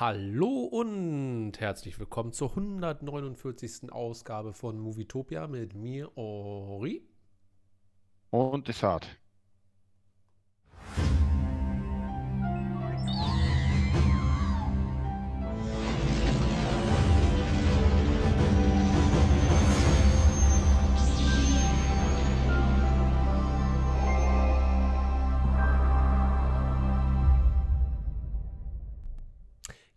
Hallo 0.00 0.64
und 0.64 1.52
herzlich 1.60 2.00
willkommen 2.00 2.32
zur 2.32 2.50
149. 2.50 3.92
Ausgabe 3.92 4.52
von 4.52 4.76
Movietopia 4.80 5.46
mit 5.46 5.74
mir, 5.74 6.10
Ori. 6.16 7.06
Und 8.30 8.66
Desart. 8.66 9.06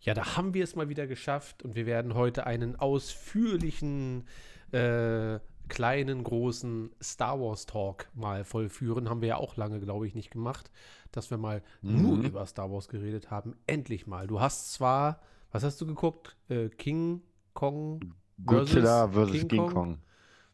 Ja, 0.08 0.14
da 0.14 0.36
haben 0.38 0.54
wir 0.54 0.64
es 0.64 0.74
mal 0.74 0.88
wieder 0.88 1.06
geschafft 1.06 1.62
und 1.62 1.74
wir 1.74 1.84
werden 1.84 2.14
heute 2.14 2.46
einen 2.46 2.76
ausführlichen, 2.76 4.26
äh, 4.72 5.38
kleinen, 5.68 6.24
großen 6.24 6.92
Star 7.02 7.38
Wars 7.38 7.66
Talk 7.66 8.08
mal 8.14 8.42
vollführen. 8.44 9.10
Haben 9.10 9.20
wir 9.20 9.28
ja 9.28 9.36
auch 9.36 9.58
lange, 9.58 9.80
glaube 9.80 10.06
ich, 10.06 10.14
nicht 10.14 10.30
gemacht, 10.30 10.70
dass 11.12 11.28
wir 11.30 11.36
mal 11.36 11.62
Mhm. 11.82 12.02
nur 12.02 12.18
über 12.24 12.46
Star 12.46 12.72
Wars 12.72 12.88
geredet 12.88 13.30
haben. 13.30 13.54
Endlich 13.66 14.06
mal. 14.06 14.26
Du 14.26 14.40
hast 14.40 14.72
zwar, 14.72 15.20
was 15.52 15.62
hast 15.62 15.78
du 15.82 15.84
geguckt? 15.84 16.38
Äh, 16.48 16.70
King 16.70 17.20
Kong 17.52 18.00
versus 18.46 18.76
Godzilla 18.76 19.08
vs. 19.08 19.30
King 19.32 19.48
King, 19.48 19.58
Kong? 19.58 19.74
Kong. 19.74 19.98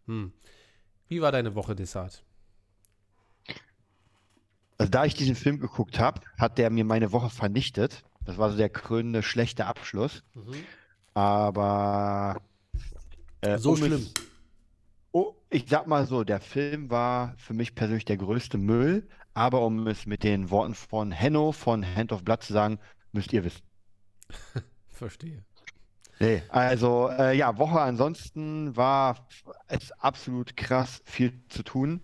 Hm. 0.07 0.33
Wie 1.07 1.21
war 1.21 1.31
deine 1.31 1.55
Woche, 1.55 1.77
Desart? 1.77 2.25
Also 4.79 4.91
da 4.91 5.05
ich 5.05 5.15
diesen 5.15 5.37
Film 5.37 5.61
geguckt 5.61 6.01
habe, 6.01 6.23
hat 6.39 6.59
der 6.59 6.71
mir 6.71 6.85
meine 6.85 7.13
Woche 7.13 7.31
vernichtet. 7.31 8.03
Das 8.25 8.39
war 8.39 8.51
so 8.51 8.57
der 8.57 8.71
krönende 8.71 9.23
schlechte 9.23 9.67
Abschluss. 9.67 10.23
Aber 11.15 12.41
äh, 13.41 13.59
So 13.59 13.71
um 13.71 13.77
schlimm. 13.77 13.93
Es, 13.95 14.15
oh, 15.13 15.35
ich 15.51 15.67
sag 15.69 15.87
mal 15.87 16.07
so, 16.07 16.25
der 16.25 16.41
Film 16.41 16.91
war 16.91 17.35
für 17.39 17.55
mich 17.55 17.75
persönlich 17.75 18.05
der 18.05 18.17
größte 18.17 18.59
Müll. 18.59 19.09
Aber 19.35 19.63
um 19.63 19.87
es 19.89 20.07
mit 20.07 20.23
den 20.23 20.51
Worten 20.51 20.75
von 20.75 21.11
Henno 21.11 21.53
von 21.53 21.85
Hand 21.85 22.13
of 22.13 22.25
Blood 22.25 22.43
zu 22.43 22.53
sagen, 22.53 22.79
müsst 23.13 23.33
ihr 23.33 23.45
wissen. 23.45 23.63
Verstehe. 24.89 25.45
Nee, 26.21 26.43
also 26.49 27.09
äh, 27.11 27.37
ja, 27.37 27.59
Woche 27.59 27.81
ansonsten 27.81 28.77
war 28.77 29.27
es 29.67 29.91
absolut 29.93 30.57
krass 30.57 31.03
viel 31.05 31.45
zu 31.49 31.65
tun. 31.65 32.03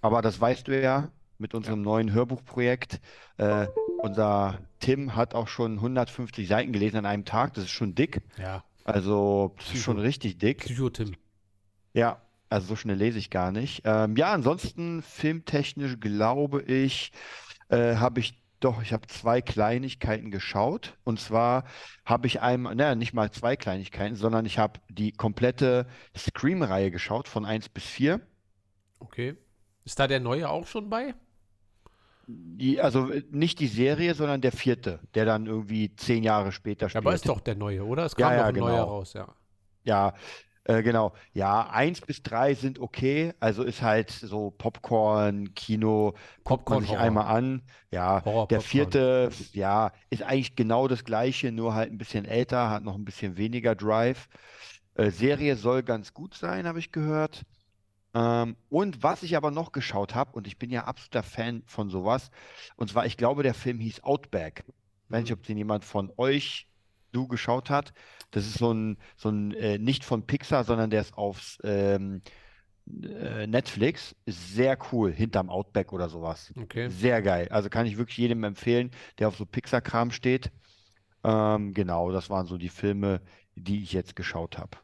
Aber 0.00 0.22
das 0.22 0.40
weißt 0.40 0.68
du 0.68 0.80
ja 0.80 1.12
mit 1.38 1.54
unserem 1.54 1.82
neuen 1.82 2.12
Hörbuchprojekt. 2.12 3.00
Äh, 3.38 3.68
unser 4.02 4.58
Tim 4.80 5.14
hat 5.16 5.34
auch 5.34 5.48
schon 5.48 5.74
150 5.74 6.46
Seiten 6.48 6.72
gelesen 6.72 6.98
an 6.98 7.06
einem 7.06 7.24
Tag. 7.24 7.54
Das 7.54 7.64
ist 7.64 7.70
schon 7.70 7.94
dick. 7.94 8.22
Ja, 8.38 8.64
Also 8.84 9.54
das 9.58 9.74
ist 9.74 9.82
schon 9.82 9.98
richtig 9.98 10.38
dick. 10.38 10.58
Psychotim. 10.58 11.14
Ja, 11.92 12.20
also 12.48 12.68
so 12.68 12.76
schnell 12.76 12.96
lese 12.96 13.18
ich 13.18 13.30
gar 13.30 13.52
nicht. 13.52 13.82
Ähm, 13.84 14.16
ja, 14.16 14.32
ansonsten 14.32 15.02
filmtechnisch 15.02 15.98
glaube 15.98 16.62
ich, 16.62 17.12
äh, 17.68 17.96
habe 17.96 18.20
ich 18.20 18.42
doch, 18.60 18.80
ich 18.82 18.92
habe 18.92 19.06
zwei 19.06 19.42
Kleinigkeiten 19.42 20.30
geschaut. 20.30 20.96
Und 21.04 21.20
zwar 21.20 21.64
habe 22.04 22.26
ich 22.26 22.40
einmal, 22.40 22.74
naja, 22.74 22.94
nicht 22.94 23.12
mal 23.12 23.30
zwei 23.30 23.56
Kleinigkeiten, 23.56 24.16
sondern 24.16 24.46
ich 24.46 24.58
habe 24.58 24.80
die 24.88 25.12
komplette 25.12 25.86
Scream-Reihe 26.16 26.90
geschaut 26.90 27.28
von 27.28 27.44
1 27.44 27.68
bis 27.68 27.84
4. 27.84 28.20
Okay. 28.98 29.36
Ist 29.84 29.98
da 29.98 30.06
der 30.06 30.20
neue 30.20 30.48
auch 30.48 30.66
schon 30.66 30.88
bei? 30.88 31.14
Die, 32.26 32.80
also 32.80 33.10
äh, 33.12 33.22
nicht 33.30 33.60
die 33.60 33.66
Serie, 33.68 34.14
sondern 34.14 34.40
der 34.40 34.52
vierte, 34.52 35.00
der 35.14 35.24
dann 35.24 35.46
irgendwie 35.46 35.94
zehn 35.96 36.22
Jahre 36.24 36.52
später 36.52 36.88
Ja, 36.92 36.98
aber 37.00 37.14
ist 37.14 37.28
spielt. 37.28 37.28
doch 37.28 37.40
der 37.40 37.54
neue, 37.54 37.84
oder? 37.84 38.04
Es 38.04 38.16
Ja, 38.16 38.16
kam 38.16 38.34
ja, 38.34 38.44
doch 38.44 38.48
ein 38.48 38.56
neuer 38.58 38.82
genau. 38.82 38.84
raus, 38.84 39.12
ja. 39.12 39.36
Ja, 39.84 40.14
äh, 40.64 40.82
genau. 40.82 41.14
Ja, 41.32 41.68
eins 41.70 42.00
bis 42.02 42.22
drei 42.22 42.54
sind 42.54 42.78
okay. 42.80 43.34
Also 43.40 43.62
ist 43.64 43.82
halt 43.82 44.10
so 44.10 44.50
Popcorn, 44.52 45.54
Kino, 45.54 46.14
Popcorn 46.44 46.82
sich 46.82 46.98
Horror. 46.98 46.98
einmal 46.98 47.26
an. 47.26 47.62
Ja, 47.92 48.24
Horror 48.24 48.48
der 48.50 48.60
Popcorn. 48.60 48.98
vierte, 49.00 49.36
ja, 49.52 49.92
ist 50.10 50.22
eigentlich 50.22 50.56
genau 50.56 50.88
das 50.88 51.04
gleiche, 51.04 51.52
nur 51.52 51.74
halt 51.74 51.92
ein 51.92 51.98
bisschen 51.98 52.24
älter, 52.26 52.70
hat 52.70 52.84
noch 52.84 52.96
ein 52.96 53.04
bisschen 53.06 53.36
weniger 53.38 53.74
Drive. 53.76 54.28
Äh, 54.94 55.10
Serie 55.10 55.56
soll 55.56 55.82
ganz 55.82 56.14
gut 56.14 56.34
sein, 56.34 56.66
habe 56.66 56.78
ich 56.80 56.92
gehört. 56.92 57.44
Ähm, 58.16 58.56
und 58.70 59.02
was 59.02 59.22
ich 59.22 59.36
aber 59.36 59.50
noch 59.50 59.72
geschaut 59.72 60.14
habe, 60.14 60.32
und 60.32 60.46
ich 60.46 60.58
bin 60.58 60.70
ja 60.70 60.84
absoluter 60.84 61.22
Fan 61.22 61.62
von 61.66 61.90
sowas, 61.90 62.30
und 62.76 62.88
zwar, 62.88 63.04
ich 63.04 63.18
glaube, 63.18 63.42
der 63.42 63.52
Film 63.52 63.78
hieß 63.78 64.02
Outback. 64.04 64.64
Ich 64.66 65.10
weiß 65.10 65.22
nicht, 65.24 65.32
ob 65.34 65.42
den 65.42 65.58
jemand 65.58 65.84
von 65.84 66.10
euch, 66.16 66.66
du 67.12 67.28
geschaut 67.28 67.68
hat. 67.68 67.92
Das 68.30 68.46
ist 68.46 68.58
so 68.58 68.72
ein, 68.72 68.96
so 69.16 69.28
ein 69.28 69.52
äh, 69.52 69.78
nicht 69.78 70.02
von 70.02 70.26
Pixar, 70.26 70.64
sondern 70.64 70.90
der 70.90 71.02
ist 71.02 71.16
auf 71.16 71.58
ähm, 71.62 72.22
äh, 73.02 73.46
Netflix. 73.46 74.16
Ist 74.24 74.54
sehr 74.54 74.78
cool, 74.92 75.12
hinterm 75.12 75.50
Outback 75.50 75.92
oder 75.92 76.08
sowas. 76.08 76.52
Okay. 76.58 76.88
Sehr 76.88 77.20
geil. 77.20 77.48
Also 77.50 77.68
kann 77.68 77.86
ich 77.86 77.98
wirklich 77.98 78.16
jedem 78.16 78.44
empfehlen, 78.44 78.90
der 79.18 79.28
auf 79.28 79.36
so 79.36 79.44
Pixar-Kram 79.44 80.10
steht. 80.10 80.50
Ähm, 81.22 81.74
genau, 81.74 82.10
das 82.12 82.30
waren 82.30 82.46
so 82.46 82.56
die 82.56 82.70
Filme, 82.70 83.20
die 83.54 83.82
ich 83.82 83.92
jetzt 83.92 84.16
geschaut 84.16 84.58
habe. 84.58 84.78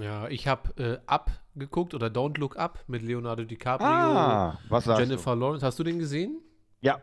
Ja, 0.00 0.28
ich 0.28 0.46
habe 0.48 0.82
äh, 0.82 0.98
Up 1.06 1.30
geguckt 1.54 1.94
oder 1.94 2.06
Don't 2.06 2.38
Look 2.38 2.56
Up 2.56 2.82
mit 2.86 3.02
Leonardo 3.02 3.44
DiCaprio, 3.44 3.88
Ah, 3.88 4.58
was 4.68 4.84
sagst 4.84 5.00
Jennifer 5.00 5.36
Lawrence. 5.36 5.64
Hast 5.66 5.78
du 5.78 5.84
den 5.84 5.98
gesehen? 5.98 6.40
du? 6.80 6.86
Ja, 6.86 7.02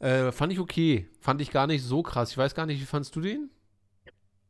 Äh, 0.00 0.30
fand 0.32 0.52
ich 0.52 0.58
okay. 0.60 1.08
Fand 1.20 1.40
ich 1.40 1.50
gar 1.50 1.66
nicht 1.66 1.82
so 1.82 2.02
krass. 2.02 2.30
Ich 2.32 2.38
weiß 2.38 2.54
gar 2.54 2.66
nicht, 2.66 2.80
wie 2.80 2.86
fandst 2.86 3.14
du 3.16 3.20
den? 3.20 3.50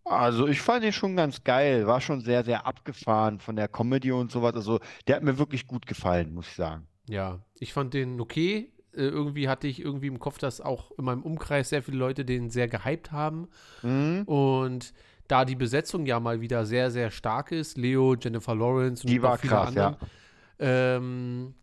also 0.05 0.49
ich 0.49 0.61
fand 0.61 0.83
den 0.83 0.93
schon 0.93 1.15
ganz 1.15 1.45
geil. 1.45 1.87
War 1.87 2.01
schon 2.01 2.21
sehr, 2.21 2.43
sehr 2.43 2.67
abgefahren 2.67 3.39
von 3.39 3.55
der 3.55 3.69
Comedy 3.69 4.11
und 4.11 4.33
sowas. 4.33 4.55
Also 4.57 4.81
der 5.07 5.17
hat 5.17 5.23
mir 5.23 5.39
wirklich 5.39 5.67
gut 5.69 5.87
gefallen, 5.87 6.35
muss 6.35 6.49
ich 6.49 6.55
sagen. 6.57 6.87
Ja, 7.09 7.39
ich 7.55 7.73
fand 7.73 7.95
den 7.95 8.21
okay. 8.21 8.73
Äh, 8.93 9.03
irgendwie 9.03 9.49
hatte 9.49 9.69
ich 9.69 9.81
irgendwie 9.81 10.09
im 10.09 10.19
Kopf, 10.19 10.39
dass 10.39 10.61
auch 10.61 10.91
in 10.99 11.05
meinem 11.05 11.23
Umkreis 11.23 11.69
sehr 11.69 11.83
viele 11.85 11.99
Leute 11.99 12.25
den 12.25 12.51
sehr 12.51 12.67
gehypt 12.67 13.13
haben. 13.13 13.49
Mhm. 13.83 14.23
Und 14.27 14.93
da 15.31 15.45
die 15.45 15.57
Besetzung 15.57 16.07
ja 16.07 16.19
mal 16.19 16.41
wieder 16.41 16.67
sehr, 16.67 16.91
sehr 16.91 17.11
stark 17.11 17.53
ist, 17.53 17.79
Leo, 17.79 18.17
Jennifer 18.17 18.55
Lawrence 18.55 19.05
und 19.05 19.11
Die 19.11 19.23
war 19.23 19.39
viele 19.39 19.53
krass, 19.53 19.75
ja. 19.75 19.87
anderen, 19.89 20.11
ähm, 20.59 21.55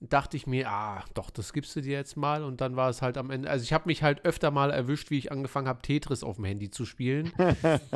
dachte 0.00 0.36
ich 0.36 0.46
mir, 0.46 0.70
ah, 0.70 1.04
doch, 1.14 1.30
das 1.30 1.52
gibst 1.52 1.74
du 1.76 1.80
dir 1.80 1.92
jetzt 1.92 2.16
mal. 2.16 2.44
Und 2.44 2.60
dann 2.60 2.76
war 2.76 2.88
es 2.88 3.02
halt 3.02 3.18
am 3.18 3.30
Ende, 3.30 3.50
also 3.50 3.62
ich 3.62 3.72
habe 3.72 3.84
mich 3.86 4.02
halt 4.02 4.24
öfter 4.24 4.50
mal 4.50 4.70
erwischt, 4.70 5.10
wie 5.10 5.18
ich 5.18 5.32
angefangen 5.32 5.68
habe, 5.68 5.82
Tetris 5.82 6.22
auf 6.22 6.36
dem 6.36 6.44
Handy 6.44 6.70
zu 6.70 6.84
spielen. 6.84 7.32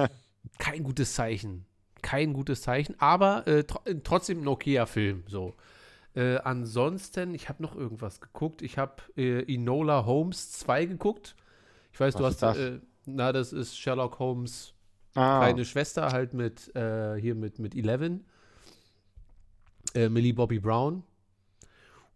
Kein 0.59 0.83
gutes 0.83 1.15
Zeichen. 1.15 1.65
Kein 2.03 2.33
gutes 2.33 2.63
Zeichen, 2.63 2.97
aber 2.99 3.47
äh, 3.47 3.63
tr 3.63 3.81
trotzdem 4.03 4.43
ein 4.43 4.49
okayer 4.49 4.89
Film. 4.89 5.23
So. 5.29 5.55
Äh, 6.15 6.39
ansonsten, 6.39 7.33
ich 7.35 7.49
habe 7.49 7.63
noch 7.63 7.77
irgendwas 7.77 8.21
geguckt. 8.21 8.61
Ich 8.61 8.77
habe 8.77 8.97
äh, 9.17 9.43
Enola 9.55 10.05
Holmes 10.05 10.51
2 10.53 10.87
geguckt. 10.87 11.37
Ich 11.93 12.01
weiß, 12.01 12.17
du 12.17 12.25
Was 12.25 12.43
hast, 12.43 12.43
ist 12.43 12.43
das? 12.43 12.57
äh, 12.59 12.81
na, 13.07 13.33
das 13.33 13.53
ist 13.53 13.79
Sherlock 13.79 14.19
Holmes 14.19 14.72
Ah, 15.15 15.39
kleine 15.39 15.65
Schwester 15.65 16.11
halt 16.13 16.35
mit, 16.35 16.75
äh, 16.75 17.17
hier 17.21 17.35
mit, 17.35 17.59
mit 17.59 17.75
Eleven. 17.75 18.25
Äh, 19.95 20.09
Millie 20.09 20.33
Bobby 20.35 20.59
Brown. 20.59 21.03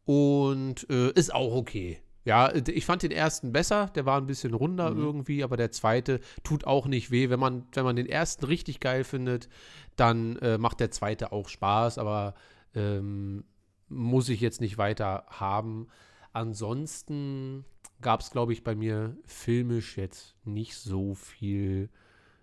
Und 0.04 0.88
äh, 0.88 1.10
ist 1.12 1.34
auch 1.34 1.54
okay. 1.54 2.00
Ja, 2.24 2.52
ich 2.52 2.84
fand 2.84 3.02
den 3.04 3.12
ersten 3.12 3.52
besser, 3.52 3.86
der 3.94 4.04
war 4.04 4.20
ein 4.20 4.26
bisschen 4.26 4.52
runder 4.52 4.90
Mhm. 4.90 4.98
irgendwie, 5.00 5.44
aber 5.44 5.56
der 5.56 5.70
zweite 5.70 6.20
tut 6.42 6.66
auch 6.66 6.86
nicht 6.86 7.12
weh. 7.12 7.30
Wenn 7.30 7.38
man, 7.38 7.66
wenn 7.72 7.84
man 7.84 7.94
den 7.94 8.06
ersten 8.06 8.46
richtig 8.46 8.80
geil 8.80 9.04
findet, 9.04 9.48
dann 9.94 10.36
äh, 10.38 10.58
macht 10.58 10.80
der 10.80 10.90
zweite 10.90 11.30
auch 11.30 11.48
Spaß, 11.48 11.98
aber 11.98 12.34
ähm, 12.74 13.44
muss 13.88 14.28
ich 14.28 14.40
jetzt 14.40 14.60
nicht 14.60 14.76
weiter 14.76 15.24
haben. 15.28 15.86
Ansonsten 16.32 17.65
gab 18.00 18.21
es, 18.21 18.32
glaube 18.32 18.53
ich, 18.53 18.65
bei 18.65 18.74
mir 18.74 19.16
filmisch 19.26 19.97
jetzt 19.97 20.34
nicht 20.44 20.74
so 20.76 21.15
viel, 21.15 21.91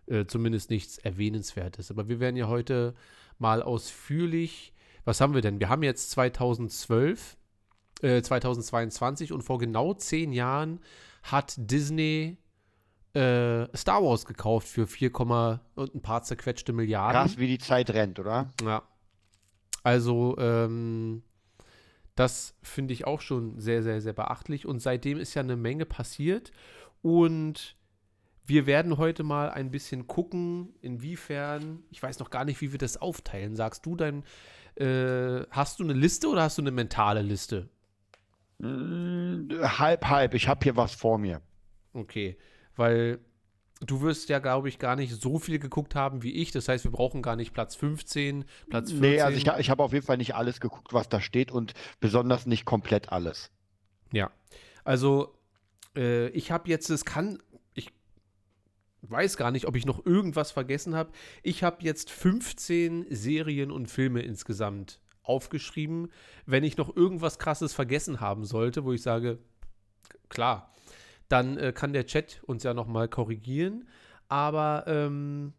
äh, 0.08 0.26
zumindest 0.26 0.70
nichts 0.70 0.98
Erwähnenswertes. 0.98 1.92
Aber 1.92 2.08
wir 2.08 2.20
werden 2.20 2.36
ja 2.36 2.48
heute 2.48 2.94
mal 3.40 3.62
ausführlich, 3.62 4.74
was 5.06 5.22
haben 5.22 5.34
wir 5.34 5.42
denn? 5.42 5.60
Wir 5.60 5.70
haben 5.70 5.84
jetzt 5.84 6.12
2012, 6.12 7.38
äh, 8.02 8.22
2022 8.22 9.32
und 9.32 9.42
vor 9.42 9.58
genau 9.58 9.94
zehn 9.94 10.32
Jahren 10.32 10.80
hat 11.24 11.54
Disney 11.58 12.38
äh, 13.14 13.68
Star 13.76 14.04
Wars 14.04 14.26
gekauft 14.26 14.68
für 14.68 14.88
4, 14.88 15.12
Komma 15.12 15.62
und 15.76 15.94
ein 15.96 16.02
paar 16.02 16.24
zerquetschte 16.24 16.74
Milliarden. 16.74 17.22
krass, 17.22 17.38
wie 17.38 17.48
die 17.48 17.60
Zeit 17.60 17.92
rennt, 17.92 18.20
oder? 18.20 18.52
Ja. 18.64 18.84
Also, 19.84 20.36
ähm, 20.40 21.24
das 22.16 22.56
finde 22.62 22.94
ich 22.94 23.06
auch 23.06 23.22
schon 23.22 23.60
sehr, 23.60 23.84
sehr, 23.84 24.02
sehr 24.02 24.14
beachtlich. 24.14 24.66
Und 24.66 24.80
seitdem 24.80 25.20
ist 25.20 25.34
ja 25.34 25.42
eine 25.42 25.56
Menge 25.56 25.86
passiert. 25.86 26.52
Und 27.02 27.76
wir 28.46 28.66
werden 28.66 28.98
heute 28.98 29.24
mal 29.24 29.50
ein 29.50 29.72
bisschen 29.72 30.08
gucken, 30.08 30.76
inwiefern, 30.82 31.84
ich 31.90 32.04
weiß 32.04 32.20
noch 32.20 32.30
gar 32.30 32.46
nicht, 32.46 32.62
wie 32.62 32.72
wir 32.72 32.80
das 32.80 32.98
aufteilen. 32.98 33.56
Sagst 33.56 33.86
du 33.86 33.96
dein, 33.96 34.24
äh, 34.76 35.46
hast 35.50 35.80
du 35.80 35.84
eine 35.84 35.94
Liste 35.94 36.28
oder 36.28 36.44
hast 36.44 36.58
du 36.58 36.62
eine 36.62 36.72
mentale 36.72 37.22
Liste? 37.22 37.70
Mm, 38.60 39.50
halb, 39.62 40.06
halb. 40.06 40.34
Ich 40.34 40.48
habe 40.48 40.60
hier 40.64 40.76
was 40.76 40.94
vor 40.94 41.18
mir. 41.18 41.42
Okay, 41.94 42.38
weil 42.76 43.20
du 43.86 44.02
wirst 44.02 44.30
ja, 44.30 44.40
glaube 44.40 44.70
ich, 44.70 44.80
gar 44.80 44.96
nicht 44.96 45.14
so 45.14 45.40
viel 45.40 45.60
geguckt 45.60 45.96
haben 45.96 46.24
wie 46.24 46.34
ich. 46.34 46.52
Das 46.52 46.68
heißt, 46.68 46.84
wir 46.84 46.92
brauchen 46.92 47.22
gar 47.22 47.36
nicht 47.36 47.54
Platz 47.54 47.76
15, 47.76 48.46
Platz 48.70 48.92
14. 48.92 49.00
Nee, 49.00 49.22
also 49.22 49.38
ich, 49.38 49.48
ich 49.48 49.70
habe 49.70 49.84
auf 49.84 49.94
jeden 49.94 50.06
Fall 50.06 50.18
nicht 50.18 50.36
alles 50.36 50.60
geguckt, 50.60 50.94
was 50.94 51.10
da 51.10 51.22
steht 51.22 51.52
und 51.52 51.74
besonders 52.00 52.46
nicht 52.46 52.66
komplett 52.66 53.12
alles. 53.12 53.52
Ja, 54.12 54.32
also 54.84 55.36
äh, 55.96 56.28
ich 56.30 56.52
habe 56.52 56.70
jetzt, 56.70 56.90
es 56.90 57.06
kann, 57.06 57.42
weiß 59.10 59.38
gar 59.38 59.52
nicht, 59.52 59.68
ob 59.68 59.76
ich 59.76 59.86
noch 59.86 60.06
irgendwas 60.06 60.52
vergessen 60.52 60.96
habe. 60.96 61.12
Ich 61.42 61.64
habe 61.64 61.84
jetzt 61.84 62.10
15 62.10 63.08
Serien 63.10 63.72
und 63.72 63.88
Filme 63.88 64.22
insgesamt 64.22 65.00
aufgeschrieben. 65.24 66.10
Wenn 66.46 66.64
ich 66.64 66.78
noch 66.78 66.96
irgendwas 66.96 67.40
Krasses 67.40 67.74
vergessen 67.74 68.20
haben 68.20 68.46
sollte, 68.46 68.84
wo 68.84 68.94
ich 68.94 69.02
sage, 69.02 69.40
klar, 70.30 70.72
dann 71.30 71.58
äh, 71.58 71.74
kann 71.74 71.94
der 71.94 72.06
Chat 72.06 72.42
uns 72.44 72.64
ja 72.64 72.74
noch 72.74 72.88
mal 72.88 73.08
korrigieren. 73.08 73.88
Aber 74.28 74.86
ähm, 74.88 75.54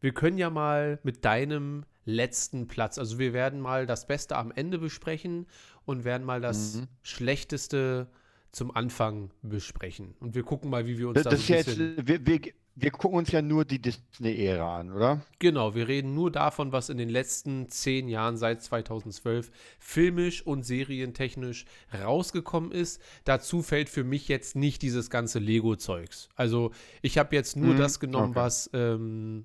wir 0.00 0.12
können 0.12 0.38
ja 0.38 0.50
mal 0.50 0.98
mit 1.02 1.24
deinem 1.24 1.84
letzten 2.04 2.68
Platz, 2.68 2.98
also 2.98 3.18
wir 3.18 3.32
werden 3.32 3.60
mal 3.60 3.86
das 3.86 4.06
Beste 4.06 4.36
am 4.36 4.52
Ende 4.52 4.78
besprechen 4.78 5.46
und 5.84 6.04
werden 6.04 6.24
mal 6.24 6.40
das 6.40 6.76
mhm. 6.76 6.88
Schlechteste 7.02 8.08
zum 8.56 8.74
Anfang 8.74 9.30
besprechen. 9.42 10.14
Und 10.18 10.34
wir 10.34 10.42
gucken 10.42 10.70
mal, 10.70 10.86
wie 10.86 10.98
wir 10.98 11.08
uns 11.08 11.22
das, 11.22 11.24
da 11.24 11.36
so 11.36 11.52
ein 11.52 11.64
bisschen... 11.64 11.96
Jetzt, 11.96 12.08
wir, 12.08 12.26
wir, 12.26 12.40
wir 12.74 12.90
gucken 12.90 13.18
uns 13.18 13.30
ja 13.30 13.42
nur 13.42 13.66
die 13.66 13.80
Disney-Ära 13.80 14.80
an, 14.80 14.92
oder? 14.92 15.20
Genau, 15.38 15.74
wir 15.74 15.88
reden 15.88 16.14
nur 16.14 16.30
davon, 16.30 16.72
was 16.72 16.88
in 16.88 16.96
den 16.96 17.10
letzten 17.10 17.68
zehn 17.68 18.08
Jahren 18.08 18.38
seit 18.38 18.62
2012 18.62 19.50
filmisch 19.78 20.46
und 20.46 20.64
serientechnisch 20.64 21.66
rausgekommen 21.92 22.72
ist. 22.72 23.00
Dazu 23.24 23.60
fällt 23.60 23.90
für 23.90 24.04
mich 24.04 24.26
jetzt 24.28 24.56
nicht 24.56 24.80
dieses 24.80 25.10
ganze 25.10 25.38
Lego-Zeugs. 25.38 26.30
Also 26.34 26.70
ich 27.02 27.18
habe 27.18 27.36
jetzt 27.36 27.56
nur 27.56 27.74
mhm, 27.74 27.78
das 27.78 28.00
genommen, 28.00 28.30
okay. 28.30 28.40
was 28.40 28.70
ähm, 28.72 29.44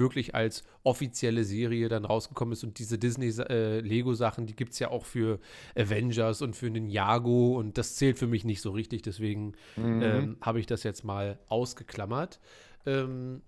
wirklich 0.00 0.34
als 0.34 0.64
offizielle 0.82 1.44
Serie 1.44 1.88
dann 1.88 2.04
rausgekommen 2.04 2.52
ist. 2.52 2.64
Und 2.64 2.80
diese 2.80 2.98
Disney-Lego-Sachen, 2.98 4.44
äh, 4.44 4.46
die 4.48 4.56
gibt 4.56 4.72
es 4.72 4.80
ja 4.80 4.90
auch 4.90 5.04
für 5.04 5.38
Avengers 5.76 6.42
und 6.42 6.56
für 6.56 6.68
Ninjago 6.68 7.56
und 7.56 7.78
das 7.78 7.94
zählt 7.94 8.18
für 8.18 8.26
mich 8.26 8.44
nicht 8.44 8.60
so 8.60 8.72
richtig. 8.72 9.02
Deswegen 9.02 9.52
mhm. 9.76 10.02
ähm, 10.02 10.36
habe 10.40 10.58
ich 10.58 10.66
das 10.66 10.82
jetzt 10.82 11.04
mal 11.04 11.38
ausgeklammert. 11.46 12.40
Ähm, 12.86 13.42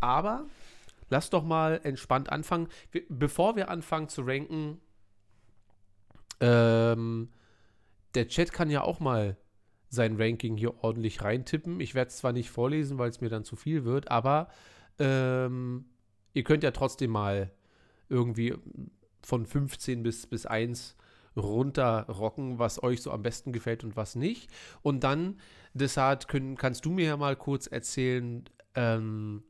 aber 0.00 0.46
lass 1.10 1.30
doch 1.30 1.42
mal 1.42 1.80
entspannt 1.82 2.30
anfangen. 2.30 2.68
Wir, 2.92 3.02
bevor 3.08 3.56
wir 3.56 3.68
anfangen 3.68 4.08
zu 4.08 4.22
ranken, 4.22 4.80
ähm, 6.40 7.30
der 8.14 8.28
Chat 8.28 8.52
kann 8.52 8.70
ja 8.70 8.82
auch 8.82 9.00
mal 9.00 9.36
sein 9.90 10.20
Ranking 10.20 10.56
hier 10.56 10.82
ordentlich 10.84 11.22
reintippen. 11.22 11.80
Ich 11.80 11.94
werde 11.94 12.10
es 12.10 12.18
zwar 12.18 12.32
nicht 12.32 12.50
vorlesen, 12.50 12.98
weil 12.98 13.10
es 13.10 13.20
mir 13.20 13.30
dann 13.30 13.44
zu 13.44 13.56
viel 13.56 13.84
wird, 13.84 14.10
aber 14.10 14.48
ähm, 14.98 15.84
ihr 16.34 16.44
könnt 16.44 16.62
ja 16.62 16.70
trotzdem 16.70 17.10
mal 17.10 17.50
irgendwie 18.08 18.54
von 19.22 19.46
15 19.46 20.02
bis, 20.02 20.26
bis 20.26 20.46
1 20.46 20.96
runterrocken, 21.36 22.58
was 22.58 22.82
euch 22.82 23.02
so 23.02 23.10
am 23.12 23.22
besten 23.22 23.52
gefällt 23.52 23.84
und 23.84 23.96
was 23.96 24.14
nicht. 24.14 24.50
Und 24.82 25.04
dann, 25.04 25.38
deshalb 25.74 26.28
können, 26.28 26.56
kannst 26.56 26.84
du 26.84 26.90
mir 26.90 27.06
ja 27.06 27.16
mal 27.16 27.36
kurz 27.36 27.66
erzählen, 27.66 28.44
ähm, 28.74 29.42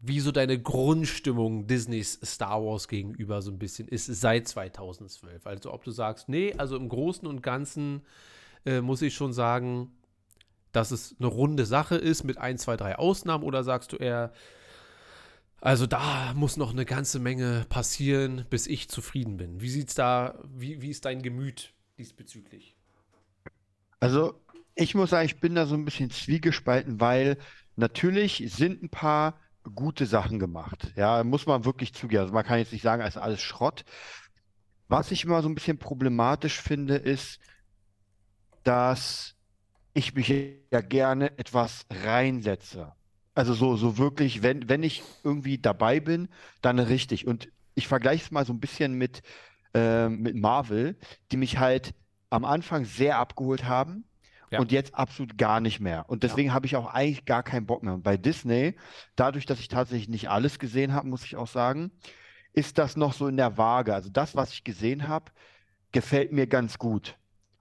wie 0.00 0.20
so 0.20 0.30
deine 0.30 0.60
Grundstimmung 0.60 1.66
Disneys 1.66 2.20
Star 2.24 2.64
Wars 2.64 2.86
gegenüber 2.86 3.42
so 3.42 3.50
ein 3.50 3.58
bisschen 3.58 3.88
ist 3.88 4.06
seit 4.06 4.46
2012. 4.46 5.46
Also 5.46 5.72
ob 5.72 5.82
du 5.82 5.90
sagst, 5.90 6.28
nee, 6.28 6.54
also 6.56 6.76
im 6.76 6.88
Großen 6.88 7.26
und 7.26 7.42
Ganzen 7.42 8.02
äh, 8.64 8.80
muss 8.80 9.02
ich 9.02 9.14
schon 9.14 9.32
sagen, 9.32 9.90
dass 10.78 10.92
es 10.92 11.16
eine 11.18 11.26
runde 11.26 11.66
Sache 11.66 11.96
ist 11.96 12.22
mit 12.22 12.38
ein, 12.38 12.56
zwei, 12.56 12.76
drei 12.76 12.96
Ausnahmen 12.96 13.42
oder 13.42 13.64
sagst 13.64 13.92
du 13.92 13.96
eher, 13.96 14.32
also 15.60 15.86
da 15.88 16.32
muss 16.34 16.56
noch 16.56 16.70
eine 16.70 16.84
ganze 16.84 17.18
Menge 17.18 17.66
passieren, 17.68 18.46
bis 18.48 18.68
ich 18.68 18.88
zufrieden 18.88 19.36
bin. 19.36 19.60
Wie 19.60 19.70
sieht's 19.70 19.96
da, 19.96 20.38
wie, 20.54 20.80
wie 20.80 20.90
ist 20.90 21.04
dein 21.04 21.20
Gemüt 21.20 21.74
diesbezüglich? 21.98 22.76
Also 23.98 24.40
ich 24.76 24.94
muss 24.94 25.10
sagen, 25.10 25.26
ich 25.26 25.40
bin 25.40 25.56
da 25.56 25.66
so 25.66 25.74
ein 25.74 25.84
bisschen 25.84 26.12
zwiegespalten, 26.12 27.00
weil 27.00 27.38
natürlich 27.74 28.44
sind 28.46 28.84
ein 28.84 28.90
paar 28.90 29.34
gute 29.74 30.06
Sachen 30.06 30.38
gemacht. 30.38 30.92
Ja, 30.94 31.24
muss 31.24 31.46
man 31.46 31.64
wirklich 31.64 31.92
zugeben. 31.92 32.22
Also 32.22 32.32
man 32.32 32.44
kann 32.44 32.60
jetzt 32.60 32.72
nicht 32.72 32.82
sagen, 32.82 33.02
es 33.02 33.16
ist 33.16 33.20
alles 33.20 33.40
Schrott. 33.40 33.84
Was 34.86 35.10
ich 35.10 35.24
immer 35.24 35.42
so 35.42 35.48
ein 35.48 35.56
bisschen 35.56 35.78
problematisch 35.78 36.60
finde, 36.60 36.94
ist, 36.94 37.40
dass 38.62 39.34
ich 39.94 40.14
mich 40.14 40.28
ja 40.70 40.80
gerne 40.80 41.38
etwas 41.38 41.86
reinsetze. 41.90 42.92
Also 43.34 43.54
so, 43.54 43.76
so 43.76 43.98
wirklich, 43.98 44.42
wenn, 44.42 44.68
wenn 44.68 44.82
ich 44.82 45.02
irgendwie 45.22 45.58
dabei 45.58 46.00
bin, 46.00 46.28
dann 46.60 46.78
richtig. 46.78 47.26
Und 47.26 47.48
ich 47.74 47.86
vergleiche 47.86 48.24
es 48.24 48.30
mal 48.30 48.44
so 48.44 48.52
ein 48.52 48.60
bisschen 48.60 48.94
mit, 48.94 49.22
äh, 49.74 50.08
mit 50.08 50.36
Marvel, 50.36 50.98
die 51.30 51.36
mich 51.36 51.58
halt 51.58 51.94
am 52.30 52.44
Anfang 52.44 52.84
sehr 52.84 53.18
abgeholt 53.18 53.64
haben 53.64 54.04
ja. 54.50 54.58
und 54.58 54.72
jetzt 54.72 54.94
absolut 54.94 55.38
gar 55.38 55.60
nicht 55.60 55.80
mehr. 55.80 56.04
Und 56.08 56.22
deswegen 56.22 56.48
ja. 56.48 56.54
habe 56.54 56.66
ich 56.66 56.76
auch 56.76 56.86
eigentlich 56.86 57.24
gar 57.24 57.42
keinen 57.42 57.66
Bock 57.66 57.82
mehr. 57.82 57.94
Und 57.94 58.02
bei 58.02 58.16
Disney, 58.16 58.76
dadurch, 59.16 59.46
dass 59.46 59.60
ich 59.60 59.68
tatsächlich 59.68 60.08
nicht 60.08 60.28
alles 60.28 60.58
gesehen 60.58 60.92
habe, 60.92 61.08
muss 61.08 61.24
ich 61.24 61.36
auch 61.36 61.46
sagen, 61.46 61.92
ist 62.52 62.78
das 62.78 62.96
noch 62.96 63.12
so 63.12 63.28
in 63.28 63.36
der 63.36 63.56
Waage. 63.56 63.94
Also 63.94 64.10
das, 64.10 64.34
was 64.34 64.52
ich 64.52 64.64
gesehen 64.64 65.08
habe, 65.08 65.26
gefällt 65.92 66.32
mir 66.32 66.46
ganz 66.46 66.78
gut. 66.78 67.16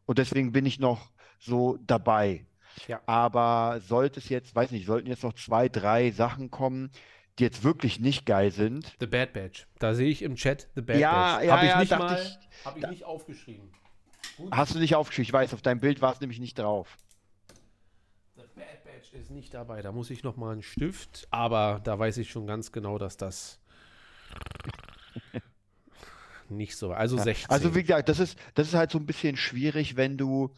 Und 0.06 0.18
deswegen 0.18 0.52
bin 0.52 0.66
ich 0.66 0.80
noch 0.80 1.12
so 1.40 1.78
dabei. 1.86 2.46
Ja. 2.88 3.02
Aber 3.06 3.80
sollte 3.82 4.20
es 4.20 4.30
jetzt, 4.30 4.56
weiß 4.56 4.72
nicht, 4.72 4.86
sollten 4.86 5.08
jetzt 5.08 5.24
noch 5.24 5.34
zwei, 5.34 5.70
drei 5.70 6.12
Sachen 6.12 6.52
kommen, 6.52 6.92
die 7.40 7.44
jetzt 7.44 7.64
wirklich 7.64 8.00
nicht 8.00 8.26
geil 8.26 8.52
sind. 8.52 8.96
The 9.00 9.08
Bad 9.08 9.34
Badge. 9.34 9.64
Da 9.80 9.94
sehe 9.94 10.10
ich 10.10 10.22
im 10.22 10.36
Chat 10.36 10.68
The 10.76 10.82
Bad 10.82 10.98
ja, 10.98 11.36
Badge. 11.36 11.48
Ja, 11.48 11.54
Habe 11.54 11.66
ich 11.66 11.72
ja, 11.72 11.80
nicht 11.80 11.98
mal, 11.98 12.22
ich, 12.22 12.66
habe 12.66 12.80
ich 12.80 12.88
nicht 12.88 13.06
aufgeschrieben. 13.06 13.72
Gut. 14.38 14.52
Hast 14.52 14.76
du 14.76 14.80
nicht 14.80 14.96
aufgeschrieben? 14.96 15.28
Ich 15.28 15.34
weiß, 15.34 15.54
auf 15.54 15.62
deinem 15.62 15.80
Bild 15.80 16.02
war 16.02 16.14
es 16.14 16.22
nämlich 16.22 16.40
nicht 16.40 16.60
drauf. 16.60 16.98
The 18.36 18.44
Bad 18.56 18.84
Badge 18.84 19.18
ist 19.18 19.32
nicht 19.32 19.54
dabei. 19.54 19.82
Da 19.82 19.92
muss 19.92 20.10
ich 20.10 20.24
noch 20.24 20.36
mal 20.36 20.52
einen 20.52 20.64
Stift. 20.64 21.28
Aber 21.32 21.82
da 21.84 21.98
weiß 21.98 22.18
ich 22.18 22.30
schon 22.30 22.48
ganz 22.48 22.72
genau, 22.72 22.98
dass 22.98 23.18
das 23.18 23.60
nicht 26.52 26.76
so. 26.76 26.92
Also 26.92 27.18
16. 27.18 27.50
Also 27.50 27.76
wie 27.76 27.82
gesagt, 27.82 28.10
das 28.10 28.20
ist, 28.20 28.38
das 28.56 28.68
ist 28.68 28.74
halt 28.74 28.92
so 28.92 28.98
ein 28.98 29.06
bisschen 29.06 29.38
schwierig, 29.38 29.96
wenn 29.96 30.18
du 30.18 30.52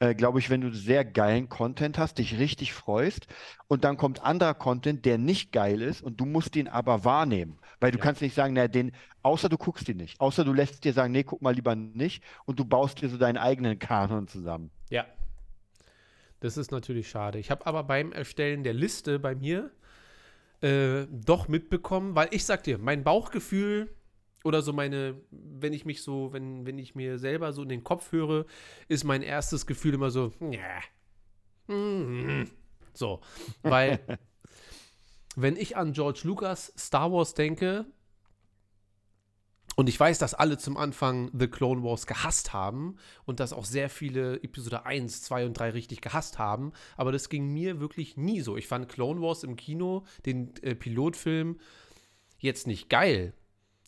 äh, 0.00 0.14
glaube 0.14 0.38
ich, 0.38 0.50
wenn 0.50 0.60
du 0.60 0.70
sehr 0.70 1.04
geilen 1.04 1.48
Content 1.48 1.98
hast, 1.98 2.18
dich 2.18 2.38
richtig 2.38 2.74
freust 2.74 3.26
und 3.68 3.84
dann 3.84 3.96
kommt 3.96 4.22
anderer 4.22 4.54
Content, 4.54 5.04
der 5.04 5.18
nicht 5.18 5.52
geil 5.52 5.80
ist 5.80 6.02
und 6.02 6.20
du 6.20 6.26
musst 6.26 6.54
den 6.54 6.68
aber 6.68 7.04
wahrnehmen. 7.04 7.58
Weil 7.80 7.90
du 7.90 7.98
ja. 7.98 8.04
kannst 8.04 8.20
nicht 8.20 8.34
sagen, 8.34 8.54
na, 8.54 8.68
den, 8.68 8.92
außer 9.22 9.48
du 9.48 9.56
guckst 9.56 9.88
ihn 9.88 9.96
nicht. 9.96 10.20
Außer 10.20 10.44
du 10.44 10.52
lässt 10.52 10.84
dir 10.84 10.92
sagen, 10.92 11.12
nee, 11.12 11.22
guck 11.22 11.42
mal 11.42 11.54
lieber 11.54 11.74
nicht 11.74 12.22
und 12.44 12.58
du 12.58 12.64
baust 12.64 13.00
dir 13.00 13.08
so 13.08 13.18
deinen 13.18 13.38
eigenen 13.38 13.78
Kanon 13.78 14.28
zusammen. 14.28 14.70
Ja. 14.90 15.06
Das 16.40 16.56
ist 16.56 16.72
natürlich 16.72 17.08
schade. 17.08 17.38
Ich 17.38 17.50
habe 17.50 17.66
aber 17.66 17.84
beim 17.84 18.12
Erstellen 18.12 18.64
der 18.64 18.74
Liste 18.74 19.18
bei 19.18 19.34
mir 19.34 19.70
äh, 20.60 21.06
doch 21.10 21.48
mitbekommen, 21.48 22.14
weil 22.14 22.28
ich 22.32 22.44
sag 22.44 22.64
dir, 22.64 22.78
mein 22.78 23.04
Bauchgefühl 23.04 23.94
oder 24.44 24.62
so 24.62 24.72
meine, 24.72 25.20
wenn 25.30 25.72
ich 25.72 25.84
mich 25.84 26.02
so, 26.02 26.32
wenn, 26.32 26.66
wenn 26.66 26.78
ich 26.78 26.94
mir 26.94 27.18
selber 27.18 27.52
so 27.52 27.62
in 27.62 27.68
den 27.70 27.82
Kopf 27.82 28.12
höre, 28.12 28.44
ist 28.88 29.02
mein 29.02 29.22
erstes 29.22 29.66
Gefühl 29.66 29.94
immer 29.94 30.10
so, 30.10 30.32
ja. 30.40 30.80
Mm, 31.74 32.44
so, 32.92 33.20
weil 33.62 34.00
wenn 35.36 35.56
ich 35.56 35.76
an 35.76 35.92
George 35.92 36.20
Lucas 36.24 36.72
Star 36.78 37.10
Wars 37.10 37.34
denke, 37.34 37.86
und 39.76 39.88
ich 39.88 39.98
weiß, 39.98 40.18
dass 40.18 40.34
alle 40.34 40.56
zum 40.56 40.76
Anfang 40.76 41.30
The 41.36 41.48
Clone 41.48 41.82
Wars 41.82 42.06
gehasst 42.06 42.52
haben 42.52 42.96
und 43.24 43.40
dass 43.40 43.52
auch 43.52 43.64
sehr 43.64 43.90
viele 43.90 44.40
Episode 44.42 44.86
1, 44.86 45.22
2 45.22 45.46
und 45.46 45.58
3 45.58 45.70
richtig 45.70 46.00
gehasst 46.00 46.38
haben. 46.38 46.72
Aber 46.96 47.10
das 47.10 47.28
ging 47.28 47.52
mir 47.52 47.80
wirklich 47.80 48.16
nie 48.16 48.40
so. 48.40 48.56
Ich 48.56 48.68
fand 48.68 48.88
Clone 48.88 49.20
Wars 49.20 49.42
im 49.42 49.56
Kino, 49.56 50.04
den 50.26 50.54
äh, 50.62 50.76
Pilotfilm, 50.76 51.58
jetzt 52.38 52.68
nicht 52.68 52.88
geil. 52.88 53.34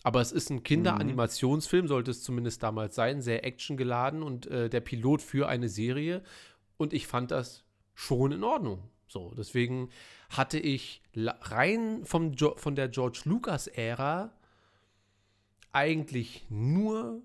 Aber 0.06 0.20
es 0.20 0.30
ist 0.30 0.50
ein 0.50 0.62
Kinderanimationsfilm, 0.62 1.88
sollte 1.88 2.12
es 2.12 2.22
zumindest 2.22 2.62
damals 2.62 2.94
sein, 2.94 3.22
sehr 3.22 3.44
actiongeladen 3.44 4.22
und 4.22 4.46
äh, 4.46 4.70
der 4.70 4.80
Pilot 4.80 5.20
für 5.20 5.48
eine 5.48 5.68
Serie. 5.68 6.22
Und 6.76 6.92
ich 6.92 7.08
fand 7.08 7.32
das 7.32 7.64
schon 7.92 8.30
in 8.30 8.44
Ordnung. 8.44 8.88
So, 9.08 9.34
deswegen 9.36 9.88
hatte 10.30 10.60
ich 10.60 11.02
rein 11.16 12.04
vom 12.04 12.34
jo 12.34 12.54
von 12.54 12.76
der 12.76 12.88
George 12.88 13.22
Lucas-Ära 13.24 14.32
eigentlich 15.72 16.46
nur 16.50 17.20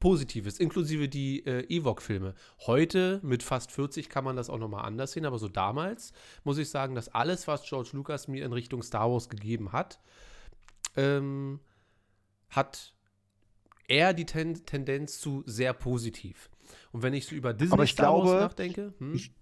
Positives, 0.00 0.60
inklusive 0.60 1.10
die 1.10 1.44
äh, 1.44 1.66
Ewok-Filme. 1.68 2.34
Heute 2.60 3.20
mit 3.22 3.42
fast 3.42 3.70
40 3.70 4.08
kann 4.08 4.24
man 4.24 4.34
das 4.34 4.48
auch 4.48 4.56
nochmal 4.56 4.86
anders 4.86 5.12
sehen, 5.12 5.26
aber 5.26 5.38
so 5.38 5.48
damals 5.48 6.14
muss 6.42 6.56
ich 6.56 6.70
sagen, 6.70 6.94
dass 6.94 7.10
alles, 7.10 7.46
was 7.46 7.68
George 7.68 7.90
Lucas 7.92 8.28
mir 8.28 8.46
in 8.46 8.54
Richtung 8.54 8.82
Star 8.82 9.12
Wars 9.12 9.28
gegeben 9.28 9.72
hat, 9.72 10.00
ähm, 10.96 11.60
hat 12.50 12.94
eher 13.88 14.12
die 14.12 14.26
Ten 14.26 14.64
Tendenz 14.66 15.20
zu 15.20 15.42
sehr 15.46 15.72
positiv. 15.72 16.50
Und 16.92 17.02
wenn 17.02 17.14
ich 17.14 17.26
so 17.26 17.34
über 17.34 17.54
Disney 17.54 17.72
Aber 17.74 17.84
ich 17.84 17.92
Star 17.92 18.06
glaube, 18.06 18.40
nachdenke, 18.40 18.94
hm? 18.98 19.14
ich, 19.14 19.32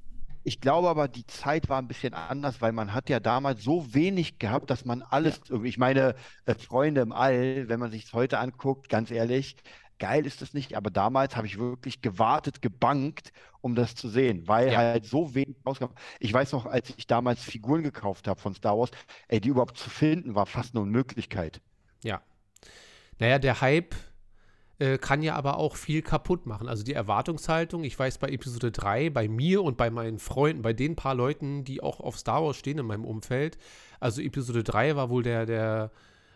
Ich 0.44 0.60
glaube 0.60 0.88
aber, 0.88 1.08
die 1.08 1.26
Zeit 1.26 1.68
war 1.68 1.82
ein 1.82 1.88
bisschen 1.88 2.14
anders, 2.14 2.60
weil 2.60 2.70
man 2.70 2.94
hat 2.94 3.08
ja 3.10 3.18
damals 3.18 3.64
so 3.64 3.92
wenig 3.94 4.38
gehabt, 4.38 4.70
dass 4.70 4.84
man 4.84 5.02
alles, 5.02 5.40
irgendwie- 5.48 5.68
ich 5.70 5.78
meine, 5.78 6.14
äh, 6.44 6.54
Freunde 6.54 7.00
im 7.00 7.10
All, 7.10 7.68
wenn 7.68 7.80
man 7.80 7.90
sich 7.90 8.04
es 8.04 8.12
heute 8.12 8.38
anguckt, 8.38 8.88
ganz 8.88 9.10
ehrlich, 9.10 9.56
geil 9.98 10.24
ist 10.24 10.42
das 10.42 10.54
nicht, 10.54 10.76
aber 10.76 10.90
damals 10.90 11.34
habe 11.36 11.48
ich 11.48 11.58
wirklich 11.58 12.00
gewartet, 12.00 12.62
gebankt, 12.62 13.32
um 13.60 13.74
das 13.74 13.96
zu 13.96 14.08
sehen, 14.08 14.46
weil 14.46 14.70
Ja. 14.70 14.78
halt 14.78 15.04
so 15.06 15.34
wenig 15.34 15.56
rauskam. 15.66 15.86
Ich 16.20 16.32
weiß 16.32 16.52
noch, 16.52 16.66
als 16.66 16.90
ich 16.96 17.08
damals 17.08 17.42
Figuren 17.42 17.82
gekauft 17.82 18.28
habe 18.28 18.40
von 18.40 18.54
Star 18.54 18.78
Wars, 18.78 18.90
ey, 19.26 19.40
die 19.40 19.48
überhaupt 19.48 19.78
zu 19.78 19.90
finden, 19.90 20.36
war 20.36 20.46
fast 20.46 20.74
eine 20.76 20.82
Unmöglichkeit. 20.82 21.60
Ja. 22.04 22.22
Naja, 23.18 23.38
der 23.38 23.60
Hype 23.60 23.94
äh, 24.78 24.98
kann 24.98 25.22
ja 25.22 25.34
aber 25.34 25.56
auch 25.56 25.76
viel 25.76 26.02
kaputt 26.02 26.46
machen. 26.46 26.68
Also 26.68 26.84
die 26.84 26.92
Erwartungshaltung, 26.92 27.84
ich 27.84 27.98
weiß 27.98 28.18
bei 28.18 28.28
Episode 28.28 28.70
3, 28.70 29.10
bei 29.10 29.28
mir 29.28 29.62
und 29.62 29.76
bei 29.76 29.90
meinen 29.90 30.18
Freunden, 30.18 30.62
bei 30.62 30.72
den 30.72 30.96
paar 30.96 31.14
Leuten, 31.14 31.64
die 31.64 31.82
auch 31.82 32.00
auf 32.00 32.18
Star 32.18 32.42
Wars 32.42 32.56
stehen 32.56 32.78
in 32.78 32.86
meinem 32.86 33.04
Umfeld, 33.04 33.56
also 34.00 34.20
Episode 34.20 34.62
3 34.62 34.96
war 34.96 35.08
wohl 35.08 35.22
der, 35.22 35.46
der 35.46 35.90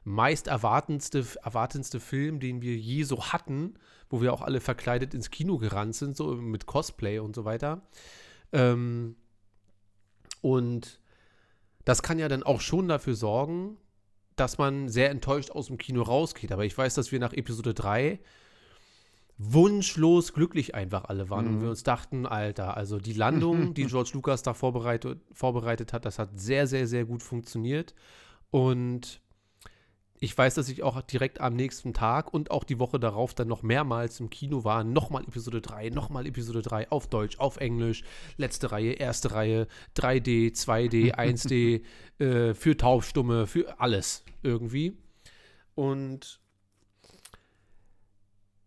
meist 0.05 0.47
erwartendste, 0.47 1.27
erwartendste 1.43 2.01
Film, 2.01 2.41
den 2.41 2.63
wir 2.63 2.77
je 2.77 3.03
so 3.03 3.27
hatten, 3.27 3.75
wo 4.09 4.23
wir 4.23 4.33
auch 4.33 4.41
alle 4.41 4.61
verkleidet 4.61 5.13
ins 5.13 5.31
Kino 5.31 5.59
gerannt 5.59 5.95
sind, 5.95 6.17
so 6.17 6.35
mit 6.35 6.67
Cosplay 6.67 7.19
und 7.19 7.37
so 7.37 7.45
weiter. 7.45 7.83
Ähm, 8.53 9.17
und 10.41 11.01
das 11.85 12.03
kann 12.03 12.19
ja 12.19 12.29
dann 12.29 12.43
auch 12.43 12.61
schon 12.61 12.89
dafür 12.89 13.15
sorgen, 13.15 13.77
dass 14.41 14.59
man 14.59 14.89
sehr 14.89 15.11
enttäuscht 15.11 15.51
aus 15.51 15.67
dem 15.67 15.79
Kino 15.79 16.03
rausgeht. 16.03 16.51
Aber 16.51 16.65
ich 16.65 16.77
weiß, 16.77 16.95
dass 16.95 17.13
wir 17.13 17.21
nach 17.21 17.33
Episode 17.33 17.75
3 17.75 18.19
wunschlos 19.39 20.33
glücklich 20.35 20.75
einfach 20.75 21.05
alle 21.07 21.31
waren 21.31 21.47
und 21.47 21.57
Mhm. 21.57 21.63
wir 21.63 21.71
uns 21.71 21.83
dachten, 21.83 22.27
Alter, 22.27 22.77
also 22.77 22.99
die 22.99 23.15
Landung, 23.15 23.73
die 23.75 23.87
George 23.87 24.11
Lucas 24.15 24.43
da 24.43 24.53
vorbereitet, 24.53 25.21
vorbereitet 25.33 25.93
hat, 25.93 26.05
das 26.05 26.19
hat 26.19 26.39
sehr, 26.39 26.67
sehr, 26.67 26.87
sehr 26.87 27.05
gut 27.07 27.23
funktioniert. 27.23 27.95
Und 28.51 29.21
ich 30.23 30.37
weiß, 30.37 30.55
dass 30.55 30.69
ich 30.69 30.83
auch 30.83 31.01
direkt 31.01 31.41
am 31.41 31.57
nächsten 31.57 31.95
Tag 31.95 32.33
und 32.35 32.51
auch 32.51 32.65
die 32.65 32.79
Woche 32.79 33.01
darauf 33.01 33.33
dann 33.33 33.49
noch 33.49 33.63
mehrmals 33.63 34.21
im 34.21 34.29
Kino 34.29 34.65
war. 34.65 34.85
Nochmal 34.85 35.25
Episode 35.25 35.63
3, 35.63 35.89
nochmal 35.89 36.27
Episode 36.27 36.61
3 36.61 36.91
auf 36.91 37.09
Deutsch, 37.09 37.39
auf 37.39 37.57
Englisch, 37.57 38.05
letzte 38.37 38.71
Reihe, 38.71 38.93
erste 38.93 39.33
Reihe, 39.33 39.67
3D, 39.97 40.55
2D, 40.55 41.15
1D, 41.15 41.83
äh, 42.19 42.53
für 42.53 42.77
Taubstumme, 42.77 43.47
für 43.47 43.81
alles 43.81 44.23
irgendwie. 44.43 44.99
Und 45.75 46.39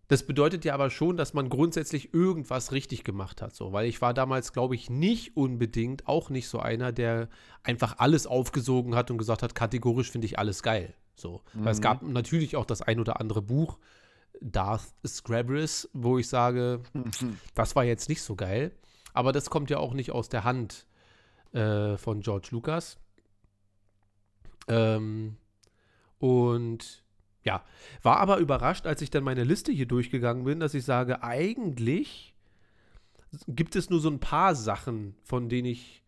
das 0.07 0.25
bedeutet 0.25 0.65
ja 0.65 0.73
aber 0.73 0.89
schon, 0.89 1.17
dass 1.17 1.35
man 1.35 1.49
grundsätzlich 1.49 2.15
irgendwas 2.15 2.71
richtig 2.71 3.03
gemacht 3.03 3.43
hat, 3.43 3.55
so, 3.55 3.73
weil 3.73 3.87
ich 3.87 4.01
war 4.01 4.15
damals, 4.15 4.53
glaube 4.53 4.73
ich, 4.73 4.89
nicht 4.89 5.37
unbedingt 5.37 6.07
auch 6.07 6.31
nicht 6.31 6.47
so 6.47 6.57
einer, 6.57 6.91
der 6.91 7.29
einfach 7.61 7.99
alles 7.99 8.25
aufgesogen 8.25 8.95
hat 8.95 9.11
und 9.11 9.19
gesagt 9.19 9.43
hat, 9.43 9.53
kategorisch 9.53 10.09
finde 10.09 10.25
ich 10.25 10.39
alles 10.39 10.63
geil. 10.63 10.95
So, 11.15 11.41
weil 11.53 11.71
es 11.71 11.77
Mhm. 11.79 11.83
gab 11.83 12.01
natürlich 12.03 12.55
auch 12.55 12.65
das 12.65 12.81
ein 12.81 12.99
oder 12.99 13.19
andere 13.19 13.41
Buch, 13.41 13.77
Darth 14.41 14.93
Scrabris, 15.05 15.89
wo 15.93 16.17
ich 16.17 16.27
sage, 16.27 16.81
das 17.55 17.75
war 17.75 17.83
jetzt 17.83 18.09
nicht 18.09 18.21
so 18.21 18.35
geil, 18.35 18.71
aber 19.13 19.31
das 19.31 19.49
kommt 19.49 19.69
ja 19.69 19.77
auch 19.77 19.93
nicht 19.93 20.11
aus 20.11 20.29
der 20.29 20.43
Hand 20.43 20.85
äh, 21.53 21.97
von 21.97 22.21
George 22.21 22.49
Lucas. 22.51 22.97
Ähm, 24.67 25.37
und 26.19 27.03
ja, 27.43 27.63
war 28.01 28.17
aber 28.17 28.37
überrascht, 28.37 28.85
als 28.87 29.01
ich 29.01 29.09
dann 29.09 29.23
meine 29.23 29.43
Liste 29.43 29.71
hier 29.71 29.85
durchgegangen 29.85 30.45
bin, 30.45 30.59
dass 30.59 30.73
ich 30.73 30.85
sage, 30.85 31.21
eigentlich 31.21 32.33
gibt 33.47 33.75
es 33.75 33.89
nur 33.89 33.99
so 33.99 34.09
ein 34.09 34.19
paar 34.19 34.55
Sachen, 34.55 35.15
von 35.23 35.49
denen 35.49 35.67
ich 35.67 36.02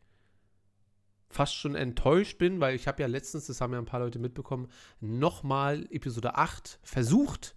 fast 1.36 1.56
schon 1.56 1.76
enttäuscht 1.76 2.38
bin, 2.38 2.62
weil 2.62 2.76
ich 2.76 2.88
habe 2.88 3.02
ja 3.02 3.08
letztens, 3.08 3.48
das 3.48 3.60
haben 3.60 3.74
ja 3.74 3.80
ein 3.80 3.86
paar 3.86 4.00
Leute 4.00 4.20
mitbekommen, 4.20 4.70
nochmal 5.02 5.86
Episode 5.92 6.36
8 6.36 6.80
versucht. 6.82 7.56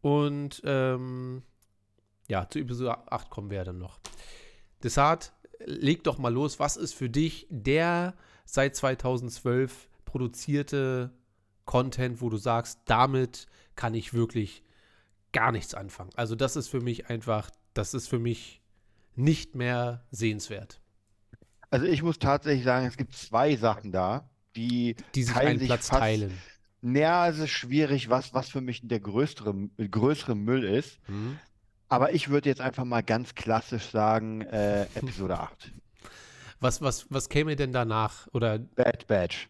Und 0.00 0.60
ähm, 0.64 1.42
ja, 2.26 2.48
zu 2.50 2.58
Episode 2.58 3.12
8 3.12 3.30
kommen 3.30 3.50
wir 3.50 3.58
ja 3.58 3.64
dann 3.64 3.78
noch. 3.78 4.00
Deshalb, 4.82 5.32
leg 5.60 6.02
doch 6.02 6.18
mal 6.18 6.32
los, 6.32 6.58
was 6.58 6.76
ist 6.76 6.94
für 6.94 7.08
dich 7.08 7.46
der 7.48 8.14
seit 8.44 8.74
2012 8.74 9.88
produzierte 10.04 11.12
Content, 11.64 12.20
wo 12.20 12.28
du 12.28 12.38
sagst, 12.38 12.80
damit 12.86 13.46
kann 13.76 13.94
ich 13.94 14.14
wirklich 14.14 14.64
gar 15.30 15.52
nichts 15.52 15.74
anfangen. 15.74 16.10
Also 16.16 16.34
das 16.34 16.56
ist 16.56 16.66
für 16.66 16.80
mich 16.80 17.08
einfach, 17.08 17.50
das 17.72 17.94
ist 17.94 18.08
für 18.08 18.18
mich 18.18 18.62
nicht 19.14 19.54
mehr 19.54 20.04
sehenswert. 20.10 20.80
Also 21.70 21.86
ich 21.86 22.02
muss 22.02 22.18
tatsächlich 22.18 22.64
sagen, 22.64 22.86
es 22.86 22.96
gibt 22.96 23.14
zwei 23.14 23.56
Sachen 23.56 23.92
da, 23.92 24.28
die 24.56 24.96
Die 25.14 25.22
sich 25.22 25.36
einen 25.36 25.58
sich 25.58 25.68
Platz 25.68 25.88
fast- 25.88 26.00
teilen. 26.00 26.32
Naja, 26.80 27.28
es 27.28 27.38
ist 27.38 27.50
schwierig, 27.50 28.08
was, 28.08 28.32
was 28.34 28.48
für 28.48 28.60
mich 28.60 28.80
der 28.86 29.00
größere, 29.00 29.52
größere 29.90 30.36
Müll 30.36 30.62
ist. 30.64 30.98
Hm? 31.06 31.38
Aber 31.88 32.12
ich 32.14 32.28
würde 32.28 32.48
jetzt 32.48 32.60
einfach 32.60 32.84
mal 32.84 33.02
ganz 33.02 33.34
klassisch 33.34 33.86
sagen, 33.90 34.42
äh, 34.42 34.82
Episode 34.94 35.40
8. 35.40 35.72
Was, 36.60 36.80
was, 36.80 37.06
was 37.10 37.28
käme 37.28 37.56
denn 37.56 37.72
danach? 37.72 38.28
Oder 38.32 38.58
Bad 38.60 39.06
Batch. 39.08 39.48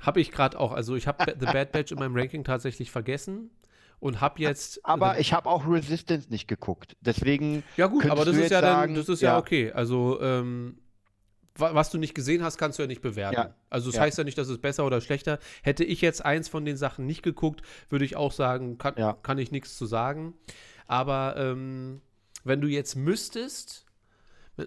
habe 0.00 0.20
ich 0.20 0.30
gerade 0.30 0.58
auch, 0.60 0.72
also 0.72 0.94
ich 0.94 1.06
habe 1.08 1.24
The 1.38 1.46
Bad 1.46 1.72
Batch 1.72 1.90
in 1.92 1.98
meinem 1.98 2.16
Ranking 2.16 2.44
tatsächlich 2.44 2.90
vergessen 2.90 3.50
und 3.98 4.20
habe 4.20 4.40
jetzt. 4.40 4.84
Aber 4.84 5.18
ich 5.18 5.32
habe 5.32 5.48
auch 5.50 5.66
Resistance 5.66 6.28
nicht 6.30 6.46
geguckt. 6.46 6.96
Deswegen, 7.00 7.64
Ja, 7.76 7.86
gut, 7.88 8.06
aber 8.06 8.24
das 8.24 8.36
ist 8.36 8.50
ja 8.50 8.60
dann, 8.60 8.74
sagen, 8.76 8.94
das 8.94 9.08
ist 9.08 9.22
ja, 9.22 9.32
ja. 9.32 9.38
okay. 9.38 9.72
Also, 9.72 10.20
ähm, 10.20 10.78
was 11.56 11.90
du 11.90 11.98
nicht 11.98 12.14
gesehen 12.14 12.42
hast, 12.42 12.58
kannst 12.58 12.78
du 12.78 12.82
ja 12.82 12.86
nicht 12.88 13.02
bewerten. 13.02 13.34
Ja. 13.36 13.54
Also, 13.70 13.88
das 13.88 13.96
Ja. 13.96 14.02
heißt 14.02 14.18
ja 14.18 14.24
nicht, 14.24 14.36
dass 14.38 14.48
es 14.48 14.58
besser 14.58 14.84
oder 14.84 15.00
schlechter. 15.00 15.38
Hätte 15.62 15.84
ich 15.84 16.00
jetzt 16.00 16.24
eins 16.24 16.48
von 16.48 16.64
den 16.64 16.76
Sachen 16.76 17.06
nicht 17.06 17.22
geguckt, 17.22 17.62
würde 17.88 18.04
ich 18.04 18.16
auch 18.16 18.32
sagen, 18.32 18.78
kann, 18.78 18.94
Ja. 18.96 19.12
kann 19.22 19.38
ich 19.38 19.50
nichts 19.52 19.76
zu 19.76 19.86
sagen. 19.86 20.34
Aber 20.86 21.36
ähm, 21.36 22.00
wenn 22.44 22.60
du 22.60 22.66
jetzt 22.68 22.96
müsstest, 22.96 23.86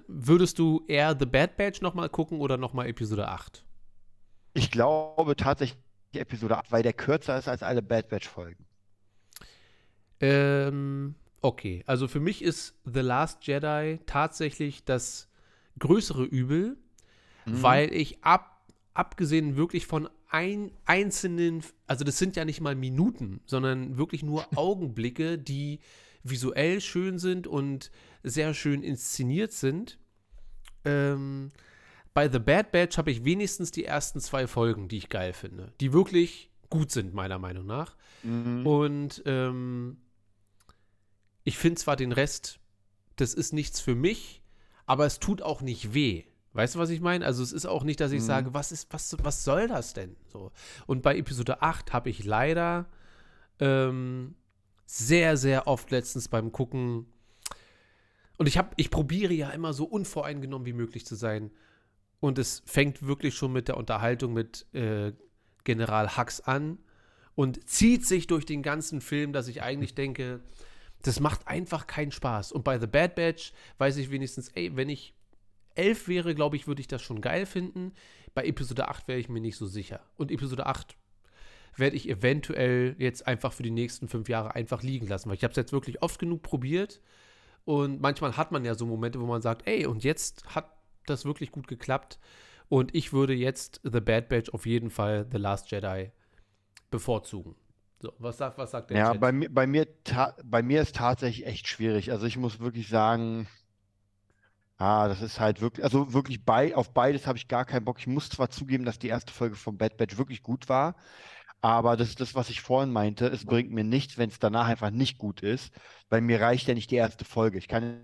würdest 0.07 0.59
du 0.59 0.83
eher 0.87 1.15
The 1.17 1.25
Bad 1.25 1.57
Batch 1.57 1.81
nochmal 1.81 2.09
gucken 2.09 2.39
oder 2.39 2.57
nochmal 2.57 2.87
Episode 2.87 3.27
8? 3.27 3.63
ich 4.53 4.71
glaube 4.71 5.35
tatsächlich 5.35 5.77
Episode 6.13 6.57
8, 6.57 6.71
weil 6.71 6.81
der 6.83 6.93
kürzer 6.93 7.37
ist 7.37 7.47
als 7.47 7.61
alle 7.61 7.83
Bad 7.83 8.09
Batch-Folgen. 8.09 8.65
Ähm, 10.19 11.15
okay, 11.41 11.83
also 11.85 12.07
für 12.07 12.19
mich 12.19 12.41
ist 12.41 12.75
The 12.85 13.01
Last 13.01 13.45
Jedi 13.45 13.99
tatsächlich 14.05 14.83
das 14.85 15.29
größere 15.79 16.23
Übel, 16.23 16.77
Mhm. 17.45 17.63
weil 17.63 17.93
ich 17.93 18.23
ab, 18.23 18.65
abgesehen 18.93 19.55
wirklich 19.55 19.87
von 19.87 20.09
ein, 20.29 20.71
einzelnen, 20.85 21.63
also 21.85 22.03
das 22.03 22.17
sind 22.17 22.35
ja 22.35 22.43
nicht 22.43 22.59
mal 22.59 22.75
Minuten, 22.75 23.39
sondern 23.45 23.97
wirklich 23.97 24.21
nur 24.23 24.45
Augenblicke, 24.57 25.37
die 25.37 25.79
visuell 26.23 26.81
schön 26.81 27.19
sind 27.19 27.47
und 27.47 27.91
sehr 28.23 28.53
schön 28.53 28.83
inszeniert 28.83 29.53
sind. 29.53 29.97
Ähm, 30.83 31.51
bei 32.13 32.29
The 32.29 32.39
Bad 32.39 32.71
Batch 32.71 32.97
habe 32.97 33.11
ich 33.11 33.23
wenigstens 33.23 33.71
die 33.71 33.85
ersten 33.85 34.19
zwei 34.19 34.47
Folgen, 34.47 34.89
die 34.89 34.97
ich 34.97 35.07
geil 35.07 35.31
finde, 35.31 35.71
die 35.79 35.93
wirklich 35.93 36.49
gut 36.69 36.91
sind, 36.91 37.13
meiner 37.13 37.39
Meinung 37.39 37.65
nach. 37.65 37.95
Mhm. 38.23 38.67
Und 38.67 39.23
ähm, 39.25 39.97
ich 41.45 41.57
finde 41.57 41.79
zwar 41.79 41.95
den 41.95 42.11
Rest, 42.11 42.59
das 43.15 43.33
ist 43.33 43.53
nichts 43.53 43.79
für 43.79 43.95
mich, 43.95 44.41
aber 44.87 45.05
es 45.05 45.19
tut 45.19 45.43
auch 45.43 45.61
nicht 45.61 45.93
weh. 45.93 46.23
Weißt 46.53 46.73
du, 46.73 46.79
was 46.79 46.89
ich 46.89 47.01
meine? 47.01 47.23
Also 47.23 47.43
es 47.43 47.51
ist 47.51 47.67
auch 47.67 47.83
nicht, 47.83 47.99
dass 47.99 48.11
ich 48.11 48.21
Mhm. 48.21 48.25
sage, 48.25 48.53
was 48.55 48.71
ist, 48.71 48.91
was, 48.91 49.15
was 49.21 49.43
soll 49.43 49.67
das 49.67 49.93
denn? 49.93 50.15
So. 50.25 50.51
Und 50.87 51.03
bei 51.03 51.15
Episode 51.15 51.61
8 51.61 51.93
habe 51.93 52.09
ich 52.09 52.23
leider 52.25 52.87
ähm, 53.59 54.33
sehr, 54.87 55.37
sehr 55.37 55.67
oft 55.67 55.91
letztens 55.91 56.29
beim 56.29 56.51
Gucken. 56.51 57.05
Und 58.37 58.47
ich 58.47 58.57
habe, 58.57 58.69
ich 58.77 58.89
probiere 58.89 59.33
ja 59.33 59.49
immer 59.51 59.73
so 59.73 59.85
unvoreingenommen 59.85 60.65
wie 60.65 60.73
möglich 60.73 61.05
zu 61.05 61.15
sein. 61.15 61.51
Und 62.19 62.39
es 62.39 62.63
fängt 62.65 63.05
wirklich 63.05 63.35
schon 63.35 63.51
mit 63.53 63.67
der 63.67 63.77
Unterhaltung 63.77 64.33
mit 64.33 64.65
äh, 64.73 65.11
General 65.63 66.17
Hux 66.17 66.41
an 66.41 66.79
und 67.35 67.69
zieht 67.69 68.05
sich 68.05 68.25
durch 68.25 68.45
den 68.45 68.63
ganzen 68.63 69.01
Film, 69.01 69.33
dass 69.33 69.47
ich 69.47 69.61
eigentlich 69.61 69.93
denke, 69.93 70.39
das 71.07 71.19
macht 71.19 71.47
einfach 71.47 71.87
keinen 71.87 72.11
Spaß. 72.11 72.51
Und 72.51 72.63
bei 72.63 72.79
The 72.79 72.87
Bad 72.87 73.15
Batch 73.15 73.53
weiß 73.77 73.97
ich 73.97 74.11
wenigstens, 74.11 74.49
ey, 74.49 74.75
wenn 74.75 74.89
ich 74.89 75.13
elf 75.75 76.07
wäre, 76.07 76.35
glaube 76.35 76.55
ich, 76.55 76.67
würde 76.67 76.81
ich 76.81 76.87
das 76.87 77.01
schon 77.01 77.21
geil 77.21 77.45
finden. 77.45 77.93
Bei 78.33 78.45
Episode 78.45 78.89
8 78.89 79.07
wäre 79.07 79.19
ich 79.19 79.29
mir 79.29 79.39
nicht 79.39 79.57
so 79.57 79.65
sicher. 79.65 80.01
Und 80.17 80.31
Episode 80.31 80.65
8 80.65 80.97
werde 81.75 81.95
ich 81.95 82.09
eventuell 82.09 82.95
jetzt 82.97 83.27
einfach 83.27 83.53
für 83.53 83.63
die 83.63 83.71
nächsten 83.71 84.07
fünf 84.07 84.29
Jahre 84.29 84.55
einfach 84.55 84.81
liegen 84.83 85.07
lassen, 85.07 85.29
weil 85.29 85.35
ich 85.35 85.43
habe 85.43 85.51
es 85.51 85.57
jetzt 85.57 85.71
wirklich 85.71 86.01
oft 86.01 86.19
genug 86.19 86.41
probiert. 86.41 87.01
Und 87.65 88.01
manchmal 88.01 88.35
hat 88.37 88.51
man 88.51 88.65
ja 88.65 88.75
so 88.75 88.85
Momente, 88.85 89.19
wo 89.19 89.25
man 89.25 89.41
sagt, 89.41 89.67
ey, 89.67 89.85
und 89.85 90.03
jetzt 90.03 90.55
hat 90.55 90.71
das 91.05 91.25
wirklich 91.25 91.51
gut 91.51 91.67
geklappt. 91.67 92.19
Und 92.69 92.95
ich 92.95 93.13
würde 93.13 93.33
jetzt 93.33 93.79
The 93.83 94.01
Bad 94.01 94.29
Batch 94.29 94.49
auf 94.49 94.65
jeden 94.65 94.89
Fall 94.89 95.27
The 95.31 95.37
Last 95.37 95.71
Jedi 95.71 96.11
bevorzugen. 96.89 97.55
So, 97.99 98.13
was 98.19 98.37
sagt, 98.37 98.57
was 98.57 98.71
sagt 98.71 98.89
der 98.91 98.97
Ja, 98.97 99.03
Chat? 99.03 99.21
bei 99.21 99.31
mir, 99.31 99.49
bei 99.53 99.65
mir, 99.67 99.87
bei 100.43 100.61
mir 100.63 100.81
ist 100.81 100.95
tatsächlich 100.95 101.45
echt 101.45 101.67
schwierig. 101.67 102.11
Also 102.11 102.25
ich 102.25 102.37
muss 102.37 102.59
wirklich 102.59 102.87
sagen, 102.89 103.47
Ah, 104.79 105.07
das 105.07 105.21
ist 105.23 105.39
halt 105.39 105.59
wirklich, 105.61 105.83
also 105.83 106.13
wirklich 106.13 106.45
bei, 106.45 106.75
auf 106.75 106.93
beides 106.93 107.25
habe 107.25 107.37
ich 107.37 107.47
gar 107.47 107.65
keinen 107.65 107.85
Bock. 107.85 107.97
Ich 107.99 108.05
muss 108.07 108.29
zwar 108.29 108.49
zugeben, 108.51 108.85
dass 108.85 108.99
die 108.99 109.07
erste 109.07 109.33
Folge 109.33 109.55
von 109.55 109.77
Bad 109.77 109.97
Batch 109.97 110.17
wirklich 110.17 110.43
gut 110.43 110.69
war, 110.69 110.95
aber 111.61 111.97
das 111.97 112.09
ist 112.09 112.21
das, 112.21 112.35
was 112.35 112.49
ich 112.49 112.61
vorhin 112.61 112.91
meinte. 112.93 113.27
Es 113.27 113.45
bringt 113.45 113.71
mir 113.71 113.83
nichts, 113.83 114.17
wenn 114.17 114.29
es 114.29 114.39
danach 114.39 114.67
einfach 114.67 114.91
nicht 114.91 115.17
gut 115.17 115.41
ist, 115.43 115.73
weil 116.09 116.21
mir 116.21 116.41
reicht 116.41 116.67
ja 116.67 116.75
nicht 116.75 116.91
die 116.91 116.95
erste 116.97 117.25
Folge. 117.25 117.57
Ich 117.59 117.67
kann 117.67 118.03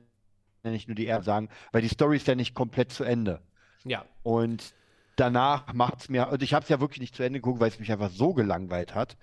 ja 0.65 0.71
nicht 0.71 0.87
nur 0.87 0.95
die 0.95 1.05
erste 1.07 1.25
sagen, 1.25 1.49
weil 1.71 1.81
die 1.83 1.89
Story 1.89 2.17
ist 2.17 2.27
ja 2.27 2.35
nicht 2.35 2.55
komplett 2.55 2.91
zu 2.91 3.03
Ende. 3.03 3.41
Ja. 3.85 4.05
Und 4.23 4.73
danach 5.17 5.73
macht 5.73 6.01
es 6.01 6.09
mir, 6.09 6.29
und 6.29 6.43
ich 6.43 6.53
habe 6.53 6.63
es 6.63 6.69
ja 6.69 6.79
wirklich 6.81 7.01
nicht 7.01 7.15
zu 7.15 7.23
Ende 7.23 7.39
geguckt, 7.41 7.59
weil 7.59 7.69
es 7.69 7.79
mich 7.79 7.91
einfach 7.91 8.11
so 8.11 8.33
gelangweilt 8.33 8.95
hat. 8.95 9.17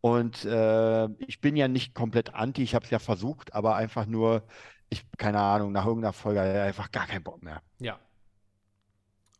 Und 0.00 0.44
äh, 0.44 1.08
ich 1.26 1.40
bin 1.40 1.56
ja 1.56 1.68
nicht 1.68 1.94
komplett 1.94 2.34
anti, 2.34 2.62
ich 2.62 2.74
habe 2.74 2.84
es 2.84 2.90
ja 2.90 2.98
versucht, 2.98 3.54
aber 3.54 3.76
einfach 3.76 4.06
nur, 4.06 4.44
ich, 4.90 5.04
keine 5.16 5.40
Ahnung, 5.40 5.72
nach 5.72 5.86
irgendeiner 5.86 6.12
Folge 6.12 6.40
einfach 6.40 6.90
gar 6.92 7.06
keinen 7.06 7.24
Bock 7.24 7.42
mehr. 7.42 7.62
Ja. 7.80 7.98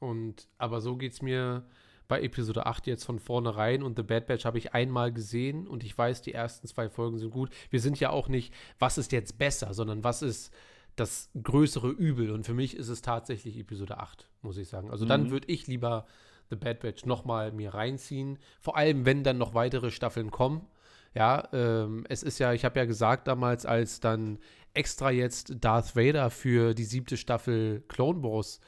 Und, 0.01 0.49
aber 0.59 0.81
so 0.81 0.97
geht 0.97 1.13
es 1.13 1.23
mir 1.23 1.65
bei 2.09 2.23
Episode 2.23 2.67
8 2.67 2.87
jetzt 2.87 3.05
von 3.05 3.19
vornherein 3.19 3.83
und 3.83 3.97
The 3.97 4.03
Bad 4.03 4.27
Batch 4.27 4.47
habe 4.47 4.59
ich 4.59 4.73
einmal 4.73 5.13
gesehen 5.13 5.69
und 5.69 5.85
ich 5.85 5.97
weiß, 5.97 6.23
die 6.23 6.33
ersten 6.33 6.67
zwei 6.67 6.89
Folgen 6.89 7.19
sind 7.19 7.31
gut. 7.31 7.51
Wir 7.71 7.81
sind 7.81 8.01
ja 8.01 8.11
auch 8.11 8.29
nicht, 8.29 8.53
was 8.79 8.99
ist 8.99 9.13
jetzt 9.13 9.39
besser, 9.39 9.75
sondern 9.75 10.03
was 10.05 10.23
ist 10.23 10.53
das 10.97 11.31
größere 11.41 11.91
Übel. 11.91 12.31
Und 12.31 12.45
für 12.45 12.55
mich 12.55 12.77
ist 12.77 12.89
es 12.89 13.03
tatsächlich 13.03 13.59
Episode 13.59 13.99
8, 13.99 14.29
muss 14.43 14.57
ich 14.57 14.69
sagen. 14.69 14.91
Also 14.91 15.05
mhm. 15.05 15.11
dann 15.11 15.31
würde 15.31 15.49
ich 15.49 15.67
lieber 15.67 16.07
The 16.51 16.57
Bad 16.57 16.81
Batch 16.81 17.07
nochmal 17.07 17.53
mir 17.53 17.75
reinziehen. 17.75 18.39
Vor 18.61 18.77
allem, 18.77 19.05
wenn 19.05 19.25
dann 19.25 19.39
noch 19.39 19.55
weitere 19.55 19.91
Staffeln 19.91 20.31
kommen. 20.31 20.67
Ja, 21.15 21.49
ähm, 21.53 22.05
es 22.09 22.23
ist 22.23 22.39
ja, 22.39 22.53
ich 22.53 22.65
habe 22.65 22.79
ja 22.79 22.85
gesagt 22.85 23.29
damals, 23.29 23.67
als 23.67 24.01
dann 24.01 24.39
extra 24.75 25.11
jetzt 25.11 25.57
Darth 25.61 25.97
Vader 25.97 26.31
für 26.31 26.75
die 26.75 26.85
siebte 26.85 27.17
Staffel 27.17 27.83
Clone 27.89 28.23
Wars 28.23 28.61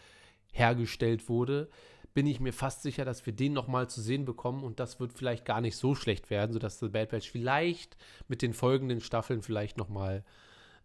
hergestellt 0.53 1.29
wurde, 1.29 1.69
bin 2.13 2.27
ich 2.27 2.41
mir 2.41 2.53
fast 2.53 2.83
sicher, 2.83 3.05
dass 3.05 3.25
wir 3.27 3.33
den 3.33 3.53
nochmal 3.53 3.89
zu 3.89 4.01
sehen 4.01 4.25
bekommen 4.25 4.65
und 4.65 4.81
das 4.81 4.99
wird 4.99 5.13
vielleicht 5.13 5.45
gar 5.45 5.61
nicht 5.61 5.77
so 5.77 5.95
schlecht 5.95 6.31
werden, 6.31 6.53
sodass 6.53 6.81
The 6.81 6.89
Bad 6.89 7.11
Batch 7.11 7.31
vielleicht 7.31 7.97
mit 8.27 8.43
den 8.43 8.53
folgenden 8.53 9.01
Staffeln 9.01 9.43
vielleicht 9.43 9.77
nochmal 9.77 10.25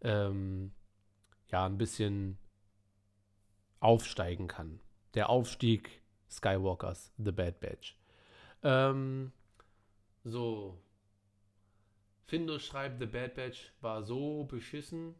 ähm, 0.01 0.71
ja, 1.51 1.65
ein 1.65 1.77
bisschen 1.77 2.37
aufsteigen 3.79 4.47
kann. 4.47 4.79
Der 5.15 5.29
Aufstieg 5.29 6.01
Skywalkers, 6.29 7.11
The 7.17 7.31
Bad 7.31 7.59
Batch. 7.59 7.97
Ähm, 8.63 9.31
so, 10.23 10.77
Findus 12.25 12.65
schreibt, 12.65 12.99
The 12.99 13.05
Bad 13.05 13.35
Batch 13.35 13.73
war 13.81 14.03
so 14.03 14.45
beschissen. 14.45 15.15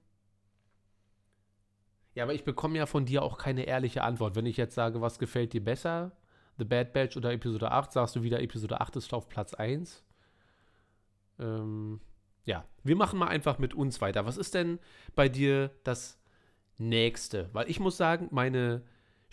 Ja, 2.15 2.24
aber 2.24 2.33
ich 2.33 2.43
bekomme 2.43 2.77
ja 2.77 2.85
von 2.85 3.05
dir 3.05 3.24
auch 3.24 3.38
keine 3.38 3.63
ehrliche 3.65 4.03
Antwort. 4.03 4.35
Wenn 4.35 4.45
ich 4.45 4.57
jetzt 4.57 4.75
sage, 4.75 5.01
was 5.01 5.19
gefällt 5.19 5.53
dir 5.53 5.63
besser? 5.63 6.13
The 6.57 6.65
Bad 6.65 6.93
Batch 6.93 7.17
oder 7.17 7.31
Episode 7.31 7.71
8, 7.71 7.91
sagst 7.91 8.15
du 8.15 8.24
wieder, 8.24 8.41
Episode 8.41 8.79
8 8.79 8.95
ist 8.95 9.13
auf 9.13 9.27
Platz 9.27 9.53
1. 9.53 10.03
Ähm, 11.39 12.00
ja, 12.45 12.65
wir 12.83 12.95
machen 12.95 13.19
mal 13.19 13.27
einfach 13.27 13.59
mit 13.59 13.74
uns 13.74 14.00
weiter. 14.01 14.25
Was 14.25 14.38
ist 14.38 14.53
denn 14.53 14.79
bei 15.15 15.27
dir 15.27 15.71
das 15.83 16.19
nächste? 16.77 17.50
Weil 17.53 17.69
ich 17.69 17.79
muss 17.79 17.97
sagen, 17.97 18.29
meine 18.31 18.83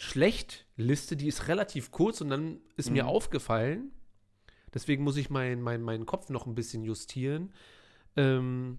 Schlechtliste, 0.03 1.17
die 1.17 1.29
ist 1.29 1.49
relativ 1.49 1.91
kurz 1.91 2.21
und 2.21 2.31
dann 2.31 2.61
ist 2.77 2.89
mhm. 2.89 2.95
mir 2.95 3.07
aufgefallen, 3.07 3.93
Deswegen 4.75 5.05
muss 5.05 5.17
ich 5.17 5.31
meinen 5.31 5.63
mein, 5.63 5.83
mein 5.83 6.07
Kopf 6.07 6.31
noch 6.31 6.47
ein 6.47 6.55
bisschen 6.55 6.83
justieren. 6.83 7.53
Ähm, 8.17 8.79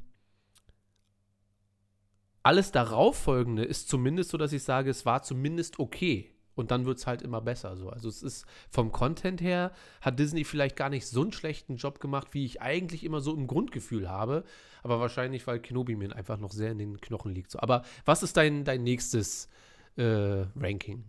alles 2.42 2.72
darauffolgende 2.72 3.63
ist 3.63 3.89
zumindest 3.89 4.32
so, 4.32 4.38
dass 4.38 4.53
ich 4.53 4.63
sage, 4.63 4.89
es 4.89 5.06
war 5.06 5.24
zumindest 5.24 5.80
okay. 5.80 6.30
Und 6.56 6.69
dann 6.69 6.86
wird 6.86 7.00
es 7.00 7.08
halt 7.08 7.24
immer 7.24 7.41
besser. 7.41 7.78
So. 7.78 7.89
Also 7.89 8.10
es 8.10 8.21
ist 8.21 8.45
vom 8.69 8.91
Content 8.91 9.41
her, 9.41 9.71
hat 10.02 10.19
Disney 10.19 10.43
vielleicht 10.43 10.76
gar 10.76 10.89
nicht 10.89 11.08
so 11.08 11.21
einen 11.21 11.32
schlechten 11.32 11.78
Job 11.78 12.00
gemacht, 12.00 12.28
wie 12.32 12.45
ich 12.45 12.62
eigentlich 12.62 13.04
immer 13.04 13.21
so 13.21 13.34
im 13.34 13.47
Grundgefühl 13.47 14.08
habe. 14.08 14.43
Aber 14.84 15.00
wahrscheinlich, 15.00 15.47
weil 15.47 15.60
Kenobi 15.60 15.95
mir 15.95 16.15
einfach 16.15 16.38
noch 16.38 16.52
sehr 16.52 16.71
in 16.71 16.78
den 16.78 17.02
Knochen 17.02 17.34
liegt. 17.34 17.50
So. 17.50 17.60
Aber 17.60 17.84
was 18.06 18.21
ist 18.21 18.38
dein, 18.38 18.65
dein 18.65 18.84
nächstes 18.84 19.50
äh, 19.95 20.45
Ranking? 20.56 21.06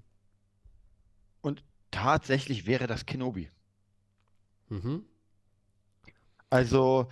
Und 1.44 1.62
tatsächlich 1.90 2.66
wäre 2.66 2.86
das 2.86 3.04
Kenobi. 3.04 3.50
Mhm. 4.70 5.04
Also, 6.48 7.08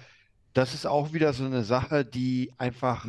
das 0.55 0.73
ist 0.73 0.87
auch 0.87 1.13
wieder 1.13 1.35
so 1.35 1.45
eine 1.45 1.65
Sache, 1.65 2.05
die 2.05 2.51
einfach 2.57 3.07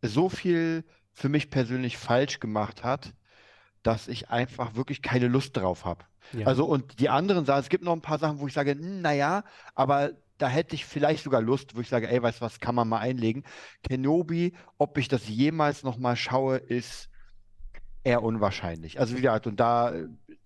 so 0.00 0.30
viel 0.30 0.84
für 1.12 1.28
mich 1.28 1.50
persönlich 1.50 1.98
falsch 1.98 2.40
gemacht 2.40 2.82
hat, 2.82 3.12
dass 3.82 4.08
ich 4.08 4.30
einfach 4.30 4.74
wirklich 4.74 5.02
keine 5.02 5.28
Lust 5.28 5.56
drauf 5.56 5.84
habe. 5.84 6.04
Ja. 6.32 6.46
Also, 6.46 6.64
und 6.64 6.98
die 6.98 7.10
anderen 7.10 7.44
Sachen, 7.44 7.60
es 7.60 7.68
gibt 7.68 7.84
noch 7.84 7.92
ein 7.92 8.00
paar 8.00 8.18
Sachen, 8.18 8.40
wo 8.40 8.46
ich 8.46 8.54
sage, 8.54 8.72
hm, 8.72 9.02
naja, 9.02 9.44
aber 9.74 10.12
da 10.38 10.48
hätte 10.48 10.74
ich 10.74 10.86
vielleicht 10.86 11.24
sogar 11.24 11.42
Lust, 11.42 11.76
wo 11.76 11.80
ich 11.80 11.90
sage, 11.90 12.08
ey, 12.08 12.22
weißt 12.22 12.40
du 12.40 12.44
was, 12.46 12.58
kann 12.58 12.74
man 12.74 12.88
mal 12.88 13.00
einlegen. 13.00 13.44
Kenobi, 13.82 14.54
ob 14.78 14.96
ich 14.96 15.08
das 15.08 15.28
jemals 15.28 15.82
nochmal 15.82 16.16
schaue, 16.16 16.56
ist 16.56 17.10
eher 18.04 18.22
unwahrscheinlich. 18.22 18.98
Also 18.98 19.16
wie 19.16 19.20
gesagt, 19.20 19.46
und 19.46 19.60
da 19.60 19.92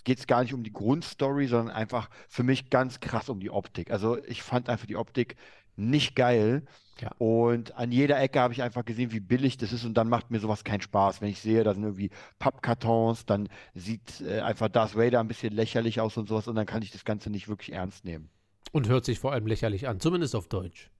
geht 0.07 0.21
es 0.21 0.27
gar 0.29 0.43
nicht 0.43 0.55
um 0.55 0.63
die 0.63 0.73
Grundstory, 0.73 1.49
sondern 1.49 1.75
einfach 1.75 2.09
für 2.29 2.45
mich 2.45 2.71
ganz 2.71 3.01
krass 3.01 3.29
um 3.29 3.41
die 3.41 3.51
Optik. 3.51 3.91
Also 3.91 4.17
ich 4.25 4.43
fand 4.43 4.69
einfach 4.69 4.87
die 4.87 4.97
Optik 4.97 5.37
nicht 5.75 6.15
geil. 6.15 6.63
Ja. 7.01 7.11
Und 7.19 7.77
an 7.77 7.91
jeder 7.91 8.19
Ecke 8.19 8.41
habe 8.41 8.55
ich 8.55 8.63
einfach 8.63 8.85
gesehen, 8.85 9.13
wie 9.13 9.21
billig 9.21 9.59
das 9.59 9.73
ist 9.73 9.85
und 9.85 9.95
dann 9.95 10.09
macht 10.09 10.31
mir 10.31 10.39
sowas 10.39 10.63
keinen 10.63 10.81
Spaß. 10.81 11.21
Wenn 11.21 11.29
ich 11.29 11.41
sehe, 11.41 11.65
da 11.65 11.75
sind 11.75 11.83
irgendwie 11.83 12.11
Pappkartons, 12.39 13.27
dann 13.27 13.49
sieht 13.75 14.23
äh, 14.23 14.41
einfach 14.41 14.69
Darth 14.69 14.97
Vader 14.97 15.21
ein 15.21 15.29
bisschen 15.29 15.53
lächerlich 15.53 16.01
aus 16.01 16.17
und 16.17 16.29
sowas 16.29 16.49
und 16.49 16.55
dann 16.55 16.67
kann 16.67 16.83
ich 16.83 16.93
das 16.93 17.05
Ganze 17.05 17.29
nicht 17.29 17.49
wirklich 17.49 17.73
ernst 17.73 18.05
nehmen. 18.05 18.31
Und 18.71 18.89
hört 18.89 19.05
sich 19.05 19.19
vor 19.19 19.33
allem 19.33 19.47
lächerlich 19.47 19.89
an, 19.89 20.01
zumindest 20.01 20.37
auf 20.37 20.49
Deutsch. 20.49 20.91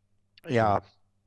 Ja. 0.49 0.83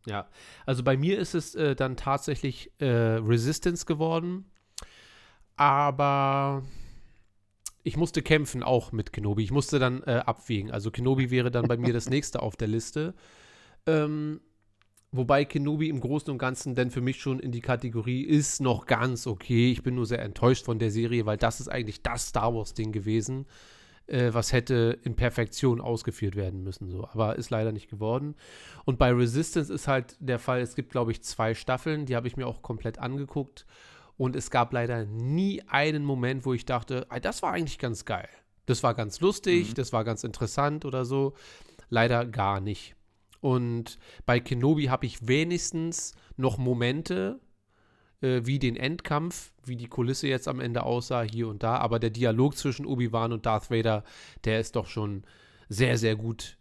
Ja, 0.05 0.27
also 0.65 0.83
bei 0.83 0.95
mir 0.95 1.17
ist 1.19 1.33
es 1.33 1.55
äh, 1.55 1.75
dann 1.75 1.97
tatsächlich 1.97 2.71
äh, 2.79 2.85
Resistance 2.85 3.85
geworden 3.85 4.45
aber 5.59 6.63
ich 7.83 7.97
musste 7.97 8.21
kämpfen 8.21 8.63
auch 8.63 8.91
mit 8.91 9.13
Kenobi. 9.13 9.43
Ich 9.43 9.51
musste 9.51 9.79
dann 9.79 10.03
äh, 10.03 10.21
abwägen. 10.25 10.71
Also 10.71 10.91
Kenobi 10.91 11.31
wäre 11.31 11.51
dann 11.51 11.67
bei 11.67 11.77
mir 11.77 11.93
das 11.93 12.09
nächste 12.09 12.41
auf 12.41 12.55
der 12.55 12.67
Liste. 12.67 13.13
Ähm, 13.87 14.41
wobei 15.11 15.45
Kenobi 15.45 15.89
im 15.89 16.01
Großen 16.01 16.29
und 16.31 16.37
Ganzen 16.37 16.75
denn 16.75 16.91
für 16.91 17.01
mich 17.01 17.21
schon 17.21 17.39
in 17.39 17.51
die 17.51 17.61
Kategorie 17.61 18.21
ist 18.23 18.61
noch 18.61 18.85
ganz 18.85 19.27
okay. 19.27 19.71
Ich 19.71 19.81
bin 19.81 19.95
nur 19.95 20.05
sehr 20.05 20.21
enttäuscht 20.21 20.65
von 20.65 20.79
der 20.79 20.91
Serie, 20.91 21.25
weil 21.25 21.37
das 21.37 21.59
ist 21.59 21.69
eigentlich 21.69 22.03
das 22.03 22.27
Star 22.27 22.53
Wars-Ding 22.53 22.91
gewesen, 22.91 23.47
äh, 24.07 24.33
was 24.33 24.51
hätte 24.51 24.99
in 25.03 25.15
Perfektion 25.15 25.79
ausgeführt 25.79 26.35
werden 26.35 26.63
müssen. 26.63 26.89
So. 26.89 27.07
Aber 27.07 27.37
ist 27.37 27.49
leider 27.49 27.71
nicht 27.71 27.89
geworden. 27.89 28.35
Und 28.83 28.99
bei 28.99 29.11
Resistance 29.11 29.73
ist 29.73 29.87
halt 29.87 30.17
der 30.19 30.39
Fall, 30.39 30.59
es 30.59 30.75
gibt, 30.75 30.91
glaube 30.91 31.11
ich, 31.11 31.23
zwei 31.23 31.53
Staffeln, 31.53 32.05
die 32.05 32.17
habe 32.17 32.27
ich 32.27 32.35
mir 32.35 32.45
auch 32.45 32.61
komplett 32.61 32.99
angeguckt. 32.99 33.65
Und 34.19 34.35
es 34.35 34.51
gab 34.51 34.73
leider 34.73 35.05
nie 35.05 35.63
einen 35.69 36.03
Moment, 36.03 36.45
wo 36.45 36.53
ich 36.53 36.65
dachte, 36.65 37.07
das 37.21 37.41
war 37.41 37.53
eigentlich 37.53 37.79
ganz 37.79 38.03
geil. 38.03 38.27
Das 38.65 38.83
war 38.83 38.93
ganz 38.93 39.21
lustig, 39.21 39.69
mhm. 39.69 39.73
das 39.75 39.93
war 39.93 40.03
ganz 40.03 40.25
interessant 40.25 40.83
oder 40.83 41.05
so. 41.05 41.35
Leider 41.89 42.25
gar 42.25 42.59
nicht. 42.59 42.95
Und 43.39 43.97
bei 44.25 44.41
Kenobi 44.41 44.87
habe 44.87 45.05
ich 45.05 45.29
wenigstens 45.29 46.15
noch 46.35 46.57
Momente, 46.57 47.39
äh, 48.19 48.41
wie 48.43 48.59
den 48.59 48.75
Endkampf, 48.75 49.53
wie 49.63 49.77
die 49.77 49.87
Kulisse 49.87 50.27
jetzt 50.27 50.49
am 50.49 50.59
Ende 50.59 50.83
aussah, 50.83 51.21
hier 51.21 51.47
und 51.47 51.63
da. 51.63 51.77
Aber 51.77 51.97
der 51.97 52.09
Dialog 52.09 52.57
zwischen 52.57 52.85
Obi-Wan 52.85 53.31
und 53.31 53.45
Darth 53.45 53.71
Vader, 53.71 54.03
der 54.43 54.59
ist 54.59 54.75
doch 54.75 54.87
schon 54.87 55.23
sehr, 55.69 55.97
sehr 55.97 56.17
gut 56.17 56.57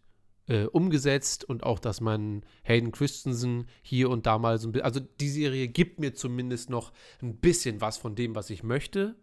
äh, 0.48 0.64
umgesetzt 0.64 1.44
und 1.44 1.62
auch, 1.62 1.78
dass 1.78 2.00
man 2.00 2.42
Hayden 2.64 2.90
Christensen 2.90 3.66
hier 3.82 4.10
und 4.10 4.26
da 4.26 4.38
mal 4.38 4.58
so 4.58 4.68
ein 4.68 4.72
bisschen, 4.72 4.84
also 4.84 5.00
die 5.00 5.28
Serie 5.28 5.68
gibt 5.68 6.00
mir 6.00 6.14
zumindest 6.14 6.70
noch 6.70 6.92
ein 7.22 7.36
bisschen 7.36 7.80
was 7.80 7.98
von 7.98 8.14
dem, 8.14 8.34
was 8.34 8.50
ich 8.50 8.62
möchte 8.62 9.14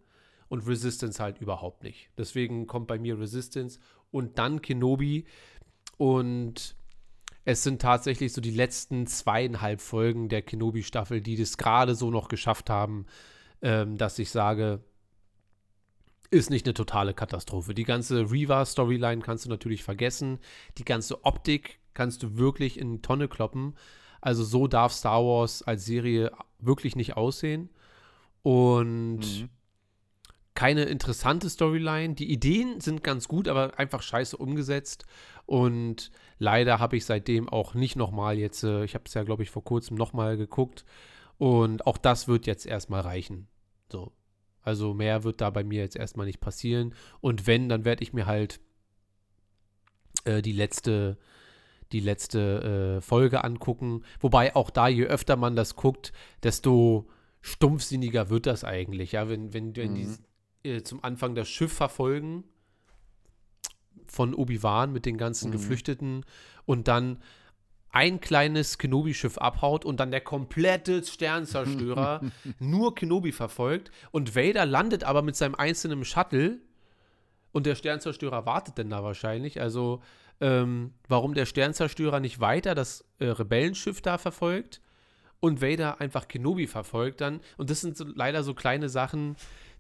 und 0.47 0.67
Resistance 0.67 1.21
halt 1.21 1.41
überhaupt 1.41 1.83
nicht. 1.83 2.09
Deswegen 2.17 2.67
kommt 2.67 2.87
bei 2.87 2.99
mir 2.99 3.19
Resistance 3.19 3.79
und 4.11 4.37
dann 4.37 4.61
Kenobi 4.61 5.25
und 5.97 6.75
es 7.43 7.63
sind 7.63 7.81
tatsächlich 7.81 8.33
so 8.33 8.41
die 8.41 8.51
letzten 8.51 9.05
zweieinhalb 9.07 9.81
Folgen 9.81 10.29
der 10.29 10.41
Kenobi-Staffel, 10.41 11.21
die 11.21 11.37
das 11.37 11.57
gerade 11.57 11.95
so 11.95 12.09
noch 12.09 12.27
geschafft 12.27 12.69
haben, 12.69 13.05
ähm, 13.61 13.97
dass 13.97 14.17
ich 14.19 14.31
sage, 14.31 14.83
ist 16.31 16.49
nicht 16.49 16.65
eine 16.65 16.73
totale 16.73 17.13
Katastrophe. 17.13 17.73
Die 17.73 17.83
ganze 17.83 18.31
Reva-Storyline 18.31 19.21
kannst 19.21 19.45
du 19.45 19.49
natürlich 19.49 19.83
vergessen. 19.83 20.39
Die 20.77 20.85
ganze 20.85 21.23
Optik 21.25 21.79
kannst 21.93 22.23
du 22.23 22.37
wirklich 22.37 22.79
in 22.79 22.93
die 22.93 23.01
Tonne 23.01 23.27
kloppen. 23.27 23.75
Also 24.21 24.43
so 24.43 24.67
darf 24.67 24.91
Star 24.91 25.23
Wars 25.23 25.61
als 25.61 25.85
Serie 25.85 26.31
wirklich 26.59 26.95
nicht 26.95 27.15
aussehen. 27.15 27.69
Und 28.41 29.19
mhm. 29.19 29.49
keine 30.53 30.83
interessante 30.83 31.49
Storyline. 31.49 32.15
Die 32.15 32.31
Ideen 32.31 32.81
sind 32.81 33.03
ganz 33.03 33.27
gut, 33.27 33.47
aber 33.47 33.77
einfach 33.79 34.01
scheiße 34.01 34.37
umgesetzt. 34.37 35.05
Und 35.45 36.11
leider 36.39 36.79
habe 36.79 36.97
ich 36.97 37.05
seitdem 37.05 37.49
auch 37.49 37.75
nicht 37.75 37.95
nochmal 37.95 38.37
jetzt, 38.37 38.63
äh, 38.63 38.83
ich 38.83 38.95
habe 38.95 39.03
es 39.05 39.13
ja, 39.13 39.23
glaube 39.23 39.43
ich, 39.43 39.51
vor 39.51 39.63
kurzem 39.63 39.95
nochmal 39.95 40.37
geguckt. 40.37 40.85
Und 41.37 41.85
auch 41.85 41.97
das 41.97 42.27
wird 42.27 42.45
jetzt 42.47 42.65
erstmal 42.65 43.01
reichen. 43.01 43.47
So. 43.91 44.11
Also 44.65 44.95
mehr 44.95 45.23
wird 45.23 45.41
da 45.41 45.51
bei 45.51 45.63
mir 45.63 45.81
jetzt 45.81 45.95
erstmal 45.95 46.25
nicht 46.25 46.41
passieren. 46.41 46.95
Und 47.21 47.45
wenn, 47.45 47.69
dann 47.69 47.85
werde 47.85 48.03
ich 48.03 48.13
mir 48.13 48.25
halt 48.25 48.59
äh, 50.25 50.41
die 50.41 50.53
letzte, 50.53 51.17
die 51.91 51.99
letzte 51.99 52.97
äh, 52.97 53.01
Folge 53.01 53.43
angucken. 53.43 54.03
Wobei 54.19 54.55
auch 54.55 54.71
da, 54.71 54.87
je 54.87 55.05
öfter 55.05 55.35
man 55.35 55.55
das 55.55 55.75
guckt, 55.75 56.13
desto 56.41 57.07
stumpfsinniger 57.41 58.29
wird 58.31 58.47
das 58.47 58.63
eigentlich. 58.63 59.11
Ja, 59.11 59.29
wenn, 59.29 59.53
wenn, 59.53 59.75
wenn 59.75 59.91
mhm. 59.91 60.17
die 60.63 60.69
äh, 60.69 60.81
zum 60.81 61.03
Anfang 61.03 61.35
das 61.35 61.47
Schiff 61.47 61.71
verfolgen 61.71 62.43
von 64.07 64.33
Obi-Wan 64.33 64.91
mit 64.91 65.05
den 65.05 65.17
ganzen 65.17 65.49
mhm. 65.49 65.53
Geflüchteten 65.53 66.25
und 66.65 66.87
dann 66.87 67.19
ein 67.95 68.19
kleines 68.19 68.77
Kenobi-Schiff 68.77 69.37
abhaut 69.37 69.85
und 69.85 70.01
dann 70.01 70.11
der 70.11 70.19
komplette 70.19 71.01
Sternzerstörer 71.01 72.19
nur 72.59 72.93
Kenobi 72.93 73.31
verfolgt 73.31 73.89
und 74.11 74.35
Vader 74.35 74.65
landet 74.65 75.05
aber 75.05 75.21
mit 75.21 75.37
seinem 75.37 75.55
einzelnen 75.55 76.03
Shuttle 76.03 76.59
und 77.53 77.65
der 77.65 77.75
Sternzerstörer 77.75 78.45
wartet 78.45 78.77
denn 78.77 78.89
da 78.89 79.01
wahrscheinlich. 79.01 79.61
Also, 79.61 80.01
ähm, 80.41 80.93
warum 81.07 81.35
der 81.35 81.45
Sternzerstörer 81.45 82.19
nicht 82.19 82.41
weiter 82.41 82.75
das 82.75 83.05
äh, 83.19 83.27
Rebellenschiff 83.27 84.01
da 84.01 84.17
verfolgt 84.17 84.81
und 85.39 85.61
Vader 85.61 86.01
einfach 86.01 86.27
Kenobi 86.27 86.67
verfolgt 86.67 87.21
dann. 87.21 87.39
Und 87.55 87.69
das 87.69 87.79
sind 87.79 87.95
so, 87.95 88.03
leider 88.13 88.43
so 88.43 88.53
kleine 88.53 88.89
Sachen, 88.89 89.37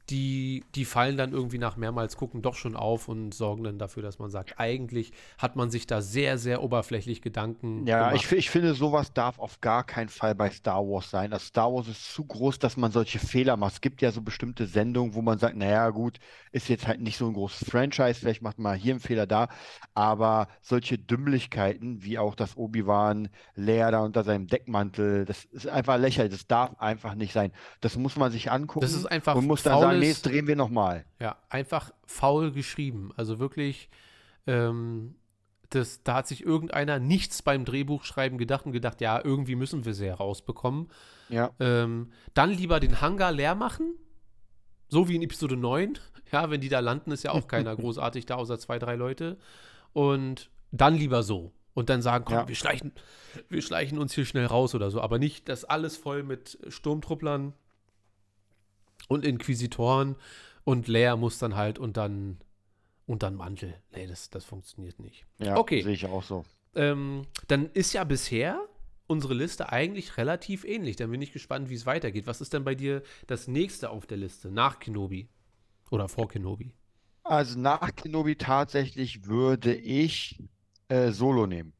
die, 0.09 0.63
die 0.75 0.85
fallen 0.85 1.17
dann 1.17 1.31
irgendwie 1.31 1.57
nach 1.57 1.77
mehrmals 1.77 2.15
gucken 2.17 2.41
doch 2.41 2.55
schon 2.55 2.75
auf 2.75 3.07
und 3.07 3.33
sorgen 3.33 3.63
dann 3.63 3.79
dafür, 3.79 4.03
dass 4.03 4.19
man 4.19 4.29
sagt, 4.29 4.59
eigentlich 4.59 5.11
hat 5.37 5.55
man 5.55 5.71
sich 5.71 5.87
da 5.87 6.01
sehr, 6.01 6.37
sehr 6.37 6.61
oberflächlich 6.61 7.21
Gedanken 7.21 7.87
ja, 7.87 8.09
gemacht. 8.09 8.11
Ja, 8.11 8.31
ich, 8.31 8.31
ich 8.37 8.49
finde, 8.49 8.75
sowas 8.75 9.13
darf 9.13 9.39
auf 9.39 9.61
gar 9.61 9.83
keinen 9.83 10.09
Fall 10.09 10.35
bei 10.35 10.49
Star 10.51 10.81
Wars 10.81 11.09
sein. 11.09 11.33
Also 11.33 11.45
Star 11.45 11.73
Wars 11.73 11.87
ist 11.87 12.13
zu 12.13 12.23
groß, 12.23 12.59
dass 12.59 12.77
man 12.77 12.91
solche 12.91 13.19
Fehler 13.19 13.57
macht. 13.57 13.73
Es 13.73 13.81
gibt 13.81 14.01
ja 14.01 14.11
so 14.11 14.21
bestimmte 14.21 14.67
Sendungen, 14.67 15.15
wo 15.15 15.21
man 15.21 15.39
sagt, 15.39 15.55
naja, 15.55 15.89
gut, 15.89 16.19
ist 16.51 16.69
jetzt 16.69 16.87
halt 16.87 17.01
nicht 17.01 17.17
so 17.17 17.27
ein 17.27 17.33
großes 17.33 17.69
Franchise, 17.69 18.19
vielleicht 18.19 18.41
macht 18.41 18.59
man 18.59 18.77
hier 18.77 18.93
einen 18.93 19.01
Fehler 19.01 19.27
da, 19.27 19.49
aber 19.93 20.47
solche 20.61 20.97
Dümmlichkeiten, 20.97 22.01
wie 22.01 22.17
auch 22.17 22.33
das 22.33 22.55
Obi-Wan 22.55 23.27
Leer 23.55 23.91
da 23.91 23.99
unter 23.99 24.23
seinem 24.23 24.47
Deckmantel, 24.47 25.25
das 25.25 25.43
ist 25.45 25.67
einfach 25.67 25.97
lächerlich, 25.97 26.31
das 26.31 26.47
darf 26.47 26.79
einfach 26.79 27.15
nicht 27.15 27.33
sein. 27.33 27.51
Das 27.81 27.97
muss 27.97 28.15
man 28.15 28.31
sich 28.31 28.51
angucken 28.51 28.85
das 28.85 28.93
ist 28.93 29.05
einfach 29.05 29.35
und 29.35 29.47
muss 29.47 29.63
dann 29.63 29.79
sagen, 29.79 29.94
jetzt 30.03 30.25
drehen 30.25 30.47
wir 30.47 30.55
nochmal. 30.55 31.05
Ja, 31.19 31.37
einfach 31.49 31.91
faul 32.05 32.51
geschrieben. 32.51 33.11
Also 33.15 33.39
wirklich, 33.39 33.89
ähm, 34.47 35.15
das, 35.69 36.03
da 36.03 36.15
hat 36.15 36.27
sich 36.27 36.43
irgendeiner 36.43 36.99
nichts 36.99 37.41
beim 37.41 37.65
Drehbuchschreiben 37.65 38.37
gedacht 38.37 38.65
und 38.65 38.71
gedacht, 38.71 39.01
ja, 39.01 39.23
irgendwie 39.23 39.55
müssen 39.55 39.85
wir 39.85 39.93
sie 39.93 40.05
herausbekommen. 40.05 40.89
Ja. 41.29 41.51
Ähm, 41.59 42.11
dann 42.33 42.51
lieber 42.51 42.79
den 42.79 43.01
Hangar 43.01 43.31
leer 43.31 43.55
machen, 43.55 43.95
so 44.87 45.07
wie 45.07 45.15
in 45.15 45.21
Episode 45.21 45.57
9. 45.57 45.99
Ja, 46.31 46.49
wenn 46.49 46.59
die 46.59 46.69
da 46.69 46.79
landen, 46.79 47.11
ist 47.11 47.23
ja 47.23 47.31
auch 47.31 47.47
keiner 47.47 47.75
großartig 47.75 48.25
da, 48.25 48.35
außer 48.35 48.57
zwei, 48.57 48.79
drei 48.79 48.95
Leute. 48.95 49.37
Und 49.93 50.49
dann 50.71 50.95
lieber 50.95 51.21
so. 51.21 51.53
Und 51.75 51.89
dann 51.89 52.01
sagen, 52.01 52.25
komm, 52.25 52.37
ja. 52.37 52.47
wir, 52.47 52.55
schleichen, 52.55 52.93
wir 53.47 53.61
schleichen 53.61 53.99
uns 53.99 54.13
hier 54.13 54.25
schnell 54.25 54.47
raus 54.47 54.73
oder 54.73 54.89
so. 54.89 55.01
Aber 55.01 55.19
nicht 55.19 55.47
das 55.47 55.65
alles 55.65 55.97
voll 55.97 56.23
mit 56.23 56.57
Sturmtrupplern 56.67 57.53
und 59.07 59.25
Inquisitoren 59.25 60.15
und 60.63 60.87
Leia 60.87 61.15
muss 61.15 61.37
dann 61.37 61.55
halt 61.55 61.79
und 61.79 61.97
dann 61.97 62.37
und 63.05 63.23
dann 63.23 63.35
Mantel. 63.35 63.75
Nee, 63.93 64.07
das, 64.07 64.29
das 64.29 64.45
funktioniert 64.45 64.99
nicht. 64.99 65.25
Ja, 65.37 65.57
okay. 65.57 65.81
sehe 65.81 65.93
ich 65.93 66.05
auch 66.05 66.23
so. 66.23 66.43
Ähm, 66.73 67.23
dann 67.47 67.69
ist 67.71 67.93
ja 67.93 68.03
bisher 68.03 68.67
unsere 69.07 69.33
Liste 69.33 69.71
eigentlich 69.71 70.17
relativ 70.17 70.63
ähnlich. 70.65 70.95
Dann 70.95 71.11
bin 71.11 71.21
ich 71.21 71.31
gespannt, 71.31 71.69
wie 71.69 71.75
es 71.75 71.85
weitergeht. 71.85 72.27
Was 72.27 72.41
ist 72.41 72.53
denn 72.53 72.63
bei 72.63 72.75
dir 72.75 73.03
das 73.27 73.47
nächste 73.47 73.91
auf 73.91 74.07
der 74.07 74.17
Liste 74.17 74.49
nach 74.49 74.79
Kenobi 74.79 75.29
oder 75.91 76.09
vor 76.09 76.27
Kenobi? 76.27 76.73
Also 77.23 77.59
nach 77.59 77.95
Kenobi 77.95 78.35
tatsächlich 78.35 79.25
würde 79.25 79.75
ich 79.75 80.43
äh, 80.89 81.11
Solo 81.11 81.47
nehmen. 81.47 81.73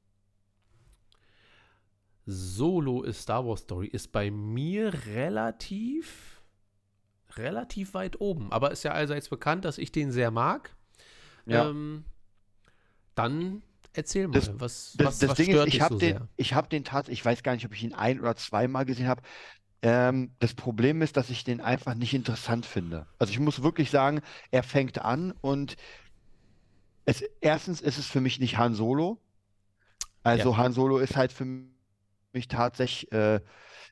Solo 2.25 3.03
ist 3.03 3.21
Star 3.21 3.45
Wars 3.45 3.61
Story 3.61 3.88
ist 3.88 4.11
bei 4.11 4.31
mir 4.31 4.91
relativ 5.05 6.34
relativ 7.37 7.93
weit 7.93 8.19
oben. 8.21 8.51
Aber 8.51 8.71
ist 8.71 8.83
ja 8.83 8.91
allseits 8.91 9.29
bekannt, 9.29 9.65
dass 9.65 9.77
ich 9.77 9.91
den 9.91 10.11
sehr 10.11 10.31
mag. 10.31 10.75
Ja. 11.45 11.69
Ähm, 11.69 12.05
dann 13.15 13.61
erzähl 13.93 14.27
mal, 14.27 14.33
das, 14.33 14.59
was, 14.59 14.93
das, 14.97 15.07
was, 15.07 15.19
das 15.19 15.29
was 15.31 15.37
Ding 15.37 15.55
ist, 15.55 15.67
ich 15.67 15.81
habe 15.81 15.95
so 15.95 15.99
den, 15.99 16.19
ich 16.35 16.53
habe 16.53 16.67
den 16.67 16.83
tatsächlich, 16.83 17.19
ich 17.19 17.25
weiß 17.25 17.43
gar 17.43 17.53
nicht, 17.53 17.65
ob 17.65 17.73
ich 17.73 17.83
ihn 17.83 17.93
ein 17.93 18.19
oder 18.19 18.35
zweimal 18.35 18.85
gesehen 18.85 19.07
habe. 19.07 19.21
Ähm, 19.81 20.31
das 20.39 20.53
Problem 20.53 21.01
ist, 21.01 21.17
dass 21.17 21.29
ich 21.29 21.43
den 21.43 21.61
einfach 21.61 21.93
nicht 21.93 22.13
interessant 22.13 22.65
finde. 22.65 23.07
Also 23.19 23.31
ich 23.31 23.39
muss 23.39 23.61
wirklich 23.61 23.91
sagen, 23.91 24.21
er 24.51 24.63
fängt 24.63 24.99
an 24.99 25.33
und 25.41 25.75
es, 27.05 27.21
erstens 27.39 27.81
ist 27.81 27.97
es 27.97 28.07
für 28.07 28.21
mich 28.21 28.39
nicht 28.39 28.57
Han 28.57 28.73
Solo. 28.73 29.21
Also 30.23 30.51
ja. 30.51 30.57
Han 30.57 30.73
Solo 30.73 30.97
ist 30.97 31.15
halt 31.15 31.31
für 31.31 31.45
mich 32.33 32.47
tatsächlich 32.47 33.11
äh, 33.11 33.41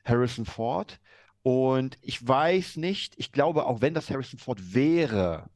Harrison 0.04 0.44
Ford. 0.44 0.98
Und 1.44 1.98
ich 2.00 2.26
weiß 2.26 2.78
nicht, 2.78 3.12
ich 3.18 3.30
glaube, 3.30 3.66
auch 3.66 3.82
wenn 3.82 3.92
das 3.92 4.08
Harrison 4.08 4.38
Ford 4.38 4.74
wäre, 4.74 5.50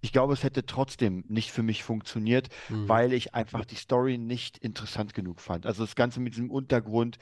ich 0.00 0.10
glaube, 0.10 0.32
es 0.32 0.42
hätte 0.42 0.64
trotzdem 0.64 1.22
nicht 1.28 1.52
für 1.52 1.62
mich 1.62 1.84
funktioniert, 1.84 2.48
mhm. 2.70 2.88
weil 2.88 3.12
ich 3.12 3.34
einfach 3.34 3.66
die 3.66 3.74
Story 3.74 4.16
nicht 4.16 4.56
interessant 4.56 5.12
genug 5.12 5.42
fand. 5.42 5.66
Also 5.66 5.84
das 5.84 5.96
Ganze 5.96 6.20
mit 6.20 6.32
diesem 6.32 6.50
Untergrund 6.50 7.18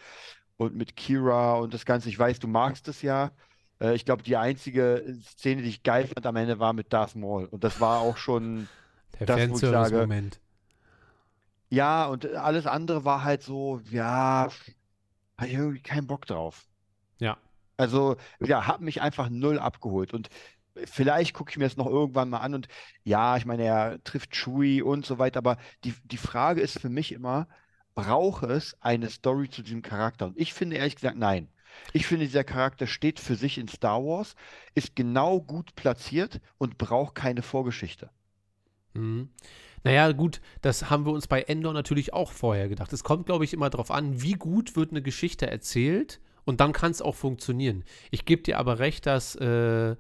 und 0.57 0.77
mit 0.77 0.95
Kira 0.95 1.55
und 1.55 1.75
das 1.75 1.85
Ganze, 1.85 2.09
ich 2.09 2.17
weiß, 2.17 2.39
du 2.39 2.47
magst 2.47 2.87
es 2.87 3.03
ja. 3.03 3.33
Äh, 3.81 3.97
ich 3.97 4.05
glaube, 4.05 4.23
die 4.23 4.37
einzige 4.37 5.19
Szene, 5.25 5.63
die 5.63 5.69
ich 5.71 5.83
geil 5.83 6.07
fand 6.07 6.25
am 6.27 6.37
Ende, 6.37 6.61
war 6.61 6.75
mit 6.75 6.93
Darth 6.93 7.17
Maul. 7.17 7.47
Und 7.47 7.65
das 7.65 7.81
war 7.81 8.03
auch 8.03 8.19
schon 8.19 8.69
der 9.19 9.27
das, 9.27 9.51
wo 9.51 9.55
ich 9.55 9.61
sage, 9.61 9.99
Moment. 9.99 10.41
Ja, 11.71 12.07
und 12.07 12.33
alles 12.37 12.69
andere 12.69 13.05
war 13.05 13.25
halt 13.25 13.43
so, 13.43 13.81
ja, 13.91 14.49
habe 15.37 15.49
ich 15.49 15.55
irgendwie 15.55 15.81
keinen 15.81 16.07
Bock 16.07 16.25
drauf. 16.27 16.67
Ja. 17.19 17.37
Also, 17.77 18.17
ja, 18.41 18.67
hat 18.67 18.81
mich 18.81 19.03
einfach 19.03 19.29
null 19.29 19.59
abgeholt. 19.59 20.15
Und 20.15 20.29
vielleicht 20.85 21.35
gucke 21.35 21.51
ich 21.51 21.59
mir 21.59 21.65
das 21.65 21.77
noch 21.77 21.87
irgendwann 21.87 22.31
mal 22.31 22.39
an. 22.39 22.55
Und 22.55 22.69
ja, 23.05 23.37
ich 23.37 23.47
meine, 23.47 23.65
er 23.65 24.03
trifft 24.05 24.35
Chewie 24.35 24.83
und 24.83 25.07
so 25.07 25.19
weiter. 25.19 25.39
Aber 25.39 25.59
die, 25.85 25.95
die 26.05 26.17
Frage 26.17 26.61
ist 26.61 26.79
für 26.79 26.89
mich 26.89 27.13
immer, 27.13 27.49
braucht 27.95 28.45
es 28.45 28.77
eine 28.81 29.11
Story 29.11 29.49
zu 29.49 29.63
diesem 29.63 29.83
Charakter? 29.83 30.27
Und 30.27 30.39
ich 30.39 30.53
finde 30.55 30.77
ehrlich 30.77 30.97
gesagt, 30.97 31.17
nein. 31.17 31.49
Ich 31.93 32.07
finde, 32.07 32.25
dieser 32.25 32.45
Charakter 32.45 32.87
steht 32.87 33.21
für 33.21 33.35
sich 33.35 33.59
in 33.59 33.69
Star 33.69 34.03
Wars, 34.03 34.35
ist 34.75 34.97
genau 34.97 35.41
gut 35.41 35.75
platziert 35.75 36.41
und 36.57 36.79
braucht 36.79 37.15
keine 37.15 37.43
Vorgeschichte. 37.43 38.09
Mhm. 38.95 39.29
Naja, 39.85 40.11
gut, 40.13 40.41
das 40.63 40.89
haben 40.91 41.05
wir 41.05 41.13
uns 41.13 41.27
bei 41.27 41.43
Endor 41.43 41.75
natürlich 41.75 42.15
auch 42.15 42.33
vorher 42.33 42.69
gedacht. 42.69 42.93
Es 42.95 43.05
kommt, 43.05 43.27
glaube 43.27 43.45
ich, 43.45 43.53
immer 43.53 43.69
darauf 43.69 43.91
an, 43.91 44.23
wie 44.23 44.33
gut 44.33 44.75
wird 44.75 44.91
eine 44.91 45.03
Geschichte 45.03 45.51
erzählt 45.51 46.19
und 46.47 46.61
dann 46.61 46.73
kann 46.73 46.93
es 46.93 47.03
auch 47.03 47.17
funktionieren. 47.17 47.85
Ich 48.11 48.25
gebe 48.25 48.43
dir 48.43 48.59
aber 48.59 48.79
recht, 48.79 49.05
dass 49.05 49.35
äh, 49.35 49.97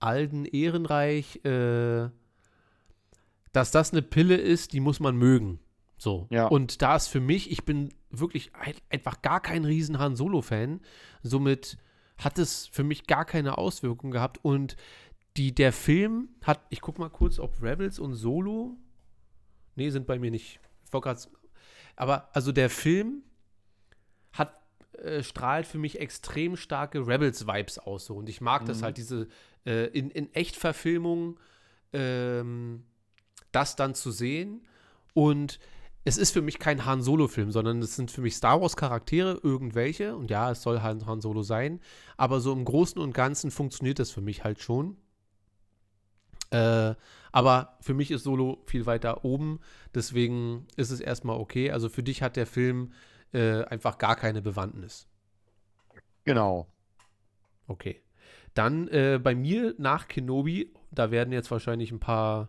Alden 0.00 0.44
Ehrenreich, 0.46 1.44
äh, 1.44 2.08
dass 3.52 3.70
das 3.70 3.92
eine 3.92 4.02
Pille 4.02 4.36
ist, 4.36 4.72
die 4.72 4.80
muss 4.80 4.98
man 4.98 5.16
mögen. 5.16 5.60
So. 5.98 6.26
Ja. 6.30 6.46
Und 6.48 6.82
da 6.82 6.96
ist 6.96 7.08
für 7.08 7.20
mich, 7.20 7.52
ich 7.52 7.64
bin 7.64 7.94
wirklich 8.10 8.52
einfach 8.88 9.22
gar 9.22 9.40
kein 9.40 9.64
riesen 9.64 9.98
Han 9.98 10.16
Solo-Fan. 10.16 10.80
Somit 11.22 11.76
hat 12.16 12.38
es 12.38 12.66
für 12.66 12.82
mich 12.82 13.06
gar 13.06 13.24
keine 13.24 13.58
Auswirkung 13.58 14.10
gehabt. 14.10 14.38
Und 14.42 14.76
die, 15.36 15.54
der 15.54 15.72
Film 15.72 16.30
hat, 16.42 16.60
ich 16.70 16.80
guck 16.80 16.98
mal 16.98 17.10
kurz, 17.10 17.38
ob 17.38 17.62
Rebels 17.62 17.98
und 17.98 18.14
Solo. 18.14 18.76
Nee, 19.76 19.90
sind 19.90 20.06
bei 20.06 20.18
mir 20.18 20.30
nicht. 20.30 20.60
Ich 20.84 20.90
gerade. 20.90 21.20
Aber 21.96 22.28
also 22.34 22.50
der 22.50 22.70
Film 22.70 23.22
äh, 24.98 25.22
strahlt 25.22 25.66
für 25.66 25.78
mich 25.78 26.00
extrem 26.00 26.56
starke 26.56 27.06
Rebels-Vibes 27.06 27.78
aus. 27.78 28.06
So. 28.06 28.14
Und 28.14 28.28
ich 28.28 28.40
mag 28.40 28.62
mhm. 28.62 28.66
das 28.66 28.82
halt, 28.82 28.96
diese 28.96 29.28
äh, 29.66 29.86
in, 29.86 30.10
in 30.10 30.32
Echtverfilmung 30.34 31.38
ähm, 31.92 32.84
das 33.52 33.76
dann 33.76 33.94
zu 33.94 34.10
sehen. 34.10 34.66
Und 35.12 35.58
es 36.04 36.18
ist 36.18 36.32
für 36.32 36.42
mich 36.42 36.58
kein 36.58 36.84
Han 36.84 37.02
Solo-Film, 37.02 37.50
sondern 37.50 37.80
es 37.80 37.96
sind 37.96 38.10
für 38.10 38.20
mich 38.20 38.36
Star 38.36 38.60
Wars-Charaktere, 38.60 39.40
irgendwelche. 39.42 40.16
Und 40.16 40.30
ja, 40.30 40.50
es 40.50 40.62
soll 40.62 40.82
halt 40.82 41.06
Han 41.06 41.20
Solo 41.20 41.42
sein. 41.42 41.80
Aber 42.16 42.40
so 42.40 42.52
im 42.52 42.64
Großen 42.64 43.00
und 43.00 43.14
Ganzen 43.14 43.50
funktioniert 43.50 43.98
das 43.98 44.10
für 44.10 44.20
mich 44.20 44.44
halt 44.44 44.60
schon. 44.60 44.98
Äh, 46.50 46.94
aber 47.32 47.78
für 47.80 47.94
mich 47.94 48.10
ist 48.10 48.24
Solo 48.24 48.62
viel 48.66 48.86
weiter 48.86 49.24
oben. 49.24 49.60
Deswegen 49.94 50.66
ist 50.76 50.90
es 50.90 51.00
erstmal 51.00 51.38
okay. 51.38 51.70
Also 51.70 51.88
für 51.88 52.02
dich 52.02 52.22
hat 52.22 52.36
der 52.36 52.46
Film 52.46 52.92
äh, 53.34 53.64
einfach 53.64 53.98
gar 53.98 54.16
keine 54.16 54.40
Bewandtnis. 54.40 55.08
Genau. 56.24 56.66
Okay. 57.66 58.00
Dann 58.54 58.88
äh, 58.88 59.18
bei 59.22 59.34
mir 59.34 59.74
nach 59.78 60.08
Kenobi, 60.08 60.72
da 60.90 61.10
werden 61.10 61.32
jetzt 61.32 61.50
wahrscheinlich 61.50 61.90
ein 61.90 62.00
paar 62.00 62.48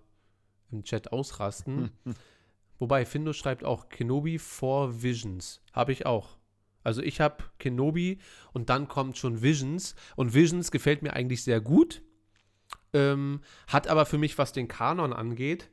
im 0.71 0.83
Chat 0.83 1.11
ausrasten. 1.11 1.91
Wobei 2.79 3.05
Findo 3.05 3.33
schreibt 3.33 3.63
auch 3.63 3.89
Kenobi 3.89 4.37
for 4.37 5.01
Visions. 5.01 5.61
Habe 5.73 5.91
ich 5.91 6.05
auch. 6.05 6.37
Also 6.83 7.01
ich 7.01 7.19
habe 7.19 7.43
Kenobi 7.57 8.19
und 8.53 8.69
dann 8.69 8.87
kommt 8.87 9.17
schon 9.17 9.41
Visions. 9.41 9.95
Und 10.15 10.33
Visions 10.33 10.71
gefällt 10.71 11.01
mir 11.01 11.13
eigentlich 11.13 11.43
sehr 11.43 11.61
gut. 11.61 12.03
Ähm, 12.93 13.41
hat 13.67 13.87
aber 13.87 14.05
für 14.05 14.17
mich, 14.17 14.37
was 14.37 14.53
den 14.53 14.67
Kanon 14.67 15.13
angeht, 15.13 15.71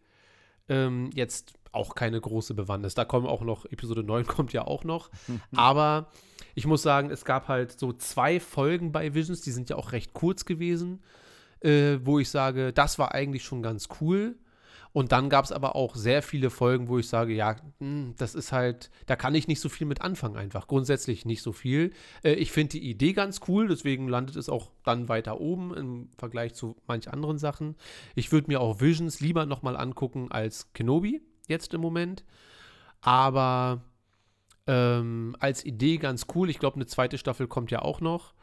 ähm, 0.69 1.11
jetzt 1.13 1.55
auch 1.73 1.95
keine 1.95 2.21
große 2.21 2.55
Bewandtnis. 2.55 2.95
Da 2.95 3.05
kommen 3.05 3.27
auch 3.27 3.43
noch, 3.43 3.65
Episode 3.67 4.03
9 4.03 4.27
kommt 4.27 4.53
ja 4.53 4.67
auch 4.67 4.85
noch. 4.85 5.11
aber 5.55 6.09
ich 6.55 6.67
muss 6.67 6.83
sagen, 6.83 7.11
es 7.11 7.25
gab 7.25 7.49
halt 7.49 7.79
so 7.79 7.93
zwei 7.93 8.39
Folgen 8.41 8.93
bei 8.93 9.15
Visions, 9.15 9.41
die 9.41 9.53
sind 9.53 9.71
ja 9.71 9.77
auch 9.77 9.93
recht 9.93 10.13
kurz 10.13 10.45
gewesen, 10.45 11.03
äh, 11.61 11.99
wo 12.03 12.19
ich 12.19 12.29
sage, 12.31 12.73
das 12.73 12.99
war 12.99 13.15
eigentlich 13.15 13.45
schon 13.45 13.63
ganz 13.63 13.89
cool. 14.01 14.37
Und 14.95 15.11
dann 15.11 15.31
gab 15.31 15.47
es 15.47 15.53
aber 15.53 15.75
auch 15.75 15.97
sehr 15.97 16.21
viele 16.21 16.51
Folgen, 16.51 16.89
wo 16.89 16.99
ich 16.99 17.09
sage, 17.09 17.33
ja, 17.33 17.57
hm, 17.79 18.15
das 18.19 18.35
ist 18.35 18.53
halt, 18.53 18.91
da 19.07 19.17
kann 19.17 19.35
ich 19.35 19.49
nicht 19.49 19.61
so 19.61 19.71
viel 19.71 19.87
mit 19.87 20.03
anfangen 20.03 20.37
einfach. 20.37 20.67
Grundsätzlich 20.67 21.25
nicht 21.25 21.41
so 21.41 21.53
viel. 21.53 21.93
Äh, 22.23 22.35
ich 22.35 22.53
finde 22.53 22.73
die 22.73 22.91
Idee 22.91 23.15
ganz 23.15 23.41
cool, 23.49 23.69
deswegen 23.69 24.09
landet 24.09 24.37
es 24.37 24.51
auch 24.51 24.71
dann 24.85 25.09
weiter 25.09 25.41
oben 25.41 25.75
im 25.75 26.11
Vergleich 26.19 26.53
zu 26.53 26.77
manch 26.87 27.11
anderen 27.11 27.39
Sachen. 27.39 27.77
Ich 28.15 28.33
würde 28.33 28.49
mir 28.49 28.61
auch 28.61 28.83
Visions 28.83 29.21
lieber 29.21 29.47
nochmal 29.47 29.79
angucken 29.79 30.31
als 30.31 30.75
Kenobi 30.75 31.23
jetzt 31.49 31.75
im 31.75 31.81
Moment. 31.81 32.25
Aber 33.01 33.83
ähm, 34.67 35.37
als 35.41 35.65
Idee 35.65 35.99
ganz 35.99 36.27
cool. 36.35 36.51
Ich 36.51 36.59
glaube, 36.59 36.77
eine 36.77 36.87
zweite 36.87 37.19
Staffel 37.19 37.49
kommt 37.49 37.71
ja 37.71 37.81
auch 37.81 38.01
noch. 38.01 38.35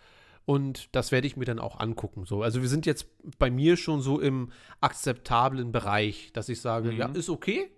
Und 0.45 0.89
das 0.95 1.11
werde 1.11 1.27
ich 1.27 1.37
mir 1.37 1.45
dann 1.45 1.59
auch 1.59 1.79
angucken. 1.79 2.25
So. 2.25 2.41
Also 2.41 2.61
wir 2.61 2.69
sind 2.69 2.85
jetzt 2.85 3.07
bei 3.37 3.51
mir 3.51 3.77
schon 3.77 4.01
so 4.01 4.19
im 4.19 4.51
akzeptablen 4.81 5.71
Bereich, 5.71 6.31
dass 6.33 6.49
ich 6.49 6.59
sage, 6.59 6.91
mhm. 6.91 6.97
ja, 6.97 7.05
ist 7.09 7.29
okay, 7.29 7.69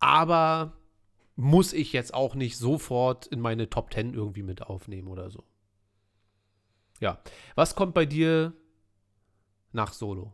aber 0.00 0.72
muss 1.36 1.72
ich 1.72 1.92
jetzt 1.92 2.14
auch 2.14 2.34
nicht 2.34 2.56
sofort 2.56 3.26
in 3.26 3.40
meine 3.40 3.68
Top 3.68 3.92
10 3.92 4.14
irgendwie 4.14 4.42
mit 4.42 4.62
aufnehmen 4.62 5.08
oder 5.08 5.30
so. 5.30 5.44
Ja. 7.00 7.20
Was 7.54 7.74
kommt 7.74 7.92
bei 7.92 8.06
dir 8.06 8.54
nach 9.72 9.92
Solo? 9.92 10.32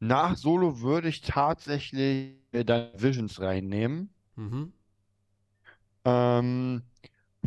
Nach 0.00 0.36
Solo 0.36 0.80
würde 0.80 1.08
ich 1.08 1.20
tatsächlich 1.22 2.36
dann 2.52 2.90
Visions 2.96 3.40
reinnehmen. 3.40 4.10
Mhm. 4.36 4.72
Ähm, 6.04 6.82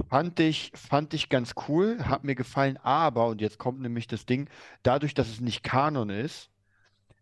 Fand 0.10 0.40
ich, 0.40 0.72
fand 0.76 1.14
ich 1.14 1.30
ganz 1.30 1.54
cool, 1.68 2.00
hat 2.06 2.24
mir 2.24 2.36
gefallen, 2.36 2.78
aber, 2.78 3.28
und 3.28 3.42
jetzt 3.42 3.60
kommt 3.60 3.82
nämlich 3.82 4.08
das 4.08 4.26
Ding, 4.26 4.50
dadurch, 4.84 5.14
dass 5.14 5.30
es 5.30 5.42
nicht 5.42 5.64
Kanon 5.64 6.10
ist, 6.10 6.50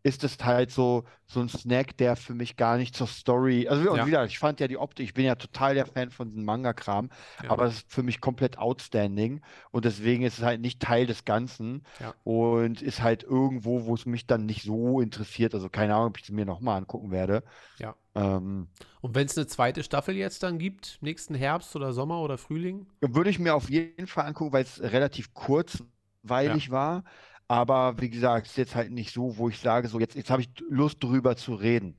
ist 0.07 0.23
es 0.23 0.37
halt 0.43 0.71
so, 0.71 1.03
so 1.25 1.39
ein 1.41 1.49
Snack, 1.49 1.97
der 1.97 2.15
für 2.15 2.33
mich 2.33 2.55
gar 2.55 2.77
nicht 2.77 2.95
zur 2.95 3.07
Story. 3.07 3.67
Also, 3.67 3.95
Ja. 3.95 4.05
wieder, 4.07 4.25
ich 4.25 4.39
fand 4.39 4.59
ja 4.59 4.67
die 4.67 4.77
Optik, 4.77 5.05
ich 5.05 5.13
bin 5.13 5.25
ja 5.25 5.35
total 5.35 5.75
der 5.75 5.85
Fan 5.85 6.09
von 6.09 6.29
diesem 6.29 6.45
Manga-Kram, 6.45 7.09
Ja. 7.43 7.51
aber 7.51 7.65
es 7.65 7.75
ist 7.77 7.91
für 7.91 8.03
mich 8.03 8.21
komplett 8.21 8.57
outstanding 8.57 9.41
und 9.71 9.85
deswegen 9.85 10.23
ist 10.23 10.37
es 10.39 10.43
halt 10.43 10.61
nicht 10.61 10.81
Teil 10.81 11.05
des 11.05 11.25
Ganzen 11.25 11.83
Ja. 11.99 12.13
und 12.23 12.81
ist 12.81 13.01
halt 13.03 13.23
irgendwo, 13.23 13.85
wo 13.85 13.93
es 13.95 14.05
mich 14.05 14.25
dann 14.27 14.45
nicht 14.45 14.63
so 14.63 15.01
interessiert. 15.01 15.53
Also, 15.53 15.69
keine 15.69 15.95
Ahnung, 15.95 16.07
ob 16.09 16.17
ich 16.17 16.23
es 16.23 16.31
mir 16.31 16.45
nochmal 16.45 16.77
angucken 16.77 17.11
werde. 17.11 17.43
Ja. 17.79 17.95
Ähm, 18.15 18.67
Und 19.01 19.15
wenn 19.15 19.25
es 19.27 19.37
eine 19.37 19.47
zweite 19.47 19.83
Staffel 19.83 20.15
jetzt 20.15 20.43
dann 20.43 20.57
gibt, 20.57 20.97
nächsten 21.01 21.35
Herbst 21.35 21.75
oder 21.75 21.93
Sommer 21.93 22.21
oder 22.21 22.37
Frühling? 22.37 22.87
Würde 23.01 23.29
ich 23.29 23.39
mir 23.39 23.53
auf 23.55 23.69
jeden 23.69 24.07
Fall 24.07 24.25
angucken, 24.25 24.53
weil 24.53 24.63
es 24.63 24.81
relativ 24.81 25.33
kurzweilig 25.33 26.71
war. 26.71 27.03
Aber 27.47 27.99
wie 28.01 28.09
gesagt, 28.09 28.45
es 28.47 28.51
ist 28.53 28.57
jetzt 28.57 28.75
halt 28.75 28.91
nicht 28.91 29.13
so, 29.13 29.37
wo 29.37 29.47
ich 29.49 29.59
sage, 29.59 29.87
so 29.87 29.99
jetzt, 29.99 30.15
jetzt 30.15 30.29
habe 30.29 30.41
ich 30.41 30.49
Lust 30.69 31.01
drüber 31.01 31.35
zu 31.35 31.53
reden. 31.55 31.95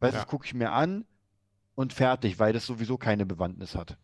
Du, 0.00 0.06
Ja. 0.06 0.12
das 0.12 0.26
gucke 0.26 0.46
ich 0.46 0.54
mir 0.54 0.70
an 0.72 1.04
und 1.74 1.92
fertig, 1.92 2.38
weil 2.38 2.52
das 2.52 2.66
sowieso 2.66 2.96
keine 2.96 3.26
Bewandtnis 3.26 3.74
hat. 3.74 3.96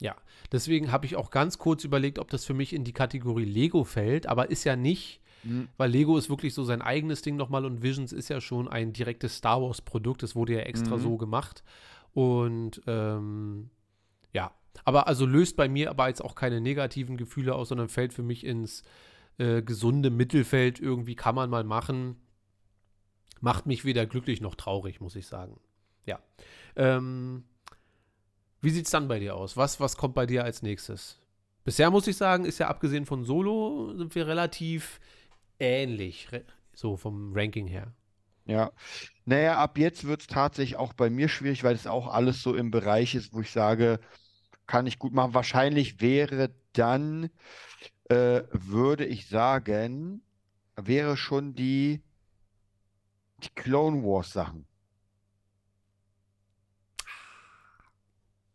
Ja, 0.00 0.16
deswegen 0.50 0.90
habe 0.92 1.06
ich 1.06 1.16
auch 1.16 1.30
ganz 1.30 1.58
kurz 1.58 1.84
überlegt, 1.84 2.18
ob 2.18 2.28
das 2.30 2.44
für 2.44 2.54
mich 2.54 2.72
in 2.72 2.84
die 2.84 2.92
Kategorie 2.92 3.44
Lego 3.44 3.84
fällt, 3.84 4.26
aber 4.26 4.50
ist 4.50 4.64
ja 4.64 4.76
nicht, 4.76 5.20
Mhm. 5.44 5.68
weil 5.76 5.90
Lego 5.90 6.16
ist 6.16 6.30
wirklich 6.30 6.54
so 6.54 6.64
sein 6.64 6.80
eigenes 6.80 7.20
Ding 7.20 7.36
nochmal 7.36 7.64
und 7.66 7.82
Visions 7.82 8.12
ist 8.12 8.28
ja 8.30 8.40
schon 8.40 8.66
ein 8.66 8.92
direktes 8.94 9.36
Star 9.36 9.60
Wars-Produkt, 9.60 10.22
das 10.22 10.34
wurde 10.34 10.54
ja 10.54 10.60
extra 10.60 10.96
Mhm. 10.96 11.00
so 11.00 11.16
gemacht. 11.18 11.62
Und 12.14 12.80
ähm, 12.86 13.68
ja, 14.32 14.52
aber 14.84 15.06
also 15.06 15.26
löst 15.26 15.56
bei 15.56 15.68
mir 15.68 15.90
aber 15.90 16.08
jetzt 16.08 16.24
auch 16.24 16.34
keine 16.34 16.60
negativen 16.60 17.16
Gefühle 17.16 17.54
aus, 17.54 17.68
sondern 17.68 17.88
fällt 17.88 18.14
für 18.14 18.22
mich 18.22 18.44
ins 18.44 18.82
äh, 19.38 19.62
gesunde 19.62 20.10
Mittelfeld. 20.10 20.80
Irgendwie 20.80 21.16
kann 21.16 21.34
man 21.34 21.50
mal 21.50 21.64
machen. 21.64 22.16
Macht 23.40 23.66
mich 23.66 23.84
weder 23.84 24.06
glücklich 24.06 24.40
noch 24.40 24.54
traurig, 24.54 25.00
muss 25.00 25.16
ich 25.16 25.26
sagen. 25.26 25.60
Ja. 26.06 26.18
Ähm, 26.76 27.44
wie 28.60 28.70
sieht 28.70 28.86
es 28.86 28.90
dann 28.90 29.08
bei 29.08 29.18
dir 29.18 29.36
aus? 29.36 29.56
Was, 29.56 29.80
was 29.80 29.96
kommt 29.96 30.14
bei 30.14 30.26
dir 30.26 30.44
als 30.44 30.62
nächstes? 30.62 31.20
Bisher 31.64 31.90
muss 31.90 32.06
ich 32.06 32.16
sagen, 32.16 32.44
ist 32.44 32.58
ja 32.58 32.68
abgesehen 32.68 33.06
von 33.06 33.24
Solo, 33.24 33.94
sind 33.96 34.14
wir 34.14 34.26
relativ 34.26 35.00
ähnlich, 35.58 36.28
so 36.74 36.96
vom 36.96 37.32
Ranking 37.34 37.66
her. 37.66 37.92
Ja. 38.46 38.72
Naja, 39.24 39.58
ab 39.58 39.78
jetzt 39.78 40.04
wird 40.04 40.20
es 40.20 40.26
tatsächlich 40.26 40.76
auch 40.76 40.92
bei 40.92 41.08
mir 41.08 41.28
schwierig, 41.28 41.64
weil 41.64 41.74
es 41.74 41.86
auch 41.86 42.08
alles 42.08 42.42
so 42.42 42.54
im 42.54 42.70
Bereich 42.70 43.14
ist, 43.14 43.32
wo 43.32 43.40
ich 43.40 43.50
sage, 43.50 44.00
kann 44.66 44.86
ich 44.86 44.98
gut 44.98 45.14
machen. 45.14 45.34
Wahrscheinlich 45.34 46.00
wäre 46.00 46.50
dann, 46.74 47.30
äh, 48.08 48.42
würde 48.52 49.04
ich 49.04 49.28
sagen, 49.28 50.22
wäre 50.76 51.16
schon 51.16 51.54
die, 51.54 52.02
die 53.42 53.48
Clone 53.54 54.02
Wars 54.02 54.32
Sachen. 54.32 54.66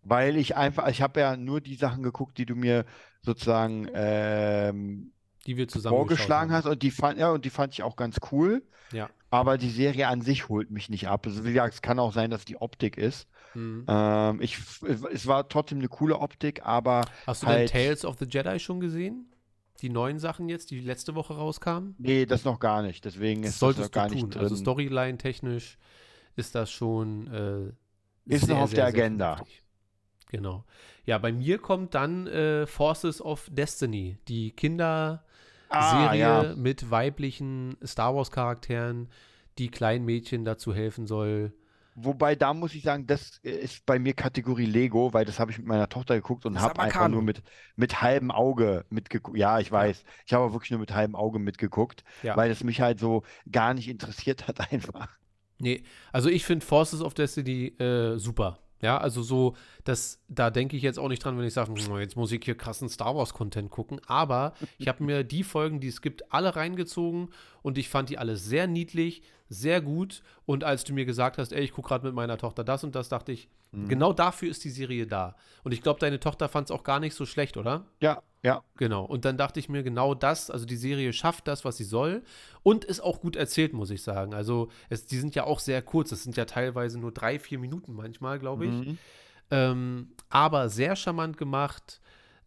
Weil 0.02 0.38
ich 0.38 0.56
einfach, 0.56 0.88
ich 0.88 1.02
habe 1.02 1.20
ja 1.20 1.38
nur 1.38 1.62
die 1.62 1.76
Sachen 1.76 2.04
geguckt, 2.04 2.38
die 2.38 2.46
du 2.46 2.56
mir 2.56 2.86
sozusagen 3.22 3.88
ähm, 3.94 5.12
Die 5.46 5.58
wir 5.58 5.68
zusammen 5.68 5.96
vorgeschlagen 5.96 6.52
hast 6.52 6.66
und 6.66 6.82
die 6.82 6.92
fand, 6.92 7.20
ja, 7.20 7.32
und 7.32 7.46
die 7.46 7.50
fand 7.50 7.74
ich 7.74 7.84
auch 7.84 7.96
ganz 7.96 8.18
cool. 8.32 8.64
Ja. 8.92 9.10
Aber 9.30 9.58
die 9.60 9.70
Serie 9.70 10.08
an 10.08 10.22
sich 10.22 10.50
holt 10.50 10.72
mich 10.72 10.90
nicht 10.90 11.08
ab. 11.08 11.28
Also 11.28 11.44
wie 11.46 11.54
gesagt, 11.54 11.76
es 11.76 11.82
kann 11.82 12.00
auch 12.00 12.14
sein, 12.14 12.32
dass 12.32 12.46
die 12.46 12.58
Optik 12.58 12.98
ist. 12.98 13.28
Mhm. 13.54 13.86
Ähm, 13.88 14.42
ich, 14.42 14.58
es 14.88 15.28
war 15.28 15.48
trotzdem 15.48 15.80
eine 15.80 15.90
coole 15.90 16.18
Optik, 16.18 16.66
aber 16.66 17.06
Hast 17.28 17.44
du 17.44 17.48
halt- 17.48 17.74
denn 17.74 17.82
Tales 17.84 18.06
of 18.06 18.18
the 18.20 18.26
Jedi 18.26 18.58
schon 18.60 18.80
gesehen? 18.80 19.32
Die 19.82 19.90
neuen 19.90 20.20
Sachen 20.20 20.50
jetzt, 20.50 20.72
die 20.72 20.80
letzte 20.82 21.16
Woche 21.16 21.34
rauskamen? 21.36 21.96
nee, 21.98 22.26
das 22.26 22.44
noch 22.46 22.60
gar 22.60 22.82
nicht. 22.82 23.06
Deswegen 23.06 23.42
Das 23.44 23.52
ist 23.52 23.56
das 23.56 23.60
solltest 23.60 23.86
noch 23.88 23.92
gar 23.92 24.08
du 24.10 24.14
nicht 24.16 24.22
tun. 24.24 24.32
drin. 24.32 24.42
Also 24.42 24.56
Storyline-technisch 24.56 25.78
ist 26.36 26.56
das 26.56 26.72
schon 26.72 27.28
äh, 27.28 28.34
Ist 28.34 28.42
noch 28.44 28.48
sehr, 28.48 28.58
auf 28.64 28.70
sehr, 28.72 28.76
der 28.86 28.92
sehr 28.92 29.04
Agenda. 29.04 29.36
vernünftig. 29.38 29.64
Genau. 30.32 30.64
Ja, 31.06 31.18
bei 31.18 31.32
mir 31.32 31.58
kommt 31.58 31.96
dann 31.96 32.28
äh, 32.28 32.68
Forces 32.68 33.22
of 33.22 33.50
Destiny, 33.52 34.18
die 34.28 34.52
Kinderserie 34.52 35.20
Ah, 35.70 36.14
ja. 36.14 36.56
mit 36.56 36.90
weiblichen 36.92 37.78
Star 37.86 38.16
Wars-Charakteren, 38.16 39.10
die 39.58 39.70
kleinen 39.70 40.06
Mädchen 40.06 40.46
dazu 40.46 40.74
helfen 40.74 41.06
soll. 41.08 41.52
Wobei, 42.02 42.36
da 42.36 42.54
muss 42.54 42.74
ich 42.76 42.84
sagen, 42.84 43.06
das 43.08 43.38
ist 43.42 43.86
bei 43.86 44.00
mir 44.00 44.14
Kategorie 44.14 44.66
Lego, 44.66 45.14
weil 45.14 45.26
das 45.26 45.40
habe 45.40 45.52
ich 45.52 45.58
mit 45.58 45.68
meiner 45.68 45.90
Tochter 45.90 46.16
geguckt 46.16 46.46
und 46.46 46.60
habe 46.62 46.80
einfach 46.80 47.08
nur 47.08 47.22
mit, 47.22 47.42
mit 47.76 48.02
halbem 48.02 48.32
Auge 48.32 48.86
mitgeguckt. 48.90 49.38
Ja, 49.38 49.60
ich 49.60 49.72
weiß. 49.72 50.04
Ich 50.26 50.34
habe 50.34 50.54
wirklich 50.54 50.72
nur 50.72 50.80
mit 50.80 50.94
halbem 50.94 51.16
Auge 51.16 51.40
mitgeguckt, 51.40 52.04
Ja. 52.24 52.38
weil 52.38 52.52
es 52.52 52.64
mich 52.64 52.82
halt 52.82 53.00
so 53.00 53.24
gar 53.52 53.74
nicht 53.74 53.90
interessiert 53.90 54.48
hat 54.48 54.60
einfach. 54.72 55.10
Nee, 55.58 55.84
also 56.14 56.30
ich 56.30 56.46
finde 56.46 56.66
Forces 56.66 57.02
of 57.02 57.14
Destiny 57.14 57.68
äh, 57.80 58.18
super. 58.18 58.60
Ja, 58.82 58.98
also 58.98 59.22
so, 59.22 59.58
das, 59.84 60.22
da 60.30 60.50
denke 60.52 60.78
ich 60.78 60.84
jetzt 60.84 61.00
auch 61.00 61.10
nicht 61.10 61.22
dran, 61.26 61.38
wenn 61.38 61.44
ich 61.44 61.54
sage, 61.54 61.74
"Hm, 61.74 62.00
jetzt 62.00 62.16
muss 62.16 62.32
ich 62.32 62.42
hier 62.46 62.56
krassen 62.56 62.88
Star 62.88 63.14
Wars-Content 63.14 63.70
gucken. 63.70 64.00
Aber 64.08 64.54
ich 64.78 64.88
habe 64.88 65.04
mir 65.04 65.26
die 65.26 65.44
Folgen, 65.44 65.82
die 65.82 65.90
es 65.90 66.02
gibt, 66.02 66.32
alle 66.32 66.56
reingezogen 66.56 67.30
und 67.62 67.78
ich 67.78 67.90
fand 67.90 68.10
die 68.10 68.18
alle 68.18 68.36
sehr 68.36 68.68
niedlich, 68.68 69.22
sehr 69.50 69.82
gut. 69.82 70.22
Und 70.46 70.64
als 70.64 70.84
du 70.84 70.94
mir 70.94 71.06
gesagt 71.06 71.38
hast, 71.38 71.52
ey, 71.52 71.64
ich 71.64 71.72
gucke 71.72 71.90
gerade 71.90 72.06
mit 72.06 72.16
meiner 72.16 72.38
Tochter 72.38 72.64
das 72.64 72.84
und 72.84 72.96
das, 72.96 73.10
dachte 73.10 73.32
ich, 73.32 73.50
genau 73.72 74.14
dafür 74.14 74.50
ist 74.50 74.64
die 74.64 74.70
Serie 74.70 75.06
da. 75.06 75.36
Und 75.64 75.74
ich 75.74 75.82
glaube, 75.82 76.00
deine 76.00 76.20
Tochter 76.20 76.50
fand 76.50 76.70
es 76.70 76.72
auch 76.72 76.84
gar 76.84 77.00
nicht 77.00 77.14
so 77.14 77.26
schlecht, 77.26 77.58
oder? 77.58 77.86
Ja, 78.02 78.24
ja. 78.42 78.64
Genau. 78.78 79.04
Und 79.04 79.26
dann 79.26 79.38
dachte 79.38 79.60
ich 79.60 79.70
mir, 79.70 79.84
genau 79.84 80.16
das, 80.16 80.50
also 80.50 80.66
die 80.66 80.78
Serie 80.78 81.14
schafft 81.14 81.48
das, 81.48 81.66
was 81.66 81.78
sie 81.78 81.84
soll 81.84 82.24
und 82.64 82.86
ist 82.86 83.02
auch 83.02 83.20
gut 83.20 83.36
erzählt, 83.36 83.74
muss 83.74 83.90
ich 83.90 84.02
sagen. 84.02 84.34
Also 84.34 84.70
es, 84.90 85.06
die 85.06 85.18
sind 85.18 85.36
ja 85.36 85.44
auch 85.44 85.60
sehr 85.60 85.82
kurz. 85.82 86.12
Es 86.12 86.24
sind 86.24 86.38
ja 86.38 86.46
teilweise 86.46 87.00
nur 87.00 87.12
drei, 87.12 87.40
vier 87.40 87.60
Minuten 87.60 87.94
manchmal, 87.94 88.40
glaube 88.40 88.66
ich. 88.66 88.72
Mhm. 88.72 88.98
Ähm, 89.52 90.12
aber 90.30 90.70
sehr 90.70 90.96
charmant 90.96 91.38
gemacht, 91.38 92.02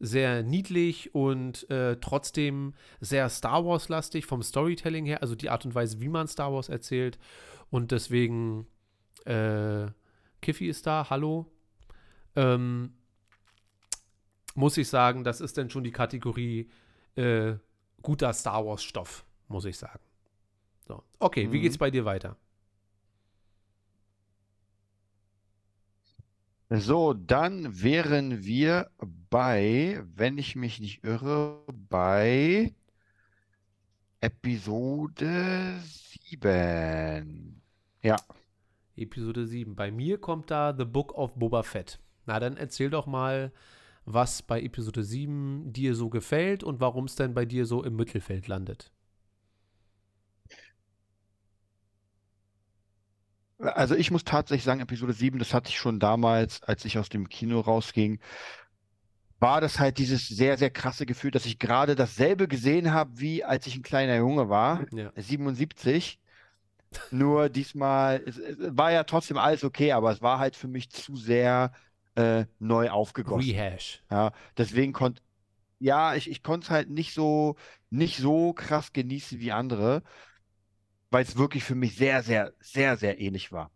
sehr 0.04 0.42
niedlich 0.42 1.14
und 1.14 1.70
äh, 1.70 1.96
trotzdem 2.00 2.74
sehr 3.00 3.28
Star 3.28 3.64
Wars-lastig 3.64 4.26
vom 4.26 4.42
Storytelling 4.42 5.06
her, 5.06 5.22
also 5.22 5.36
die 5.36 5.48
Art 5.48 5.64
und 5.64 5.74
Weise, 5.76 6.00
wie 6.00 6.08
man 6.08 6.26
Star 6.26 6.52
Wars 6.52 6.68
erzählt. 6.68 7.18
Und 7.70 7.92
deswegen, 7.92 8.66
äh, 9.24 9.86
Kiffy 10.40 10.66
ist 10.68 10.86
da, 10.88 11.06
hallo. 11.08 11.46
Ähm, 12.34 12.94
muss 14.56 14.76
ich 14.76 14.88
sagen, 14.88 15.22
das 15.22 15.40
ist 15.40 15.56
dann 15.56 15.70
schon 15.70 15.84
die 15.84 15.92
Kategorie 15.92 16.68
äh, 17.14 17.54
guter 18.02 18.32
Star 18.32 18.66
Wars-Stoff, 18.66 19.24
muss 19.46 19.64
ich 19.66 19.78
sagen. 19.78 20.00
So. 20.88 21.02
Okay, 21.20 21.50
wie 21.52 21.58
Mhm. 21.58 21.62
geht's 21.62 21.78
bei 21.78 21.90
dir 21.92 22.04
weiter? 22.04 22.36
So, 26.74 27.12
dann 27.12 27.82
wären 27.82 28.46
wir 28.46 28.90
bei, 29.28 30.02
wenn 30.14 30.38
ich 30.38 30.56
mich 30.56 30.80
nicht 30.80 31.04
irre, 31.04 31.62
bei 31.90 32.72
Episode 34.22 35.78
7. 36.30 37.60
Ja. 38.02 38.16
Episode 38.96 39.46
7. 39.46 39.76
Bei 39.76 39.90
mir 39.90 40.16
kommt 40.16 40.50
da 40.50 40.74
The 40.74 40.86
Book 40.86 41.12
of 41.12 41.34
Boba 41.34 41.62
Fett. 41.62 42.00
Na, 42.24 42.40
dann 42.40 42.56
erzähl 42.56 42.88
doch 42.88 43.06
mal, 43.06 43.52
was 44.06 44.40
bei 44.40 44.62
Episode 44.62 45.04
7 45.04 45.74
dir 45.74 45.94
so 45.94 46.08
gefällt 46.08 46.64
und 46.64 46.80
warum 46.80 47.04
es 47.04 47.16
denn 47.16 47.34
bei 47.34 47.44
dir 47.44 47.66
so 47.66 47.84
im 47.84 47.96
Mittelfeld 47.96 48.48
landet. 48.48 48.90
Also 53.62 53.94
ich 53.94 54.10
muss 54.10 54.24
tatsächlich 54.24 54.64
sagen, 54.64 54.80
Episode 54.80 55.12
7, 55.12 55.38
das 55.38 55.54
hatte 55.54 55.70
ich 55.70 55.78
schon 55.78 56.00
damals, 56.00 56.62
als 56.62 56.84
ich 56.84 56.98
aus 56.98 57.08
dem 57.08 57.28
Kino 57.28 57.60
rausging, 57.60 58.18
war 59.38 59.60
das 59.60 59.78
halt 59.78 59.98
dieses 59.98 60.28
sehr, 60.28 60.56
sehr 60.56 60.70
krasse 60.70 61.06
Gefühl, 61.06 61.30
dass 61.30 61.46
ich 61.46 61.58
gerade 61.58 61.94
dasselbe 61.94 62.48
gesehen 62.48 62.92
habe, 62.92 63.18
wie 63.18 63.44
als 63.44 63.66
ich 63.66 63.76
ein 63.76 63.82
kleiner 63.82 64.16
Junge 64.16 64.48
war, 64.48 64.84
Ja. 64.92 65.12
77. 65.16 66.18
Nur 67.10 67.48
diesmal, 67.48 68.22
es, 68.26 68.36
es 68.36 68.56
war 68.60 68.92
ja 68.92 69.04
trotzdem 69.04 69.38
alles 69.38 69.64
okay, 69.64 69.92
aber 69.92 70.12
es 70.12 70.20
war 70.20 70.38
halt 70.38 70.56
für 70.56 70.68
mich 70.68 70.90
zu 70.90 71.16
sehr 71.16 71.72
äh, 72.16 72.44
neu 72.58 72.90
aufgegossen. 72.90 73.50
Rehash. 73.50 74.02
Ja, 74.10 74.32
deswegen 74.58 74.92
konnte, 74.92 75.22
ja, 75.78 76.14
ich, 76.14 76.30
ich 76.30 76.42
konnte 76.42 76.66
es 76.66 76.70
halt 76.70 76.90
nicht 76.90 77.14
so, 77.14 77.56
nicht 77.90 78.18
so 78.18 78.52
krass 78.52 78.92
genießen 78.92 79.40
wie 79.40 79.52
andere, 79.52 80.02
weil 81.12 81.24
es 81.24 81.36
wirklich 81.36 81.62
für 81.62 81.74
mich 81.74 81.96
sehr, 81.96 82.22
sehr, 82.22 82.52
sehr, 82.60 82.96
sehr 82.96 83.20
ähnlich 83.20 83.52
war. 83.52 83.70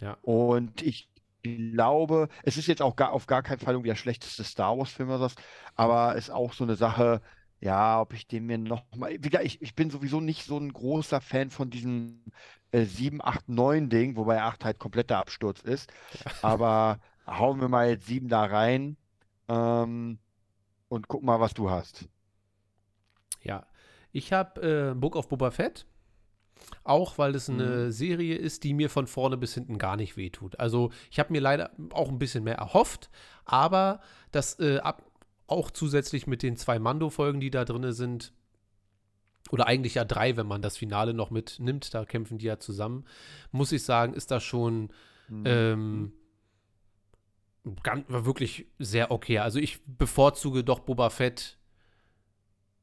Ja. 0.00 0.16
Und 0.22 0.82
ich 0.82 1.08
glaube, 1.42 2.28
es 2.42 2.56
ist 2.56 2.66
jetzt 2.66 2.82
auch 2.82 2.96
gar, 2.96 3.12
auf 3.12 3.26
gar 3.26 3.42
keinen 3.42 3.60
Fall 3.60 3.74
irgendwie 3.74 3.90
der 3.90 3.96
schlechteste 3.96 4.44
Star 4.44 4.76
Wars-Film 4.76 5.08
oder 5.08 5.20
was, 5.20 5.36
aber 5.74 6.16
ist 6.16 6.30
auch 6.30 6.52
so 6.52 6.64
eine 6.64 6.74
Sache, 6.74 7.22
ja, 7.60 8.00
ob 8.00 8.14
ich 8.14 8.26
den 8.26 8.46
mir 8.46 8.58
noch 8.58 8.84
mal, 8.96 9.12
wie 9.12 9.30
gesagt, 9.30 9.44
ich, 9.44 9.62
ich 9.62 9.74
bin 9.74 9.90
sowieso 9.90 10.20
nicht 10.20 10.44
so 10.44 10.58
ein 10.58 10.72
großer 10.72 11.20
Fan 11.20 11.50
von 11.50 11.70
diesem 11.70 12.24
äh, 12.72 12.84
7, 12.84 13.20
8, 13.22 13.48
9 13.48 13.88
Ding, 13.88 14.16
wobei 14.16 14.42
8 14.42 14.64
halt 14.64 14.78
kompletter 14.78 15.18
Absturz 15.18 15.60
ist. 15.60 15.92
Aber 16.42 16.98
hauen 17.26 17.60
wir 17.60 17.68
mal 17.68 17.90
jetzt 17.90 18.06
7 18.06 18.28
da 18.28 18.44
rein 18.44 18.96
ähm, 19.48 20.18
und 20.88 21.08
guck 21.08 21.22
mal, 21.22 21.38
was 21.38 21.54
du 21.54 21.70
hast. 21.70 22.08
Ja. 23.42 23.66
Ich 24.12 24.32
habe 24.32 24.90
äh, 24.90 24.94
Book 24.94 25.14
of 25.14 25.28
Boba 25.28 25.50
Fett. 25.50 25.86
Auch 26.84 27.18
weil 27.18 27.34
es 27.34 27.48
eine 27.48 27.86
Mhm. 27.86 27.90
Serie 27.90 28.36
ist, 28.36 28.64
die 28.64 28.74
mir 28.74 28.90
von 28.90 29.06
vorne 29.06 29.36
bis 29.36 29.54
hinten 29.54 29.78
gar 29.78 29.96
nicht 29.96 30.16
wehtut. 30.16 30.58
Also 30.58 30.90
ich 31.10 31.18
habe 31.18 31.32
mir 31.32 31.40
leider 31.40 31.70
auch 31.90 32.08
ein 32.08 32.18
bisschen 32.18 32.44
mehr 32.44 32.56
erhofft, 32.56 33.10
aber 33.44 34.00
das 34.32 34.58
äh, 34.58 34.78
ab, 34.78 35.02
auch 35.46 35.70
zusätzlich 35.70 36.26
mit 36.26 36.42
den 36.42 36.56
zwei 36.56 36.78
Mando-Folgen, 36.78 37.40
die 37.40 37.50
da 37.50 37.64
drin 37.64 37.92
sind, 37.92 38.32
oder 39.50 39.66
eigentlich 39.66 39.94
ja 39.94 40.04
drei, 40.04 40.36
wenn 40.36 40.46
man 40.46 40.62
das 40.62 40.76
Finale 40.76 41.12
noch 41.14 41.30
mitnimmt, 41.30 41.92
da 41.94 42.04
kämpfen 42.04 42.38
die 42.38 42.46
ja 42.46 42.58
zusammen, 42.58 43.04
muss 43.50 43.72
ich 43.72 43.82
sagen, 43.84 44.14
ist 44.14 44.30
das 44.30 44.42
schon 44.44 44.90
Mhm. 45.28 45.42
ähm, 45.46 46.12
ganz, 47.82 48.04
wirklich 48.08 48.66
sehr 48.78 49.10
okay. 49.10 49.38
Also 49.38 49.58
ich 49.58 49.80
bevorzuge 49.86 50.64
doch 50.64 50.80
Boba 50.80 51.10
Fett 51.10 51.56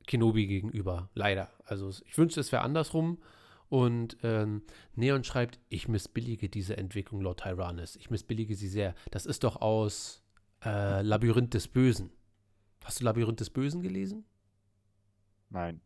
Kenobi 0.07 0.47
gegenüber, 0.47 1.09
leider. 1.13 1.51
Also 1.65 1.89
ich 2.05 2.17
wünschte, 2.17 2.39
es 2.39 2.51
wäre 2.51 2.61
andersrum. 2.61 3.17
Und 3.69 4.17
ähm, 4.23 4.61
Neon 4.95 5.23
schreibt, 5.23 5.59
ich 5.69 5.87
missbillige 5.87 6.47
diese 6.49 6.77
Entwicklung 6.77 7.21
Lord 7.21 7.41
Tyrannus. 7.41 7.95
Ich 7.97 8.09
missbillige 8.09 8.55
sie 8.55 8.69
sehr. 8.69 8.95
Das 9.11 9.25
ist 9.25 9.43
doch 9.43 9.57
aus 9.61 10.23
äh, 10.63 11.01
Labyrinth 11.01 11.53
des 11.53 11.67
Bösen. 11.67 12.11
Hast 12.83 13.01
du 13.01 13.03
Labyrinth 13.05 13.39
des 13.41 13.49
Bösen 13.49 13.81
gelesen? 13.81 14.23
Nein. 15.49 15.81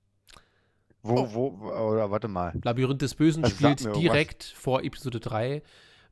Wo, 1.03 1.15
Oh. 1.21 1.33
wo, 1.33 1.47
oder 1.71 2.11
warte 2.11 2.27
mal. 2.27 2.53
Labyrinth 2.63 3.01
des 3.01 3.15
Bösen 3.15 3.43
Also 3.43 3.55
sag 3.55 3.79
spielt 3.79 3.81
mir 3.81 3.85
irgendwas. 3.95 4.01
direkt 4.13 4.43
vor 4.43 4.83
Episode 4.83 5.19
3, 5.19 5.63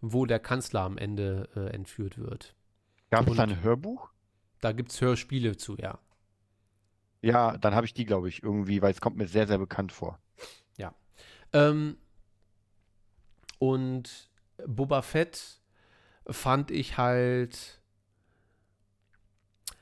wo 0.01 0.25
der 0.25 0.39
Kanzler 0.39 0.81
am 0.81 0.97
Ende 0.97 1.47
äh, 1.55 1.73
entführt 1.75 2.17
wird. 2.17 2.55
Gab 3.11 3.25
es 3.25 3.31
Und- 3.31 3.37
da 3.37 3.43
ein 3.43 3.61
Hörbuch? 3.63 4.09
Da 4.61 4.71
gibt 4.71 4.91
es 4.91 4.99
Hörspiele 4.99 5.55
zu, 5.57 5.77
ja. 5.77 5.99
Ja, 7.21 7.57
dann 7.57 7.75
habe 7.75 7.85
ich 7.85 7.93
die, 7.93 8.05
glaube 8.05 8.27
ich, 8.29 8.41
irgendwie, 8.43 8.81
weil 8.81 8.91
es 8.91 8.99
kommt 9.01 9.17
mir 9.17 9.27
sehr, 9.27 9.45
sehr 9.47 9.57
bekannt 9.57 9.91
vor. 9.91 10.19
Ähm, 11.53 11.97
und 13.59 14.29
Boba 14.65 15.01
Fett 15.01 15.59
fand 16.27 16.71
ich 16.71 16.97
halt. 16.97 17.75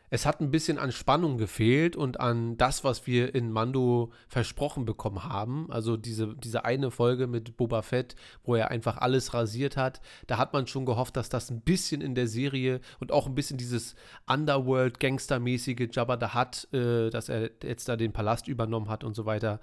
Es 0.10 0.26
hat 0.26 0.40
ein 0.40 0.52
bisschen 0.52 0.78
an 0.78 0.94
Spannung 0.94 1.38
gefehlt 1.38 1.98
und 1.98 2.22
an 2.22 2.56
das, 2.56 2.86
was 2.86 3.08
wir 3.08 3.36
in 3.36 3.52
Mando 3.52 4.14
versprochen 4.30 4.86
bekommen 4.86 5.26
haben. 5.26 5.70
Also 5.70 5.98
diese, 5.98 6.34
diese 6.34 6.64
eine 6.64 6.92
Folge 6.92 7.28
mit 7.28 7.58
Boba 7.58 7.82
Fett, 7.82 8.16
wo 8.46 8.56
er 8.56 8.72
einfach 8.72 9.00
alles 9.00 9.34
rasiert 9.34 9.76
hat. 9.76 10.00
Da 10.26 10.38
hat 10.38 10.54
man 10.54 10.66
schon 10.66 10.86
gehofft, 10.86 11.18
dass 11.18 11.28
das 11.28 11.52
ein 11.52 11.60
bisschen 11.60 12.00
in 12.00 12.16
der 12.16 12.28
Serie 12.28 12.80
und 13.02 13.12
auch 13.12 13.28
ein 13.28 13.36
bisschen 13.36 13.58
dieses 13.58 13.96
Underworld-Gangster-mäßige 14.28 15.90
Jabba 15.92 16.16
da 16.16 16.34
hat, 16.34 16.74
äh, 16.74 17.10
dass 17.10 17.28
er 17.28 17.52
jetzt 17.62 17.90
da 17.90 17.98
den 17.98 18.14
Palast 18.14 18.48
übernommen 18.48 18.88
hat 18.88 19.04
und 19.04 19.14
so 19.14 19.26
weiter 19.26 19.60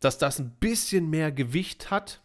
dass 0.00 0.18
das 0.18 0.38
ein 0.38 0.50
bisschen 0.60 1.10
mehr 1.10 1.32
Gewicht 1.32 1.90
hat. 1.90 2.22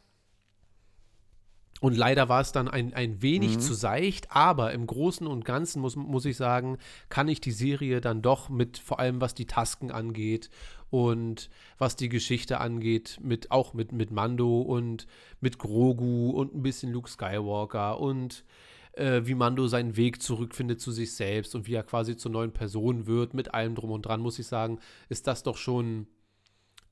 Und 1.81 1.97
leider 1.97 2.29
war 2.29 2.39
es 2.39 2.53
dann 2.53 2.69
ein, 2.69 2.93
ein 2.93 3.21
wenig 3.21 3.57
Mhm. 3.57 3.59
zu 3.59 3.73
seicht, 3.73 4.31
aber 4.31 4.71
im 4.71 4.87
Großen 4.87 5.27
und 5.27 5.43
Ganzen 5.43 5.81
muss, 5.81 5.97
muss 5.97 6.23
ich 6.23 6.37
sagen, 6.37 6.77
kann 7.09 7.27
ich 7.27 7.41
die 7.41 7.51
Serie 7.51 7.99
dann 7.99 8.21
doch 8.21 8.47
mit, 8.47 8.77
vor 8.77 8.99
allem 8.99 9.19
was 9.19 9.33
die 9.33 9.47
Tasken 9.47 9.91
angeht 9.91 10.49
und 10.89 11.49
was 11.77 11.97
die 11.97 12.07
Geschichte 12.07 12.61
angeht, 12.61 13.17
mit, 13.21 13.51
auch 13.51 13.73
mit, 13.73 13.91
mit 13.91 14.11
Mando 14.11 14.61
und 14.61 15.07
mit 15.41 15.57
Grogu 15.57 16.29
und 16.29 16.55
ein 16.55 16.61
bisschen 16.63 16.93
Luke 16.93 17.09
Skywalker 17.09 17.99
und 17.99 18.45
äh, 18.93 19.23
wie 19.25 19.35
Mando 19.35 19.67
seinen 19.67 19.97
Weg 19.97 20.21
zurückfindet 20.21 20.79
zu 20.79 20.91
sich 20.93 21.13
selbst 21.13 21.53
und 21.53 21.67
wie 21.67 21.73
er 21.73 21.83
quasi 21.83 22.15
zur 22.15 22.31
neuen 22.31 22.53
Person 22.53 23.07
wird, 23.07 23.33
mit 23.33 23.53
allem 23.53 23.75
drum 23.75 23.91
und 23.91 24.03
dran, 24.03 24.21
muss 24.21 24.39
ich 24.39 24.47
sagen, 24.47 24.79
ist 25.09 25.27
das 25.27 25.43
doch 25.43 25.57
schon 25.57 26.07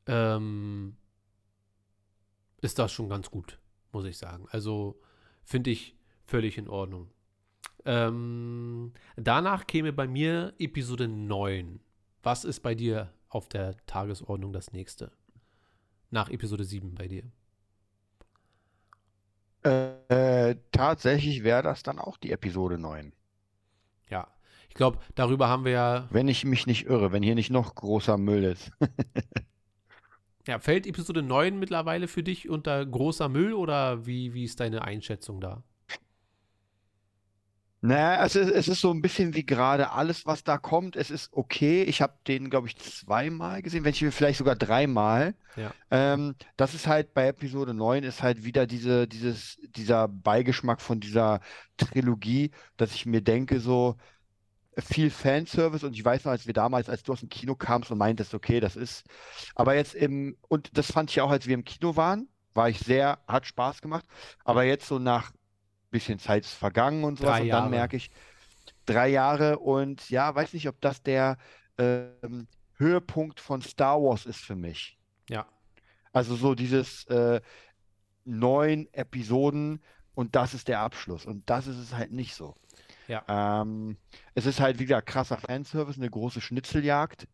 ähm, 0.07 0.95
ist 2.61 2.79
das 2.79 2.91
schon 2.91 3.09
ganz 3.09 3.29
gut, 3.31 3.59
muss 3.91 4.05
ich 4.05 4.17
sagen. 4.17 4.47
Also 4.49 4.99
finde 5.43 5.71
ich 5.71 5.95
völlig 6.25 6.57
in 6.57 6.69
Ordnung. 6.69 7.09
Ähm, 7.85 8.93
danach 9.15 9.65
käme 9.65 9.91
bei 9.91 10.07
mir 10.07 10.53
Episode 10.59 11.07
9. 11.07 11.79
Was 12.23 12.45
ist 12.45 12.59
bei 12.59 12.75
dir 12.75 13.11
auf 13.29 13.49
der 13.49 13.75
Tagesordnung 13.87 14.53
das 14.53 14.71
nächste? 14.71 15.11
Nach 16.11 16.29
Episode 16.29 16.63
7 16.63 16.93
bei 16.93 17.07
dir. 17.07 17.23
Äh, 19.63 20.55
tatsächlich 20.71 21.43
wäre 21.43 21.63
das 21.63 21.83
dann 21.83 21.99
auch 21.99 22.17
die 22.17 22.31
Episode 22.31 22.77
9. 22.77 23.13
Ja, 24.09 24.27
ich 24.69 24.75
glaube, 24.75 24.99
darüber 25.15 25.47
haben 25.49 25.65
wir 25.65 25.71
ja. 25.71 26.07
Wenn 26.11 26.27
ich 26.27 26.45
mich 26.45 26.67
nicht 26.67 26.85
irre, 26.85 27.11
wenn 27.11 27.23
hier 27.23 27.35
nicht 27.35 27.51
noch 27.51 27.75
großer 27.75 28.17
Müll 28.17 28.43
ist. 28.43 28.71
Ja, 30.47 30.59
fällt 30.59 30.87
Episode 30.87 31.21
9 31.21 31.59
mittlerweile 31.59 32.07
für 32.07 32.23
dich 32.23 32.49
unter 32.49 32.85
großer 32.85 33.29
Müll 33.29 33.53
oder 33.53 34.05
wie, 34.05 34.33
wie 34.33 34.43
ist 34.43 34.59
deine 34.59 34.83
Einschätzung 34.83 35.39
da? 35.39 35.63
Naja, 37.83 38.23
es 38.23 38.35
ist, 38.35 38.49
es 38.51 38.67
ist 38.67 38.81
so 38.81 38.91
ein 38.91 39.01
bisschen 39.01 39.33
wie 39.33 39.43
gerade 39.43 39.89
alles, 39.91 40.27
was 40.27 40.43
da 40.43 40.59
kommt. 40.59 40.95
Es 40.95 41.09
ist 41.09 41.33
okay. 41.33 41.81
Ich 41.83 41.99
habe 42.01 42.13
den, 42.27 42.51
glaube 42.51 42.67
ich, 42.67 42.77
zweimal 42.77 43.63
gesehen, 43.63 43.83
wenn 43.83 43.93
ich 43.93 44.03
mir 44.03 44.11
vielleicht 44.11 44.37
sogar 44.37 44.55
dreimal. 44.55 45.33
Ja. 45.55 45.73
Ähm, 45.89 46.35
das 46.57 46.75
ist 46.75 46.85
halt 46.85 47.15
bei 47.15 47.27
Episode 47.27 47.73
9 47.73 48.03
ist 48.03 48.21
halt 48.21 48.43
wieder 48.43 48.67
diese, 48.67 49.07
dieses, 49.07 49.57
dieser 49.75 50.07
Beigeschmack 50.07 50.79
von 50.79 50.99
dieser 50.99 51.39
Trilogie, 51.77 52.51
dass 52.77 52.93
ich 52.93 53.07
mir 53.07 53.21
denke, 53.21 53.59
so 53.59 53.97
viel 54.77 55.09
Fanservice 55.09 55.85
und 55.85 55.93
ich 55.93 56.03
weiß 56.03 56.25
noch, 56.25 56.31
als 56.31 56.47
wir 56.47 56.53
damals, 56.53 56.89
als 56.89 57.03
du 57.03 57.11
aus 57.13 57.19
dem 57.19 57.29
Kino 57.29 57.55
kamst 57.55 57.91
und 57.91 57.97
meintest, 57.97 58.33
okay, 58.33 58.59
das 58.59 58.75
ist, 58.75 59.03
aber 59.55 59.75
jetzt 59.75 59.95
im, 59.95 60.37
und 60.47 60.77
das 60.77 60.91
fand 60.91 61.09
ich 61.09 61.21
auch, 61.21 61.29
als 61.29 61.47
wir 61.47 61.55
im 61.55 61.65
Kino 61.65 61.95
waren, 61.95 62.29
war 62.53 62.69
ich 62.69 62.79
sehr, 62.79 63.19
hat 63.27 63.45
Spaß 63.45 63.81
gemacht, 63.81 64.05
aber 64.43 64.63
jetzt 64.63 64.87
so 64.87 64.99
nach 64.99 65.31
bisschen 65.89 66.19
Zeit 66.19 66.45
ist 66.45 66.53
vergangen 66.53 67.03
und 67.03 67.19
sowas 67.19 67.37
Drei 67.37 67.43
und 67.43 67.49
dann 67.49 67.69
merke 67.69 67.97
ich, 67.97 68.09
drei 68.85 69.09
Jahre 69.09 69.59
und 69.59 70.09
ja, 70.09 70.33
weiß 70.33 70.53
nicht, 70.53 70.67
ob 70.67 70.79
das 70.81 71.03
der 71.03 71.37
ähm, 71.77 72.47
Höhepunkt 72.77 73.39
von 73.39 73.61
Star 73.61 74.01
Wars 74.01 74.25
ist 74.25 74.39
für 74.39 74.55
mich. 74.55 74.97
Ja. 75.29 75.45
Also 76.13 76.35
so 76.35 76.55
dieses 76.55 77.05
äh, 77.05 77.41
neun 78.25 78.87
Episoden 78.93 79.81
und 80.13 80.35
das 80.35 80.53
ist 80.53 80.67
der 80.67 80.79
Abschluss. 80.79 81.25
Und 81.25 81.49
das 81.49 81.67
ist 81.67 81.77
es 81.77 81.93
halt 81.93 82.11
nicht 82.11 82.35
so. 82.35 82.55
Ja. 83.11 83.61
Ähm, 83.61 83.97
es 84.35 84.45
ist 84.45 84.61
halt 84.61 84.79
wieder 84.79 85.01
krasser 85.01 85.37
Fanservice, 85.37 85.97
eine 85.97 86.09
große 86.09 86.39
Schnitzeljagd. 86.39 87.27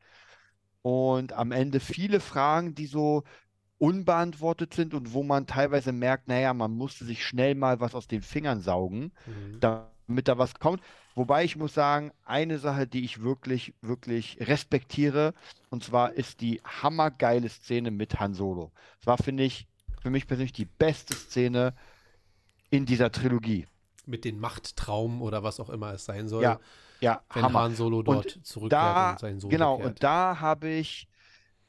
Und 0.81 1.33
am 1.33 1.51
Ende 1.51 1.79
viele 1.79 2.19
Fragen, 2.19 2.73
die 2.73 2.87
so 2.87 3.23
unbeantwortet 3.77 4.73
sind 4.73 4.95
und 4.95 5.13
wo 5.13 5.21
man 5.21 5.45
teilweise 5.45 5.91
merkt, 5.91 6.27
naja, 6.27 6.53
man 6.55 6.71
musste 6.71 7.05
sich 7.05 7.23
schnell 7.23 7.53
mal 7.53 7.79
was 7.79 7.93
aus 7.93 8.07
den 8.07 8.23
Fingern 8.23 8.61
saugen, 8.61 9.11
Mhm. 9.27 9.59
da- 9.59 9.91
damit 10.07 10.27
da 10.29 10.37
was 10.37 10.55
kommt. 10.57 10.81
Wobei 11.15 11.43
ich 11.43 11.57
muss 11.57 11.73
sagen, 11.73 12.11
eine 12.23 12.57
Sache, 12.59 12.87
die 12.87 13.03
ich 13.03 13.21
wirklich, 13.21 13.75
wirklich 13.81 14.37
respektiere, 14.39 15.33
und 15.69 15.83
zwar 15.83 16.13
ist 16.13 16.41
die 16.41 16.61
hammergeile 16.63 17.49
Szene 17.49 17.91
mit 17.91 18.19
Han 18.19 18.33
Solo. 18.33 18.71
Das 18.99 19.07
war, 19.07 19.17
finde 19.17 19.43
ich, 19.43 19.67
für 20.01 20.09
mich 20.09 20.25
persönlich 20.25 20.53
die 20.53 20.65
beste 20.65 21.13
Szene 21.13 21.75
in 22.69 22.85
dieser 22.85 23.11
Trilogie. 23.11 23.67
Mit 24.07 24.25
den 24.25 24.39
Machttraum 24.39 25.21
oder 25.21 25.43
was 25.43 25.59
auch 25.59 25.69
immer 25.69 25.93
es 25.93 26.05
sein 26.05 26.27
soll. 26.27 26.43
Ja, 26.43 26.59
ja, 26.99 27.21
wenn 27.33 27.43
Hammer. 27.43 27.61
Han 27.61 27.75
Solo 27.75 28.01
dort 28.01 28.35
Und 28.35 28.45
zurückkehrt 28.45 28.71
da, 28.81 29.11
und 29.11 29.19
seinen 29.19 29.39
Sohn 29.39 29.49
genau, 29.49 29.77
bekehrt. 29.77 29.95
und 29.95 30.03
da 30.03 30.39
habe 30.39 30.69
ich, 30.69 31.07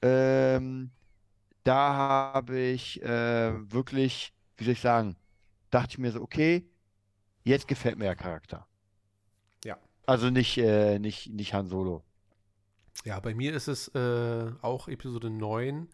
ähm, 0.00 0.90
da 1.64 1.94
habe 1.94 2.58
ich 2.58 3.02
äh, 3.02 3.52
wirklich, 3.72 4.32
wie 4.56 4.64
soll 4.64 4.72
ich 4.72 4.80
sagen, 4.80 5.16
dachte 5.70 5.90
ich 5.92 5.98
mir 5.98 6.12
so, 6.12 6.22
okay, 6.22 6.66
jetzt 7.44 7.68
gefällt 7.68 7.98
mir 7.98 8.04
der 8.04 8.16
Charakter. 8.16 8.66
Ja. 9.64 9.76
Also 10.06 10.30
nicht, 10.30 10.56
äh, 10.58 10.98
nicht, 10.98 11.30
nicht 11.30 11.52
Han 11.52 11.68
Solo. 11.68 12.04
Ja, 13.04 13.20
bei 13.20 13.34
mir 13.34 13.54
ist 13.54 13.68
es 13.68 13.88
äh, 13.88 14.52
auch 14.62 14.88
Episode 14.88 15.30
9. 15.30 15.88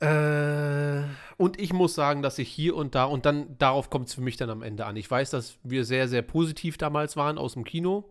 Äh, 0.00 1.02
und 1.36 1.60
ich 1.60 1.72
muss 1.72 1.94
sagen, 1.94 2.22
dass 2.22 2.38
ich 2.38 2.48
hier 2.48 2.74
und 2.74 2.94
da, 2.94 3.04
und 3.04 3.26
dann 3.26 3.56
darauf 3.58 3.90
kommt 3.90 4.08
es 4.08 4.14
für 4.14 4.22
mich 4.22 4.36
dann 4.36 4.50
am 4.50 4.62
Ende 4.62 4.86
an. 4.86 4.96
Ich 4.96 5.10
weiß, 5.10 5.30
dass 5.30 5.58
wir 5.62 5.84
sehr, 5.84 6.08
sehr 6.08 6.22
positiv 6.22 6.78
damals 6.78 7.16
waren 7.16 7.38
aus 7.38 7.52
dem 7.54 7.64
Kino, 7.64 8.10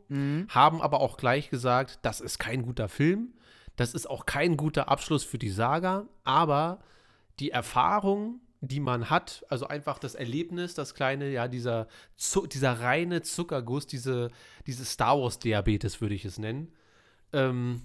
haben 0.49 0.81
aber 0.81 0.99
auch 1.01 1.17
gleich 1.17 1.49
gesagt, 1.49 1.99
das 2.03 2.21
ist 2.21 2.39
kein 2.39 2.61
guter 2.61 2.89
Film, 2.89 3.33
das 3.75 3.93
ist 3.93 4.09
auch 4.09 4.25
kein 4.25 4.55
guter 4.55 4.89
Abschluss 4.89 5.23
für 5.23 5.39
die 5.39 5.49
Saga, 5.49 6.05
aber 6.23 6.79
die 7.39 7.51
Erfahrung, 7.51 8.41
die 8.61 8.79
man 8.79 9.09
hat, 9.09 9.45
also 9.49 9.67
einfach 9.67 9.99
das 9.99 10.15
Erlebnis, 10.15 10.73
das 10.73 10.93
kleine, 10.93 11.29
ja, 11.29 11.47
dieser, 11.47 11.87
Zu 12.17 12.45
dieser 12.45 12.81
reine 12.81 13.21
Zuckerguss, 13.21 13.87
diese, 13.87 14.29
diese 14.67 14.85
Star 14.85 15.19
Wars-Diabetes 15.19 16.01
würde 16.01 16.15
ich 16.15 16.25
es 16.25 16.37
nennen, 16.37 16.71
ähm, 17.33 17.81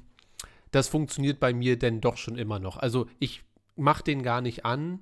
das 0.72 0.88
funktioniert 0.88 1.38
bei 1.38 1.54
mir 1.54 1.78
denn 1.78 2.00
doch 2.00 2.16
schon 2.16 2.36
immer 2.36 2.58
noch. 2.58 2.76
Also 2.76 3.06
ich 3.18 3.44
mache 3.76 4.02
den 4.04 4.22
gar 4.22 4.40
nicht 4.40 4.64
an 4.64 5.00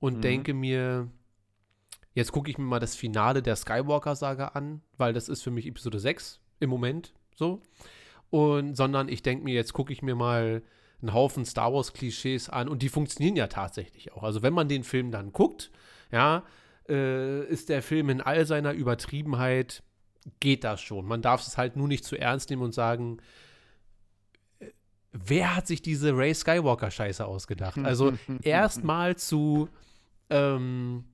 und 0.00 0.16
Mhm. 0.18 0.20
denke 0.22 0.54
mir, 0.54 1.08
jetzt 2.14 2.32
gucke 2.32 2.50
ich 2.50 2.58
mir 2.58 2.64
mal 2.64 2.80
das 2.80 2.94
Finale 2.96 3.42
der 3.42 3.56
Skywalker-Saga 3.56 4.48
an, 4.48 4.82
weil 4.96 5.12
das 5.12 5.28
ist 5.28 5.42
für 5.42 5.50
mich 5.50 5.66
Episode 5.66 5.98
6 5.98 6.40
im 6.60 6.70
Moment 6.70 7.14
so. 7.34 7.60
Und, 8.30 8.76
sondern 8.76 9.08
ich 9.08 9.22
denke 9.22 9.44
mir, 9.44 9.54
jetzt 9.54 9.72
gucke 9.72 9.92
ich 9.92 10.02
mir 10.02 10.14
mal 10.14 10.62
einen 11.00 11.12
Haufen 11.12 11.44
Star 11.44 11.72
Wars-Klischees 11.72 12.48
an 12.48 12.68
und 12.68 12.82
die 12.82 12.88
funktionieren 12.88 13.36
ja 13.36 13.46
tatsächlich 13.46 14.12
auch. 14.12 14.22
Also 14.22 14.42
wenn 14.42 14.54
man 14.54 14.68
den 14.68 14.84
Film 14.84 15.10
dann 15.10 15.32
guckt, 15.32 15.70
ja, 16.10 16.44
äh, 16.88 17.44
ist 17.46 17.68
der 17.68 17.82
Film 17.82 18.08
in 18.10 18.20
all 18.20 18.46
seiner 18.46 18.72
Übertriebenheit, 18.72 19.82
geht 20.40 20.64
das 20.64 20.80
schon. 20.80 21.04
Man 21.06 21.20
darf 21.22 21.46
es 21.46 21.58
halt 21.58 21.76
nur 21.76 21.88
nicht 21.88 22.04
zu 22.04 22.16
ernst 22.16 22.48
nehmen 22.50 22.62
und 22.62 22.72
sagen, 22.72 23.18
wer 25.14 25.56
hat 25.56 25.66
sich 25.66 25.80
diese 25.80 26.16
Ray 26.16 26.34
Skywalker-Scheiße 26.34 27.24
ausgedacht? 27.24 27.78
Also 27.78 28.12
erstmal 28.42 29.16
zu 29.16 29.68
ähm, 30.30 31.04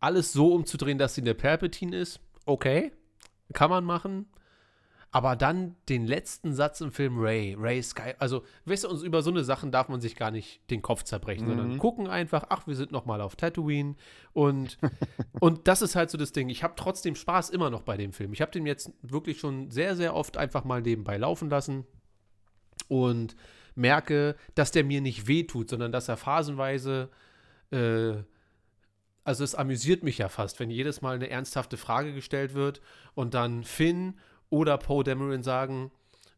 alles 0.00 0.32
so 0.32 0.52
umzudrehen, 0.54 0.98
dass 0.98 1.14
sie 1.14 1.22
eine 1.22 1.34
Palpatine 1.34 1.96
ist, 1.96 2.20
okay, 2.44 2.92
kann 3.52 3.70
man 3.70 3.84
machen. 3.84 4.26
Aber 5.12 5.34
dann 5.34 5.76
den 5.88 6.04
letzten 6.04 6.52
Satz 6.52 6.82
im 6.82 6.92
Film 6.92 7.18
Ray, 7.18 7.56
Ray 7.58 7.82
Sky, 7.82 8.12
also, 8.18 8.42
weißt 8.66 8.84
du, 8.84 8.88
uns 8.90 9.02
über 9.02 9.22
so 9.22 9.30
eine 9.30 9.44
Sachen 9.44 9.70
darf 9.72 9.88
man 9.88 10.00
sich 10.00 10.14
gar 10.16 10.30
nicht 10.30 10.68
den 10.68 10.82
Kopf 10.82 11.04
zerbrechen, 11.04 11.46
sondern 11.46 11.74
Mhm. 11.74 11.78
gucken 11.78 12.06
einfach, 12.08 12.44
ach, 12.50 12.66
wir 12.66 12.74
sind 12.74 12.92
noch 12.92 13.06
mal 13.06 13.22
auf 13.22 13.34
Tatooine 13.36 13.94
und, 14.34 14.76
und 15.40 15.68
das 15.68 15.80
ist 15.80 15.96
halt 15.96 16.10
so 16.10 16.18
das 16.18 16.32
Ding. 16.32 16.50
Ich 16.50 16.62
habe 16.62 16.74
trotzdem 16.76 17.14
Spaß 17.14 17.48
immer 17.50 17.70
noch 17.70 17.82
bei 17.82 17.96
dem 17.96 18.12
Film. 18.12 18.34
Ich 18.34 18.42
habe 18.42 18.50
den 18.50 18.66
jetzt 18.66 18.92
wirklich 19.00 19.38
schon 19.38 19.70
sehr, 19.70 19.96
sehr 19.96 20.14
oft 20.14 20.36
einfach 20.36 20.64
mal 20.64 20.82
nebenbei 20.82 21.16
laufen 21.16 21.48
lassen 21.48 21.86
und 22.88 23.36
merke, 23.74 24.36
dass 24.54 24.70
der 24.70 24.84
mir 24.84 25.00
nicht 25.00 25.26
wehtut, 25.26 25.68
sondern 25.70 25.92
dass 25.92 26.08
er 26.08 26.16
phasenweise, 26.16 27.10
äh, 27.70 28.14
also 29.24 29.44
es 29.44 29.54
amüsiert 29.54 30.02
mich 30.02 30.18
ja 30.18 30.28
fast, 30.28 30.60
wenn 30.60 30.70
jedes 30.70 31.02
Mal 31.02 31.16
eine 31.16 31.28
ernsthafte 31.30 31.76
Frage 31.76 32.14
gestellt 32.14 32.54
wird 32.54 32.80
und 33.14 33.34
dann 33.34 33.64
Finn 33.64 34.14
oder 34.50 34.78
Poe 34.78 35.02
Dameron 35.04 35.42
sagen, 35.42 35.90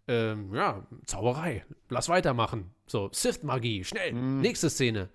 ähm, 0.09 0.55
ja, 0.55 0.87
Zauberei, 1.05 1.65
lass 1.91 2.09
weitermachen. 2.09 2.71
So, 2.87 3.11
Sith-Magie, 3.13 3.85
schnell, 3.85 4.15
Mhm. 4.15 4.41
nächste 4.41 4.71
Szene. 4.71 5.11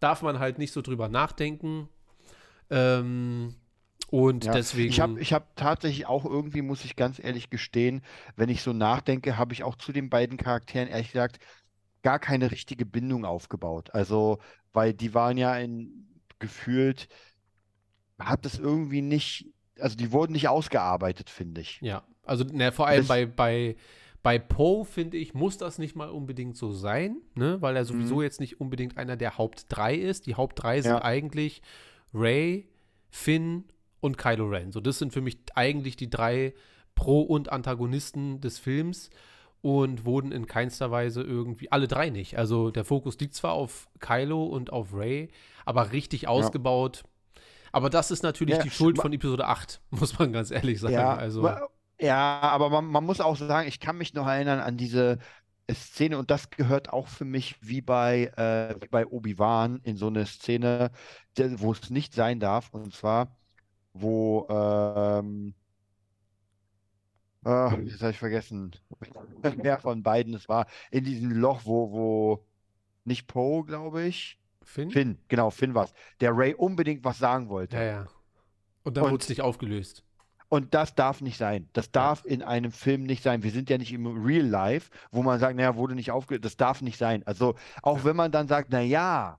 Darf 0.00 0.22
man 0.22 0.38
halt 0.38 0.58
nicht 0.58 0.72
so 0.72 0.80
drüber 0.80 1.08
nachdenken. 1.08 1.88
Ähm, 2.70 3.54
und 4.12 4.44
Ja, 4.44 4.52
deswegen. 4.52 4.90
Ich 4.90 5.00
habe 5.00 5.18
ich 5.20 5.32
hab 5.32 5.56
tatsächlich 5.56 6.04
auch 6.06 6.26
irgendwie, 6.26 6.60
muss 6.60 6.84
ich 6.84 6.96
ganz 6.96 7.18
ehrlich 7.18 7.48
gestehen, 7.48 8.02
wenn 8.36 8.50
ich 8.50 8.60
so 8.62 8.74
nachdenke, 8.74 9.38
habe 9.38 9.54
ich 9.54 9.64
auch 9.64 9.74
zu 9.76 9.90
den 9.90 10.10
beiden 10.10 10.36
Charakteren 10.36 10.88
ehrlich 10.88 11.12
gesagt 11.12 11.38
gar 12.02 12.18
keine 12.18 12.50
richtige 12.50 12.84
Bindung 12.84 13.24
aufgebaut. 13.24 13.88
Also, 13.94 14.38
weil 14.74 14.92
die 14.92 15.14
waren 15.14 15.38
ja 15.38 15.56
in 15.56 16.08
gefühlt, 16.38 17.08
hat 18.18 18.44
es 18.44 18.58
irgendwie 18.58 19.00
nicht, 19.00 19.46
also 19.78 19.96
die 19.96 20.12
wurden 20.12 20.32
nicht 20.32 20.48
ausgearbeitet, 20.48 21.30
finde 21.30 21.62
ich. 21.62 21.80
Ja, 21.80 22.02
also 22.24 22.44
ne, 22.44 22.70
vor 22.70 22.86
allem 22.88 22.98
Das- 23.00 23.08
bei, 23.08 23.24
bei, 23.26 23.76
bei 24.22 24.38
Poe, 24.38 24.84
finde 24.84 25.16
ich, 25.16 25.32
muss 25.32 25.56
das 25.56 25.78
nicht 25.78 25.96
mal 25.96 26.10
unbedingt 26.10 26.56
so 26.56 26.70
sein, 26.72 27.16
ne? 27.34 27.56
weil 27.62 27.76
er 27.76 27.84
sowieso 27.84 28.16
Mhm. 28.16 28.22
jetzt 28.22 28.40
nicht 28.40 28.60
unbedingt 28.60 28.98
einer 28.98 29.16
der 29.16 29.38
Haupt 29.38 29.66
drei 29.70 29.94
ist. 29.94 30.26
Die 30.26 30.34
Haupt 30.34 30.62
drei 30.62 30.80
sind 30.82 30.92
Ja. 30.92 31.02
eigentlich 31.02 31.62
Ray, 32.12 32.68
Finn 33.10 33.64
und 34.02 34.18
Kylo 34.18 34.46
Ren. 34.48 34.72
So, 34.72 34.80
das 34.80 34.98
sind 34.98 35.12
für 35.12 35.22
mich 35.22 35.38
eigentlich 35.54 35.96
die 35.96 36.10
drei 36.10 36.54
Pro- 36.94 37.22
und 37.22 37.50
Antagonisten 37.50 38.40
des 38.42 38.58
Films 38.58 39.08
und 39.62 40.04
wurden 40.04 40.32
in 40.32 40.46
keinster 40.46 40.90
Weise 40.90 41.22
irgendwie, 41.22 41.70
alle 41.70 41.88
drei 41.88 42.10
nicht. 42.10 42.36
Also 42.36 42.70
der 42.70 42.84
Fokus 42.84 43.18
liegt 43.20 43.34
zwar 43.34 43.52
auf 43.52 43.88
Kylo 44.00 44.44
und 44.44 44.72
auf 44.72 44.92
Ray, 44.92 45.30
aber 45.64 45.92
richtig 45.92 46.28
ausgebaut. 46.28 47.04
Aber 47.70 47.88
das 47.88 48.10
ist 48.10 48.22
natürlich 48.22 48.56
Ja, 48.56 48.62
die 48.62 48.70
Schuld 48.70 48.98
von 48.98 49.12
Episode 49.12 49.46
8, 49.46 49.80
muss 49.90 50.18
man 50.18 50.32
ganz 50.32 50.50
ehrlich 50.50 50.80
sagen. 50.80 50.94
Ja, 50.94 51.14
also, 51.14 51.42
ja, 52.00 52.40
aber 52.40 52.70
man, 52.70 52.86
man 52.86 53.04
muss 53.04 53.20
auch 53.20 53.36
sagen, 53.36 53.68
ich 53.68 53.80
kann 53.80 53.96
mich 53.96 54.14
noch 54.14 54.26
erinnern 54.26 54.58
an 54.58 54.76
diese 54.76 55.18
Szene 55.70 56.18
und 56.18 56.30
das 56.30 56.50
gehört 56.50 56.92
auch 56.92 57.06
für 57.08 57.24
mich 57.24 57.56
wie 57.62 57.80
bei, 57.80 58.32
äh, 58.36 58.74
wie 58.82 58.88
bei 58.88 59.06
Obi-Wan 59.06 59.80
in 59.84 59.96
so 59.96 60.08
eine 60.08 60.26
Szene, 60.26 60.90
wo 61.38 61.72
es 61.72 61.88
nicht 61.90 62.14
sein 62.14 62.40
darf. 62.40 62.70
Und 62.74 62.92
zwar, 62.94 63.36
wo, 63.92 64.46
ähm, 64.48 65.54
ah, 67.44 67.76
jetzt 67.84 68.00
habe 68.00 68.12
ich 68.12 68.18
vergessen, 68.18 68.72
wer 69.42 69.78
von 69.78 70.02
beiden 70.02 70.34
es 70.34 70.48
war, 70.48 70.66
in 70.90 71.04
diesem 71.04 71.30
Loch, 71.32 71.62
wo, 71.64 71.92
wo 71.92 72.46
nicht 73.04 73.26
Poe, 73.26 73.64
glaube 73.64 74.02
ich, 74.04 74.38
Finn? 74.62 74.90
Finn, 74.90 75.18
genau, 75.28 75.50
Finn 75.50 75.74
war 75.74 75.84
es, 75.84 75.94
der 76.20 76.36
Ray 76.36 76.54
unbedingt 76.54 77.04
was 77.04 77.18
sagen 77.18 77.48
wollte. 77.48 77.76
Ja, 77.76 77.82
ja. 77.82 78.06
Und 78.84 78.96
dann 78.96 79.10
wurde 79.10 79.22
es 79.22 79.28
nicht 79.28 79.40
aufgelöst. 79.40 80.04
Und 80.48 80.74
das 80.74 80.94
darf 80.94 81.22
nicht 81.22 81.38
sein. 81.38 81.70
Das 81.72 81.90
darf 81.92 82.26
in 82.26 82.42
einem 82.42 82.72
Film 82.72 83.04
nicht 83.04 83.22
sein. 83.22 83.42
Wir 83.42 83.50
sind 83.50 83.70
ja 83.70 83.78
nicht 83.78 83.90
im 83.90 84.06
Real 84.06 84.44
Life, 84.44 84.90
wo 85.10 85.22
man 85.22 85.40
sagt, 85.40 85.56
naja, 85.56 85.76
wurde 85.76 85.94
nicht 85.94 86.10
aufgelöst. 86.10 86.44
Das 86.44 86.58
darf 86.58 86.82
nicht 86.82 86.98
sein. 86.98 87.26
Also 87.26 87.54
auch 87.82 88.04
wenn 88.04 88.16
man 88.16 88.32
dann 88.32 88.48
sagt, 88.48 88.70
naja, 88.70 89.38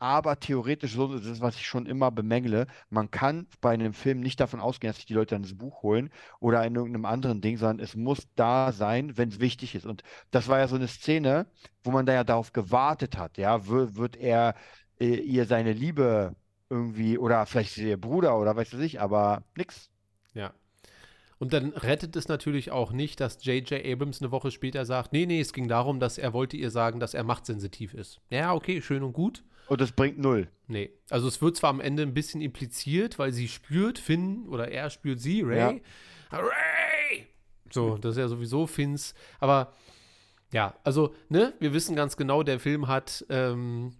aber 0.00 0.40
theoretisch, 0.40 0.94
so 0.94 1.14
das 1.14 1.26
ist, 1.26 1.42
was 1.42 1.56
ich 1.56 1.66
schon 1.66 1.84
immer 1.84 2.10
bemängle, 2.10 2.66
man 2.88 3.10
kann 3.10 3.46
bei 3.60 3.70
einem 3.70 3.92
Film 3.92 4.20
nicht 4.20 4.40
davon 4.40 4.58
ausgehen, 4.58 4.88
dass 4.88 4.96
sich 4.96 5.04
die 5.06 5.14
Leute 5.14 5.34
dann 5.34 5.42
das 5.42 5.56
Buch 5.56 5.82
holen 5.82 6.10
oder 6.40 6.64
in 6.64 6.74
irgendeinem 6.74 7.04
anderen 7.04 7.42
Ding, 7.42 7.58
sondern 7.58 7.84
es 7.84 7.94
muss 7.96 8.26
da 8.34 8.72
sein, 8.72 9.18
wenn 9.18 9.28
es 9.28 9.40
wichtig 9.40 9.74
ist. 9.74 9.84
Und 9.84 10.02
das 10.30 10.48
war 10.48 10.58
ja 10.58 10.68
so 10.68 10.76
eine 10.76 10.88
Szene, 10.88 11.46
wo 11.84 11.90
man 11.90 12.06
da 12.06 12.14
ja 12.14 12.24
darauf 12.24 12.54
gewartet 12.54 13.18
hat. 13.18 13.36
Ja, 13.36 13.66
wird, 13.66 13.96
wird 13.96 14.16
er 14.16 14.54
äh, 14.98 15.16
ihr 15.16 15.44
seine 15.44 15.74
Liebe 15.74 16.34
irgendwie 16.70 17.18
oder 17.18 17.44
vielleicht 17.44 17.76
ihr 17.76 18.00
Bruder 18.00 18.38
oder 18.38 18.56
weiß 18.56 18.72
ich 18.72 18.78
nicht, 18.78 19.00
aber 19.02 19.44
nix. 19.54 19.90
Ja. 20.32 20.54
Und 21.38 21.52
dann 21.52 21.70
rettet 21.70 22.16
es 22.16 22.28
natürlich 22.28 22.70
auch 22.70 22.92
nicht, 22.92 23.20
dass 23.20 23.44
J.J. 23.44 23.84
Abrams 23.84 24.22
eine 24.22 24.30
Woche 24.30 24.50
später 24.50 24.86
sagt, 24.86 25.12
nee, 25.12 25.26
nee, 25.26 25.40
es 25.40 25.52
ging 25.52 25.68
darum, 25.68 26.00
dass 26.00 26.16
er 26.16 26.32
wollte 26.32 26.56
ihr 26.56 26.70
sagen, 26.70 27.00
dass 27.00 27.12
er 27.12 27.24
machtsensitiv 27.24 27.92
ist. 27.92 28.20
Ja, 28.30 28.54
okay, 28.54 28.80
schön 28.80 29.02
und 29.02 29.12
gut. 29.12 29.42
Und 29.70 29.80
das 29.80 29.92
bringt 29.92 30.18
null. 30.18 30.48
Nee. 30.66 30.90
Also 31.10 31.28
es 31.28 31.40
wird 31.40 31.56
zwar 31.56 31.70
am 31.70 31.80
Ende 31.80 32.02
ein 32.02 32.12
bisschen 32.12 32.40
impliziert, 32.40 33.18
weil 33.20 33.32
sie 33.32 33.46
spürt, 33.48 33.98
Finn 34.00 34.48
oder 34.48 34.68
er 34.68 34.90
spürt 34.90 35.20
sie, 35.20 35.42
Ray. 35.42 35.80
Ray! 36.32 37.26
So, 37.72 37.96
das 37.98 38.12
ist 38.12 38.18
ja 38.18 38.28
sowieso 38.28 38.66
Finns. 38.66 39.14
Aber 39.38 39.72
ja, 40.52 40.74
also, 40.82 41.14
ne, 41.28 41.54
wir 41.60 41.72
wissen 41.72 41.94
ganz 41.94 42.16
genau, 42.16 42.42
der 42.42 42.58
Film 42.58 42.88
hat 42.88 43.24
ähm, 43.28 43.92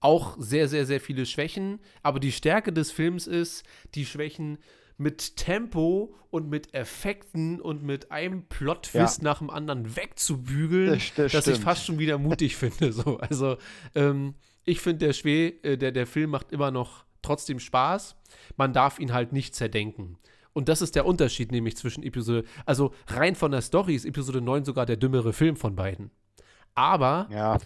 auch 0.00 0.36
sehr, 0.38 0.68
sehr, 0.68 0.84
sehr 0.84 1.00
viele 1.00 1.24
Schwächen. 1.24 1.80
Aber 2.02 2.20
die 2.20 2.32
Stärke 2.32 2.72
des 2.72 2.92
Films 2.92 3.26
ist, 3.26 3.64
die 3.94 4.04
Schwächen 4.04 4.58
mit 4.98 5.36
Tempo 5.38 6.14
und 6.28 6.50
mit 6.50 6.74
Effekten 6.74 7.58
und 7.62 7.82
mit 7.82 8.10
einem 8.10 8.44
Plot-Twist 8.48 9.22
nach 9.22 9.38
dem 9.38 9.48
anderen 9.48 9.96
wegzubügeln, 9.96 10.90
Das- 10.92 11.14
das 11.14 11.32
dass 11.32 11.46
ich 11.46 11.54
stimmt. 11.54 11.64
fast 11.64 11.86
schon 11.86 11.98
wieder 11.98 12.18
mutig 12.18 12.56
finde. 12.58 12.92
So. 12.92 13.16
Also, 13.16 13.56
ähm, 13.94 14.34
ich 14.70 14.80
finde, 14.80 15.06
der, 15.06 15.14
Schwä- 15.14 15.62
äh, 15.64 15.76
der, 15.76 15.92
der 15.92 16.06
Film 16.06 16.30
macht 16.30 16.52
immer 16.52 16.70
noch 16.70 17.04
trotzdem 17.22 17.58
Spaß. 17.60 18.16
Man 18.56 18.72
darf 18.72 18.98
ihn 18.98 19.12
halt 19.12 19.32
nicht 19.32 19.54
zerdenken. 19.54 20.16
Und 20.52 20.68
das 20.68 20.82
ist 20.82 20.94
der 20.96 21.06
Unterschied 21.06 21.52
nämlich 21.52 21.76
zwischen 21.76 22.02
Episode, 22.02 22.44
also 22.66 22.92
rein 23.06 23.34
von 23.36 23.52
der 23.52 23.60
Story 23.60 23.94
ist 23.94 24.04
Episode 24.04 24.40
9 24.40 24.64
sogar 24.64 24.84
der 24.86 24.96
dümmere 24.96 25.32
Film 25.32 25.56
von 25.56 25.76
beiden. 25.76 26.10
Aber 26.74 27.28
Ja, 27.30 27.58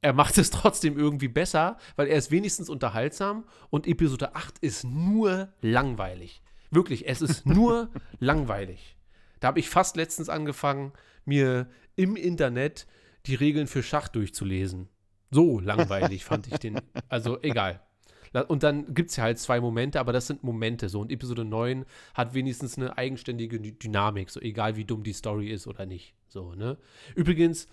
er 0.00 0.12
macht 0.12 0.36
es 0.38 0.50
trotzdem 0.50 0.98
irgendwie 0.98 1.28
besser, 1.28 1.76
weil 1.96 2.08
er 2.08 2.16
ist 2.18 2.30
wenigstens 2.30 2.68
unterhaltsam 2.68 3.44
und 3.70 3.86
Episode 3.86 4.34
8 4.34 4.58
ist 4.58 4.84
nur 4.84 5.52
langweilig. 5.60 6.42
Wirklich, 6.70 7.06
es 7.08 7.22
ist 7.22 7.46
nur 7.46 7.90
langweilig. 8.18 8.96
Da 9.40 9.48
habe 9.48 9.60
ich 9.60 9.68
fast 9.68 9.96
letztens 9.96 10.28
angefangen, 10.28 10.92
mir 11.24 11.68
im 11.94 12.16
Internet 12.16 12.86
die 13.26 13.34
Regeln 13.36 13.66
für 13.68 13.82
Schach 13.82 14.08
durchzulesen. 14.08 14.88
So 15.32 15.58
langweilig 15.60 16.24
fand 16.24 16.46
ich 16.46 16.58
den. 16.58 16.80
Also 17.08 17.40
egal. 17.42 17.80
Und 18.48 18.62
dann 18.62 18.94
gibt 18.94 19.10
es 19.10 19.16
ja 19.16 19.24
halt 19.24 19.38
zwei 19.38 19.60
Momente, 19.60 19.98
aber 20.00 20.12
das 20.12 20.26
sind 20.26 20.42
Momente 20.42 20.88
so. 20.88 21.00
Und 21.00 21.10
Episode 21.12 21.44
9 21.44 21.84
hat 22.14 22.32
wenigstens 22.32 22.78
eine 22.78 22.96
eigenständige 22.96 23.58
Dy- 23.60 23.78
Dynamik, 23.78 24.30
so 24.30 24.40
egal 24.40 24.76
wie 24.76 24.84
dumm 24.86 25.02
die 25.02 25.12
Story 25.12 25.48
ist 25.50 25.66
oder 25.66 25.84
nicht. 25.84 26.14
So, 26.28 26.54
ne? 26.54 26.78
Übrigens, 27.14 27.68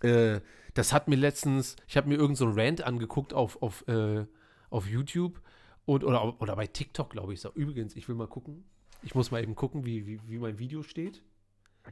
äh, 0.00 0.40
das 0.74 0.92
hat 0.92 1.06
mir 1.08 1.16
letztens, 1.16 1.76
ich 1.86 1.96
habe 1.96 2.08
mir 2.08 2.14
irgendeinen 2.14 2.36
so 2.36 2.46
einen 2.46 2.58
Rant 2.68 2.82
angeguckt 2.82 3.32
auf, 3.32 3.62
auf, 3.62 3.86
äh, 3.86 4.24
auf 4.70 4.88
YouTube 4.88 5.40
und, 5.84 6.02
oder, 6.02 6.40
oder 6.40 6.56
bei 6.56 6.66
TikTok, 6.66 7.10
glaube 7.10 7.32
ich. 7.34 7.40
So. 7.40 7.50
Übrigens, 7.52 7.94
ich 7.94 8.08
will 8.08 8.16
mal 8.16 8.26
gucken. 8.26 8.64
Ich 9.04 9.14
muss 9.14 9.30
mal 9.30 9.42
eben 9.42 9.54
gucken, 9.54 9.84
wie, 9.84 10.06
wie, 10.06 10.20
wie 10.26 10.38
mein 10.38 10.58
Video 10.58 10.82
steht. 10.82 11.22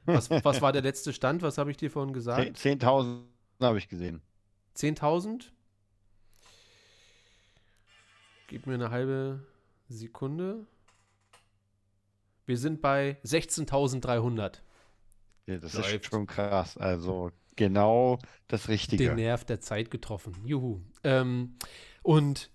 Was, 0.04 0.30
was 0.30 0.62
war 0.62 0.72
der 0.72 0.82
letzte 0.82 1.12
Stand? 1.12 1.42
Was 1.42 1.58
habe 1.58 1.70
ich 1.70 1.76
dir 1.76 1.90
vorhin 1.90 2.12
gesagt? 2.12 2.56
10.000 2.56 3.22
habe 3.68 3.78
ich 3.78 3.88
gesehen. 3.88 4.22
10.000? 4.76 5.50
Gib 8.48 8.66
mir 8.66 8.74
eine 8.74 8.90
halbe 8.90 9.46
Sekunde. 9.88 10.66
Wir 12.46 12.58
sind 12.58 12.80
bei 12.80 13.18
16.300. 13.24 14.58
Ja, 15.46 15.58
das 15.58 15.74
Läuft. 15.74 15.94
ist 15.94 16.06
schon 16.06 16.26
krass. 16.26 16.76
Also 16.76 17.30
genau 17.56 18.18
das 18.48 18.68
Richtige. 18.68 19.04
Den 19.04 19.16
Nerv 19.16 19.44
der 19.44 19.60
Zeit 19.60 19.90
getroffen. 19.90 20.34
Juhu. 20.44 20.80
Ähm, 21.04 21.56
und 22.02 22.50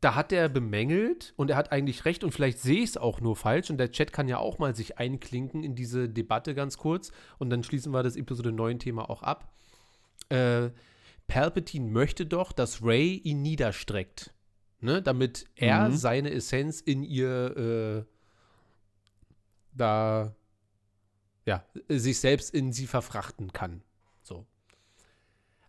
da 0.00 0.14
hat 0.14 0.32
er 0.32 0.48
bemängelt 0.48 1.32
und 1.36 1.50
er 1.50 1.56
hat 1.56 1.72
eigentlich 1.72 2.04
recht 2.04 2.24
und 2.24 2.32
vielleicht 2.32 2.58
sehe 2.58 2.82
ich 2.82 2.90
es 2.90 2.96
auch 2.98 3.20
nur 3.20 3.36
falsch 3.36 3.70
und 3.70 3.78
der 3.78 3.90
Chat 3.90 4.12
kann 4.12 4.28
ja 4.28 4.38
auch 4.38 4.58
mal 4.58 4.76
sich 4.76 4.98
einklinken 4.98 5.64
in 5.64 5.74
diese 5.74 6.10
Debatte 6.10 6.54
ganz 6.54 6.76
kurz 6.76 7.10
und 7.38 7.48
dann 7.48 7.62
schließen 7.62 7.92
wir 7.92 8.02
das 8.02 8.16
Episode 8.16 8.52
9 8.52 8.78
Thema 8.78 9.08
auch 9.08 9.22
ab. 9.22 9.50
Äh, 10.28 10.70
Palpatine 11.26 11.90
möchte 11.90 12.26
doch, 12.26 12.52
dass 12.52 12.82
Ray 12.82 13.16
ihn 13.16 13.42
niederstreckt, 13.42 14.34
ne, 14.80 15.00
damit 15.02 15.46
er 15.56 15.88
Mhm. 15.88 15.96
seine 15.96 16.30
Essenz 16.30 16.80
in 16.80 17.02
ihr 17.02 18.04
äh, 18.06 18.12
da 19.72 20.34
ja, 21.46 21.64
sich 21.88 22.18
selbst 22.20 22.54
in 22.54 22.72
sie 22.72 22.86
verfrachten 22.86 23.52
kann. 23.52 23.82
So. 24.22 24.46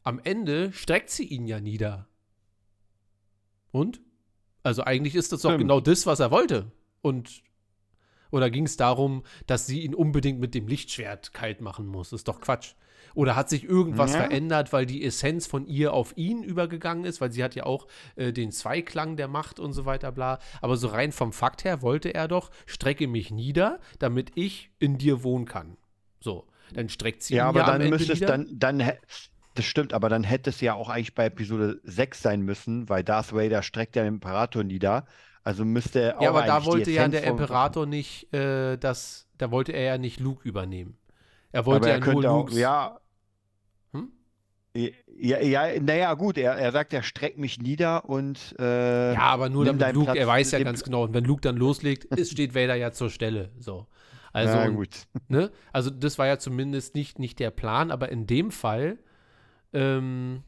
Am 0.04 0.20
Ende 0.24 0.72
streckt 0.72 1.10
sie 1.10 1.26
ihn 1.26 1.48
ja 1.48 1.60
nieder. 1.60 2.08
Und? 3.72 4.00
Also 4.64 4.84
eigentlich 4.84 5.16
ist 5.16 5.32
das 5.34 5.42
doch 5.42 5.50
Stimmt. 5.50 5.62
genau 5.64 5.80
das, 5.82 6.06
was 6.06 6.20
er 6.22 6.32
wollte. 6.32 6.72
Und 7.02 7.44
oder 8.32 8.50
ging 8.50 8.66
es 8.66 8.78
darum, 8.78 9.24
dass 9.48 9.68
sie 9.68 9.82
ihn 9.82 9.94
unbedingt 9.94 10.40
mit 10.40 10.56
dem 10.56 10.68
Lichtschwert 10.68 11.34
kalt 11.34 11.62
machen 11.62 11.86
muss? 11.88 12.14
Ist 12.14 12.28
doch 12.28 12.40
Quatsch. 12.42 12.74
Oder 13.16 13.36
hat 13.36 13.50
sich 13.50 13.64
irgendwas 13.64 14.12
Ja. 14.12 14.18
verändert, 14.18 14.74
weil 14.74 14.86
die 14.86 15.04
Essenz 15.04 15.48
von 15.48 15.66
ihr 15.68 15.94
auf 15.94 16.16
ihn 16.18 16.44
übergegangen 16.44 17.06
ist? 17.06 17.22
Weil 17.22 17.32
sie 17.32 17.44
hat 17.44 17.56
ja 17.56 17.66
auch 17.66 17.88
äh, 18.16 18.32
den 18.34 18.52
Zweiklang 18.52 19.18
der 19.18 19.28
Macht 19.28 19.60
und 19.60 19.74
so 19.74 19.86
weiter, 19.86 20.12
bla. 20.12 20.40
Aber 20.62 20.78
so 20.78 20.88
rein 20.90 21.12
vom 21.12 21.34
Fakt 21.34 21.64
her 21.64 21.82
wollte 21.82 22.14
er 22.14 22.28
doch, 22.28 22.52
strecke 22.68 23.08
mich 23.08 23.32
nieder, 23.32 23.80
damit 24.00 24.32
ich 24.36 24.70
in 24.80 24.98
dir 25.00 25.24
wohnen 25.24 25.46
kann. 25.46 25.78
So, 26.20 26.48
dann 26.74 26.90
streckt 26.90 27.24
sie 27.24 27.36
Ja, 27.36 27.48
ihn 27.48 27.50
aber 27.50 27.64
ja 27.64 27.70
am 27.70 27.80
dann 27.80 27.82
Ende 27.82 27.90
müsste 27.90 28.14
es 28.14 28.20
nieder. 28.20 28.26
dann, 28.26 28.48
dann, 28.52 28.80
das 29.54 29.66
stimmt, 29.66 29.94
aber 29.94 30.10
dann 30.10 30.24
hätte 30.24 30.50
es 30.50 30.62
ja 30.62 30.74
auch 30.74 30.90
eigentlich 30.90 31.16
bei 31.16 31.26
Episode 31.26 31.80
6 31.84 32.22
sein 32.22 32.42
müssen, 32.42 32.90
weil 32.90 33.04
Darth 33.04 33.34
Vader 33.34 33.64
streckt 33.64 33.96
ja 33.96 34.04
den 34.04 34.16
Imperator 34.16 34.64
nieder. 34.64 35.06
Also 35.44 35.64
müsste 35.66 36.18
auch 36.20 36.22
ja, 36.22 36.30
aber 36.30 36.44
da 36.44 36.66
wollte 36.66 36.92
ja 36.92 37.08
der 37.08 37.24
Imperator 37.24 37.86
nicht, 37.86 38.34
äh, 38.34 38.78
das, 38.78 39.28
da 39.38 39.52
wollte 39.52 39.74
er 39.74 39.84
ja 39.84 39.98
nicht 39.98 40.20
Luke 40.20 40.48
übernehmen. 40.48 40.98
Er 41.52 41.66
wollte 41.66 41.88
aber 41.88 41.90
ja 41.90 41.96
er 41.96 42.02
nur 42.02 42.26
auch, 42.26 42.50
Lukes. 42.50 42.56
ja. 42.58 43.00
Ja, 44.76 45.40
ja, 45.40 45.80
naja, 45.80 46.14
gut, 46.16 46.38
er, 46.38 46.54
er 46.54 46.72
sagt, 46.74 46.92
er 46.92 47.02
streckt 47.02 47.38
mich 47.38 47.60
nieder 47.60 48.10
und 48.10 48.56
äh, 48.60 49.14
Ja, 49.14 49.22
aber 49.22 49.48
nur 49.50 49.64
damit 49.64 49.94
Luke, 49.94 50.06
Platz 50.06 50.18
er 50.18 50.28
weiß 50.28 50.52
ja 50.52 50.60
ganz 50.60 50.84
genau, 50.84 51.06
und 51.06 51.14
wenn 51.14 51.24
Luke 51.24 51.42
dann 51.42 51.56
loslegt, 51.56 52.04
ist, 52.16 52.34
steht 52.34 52.54
Vader 52.54 52.76
ja 52.76 52.92
zur 52.92 53.10
Stelle. 53.10 53.52
So. 53.58 53.88
Also, 54.34 54.54
na 54.54 54.68
gut. 54.68 55.08
ne? 55.30 55.50
Also, 55.72 55.90
das 55.90 56.18
war 56.18 56.28
ja 56.28 56.38
zumindest 56.38 56.94
nicht, 56.94 57.20
nicht 57.20 57.40
der 57.40 57.52
Plan, 57.52 57.90
aber 57.90 58.10
in 58.10 58.28
dem 58.28 58.52
Fall, 58.52 58.98
ähm, 59.72 60.44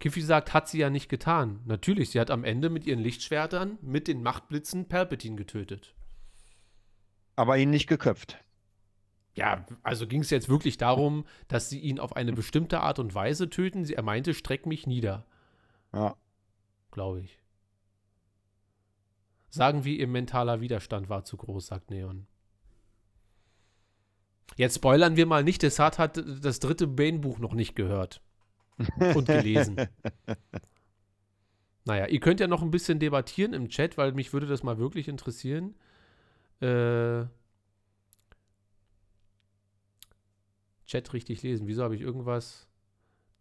Kiffy 0.00 0.20
sagt, 0.20 0.52
hat 0.52 0.68
sie 0.68 0.78
ja 0.78 0.90
nicht 0.90 1.08
getan. 1.08 1.60
Natürlich, 1.66 2.10
sie 2.10 2.18
hat 2.18 2.32
am 2.32 2.42
Ende 2.42 2.68
mit 2.68 2.84
ihren 2.84 2.98
Lichtschwertern, 2.98 3.78
mit 3.80 4.08
den 4.08 4.24
Machtblitzen 4.24 4.88
Palpatine 4.88 5.36
getötet. 5.36 5.94
Aber 7.36 7.56
ihn 7.58 7.70
nicht 7.70 7.86
geköpft. 7.86 8.43
Ja, 9.36 9.66
also 9.82 10.06
ging 10.06 10.20
es 10.20 10.30
jetzt 10.30 10.48
wirklich 10.48 10.76
darum, 10.76 11.26
dass 11.48 11.68
sie 11.68 11.80
ihn 11.80 11.98
auf 11.98 12.14
eine 12.14 12.32
bestimmte 12.32 12.80
Art 12.80 12.98
und 13.00 13.14
Weise 13.14 13.50
töten. 13.50 13.84
Sie, 13.84 13.94
er 13.94 14.02
meinte, 14.04 14.32
streck 14.32 14.64
mich 14.66 14.86
nieder, 14.86 15.26
Ja. 15.92 16.16
glaube 16.92 17.20
ich. 17.20 17.40
Sagen 19.50 19.84
wir, 19.84 19.94
ihr 19.98 20.06
mentaler 20.08 20.60
Widerstand 20.60 21.08
war 21.08 21.24
zu 21.24 21.36
groß, 21.36 21.66
sagt 21.66 21.90
Neon. 21.90 22.26
Jetzt 24.56 24.76
spoilern 24.76 25.16
wir 25.16 25.26
mal 25.26 25.42
nicht, 25.42 25.62
Desart 25.62 25.98
hat 25.98 26.16
das 26.42 26.60
dritte 26.60 26.86
Bane-Buch 26.86 27.38
noch 27.38 27.54
nicht 27.54 27.74
gehört 27.74 28.20
und 29.16 29.26
gelesen. 29.26 29.76
naja, 31.84 32.06
ihr 32.06 32.20
könnt 32.20 32.38
ja 32.40 32.46
noch 32.46 32.62
ein 32.62 32.70
bisschen 32.70 33.00
debattieren 33.00 33.52
im 33.52 33.68
Chat, 33.68 33.98
weil 33.98 34.12
mich 34.12 34.32
würde 34.32 34.46
das 34.46 34.62
mal 34.62 34.78
wirklich 34.78 35.08
interessieren. 35.08 35.74
Äh, 36.60 37.24
Chat 40.86 41.12
richtig 41.12 41.42
lesen. 41.42 41.66
Wieso 41.66 41.82
habe 41.82 41.94
ich 41.94 42.00
irgendwas? 42.00 42.68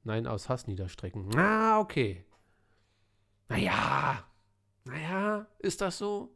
Nein, 0.04 0.28
aus 0.28 0.50
Hass 0.50 0.68
niederstrecken. 0.68 1.36
Ah, 1.38 1.80
okay. 1.80 2.26
Naja, 3.50 4.24
naja, 4.86 5.48
ist 5.60 5.82
das 5.82 5.98
so? 5.98 6.36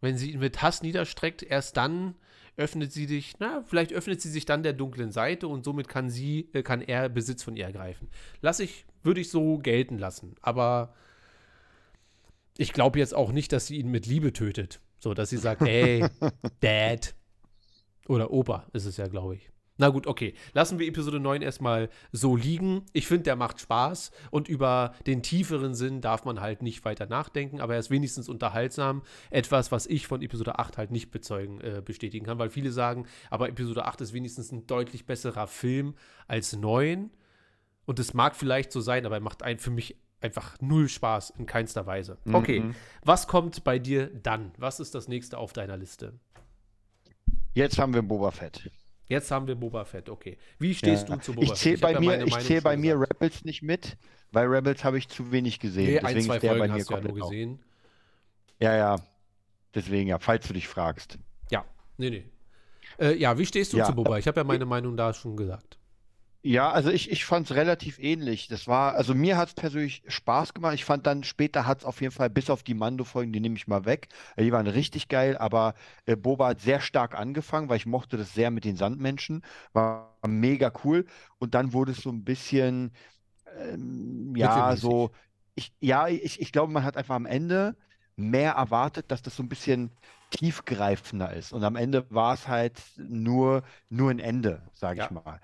Wenn 0.00 0.16
sie 0.16 0.32
ihn 0.32 0.40
mit 0.40 0.62
Hass 0.62 0.82
niederstreckt, 0.82 1.42
erst 1.42 1.76
dann 1.76 2.14
öffnet 2.56 2.92
sie 2.92 3.06
sich, 3.06 3.34
na, 3.38 3.62
vielleicht 3.66 3.92
öffnet 3.92 4.20
sie 4.20 4.30
sich 4.30 4.46
dann 4.46 4.62
der 4.62 4.72
dunklen 4.72 5.10
Seite 5.12 5.48
und 5.48 5.64
somit 5.64 5.88
kann 5.88 6.08
sie, 6.08 6.48
äh, 6.52 6.62
kann 6.62 6.80
er 6.80 7.08
Besitz 7.08 7.42
von 7.42 7.56
ihr 7.56 7.66
ergreifen. 7.66 8.08
Lass 8.40 8.60
ich, 8.60 8.86
würde 9.02 9.20
ich 9.20 9.30
so 9.30 9.58
gelten 9.58 9.98
lassen. 9.98 10.36
Aber 10.40 10.94
ich 12.56 12.72
glaube 12.72 12.98
jetzt 12.98 13.14
auch 13.14 13.32
nicht, 13.32 13.52
dass 13.52 13.66
sie 13.66 13.76
ihn 13.76 13.90
mit 13.90 14.06
Liebe 14.06 14.32
tötet. 14.32 14.80
So, 14.98 15.12
dass 15.12 15.30
sie 15.30 15.36
sagt, 15.36 15.62
ey, 15.66 16.06
Dad. 16.60 17.14
Oder 18.08 18.30
Opa 18.30 18.66
ist 18.72 18.86
es 18.86 18.96
ja, 18.96 19.08
glaube 19.08 19.36
ich. 19.36 19.50
Na 19.78 19.90
gut, 19.90 20.06
okay. 20.06 20.32
Lassen 20.54 20.78
wir 20.78 20.86
Episode 20.88 21.20
9 21.20 21.42
erstmal 21.42 21.90
so 22.10 22.34
liegen. 22.34 22.84
Ich 22.94 23.06
finde, 23.06 23.24
der 23.24 23.36
macht 23.36 23.60
Spaß 23.60 24.10
und 24.30 24.48
über 24.48 24.94
den 25.06 25.22
tieferen 25.22 25.74
Sinn 25.74 26.00
darf 26.00 26.24
man 26.24 26.40
halt 26.40 26.62
nicht 26.62 26.84
weiter 26.86 27.06
nachdenken, 27.06 27.60
aber 27.60 27.74
er 27.74 27.80
ist 27.80 27.90
wenigstens 27.90 28.28
unterhaltsam. 28.30 29.02
Etwas, 29.30 29.72
was 29.72 29.86
ich 29.86 30.06
von 30.06 30.22
Episode 30.22 30.58
8 30.58 30.78
halt 30.78 30.90
nicht 30.92 31.10
bezeugen, 31.10 31.60
äh, 31.60 31.82
bestätigen 31.84 32.24
kann, 32.24 32.38
weil 32.38 32.48
viele 32.48 32.72
sagen, 32.72 33.06
aber 33.28 33.48
Episode 33.50 33.84
8 33.84 34.00
ist 34.00 34.12
wenigstens 34.14 34.50
ein 34.50 34.66
deutlich 34.66 35.04
besserer 35.04 35.46
Film 35.46 35.94
als 36.26 36.54
9. 36.56 37.10
Und 37.84 37.98
es 37.98 38.14
mag 38.14 38.34
vielleicht 38.34 38.72
so 38.72 38.80
sein, 38.80 39.04
aber 39.04 39.16
er 39.16 39.20
macht 39.20 39.42
ein, 39.42 39.58
für 39.58 39.70
mich 39.70 39.96
einfach 40.22 40.56
null 40.60 40.88
Spaß 40.88 41.30
in 41.38 41.44
keinster 41.44 41.86
Weise. 41.86 42.16
Okay, 42.32 42.60
Mhm. 42.60 42.74
was 43.04 43.28
kommt 43.28 43.62
bei 43.62 43.78
dir 43.78 44.06
dann? 44.22 44.52
Was 44.56 44.80
ist 44.80 44.94
das 44.94 45.06
nächste 45.06 45.36
auf 45.36 45.52
deiner 45.52 45.76
Liste? 45.76 46.14
Jetzt 47.54 47.78
haben 47.78 47.92
wir 47.94 48.02
Boba 48.02 48.30
Fett. 48.30 48.70
Jetzt 49.08 49.30
haben 49.30 49.46
wir 49.46 49.54
Boba 49.54 49.84
Fett, 49.84 50.08
okay. 50.08 50.36
Wie 50.58 50.74
stehst 50.74 51.08
Ja. 51.08 51.16
du 51.16 51.22
zu 51.22 51.32
Boba 51.32 51.42
Ich 51.44 51.48
Fett? 51.50 51.58
zähle 51.58 51.78
bei 51.78 51.92
ja 51.92 52.00
mir, 52.00 52.14
ich 52.24 52.30
Meinung 52.32 52.46
zähl 52.46 52.56
schon 52.56 52.64
bei 52.64 52.76
mir 52.76 52.94
gesagt. 52.94 53.10
Rebels 53.14 53.44
nicht 53.44 53.62
mit, 53.62 53.96
weil 54.32 54.46
Rebels 54.48 54.82
habe 54.84 54.98
ich 54.98 55.08
zu 55.08 55.30
wenig 55.30 55.60
gesehen. 55.60 55.86
Nee, 55.86 55.98
ein, 56.00 56.04
Deswegen 56.06 56.26
zwei 56.26 56.34
ist 56.36 56.42
der 56.42 56.48
bei 56.50 56.56
Folgen 56.58 56.72
mir 56.74 56.80
hast 56.80 56.90
ja 56.90 56.96
komplett 56.96 57.22
auf. 57.22 57.30
gesehen. 57.30 57.58
Ja, 58.60 58.74
ja. 58.76 58.96
Deswegen 59.74 60.08
ja, 60.08 60.18
falls 60.18 60.46
du 60.48 60.54
dich 60.54 60.66
fragst. 60.66 61.18
Ja, 61.50 61.64
nee, 61.98 62.10
nee. 62.10 62.24
Äh, 62.98 63.14
ja, 63.16 63.36
wie 63.38 63.44
stehst 63.46 63.72
du 63.72 63.76
Ja. 63.76 63.84
zu 63.84 63.94
Boba? 63.94 64.18
Ich 64.18 64.26
habe 64.26 64.40
ja 64.40 64.44
meine 64.44 64.64
Meinung 64.64 64.96
da 64.96 65.12
schon 65.12 65.36
gesagt. 65.36 65.78
Ja, 66.48 66.70
also 66.70 66.90
ich, 66.90 67.10
ich 67.10 67.24
fand 67.24 67.50
es 67.50 67.56
relativ 67.56 67.98
ähnlich. 67.98 68.46
Das 68.46 68.68
war, 68.68 68.94
also 68.94 69.14
mir 69.16 69.36
hat 69.36 69.48
es 69.48 69.54
persönlich 69.54 70.04
Spaß 70.06 70.54
gemacht. 70.54 70.74
Ich 70.74 70.84
fand 70.84 71.04
dann 71.04 71.24
später 71.24 71.66
hat 71.66 71.78
es 71.80 71.84
auf 71.84 72.00
jeden 72.00 72.12
Fall, 72.12 72.30
bis 72.30 72.50
auf 72.50 72.62
die 72.62 72.74
Mando-Folgen, 72.74 73.32
die 73.32 73.40
nehme 73.40 73.56
ich 73.56 73.66
mal 73.66 73.84
weg. 73.84 74.08
Die 74.38 74.52
waren 74.52 74.68
richtig 74.68 75.08
geil, 75.08 75.36
aber 75.36 75.74
äh, 76.04 76.14
Boba 76.14 76.48
hat 76.48 76.60
sehr 76.60 76.80
stark 76.80 77.16
angefangen, 77.18 77.68
weil 77.68 77.78
ich 77.78 77.86
mochte 77.86 78.16
das 78.16 78.32
sehr 78.32 78.52
mit 78.52 78.64
den 78.64 78.76
Sandmenschen. 78.76 79.42
War 79.72 80.14
mega 80.24 80.70
cool. 80.84 81.06
Und 81.38 81.54
dann 81.54 81.72
wurde 81.72 81.92
es 81.92 82.02
so 82.02 82.10
ein 82.10 82.22
bisschen, 82.22 82.92
ähm, 83.58 84.34
ja, 84.36 84.76
so, 84.76 85.12
ich, 85.56 85.72
ja, 85.80 86.08
ich, 86.08 86.40
ich 86.40 86.52
glaube, 86.52 86.72
man 86.72 86.84
hat 86.84 86.96
einfach 86.96 87.16
am 87.16 87.26
Ende 87.26 87.76
mehr 88.16 88.52
erwartet, 88.52 89.10
dass 89.10 89.22
das 89.22 89.36
so 89.36 89.42
ein 89.42 89.48
bisschen 89.48 89.96
tiefgreifender 90.30 91.32
ist. 91.32 91.52
Und 91.52 91.64
am 91.64 91.76
Ende 91.76 92.10
war 92.10 92.34
es 92.34 92.48
halt 92.48 92.82
nur, 92.96 93.62
nur 93.88 94.10
ein 94.10 94.18
Ende, 94.20 94.62
sage 94.74 95.00
ich 95.00 95.10
Ja. 95.10 95.12
mal. 95.12 95.40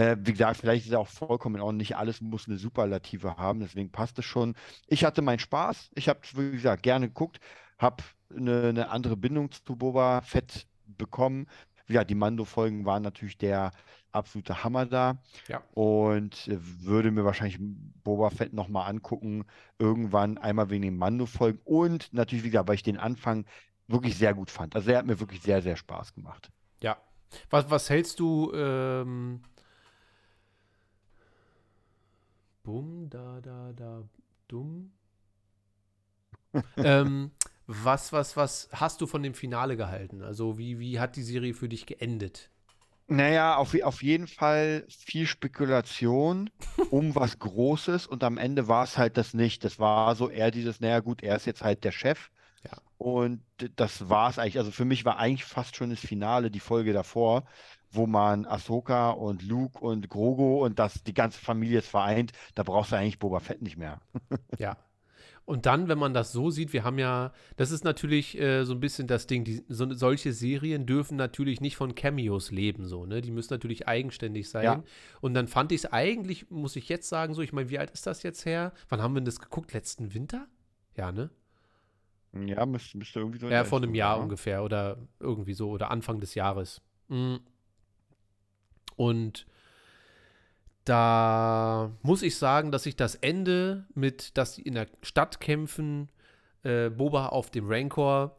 Äh, 0.00 0.16
wie 0.20 0.32
gesagt, 0.32 0.56
vielleicht 0.56 0.86
ist 0.86 0.92
es 0.92 0.96
auch 0.96 1.08
vollkommen 1.08 1.56
in 1.56 1.60
Ordnung. 1.60 1.76
Nicht 1.76 1.94
alles 1.94 2.22
muss 2.22 2.48
eine 2.48 2.56
Superlative 2.56 3.36
haben, 3.36 3.60
deswegen 3.60 3.92
passt 3.92 4.18
es 4.18 4.24
schon. 4.24 4.54
Ich 4.86 5.04
hatte 5.04 5.20
meinen 5.20 5.40
Spaß. 5.40 5.90
Ich 5.94 6.08
habe 6.08 6.20
wie 6.36 6.52
gesagt, 6.52 6.82
gerne 6.82 7.08
geguckt, 7.08 7.38
habe 7.78 8.02
eine, 8.34 8.68
eine 8.68 8.88
andere 8.88 9.18
Bindung 9.18 9.50
zu 9.50 9.76
Boba 9.76 10.22
Fett 10.22 10.66
bekommen. 10.86 11.46
Gesagt, 11.86 12.08
die 12.08 12.14
Mando-Folgen 12.14 12.86
waren 12.86 13.02
natürlich 13.02 13.36
der 13.36 13.72
absolute 14.10 14.64
Hammer 14.64 14.86
da. 14.86 15.18
Ja. 15.48 15.62
Und 15.74 16.48
äh, 16.48 16.56
würde 16.58 17.10
mir 17.10 17.26
wahrscheinlich 17.26 17.58
Boba 17.60 18.30
Fett 18.30 18.54
nochmal 18.54 18.88
angucken, 18.88 19.44
irgendwann 19.78 20.38
einmal 20.38 20.70
wegen 20.70 20.82
den 20.82 20.96
Mando-Folgen 20.96 21.60
und 21.64 22.10
natürlich, 22.14 22.44
wie 22.44 22.50
gesagt, 22.50 22.68
weil 22.68 22.76
ich 22.76 22.82
den 22.82 22.96
Anfang 22.96 23.44
wirklich 23.86 24.16
sehr 24.16 24.32
gut 24.32 24.50
fand. 24.50 24.74
Also 24.74 24.92
er 24.92 24.98
hat 24.98 25.06
mir 25.06 25.20
wirklich 25.20 25.42
sehr, 25.42 25.60
sehr 25.60 25.76
Spaß 25.76 26.14
gemacht. 26.14 26.48
Ja. 26.80 26.96
Was, 27.50 27.68
was 27.68 27.90
hältst 27.90 28.18
du, 28.18 28.50
ähm, 28.54 29.42
Bum, 32.62 33.08
da, 33.08 33.40
da, 33.40 33.72
da, 33.72 34.02
dumm. 34.48 34.92
ähm, 36.76 37.30
was, 37.66 38.12
was, 38.12 38.36
was 38.36 38.68
hast 38.72 39.00
du 39.00 39.06
von 39.06 39.22
dem 39.22 39.34
Finale 39.34 39.76
gehalten? 39.76 40.22
Also, 40.22 40.58
wie, 40.58 40.78
wie 40.78 40.98
hat 41.00 41.16
die 41.16 41.22
Serie 41.22 41.54
für 41.54 41.68
dich 41.68 41.86
geendet? 41.86 42.50
Naja, 43.06 43.56
auf, 43.56 43.74
auf 43.82 44.02
jeden 44.04 44.28
Fall 44.28 44.84
viel 44.88 45.26
Spekulation 45.26 46.50
um 46.90 47.14
was 47.16 47.38
Großes 47.38 48.06
und 48.06 48.22
am 48.22 48.38
Ende 48.38 48.68
war 48.68 48.84
es 48.84 48.98
halt 48.98 49.16
das 49.16 49.34
nicht. 49.34 49.64
Das 49.64 49.78
war 49.78 50.14
so 50.14 50.28
eher 50.28 50.50
dieses, 50.50 50.80
naja 50.80 51.00
gut, 51.00 51.22
er 51.22 51.36
ist 51.36 51.46
jetzt 51.46 51.62
halt 51.62 51.82
der 51.82 51.92
Chef. 51.92 52.30
Ja. 52.64 52.78
Und 52.98 53.42
das 53.76 54.08
war 54.08 54.30
es 54.30 54.38
eigentlich. 54.38 54.58
Also 54.58 54.70
für 54.70 54.84
mich 54.84 55.04
war 55.04 55.18
eigentlich 55.18 55.44
fast 55.44 55.74
schon 55.74 55.90
das 55.90 56.00
Finale, 56.00 56.50
die 56.50 56.60
Folge 56.60 56.92
davor, 56.92 57.44
wo 57.90 58.06
man 58.06 58.46
Ahsoka 58.46 59.10
und 59.10 59.42
Luke 59.42 59.78
und 59.80 60.08
Grogu 60.08 60.64
und 60.64 60.78
das, 60.78 61.02
die 61.02 61.14
ganze 61.14 61.40
Familie 61.40 61.78
ist 61.78 61.88
vereint. 61.88 62.32
Da 62.54 62.62
brauchst 62.62 62.92
du 62.92 62.96
eigentlich 62.96 63.18
Boba 63.18 63.40
Fett 63.40 63.62
nicht 63.62 63.76
mehr. 63.76 64.00
Ja. 64.58 64.76
Und 65.50 65.66
dann, 65.66 65.88
wenn 65.88 65.98
man 65.98 66.14
das 66.14 66.30
so 66.30 66.50
sieht, 66.50 66.72
wir 66.72 66.84
haben 66.84 67.00
ja, 67.00 67.32
das 67.56 67.72
ist 67.72 67.82
natürlich 67.82 68.38
äh, 68.38 68.62
so 68.62 68.72
ein 68.72 68.78
bisschen 68.78 69.08
das 69.08 69.26
Ding, 69.26 69.42
die, 69.42 69.64
so, 69.68 69.92
solche 69.92 70.32
Serien 70.32 70.86
dürfen 70.86 71.16
natürlich 71.16 71.60
nicht 71.60 71.74
von 71.74 71.96
Cameos 71.96 72.52
leben, 72.52 72.86
so, 72.86 73.04
ne? 73.04 73.20
Die 73.20 73.32
müssen 73.32 73.52
natürlich 73.52 73.88
eigenständig 73.88 74.48
sein. 74.48 74.64
Ja. 74.64 74.84
Und 75.20 75.34
dann 75.34 75.48
fand 75.48 75.72
ich 75.72 75.78
es 75.78 75.92
eigentlich, 75.92 76.50
muss 76.50 76.76
ich 76.76 76.88
jetzt 76.88 77.08
sagen, 77.08 77.34
so, 77.34 77.42
ich 77.42 77.52
meine, 77.52 77.68
wie 77.68 77.80
alt 77.80 77.90
ist 77.90 78.06
das 78.06 78.22
jetzt 78.22 78.46
her? 78.46 78.72
Wann 78.90 79.02
haben 79.02 79.14
wir 79.14 79.20
denn 79.20 79.24
das 79.24 79.40
geguckt? 79.40 79.72
Letzten 79.72 80.14
Winter? 80.14 80.46
Ja, 80.96 81.10
ne? 81.10 81.30
Ja, 82.32 82.64
müsste, 82.64 82.96
müsste 82.96 83.18
irgendwie 83.18 83.40
so 83.40 83.48
Ja, 83.48 83.64
vor 83.64 83.78
einem 83.78 83.94
Jahr 83.96 84.12
sein, 84.12 84.18
ne? 84.18 84.22
ungefähr 84.24 84.62
oder 84.62 84.98
irgendwie 85.18 85.54
so 85.54 85.70
oder 85.70 85.90
Anfang 85.90 86.20
des 86.20 86.36
Jahres. 86.36 86.80
Mm. 87.08 87.36
Und 89.00 89.46
da 90.84 91.90
muss 92.02 92.22
ich 92.22 92.36
sagen, 92.36 92.70
dass 92.70 92.84
ich 92.84 92.96
das 92.96 93.14
Ende 93.14 93.86
mit, 93.94 94.36
dass 94.36 94.54
sie 94.56 94.62
in 94.62 94.74
der 94.74 94.88
Stadt 95.02 95.40
kämpfen, 95.40 96.08
äh, 96.64 96.90
Boba 96.90 97.28
auf 97.28 97.50
dem 97.50 97.66
Rancor, 97.66 98.36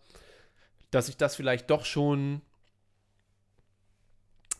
dass 0.91 1.09
ich 1.09 1.17
das 1.17 1.35
vielleicht 1.35 1.69
doch 1.71 1.85
schon 1.85 2.41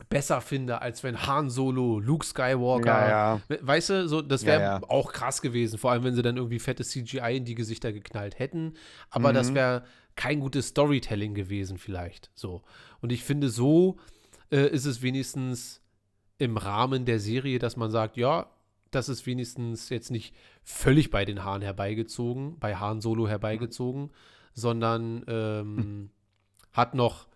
besser 0.08 0.40
finde, 0.40 0.82
als 0.82 1.04
wenn 1.04 1.26
Han 1.26 1.50
Solo, 1.50 2.00
Luke 2.00 2.26
Skywalker, 2.26 2.86
Ja, 2.86 3.08
ja. 3.08 3.40
We- 3.48 3.60
Weißt 3.62 3.90
du, 3.90 4.08
so, 4.08 4.22
das 4.22 4.44
wäre 4.44 4.60
ja. 4.60 4.80
auch 4.88 5.12
krass 5.12 5.40
gewesen, 5.42 5.78
vor 5.78 5.92
allem 5.92 6.02
wenn 6.02 6.14
sie 6.16 6.22
dann 6.22 6.36
irgendwie 6.36 6.58
fettes 6.58 6.90
CGI 6.90 7.36
in 7.36 7.44
die 7.44 7.54
Gesichter 7.54 7.92
geknallt 7.92 8.38
hätten. 8.40 8.74
Aber 9.10 9.32
das 9.32 9.50
Mhm. 9.50 9.54
wäre 9.54 9.84
kein 10.16 10.40
gutes 10.40 10.68
Storytelling 10.68 11.34
gewesen, 11.34 11.78
vielleicht. 11.78 12.30
So. 12.34 12.62
Und 13.00 13.12
ich 13.12 13.22
finde, 13.22 13.48
so 13.48 13.98
äh, 14.50 14.66
ist 14.68 14.84
es 14.86 15.00
wenigstens 15.02 15.80
im 16.42 16.56
Rahmen 16.56 17.04
der 17.04 17.20
Serie, 17.20 17.58
dass 17.58 17.76
man 17.76 17.90
sagt, 17.90 18.16
ja, 18.16 18.50
das 18.90 19.08
ist 19.08 19.26
wenigstens 19.26 19.88
jetzt 19.90 20.10
nicht 20.10 20.34
völlig 20.64 21.10
bei 21.10 21.24
den 21.24 21.44
Haaren 21.44 21.62
herbeigezogen, 21.62 22.58
bei 22.58 22.76
Hahn 22.76 23.00
Solo 23.00 23.28
herbeigezogen, 23.28 24.10
sondern 24.52 25.24
ähm, 25.28 26.10
hat 26.72 26.94
noch 26.94 27.28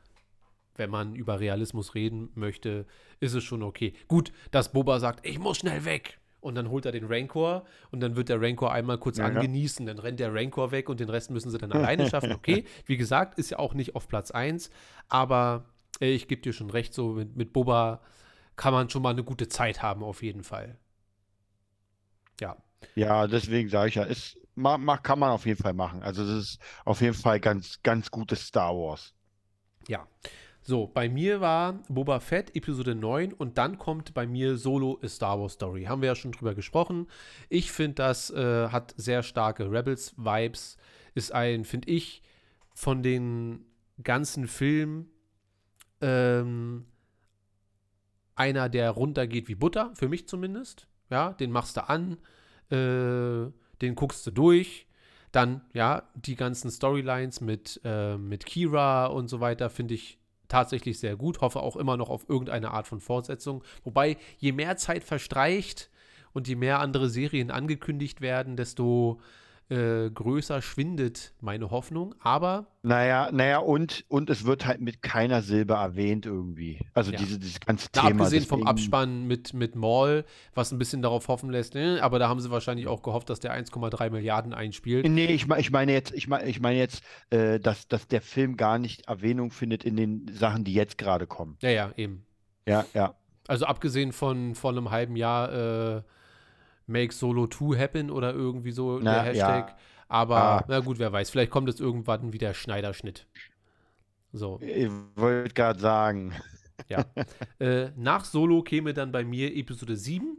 wenn 0.79 0.91
man 0.91 1.15
über 1.15 1.41
Realismus 1.41 1.95
reden 1.95 2.29
möchte, 2.35 2.85
ist 3.19 3.33
es 3.33 3.43
schon 3.43 3.63
okay. 3.63 3.95
Gut, 4.09 4.31
dass 4.51 4.73
Boba 4.73 5.01
sagt, 5.01 5.27
ich 5.27 5.39
muss 5.39 5.57
schnell 5.57 5.87
weg. 5.87 6.19
Und 6.41 6.55
dann 6.55 6.69
holt 6.69 6.85
er 6.85 6.93
den 6.93 7.07
Rancor 7.07 7.65
und 7.91 8.01
dann 8.01 8.15
wird 8.15 8.29
der 8.29 8.41
Rancor 8.41 8.71
einmal 8.71 8.99
kurz 8.99 9.17
Ja, 9.17 9.27
ja. 9.27 9.35
angenießen, 9.35 9.87
dann 9.87 9.99
rennt 9.99 10.21
der 10.21 10.35
Rancor 10.35 10.71
weg 10.71 10.91
und 10.91 11.01
den 11.01 11.09
Rest 11.09 11.31
müssen 11.31 11.51
sie 11.51 11.57
dann 11.57 11.73
alleine 11.73 12.11
schaffen. 12.11 12.33
Okay, 12.35 12.65
wie 12.85 12.99
gesagt, 12.99 13.39
ist 13.39 13.51
ja 13.51 13.59
auch 13.59 13.73
nicht 13.73 13.95
auf 13.97 14.07
Platz 14.07 14.31
1, 14.31 14.71
aber 15.09 15.65
äh, 16.01 16.13
ich 16.13 16.29
gebe 16.29 16.43
dir 16.43 16.53
schon 16.53 16.69
recht, 16.69 16.93
so 16.93 17.13
mit, 17.13 17.37
mit 17.37 17.55
Boba 17.55 18.03
kann 18.57 18.73
man 18.75 18.91
schon 18.91 19.03
mal 19.03 19.11
eine 19.11 19.25
gute 19.25 19.49
Zeit 19.49 19.83
haben, 19.83 20.03
auf 20.03 20.23
jeden 20.23 20.45
Fall. 20.45 20.79
Ja, 22.41 22.57
Ja, 22.95 23.27
deswegen 23.27 23.69
sage 23.69 23.89
ich 23.91 23.95
ja, 23.97 24.05
ist, 24.05 24.39
ma, 24.55 24.79
ma, 24.79 24.99
kann 24.99 25.19
man 25.19 25.31
auf 25.31 25.47
jeden 25.47 25.63
Fall 25.63 25.75
machen. 25.75 26.03
Also 26.03 26.27
das 26.27 26.37
ist 26.45 26.61
auf 26.85 27.01
jeden 27.01 27.15
Fall 27.15 27.41
ganz, 27.41 27.83
ganz 27.83 28.11
gutes 28.11 28.47
Star 28.47 28.75
Wars. 28.75 29.15
Ja. 29.89 30.07
So, 30.63 30.89
bei 30.89 31.09
mir 31.09 31.41
war 31.41 31.75
Boba 31.89 32.21
Fett 32.21 32.57
Episode 32.57 32.97
9 32.97 33.33
und 33.35 33.57
dann 33.59 33.79
kommt 33.79 34.15
bei 34.15 34.27
mir 34.27 34.57
Solo 34.57 34.99
A 35.03 35.09
Star 35.09 35.41
Wars 35.41 35.55
Story. 35.55 35.85
Haben 35.85 36.03
wir 36.03 36.09
ja 36.09 36.17
schon 36.17 36.33
drüber 36.33 36.55
gesprochen. 36.57 37.07
Ich 37.49 37.71
finde, 37.71 37.95
das 37.97 38.31
äh, 38.31 38.69
hat 38.71 38.93
sehr 38.97 39.23
starke 39.23 39.71
Rebels-Vibes. 39.71 40.77
Ist 41.15 41.33
ein, 41.33 41.65
finde 41.65 41.89
ich, 41.91 42.23
von 42.75 43.03
den 43.03 43.65
ganzen 44.03 44.49
Filmen 44.49 45.09
ähm, 46.01 46.87
einer, 48.37 48.68
der 48.68 48.91
runtergeht 48.91 49.49
wie 49.49 49.55
Butter, 49.55 49.91
für 49.95 50.09
mich 50.09 50.28
zumindest. 50.28 50.87
Ja, 51.11 51.32
den 51.32 51.51
machst 51.51 51.76
du 51.76 51.89
an, 51.89 52.18
äh, 52.70 53.51
den 53.80 53.95
guckst 53.95 54.26
du 54.26 54.30
durch. 54.30 54.87
Dann, 55.32 55.62
ja, 55.72 56.05
die 56.14 56.37
ganzen 56.37 56.70
Storylines 56.70 57.41
mit, 57.41 57.80
äh, 57.84 58.16
mit 58.16 58.47
Kira 58.47 59.07
und 59.07 59.28
so 59.28 59.41
weiter 59.41 59.70
finde 59.70 59.95
ich 59.95 60.18
tatsächlich 60.49 60.99
sehr 60.99 61.16
gut. 61.16 61.41
Hoffe 61.41 61.61
auch 61.61 61.76
immer 61.76 61.97
noch 61.97 62.09
auf 62.09 62.28
irgendeine 62.28 62.70
Art 62.70 62.87
von 62.87 63.01
Fortsetzung. 63.01 63.62
Wobei, 63.84 64.16
je 64.39 64.53
mehr 64.53 64.76
Zeit 64.76 65.05
verstreicht 65.05 65.91
und 66.32 66.49
je 66.49 66.55
mehr 66.55 66.80
andere 66.80 67.09
Serien 67.09 67.51
angekündigt 67.51 68.20
werden, 68.20 68.57
desto 68.57 69.20
äh, 69.69 70.11
größer 70.11 70.62
schwindet 70.62 71.33
meine 71.41 71.71
Hoffnung. 71.71 72.14
Aber 72.21 72.67
Naja, 72.83 73.31
naja, 73.33 73.59
und, 73.59 74.05
und 74.09 74.31
es 74.31 74.45
wird 74.45 74.64
halt 74.64 74.81
mit 74.81 75.03
keiner 75.03 75.43
Silbe 75.43 75.75
erwähnt 75.75 76.25
irgendwie. 76.25 76.79
Also 76.95 77.11
Ja. 77.11 77.19
diese, 77.19 77.39
dieses 77.39 77.59
ganze 77.61 77.89
Na, 77.95 78.03
Thema. 78.03 78.11
abgesehen 78.25 78.45
vom 78.45 78.61
deswegen- 78.61 78.69
Abspann 78.69 79.27
mit, 79.27 79.55
mit 79.55 79.75
Maul, 79.75 80.25
was 80.55 80.71
ein 80.73 80.79
bisschen 80.79 81.03
darauf 81.03 81.27
hoffen 81.29 81.51
lässt, 81.51 81.75
äh, 81.75 81.99
aber 81.99 82.19
da 82.21 82.29
haben 82.29 82.39
sie 82.41 82.51
wahrscheinlich 82.51 82.87
auch 82.87 83.03
gehofft, 83.03 83.29
dass 83.29 83.41
der 83.41 83.53
1,3 83.53 84.11
Milliarden 84.11 84.55
einspielt. 84.55 85.09
Nee, 85.09 85.27
ich, 85.27 85.47
ich 85.51 85.71
meine 85.73 85.93
jetzt, 85.93 86.12
ich 86.14 86.29
meine, 86.29 86.49
ich 86.49 86.61
meine 86.61 86.79
jetzt, 86.79 87.03
äh, 87.31 87.59
dass, 87.59 87.89
dass 87.89 88.07
der 88.07 88.21
Film 88.21 88.57
gar 88.57 88.79
nicht 88.79 89.09
Erwähnung 89.09 89.51
findet 89.51 89.85
in 89.85 89.97
den 89.97 90.29
Sachen, 90.33 90.62
die 90.64 90.75
jetzt 90.75 90.97
gerade 90.99 91.27
kommen. 91.27 91.57
Ja, 91.61 91.71
ja, 91.71 91.91
eben. 91.97 92.25
Ja, 92.69 92.85
ja. 92.95 93.14
Also 93.49 93.67
abgesehen 93.67 94.12
von, 94.12 94.55
von 94.55 94.77
einem 94.77 94.91
halben 94.91 95.14
Jahr 95.17 95.97
äh, 95.97 96.03
Make 96.87 97.12
Solo 97.12 97.47
2 97.47 97.76
happen 97.78 98.11
oder 98.11 98.32
irgendwie 98.32 98.70
so 98.72 98.99
Na, 99.01 99.14
der 99.14 99.22
Hashtag. 99.24 99.68
ja. 99.70 99.76
Aber 100.09 100.37
Ah. 100.37 100.64
na 100.68 100.80
gut, 100.80 100.99
wer 100.99 101.12
weiß, 101.12 101.30
vielleicht 101.30 101.51
kommt 101.51 101.68
es 101.68 101.80
irgendwann 101.80 102.32
wie 102.32 102.39
der 102.39 102.55
Schneiderschnitt. 102.55 103.26
So. 104.32 104.61
Ich 104.61 104.89
wollte 105.16 105.55
gerade 105.55 105.80
sagen. 105.80 106.32
Äh, 107.59 107.91
nach 107.97 108.24
Solo 108.24 108.62
käme 108.62 108.93
dann 108.95 109.11
bei 109.11 109.24
mir 109.24 109.57
Episode 109.57 109.97
7. 109.97 110.37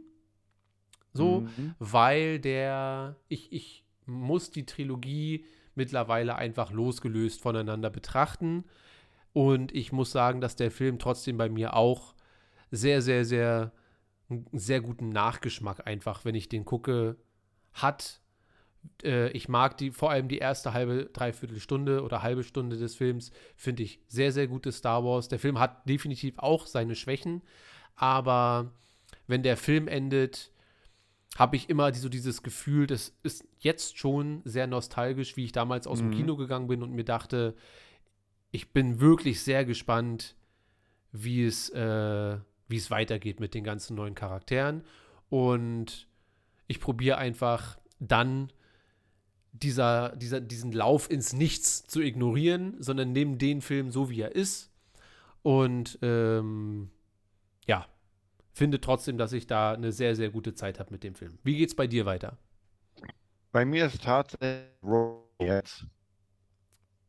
So, 1.12 1.40
Mhm. 1.40 1.74
weil 1.78 2.38
der, 2.38 3.16
ich, 3.28 3.52
ich 3.52 3.84
muss 4.06 4.50
die 4.50 4.64
Trilogie 4.64 5.44
mittlerweile 5.74 6.36
einfach 6.36 6.70
losgelöst 6.70 7.40
voneinander 7.42 7.90
betrachten. 7.90 8.64
Und 9.32 9.74
ich 9.74 9.92
muss 9.92 10.12
sagen, 10.12 10.40
dass 10.40 10.56
der 10.56 10.70
Film 10.70 10.98
trotzdem 10.98 11.36
bei 11.36 11.48
mir 11.48 11.74
auch 11.74 12.14
sehr, 12.70 13.02
sehr, 13.02 13.24
sehr, 13.24 13.72
einen 14.30 14.46
sehr 14.52 14.80
guten 14.80 15.08
Nachgeschmack 15.08 15.86
einfach, 15.86 16.24
wenn 16.24 16.34
ich 16.34 16.48
den 16.48 16.64
gucke, 16.64 17.16
hat. 17.72 18.20
Äh, 19.02 19.30
ich 19.30 19.48
mag 19.48 19.76
die, 19.78 19.90
vor 19.90 20.10
allem 20.10 20.28
die 20.28 20.38
erste 20.38 20.72
halbe, 20.72 21.06
dreiviertel 21.12 21.60
Stunde 21.60 22.02
oder 22.02 22.22
halbe 22.22 22.44
Stunde 22.44 22.76
des 22.76 22.96
Films, 22.96 23.30
finde 23.56 23.82
ich 23.82 24.00
sehr, 24.08 24.32
sehr 24.32 24.46
gutes 24.46 24.78
Star 24.78 25.04
Wars. 25.04 25.28
Der 25.28 25.38
Film 25.38 25.58
hat 25.58 25.88
definitiv 25.88 26.38
auch 26.38 26.66
seine 26.66 26.94
Schwächen, 26.94 27.42
aber 27.96 28.72
wenn 29.26 29.42
der 29.42 29.56
Film 29.56 29.88
endet, 29.88 30.52
habe 31.36 31.56
ich 31.56 31.68
immer 31.68 31.92
so 31.94 32.08
dieses 32.08 32.42
Gefühl, 32.42 32.86
das 32.86 33.12
ist 33.22 33.46
jetzt 33.58 33.98
schon 33.98 34.42
sehr 34.44 34.66
nostalgisch, 34.66 35.36
wie 35.36 35.44
ich 35.44 35.52
damals 35.52 35.86
aus 35.86 35.98
dem 35.98 36.08
Mhm. 36.08 36.14
Kino 36.14 36.36
gegangen 36.36 36.66
bin 36.66 36.82
und 36.82 36.92
mir 36.92 37.04
dachte, 37.04 37.54
ich 38.50 38.72
bin 38.72 39.00
wirklich 39.00 39.42
sehr 39.42 39.64
gespannt, 39.64 40.34
wie 41.12 41.44
es, 41.44 41.68
äh, 41.70 42.38
wie 42.68 42.76
es 42.76 42.90
weitergeht 42.90 43.40
mit 43.40 43.54
den 43.54 43.64
ganzen 43.64 43.96
neuen 43.96 44.14
Charakteren. 44.14 44.84
Und 45.30 46.06
ich 46.66 46.80
probiere 46.80 47.18
einfach 47.18 47.78
dann 47.98 48.52
dieser, 49.52 50.14
dieser, 50.16 50.40
diesen 50.40 50.72
Lauf 50.72 51.10
ins 51.10 51.32
Nichts 51.32 51.86
zu 51.86 52.00
ignorieren, 52.00 52.76
sondern 52.78 53.12
nimm 53.12 53.38
den 53.38 53.60
Film 53.60 53.90
so, 53.90 54.10
wie 54.10 54.20
er 54.20 54.34
ist. 54.34 54.70
Und 55.42 55.98
ähm, 56.02 56.90
ja, 57.66 57.86
finde 58.52 58.80
trotzdem, 58.80 59.18
dass 59.18 59.32
ich 59.32 59.46
da 59.46 59.72
eine 59.72 59.92
sehr, 59.92 60.14
sehr 60.16 60.30
gute 60.30 60.54
Zeit 60.54 60.78
habe 60.78 60.92
mit 60.92 61.02
dem 61.04 61.14
Film. 61.14 61.38
Wie 61.42 61.56
geht's 61.56 61.74
bei 61.74 61.86
dir 61.86 62.06
weiter? 62.06 62.36
Bei 63.52 63.64
mir 63.64 63.86
ist 63.86 64.02
tatsächlich 64.02 64.68
Rogue 64.82 65.24
jetzt. 65.40 65.86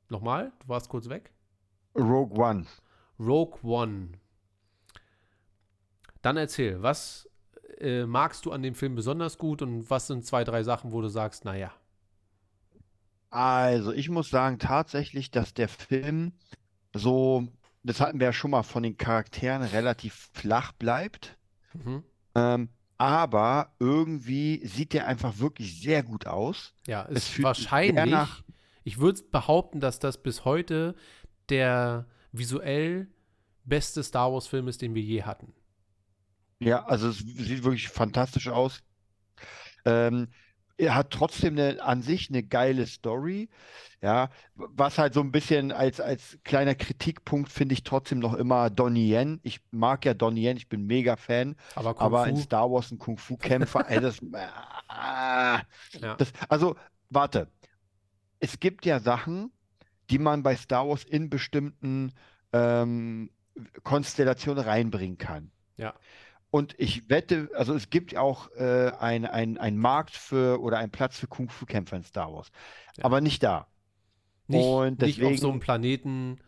Nochmal, 0.07 0.53
du 0.59 0.67
warst 0.69 0.89
kurz 0.89 1.09
weg. 1.09 1.31
Rogue 1.95 2.39
One. 2.39 2.65
Rogue 3.19 3.59
One. 3.63 4.09
Dann 6.21 6.37
erzähl, 6.37 6.81
was 6.81 7.29
äh, 7.79 8.05
magst 8.05 8.45
du 8.45 8.51
an 8.51 8.61
dem 8.61 8.75
Film 8.75 8.95
besonders 8.95 9.37
gut 9.37 9.61
und 9.61 9.89
was 9.89 10.07
sind 10.07 10.25
zwei, 10.25 10.43
drei 10.43 10.63
Sachen, 10.63 10.91
wo 10.91 11.01
du 11.01 11.07
sagst, 11.07 11.45
naja. 11.45 11.71
Also, 13.29 13.93
ich 13.93 14.09
muss 14.09 14.29
sagen, 14.29 14.59
tatsächlich, 14.59 15.31
dass 15.31 15.53
der 15.53 15.69
Film 15.69 16.33
so, 16.93 17.47
das 17.83 18.01
hatten 18.01 18.19
wir 18.19 18.27
ja 18.27 18.33
schon 18.33 18.51
mal 18.51 18.63
von 18.63 18.83
den 18.83 18.97
Charakteren 18.97 19.61
relativ 19.61 20.29
flach 20.33 20.71
bleibt. 20.73 21.37
Mhm. 21.73 22.03
Ähm, 22.35 22.69
aber 22.97 23.71
irgendwie 23.79 24.65
sieht 24.65 24.93
der 24.93 25.07
einfach 25.07 25.39
wirklich 25.39 25.79
sehr 25.79 26.03
gut 26.03 26.27
aus. 26.27 26.73
Ja, 26.85 27.05
Es 27.09 27.29
ist 27.29 27.43
wahrscheinlich, 27.43 28.13
ich 28.83 28.99
würde 28.99 29.21
behaupten, 29.31 29.79
dass 29.79 29.99
das 29.99 30.21
bis 30.21 30.43
heute 30.43 30.95
der 31.47 32.07
visuell 32.31 33.07
beste 33.63 34.03
Star 34.03 34.33
Wars-Film 34.33 34.67
ist, 34.67 34.81
den 34.81 34.95
wir 34.95 35.01
je 35.01 35.23
hatten. 35.23 35.53
Ja, 36.59 36.85
also 36.85 37.09
es 37.09 37.19
sieht 37.19 37.63
wirklich 37.63 37.89
fantastisch 37.89 38.49
aus. 38.49 38.81
Ähm, 39.85 40.27
er 40.77 40.95
hat 40.95 41.11
trotzdem 41.11 41.57
eine, 41.57 41.81
an 41.81 42.01
sich 42.01 42.29
eine 42.29 42.43
geile 42.43 42.85
Story. 42.87 43.49
Ja, 44.01 44.29
was 44.55 44.97
halt 44.97 45.13
so 45.13 45.19
ein 45.19 45.31
bisschen 45.31 45.73
als, 45.73 45.99
als 45.99 46.39
kleiner 46.45 46.73
Kritikpunkt 46.73 47.51
finde 47.51 47.73
ich 47.73 47.83
trotzdem 47.83 48.19
noch 48.19 48.33
immer 48.33 48.69
Donnie 48.69 49.13
Yen. 49.13 49.41
Ich 49.43 49.59
mag 49.71 50.05
ja 50.05 50.13
Donnie 50.13 50.47
Yen, 50.47 50.55
ich 50.55 50.69
bin 50.69 50.85
mega 50.85 51.17
Fan, 51.17 51.57
Aber 51.75 51.93
Kung 51.93 52.05
aber 52.05 52.23
Fu, 52.23 52.29
in 52.29 52.37
Star 52.37 52.71
Wars 52.71 52.91
ein 52.91 52.97
Kung-Fu-Kämpfer, 52.97 53.89
ey, 53.89 53.99
das, 53.99 54.19
ah, 54.87 55.61
ja. 55.99 56.15
das, 56.15 56.31
also, 56.47 56.77
warte. 57.09 57.51
Es 58.39 58.61
gibt 58.61 58.85
ja 58.85 59.01
Sachen, 59.01 59.51
die 60.09 60.17
man 60.17 60.43
bei 60.43 60.55
Star 60.55 60.87
Wars 60.87 61.03
in 61.03 61.29
bestimmten 61.29 62.13
ähm, 62.53 63.31
Konstellationen 63.83 64.63
reinbringen 64.63 65.17
kann. 65.17 65.51
Ja. 65.75 65.93
Und 66.51 66.73
ich 66.79 67.09
wette, 67.09 67.49
also 67.53 67.73
es 67.75 67.89
gibt 67.91 68.15
auch 68.17 68.49
äh, 68.55 68.91
ein, 68.99 69.25
ein, 69.25 69.77
Markt 69.77 70.15
für 70.15 70.59
oder 70.61 70.79
einen 70.79 70.91
Platz 70.91 71.17
für 71.19 71.27
Kung-Fu-Kämpfer 71.27 71.97
in 71.97 72.03
Star 72.03 72.33
Wars, 72.33 72.49
Ja. 72.97 73.05
aber 73.05 73.21
nicht 73.21 73.43
da. 73.43 73.67
nicht, 74.47 74.65
und 74.65 75.01
nicht 75.01 75.17
auf 75.21 75.21
so 75.21 75.27
einem 75.27 75.37
deswegen- 75.37 75.59
Planeten. 75.59 76.39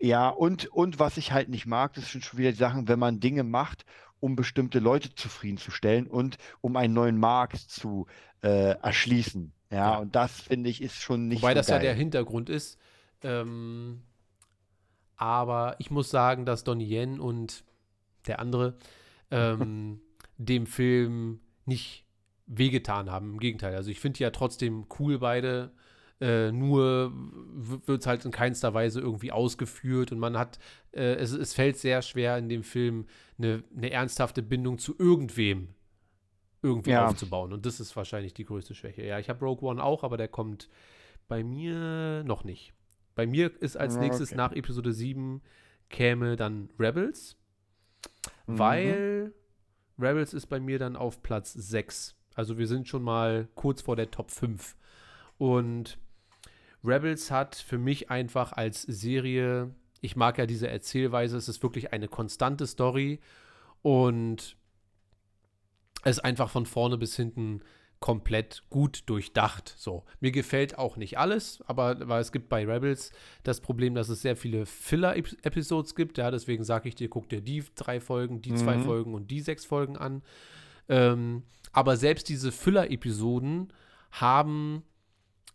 Ja, 0.00 0.28
und, 0.30 0.66
und 0.66 0.98
was 0.98 1.16
ich 1.16 1.30
halt 1.32 1.48
nicht 1.48 1.64
mag, 1.66 1.94
das 1.94 2.10
sind 2.10 2.24
schon 2.24 2.38
wieder 2.40 2.50
die 2.50 2.58
Sachen, 2.58 2.88
wenn 2.88 2.98
man 2.98 3.20
Dinge 3.20 3.44
macht, 3.44 3.84
um 4.18 4.34
bestimmte 4.36 4.80
Leute 4.80 5.14
zufriedenzustellen 5.14 6.08
und 6.08 6.36
um 6.60 6.76
einen 6.76 6.92
neuen 6.92 7.16
Markt 7.18 7.56
zu 7.58 8.06
äh, 8.42 8.72
erschließen. 8.80 9.52
Ja, 9.70 9.76
Ja. 9.92 9.98
und 9.98 10.14
das 10.16 10.40
finde 10.40 10.68
ich 10.70 10.82
ist 10.82 10.96
schon 11.00 11.28
nicht 11.28 11.42
Wobei 11.42 11.52
so 11.52 11.58
das 11.60 11.68
ja 11.68 11.76
geil. 11.76 11.84
der 11.84 11.94
Hintergrund 11.94 12.48
ist. 12.50 12.78
Ähm, 13.22 14.02
aber 15.16 15.76
ich 15.78 15.90
muss 15.90 16.10
sagen, 16.10 16.44
dass 16.44 16.64
Donnie 16.64 16.86
Yen 16.90 17.20
und 17.20 17.64
der 18.26 18.40
andere 18.40 18.76
ähm, 19.30 20.00
dem 20.38 20.66
Film 20.66 21.40
nicht 21.64 22.06
wehgetan 22.46 23.10
haben. 23.10 23.32
Im 23.32 23.40
Gegenteil. 23.40 23.74
Also 23.74 23.90
ich 23.90 24.00
finde 24.00 24.20
ja 24.20 24.30
trotzdem 24.30 24.86
cool 24.98 25.18
beide. 25.18 25.72
Äh, 26.20 26.52
nur 26.52 27.12
wird 27.14 28.00
es 28.00 28.06
halt 28.06 28.24
in 28.24 28.30
keinster 28.30 28.72
Weise 28.72 29.00
irgendwie 29.00 29.32
ausgeführt 29.32 30.12
und 30.12 30.20
man 30.20 30.38
hat, 30.38 30.60
äh, 30.92 31.14
es, 31.14 31.32
es 31.32 31.54
fällt 31.54 31.76
sehr 31.76 32.02
schwer 32.02 32.38
in 32.38 32.48
dem 32.48 32.62
Film 32.62 33.06
eine, 33.36 33.64
eine 33.76 33.90
ernsthafte 33.90 34.40
Bindung 34.42 34.78
zu 34.78 34.94
irgendwem 34.96 35.74
irgendwie 36.62 36.90
Ja. 36.90 37.06
aufzubauen. 37.06 37.52
Und 37.52 37.66
das 37.66 37.80
ist 37.80 37.96
wahrscheinlich 37.96 38.32
die 38.32 38.44
größte 38.44 38.74
Schwäche. 38.74 39.04
Ja, 39.04 39.18
ich 39.18 39.28
habe 39.28 39.44
Rogue 39.44 39.68
One 39.68 39.82
auch, 39.82 40.04
aber 40.04 40.16
der 40.16 40.28
kommt 40.28 40.68
bei 41.26 41.42
mir 41.42 42.22
noch 42.24 42.44
nicht. 42.44 42.72
Bei 43.16 43.26
mir 43.26 43.50
ist 43.60 43.76
als 43.76 43.96
nächstes 43.96 44.30
okay. 44.30 44.36
nach 44.36 44.52
Episode 44.52 44.92
7 44.92 45.42
käme 45.90 46.36
dann 46.36 46.70
Rebels, 46.78 47.36
Mhm. 48.46 48.58
weil 48.58 49.32
Rebels 49.98 50.34
ist 50.34 50.46
bei 50.46 50.60
mir 50.60 50.78
dann 50.78 50.96
auf 50.96 51.22
Platz 51.22 51.52
6. 51.52 52.16
Also 52.34 52.58
wir 52.58 52.66
sind 52.66 52.88
schon 52.88 53.02
mal 53.02 53.48
kurz 53.54 53.82
vor 53.82 53.96
der 53.96 54.10
Top 54.10 54.30
5. 54.30 54.76
Und 55.38 55.98
Rebels 56.84 57.30
hat 57.30 57.54
für 57.54 57.78
mich 57.78 58.10
einfach 58.10 58.52
als 58.52 58.82
Serie, 58.82 59.74
ich 60.00 60.16
mag 60.16 60.38
ja 60.38 60.46
diese 60.46 60.68
Erzählweise, 60.68 61.36
es 61.36 61.48
ist 61.48 61.62
wirklich 61.62 61.92
eine 61.92 62.08
konstante 62.08 62.66
Story 62.66 63.20
und 63.82 64.56
es 66.02 66.18
einfach 66.18 66.50
von 66.50 66.66
vorne 66.66 66.98
bis 66.98 67.16
hinten 67.16 67.62
komplett 68.04 68.64
gut 68.68 69.04
durchdacht. 69.06 69.74
So, 69.78 70.04
mir 70.20 70.30
gefällt 70.30 70.76
auch 70.76 70.98
nicht 70.98 71.16
alles, 71.16 71.64
aber 71.66 72.06
weil 72.06 72.20
es 72.20 72.32
gibt 72.32 72.50
bei 72.50 72.66
Rebels 72.66 73.12
das 73.44 73.62
Problem, 73.62 73.94
dass 73.94 74.10
es 74.10 74.20
sehr 74.20 74.36
viele 74.36 74.66
Filler-Episodes 74.66 75.94
gibt. 75.94 76.18
Ja, 76.18 76.30
deswegen 76.30 76.64
sage 76.64 76.86
ich 76.90 76.94
dir, 76.94 77.08
guck 77.08 77.30
dir 77.30 77.40
die 77.40 77.64
drei 77.74 78.00
Folgen, 78.00 78.42
die 78.42 78.54
zwei 78.56 78.76
Mhm. 78.76 78.84
Folgen 78.84 79.14
und 79.14 79.30
die 79.30 79.40
sechs 79.40 79.64
Folgen 79.64 79.96
an. 79.96 80.20
Ähm, 80.86 81.44
aber 81.72 81.96
selbst 81.96 82.28
diese 82.28 82.52
Filler-Episoden 82.52 83.72
haben 84.10 84.82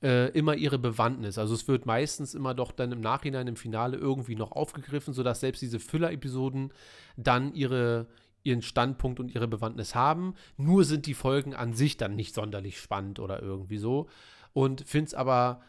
äh, 0.02 0.32
immer 0.32 0.56
ihre 0.56 0.80
Bewandtnis. 0.80 1.38
Also 1.38 1.54
es 1.54 1.68
wird 1.68 1.86
meistens 1.86 2.34
immer 2.34 2.56
doch 2.56 2.72
dann 2.72 2.92
im 2.92 3.00
Nachhinein 3.00 3.46
im 3.46 3.58
Finale 3.58 3.96
irgendwie 3.96 4.36
noch 4.36 4.54
aufgegriffen, 4.54 5.14
sodass 5.14 5.42
selbst 5.42 5.62
diese 5.62 5.80
Filler-Episoden 5.80 6.74
dann 7.16 7.54
ihre, 7.54 8.08
ihren 8.44 8.62
Standpunkt 8.62 9.20
und 9.20 9.34
ihre 9.34 9.48
Bewandtnis 9.48 9.96
haben. 9.96 10.34
Nur 10.58 10.84
sind 10.86 11.06
die 11.06 11.14
Folgen 11.14 11.54
an 11.54 11.74
sich 11.74 11.98
dann 11.98 12.16
nicht 12.16 12.34
sonderlich 12.36 12.80
spannend 12.80 13.20
oder 13.20 13.42
irgendwie 13.42 13.78
so. 13.78 14.08
Und 14.54 14.82
finde 14.88 15.08
es 15.08 15.14
aber 15.14 15.62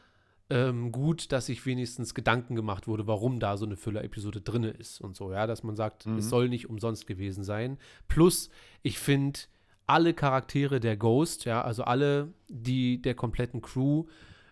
ähm, 0.49 0.91
gut, 0.91 1.33
dass 1.33 1.47
sich 1.47 1.65
wenigstens 1.67 2.15
Gedanken 2.15 2.57
gemacht 2.57 2.89
wurde, 2.89 3.07
warum 3.07 3.39
da 3.39 3.57
so 3.57 3.67
eine 3.67 3.77
Füller-Episode 3.77 4.41
drin 4.41 4.65
ist 4.65 5.01
und 5.01 5.17
so, 5.17 5.33
ja, 5.33 5.47
dass 5.47 5.63
man 5.63 5.77
sagt, 5.77 6.07
Mhm. 6.07 6.19
es 6.19 6.29
soll 6.29 6.49
nicht 6.49 6.69
umsonst 6.69 7.07
gewesen 7.07 7.45
sein. 7.45 7.79
Plus, 8.09 8.51
ich 8.83 8.99
finde 8.99 9.39
alle 9.87 10.15
Charaktere 10.15 10.81
der 10.81 10.97
Ghost, 10.97 11.45
ja, 11.45 11.63
also 11.63 11.85
alle 11.85 12.33
die 12.49 13.01
der 13.01 13.15
kompletten 13.15 13.61
Crew, 13.61 14.07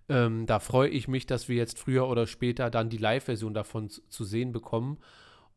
ähm, 0.09 0.47
da 0.47 0.59
freue 0.61 0.89
ich 0.89 1.07
mich, 1.09 1.27
dass 1.27 1.49
wir 1.49 1.57
jetzt 1.57 1.79
früher 1.79 2.09
oder 2.09 2.27
später 2.27 2.71
dann 2.71 2.91
die 2.91 2.97
Live-Version 2.97 3.53
davon 3.55 3.89
zu, 3.91 4.01
zu 4.09 4.25
sehen 4.25 4.53
bekommen. 4.53 4.99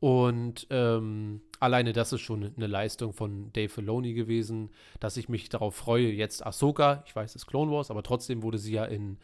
Und 0.01 0.65
ähm, 0.71 1.41
alleine 1.59 1.93
das 1.93 2.11
ist 2.11 2.21
schon 2.21 2.51
eine 2.55 2.65
Leistung 2.65 3.13
von 3.13 3.53
Dave 3.53 3.69
Filoni 3.69 4.13
gewesen, 4.13 4.71
dass 4.99 5.15
ich 5.15 5.29
mich 5.29 5.47
darauf 5.47 5.75
freue. 5.75 6.11
Jetzt 6.11 6.43
Ahsoka, 6.43 7.03
ich 7.05 7.15
weiß, 7.15 7.29
es 7.29 7.43
ist 7.43 7.45
Clone 7.45 7.71
Wars, 7.71 7.91
aber 7.91 8.01
trotzdem 8.01 8.41
wurde 8.41 8.57
sie 8.57 8.73
ja 8.73 8.85
in 8.85 9.19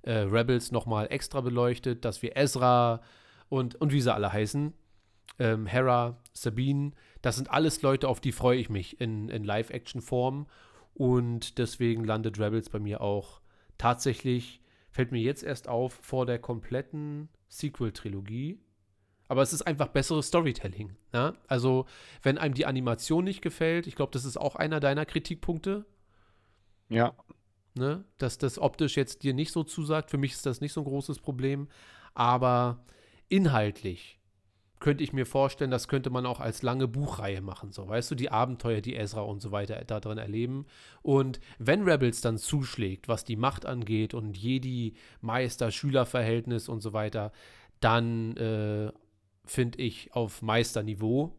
äh, 0.00 0.12
Rebels 0.12 0.72
nochmal 0.72 1.08
extra 1.10 1.42
beleuchtet, 1.42 2.06
dass 2.06 2.22
wir 2.22 2.34
Ezra 2.34 3.02
und, 3.50 3.74
und 3.74 3.92
wie 3.92 4.00
sie 4.00 4.12
alle 4.12 4.32
heißen, 4.32 4.72
ähm, 5.38 5.66
Hera, 5.66 6.16
Sabine, 6.32 6.92
das 7.20 7.36
sind 7.36 7.50
alles 7.50 7.82
Leute, 7.82 8.08
auf 8.08 8.18
die 8.18 8.32
freue 8.32 8.58
ich 8.58 8.70
mich 8.70 9.02
in, 9.02 9.28
in 9.28 9.44
Live-Action-Form. 9.44 10.46
Und 10.94 11.58
deswegen 11.58 12.04
landet 12.04 12.38
Rebels 12.38 12.70
bei 12.70 12.78
mir 12.78 13.02
auch 13.02 13.42
tatsächlich, 13.76 14.62
fällt 14.90 15.12
mir 15.12 15.20
jetzt 15.20 15.42
erst 15.42 15.68
auf, 15.68 15.92
vor 15.92 16.24
der 16.24 16.38
kompletten 16.38 17.28
Sequel-Trilogie. 17.48 18.61
Aber 19.32 19.40
es 19.40 19.54
ist 19.54 19.62
einfach 19.62 19.88
besseres 19.88 20.26
Storytelling. 20.26 20.94
Ne? 21.14 21.32
Also, 21.48 21.86
wenn 22.22 22.36
einem 22.36 22.52
die 22.52 22.66
Animation 22.66 23.24
nicht 23.24 23.40
gefällt, 23.40 23.86
ich 23.86 23.94
glaube, 23.94 24.12
das 24.12 24.26
ist 24.26 24.36
auch 24.36 24.56
einer 24.56 24.78
deiner 24.78 25.06
Kritikpunkte, 25.06 25.86
Ja, 26.90 27.14
ne? 27.74 28.04
dass 28.18 28.36
das 28.36 28.58
optisch 28.58 28.98
jetzt 28.98 29.22
dir 29.22 29.32
nicht 29.32 29.50
so 29.50 29.64
zusagt. 29.64 30.10
Für 30.10 30.18
mich 30.18 30.32
ist 30.32 30.44
das 30.44 30.60
nicht 30.60 30.74
so 30.74 30.82
ein 30.82 30.84
großes 30.84 31.20
Problem. 31.20 31.68
Aber 32.12 32.84
inhaltlich 33.30 34.20
könnte 34.80 35.02
ich 35.02 35.14
mir 35.14 35.24
vorstellen, 35.24 35.70
das 35.70 35.88
könnte 35.88 36.10
man 36.10 36.26
auch 36.26 36.40
als 36.40 36.60
lange 36.60 36.86
Buchreihe 36.86 37.40
machen. 37.40 37.72
So, 37.72 37.88
weißt 37.88 38.10
du, 38.10 38.14
die 38.14 38.30
Abenteuer, 38.30 38.82
die 38.82 38.96
Ezra 38.96 39.22
und 39.22 39.40
so 39.40 39.50
weiter 39.50 39.82
da 39.86 39.98
drin 39.98 40.18
erleben. 40.18 40.66
Und 41.00 41.40
wenn 41.58 41.88
Rebels 41.88 42.20
dann 42.20 42.36
zuschlägt, 42.36 43.08
was 43.08 43.24
die 43.24 43.36
Macht 43.36 43.64
angeht 43.64 44.12
und 44.12 44.36
Jedi-Meister-Schüler-Verhältnis 44.36 46.68
und 46.68 46.82
so 46.82 46.92
weiter, 46.92 47.32
dann 47.80 48.36
äh, 48.36 48.92
finde 49.44 49.78
ich 49.80 50.12
auf 50.14 50.42
Meisterniveau, 50.42 51.38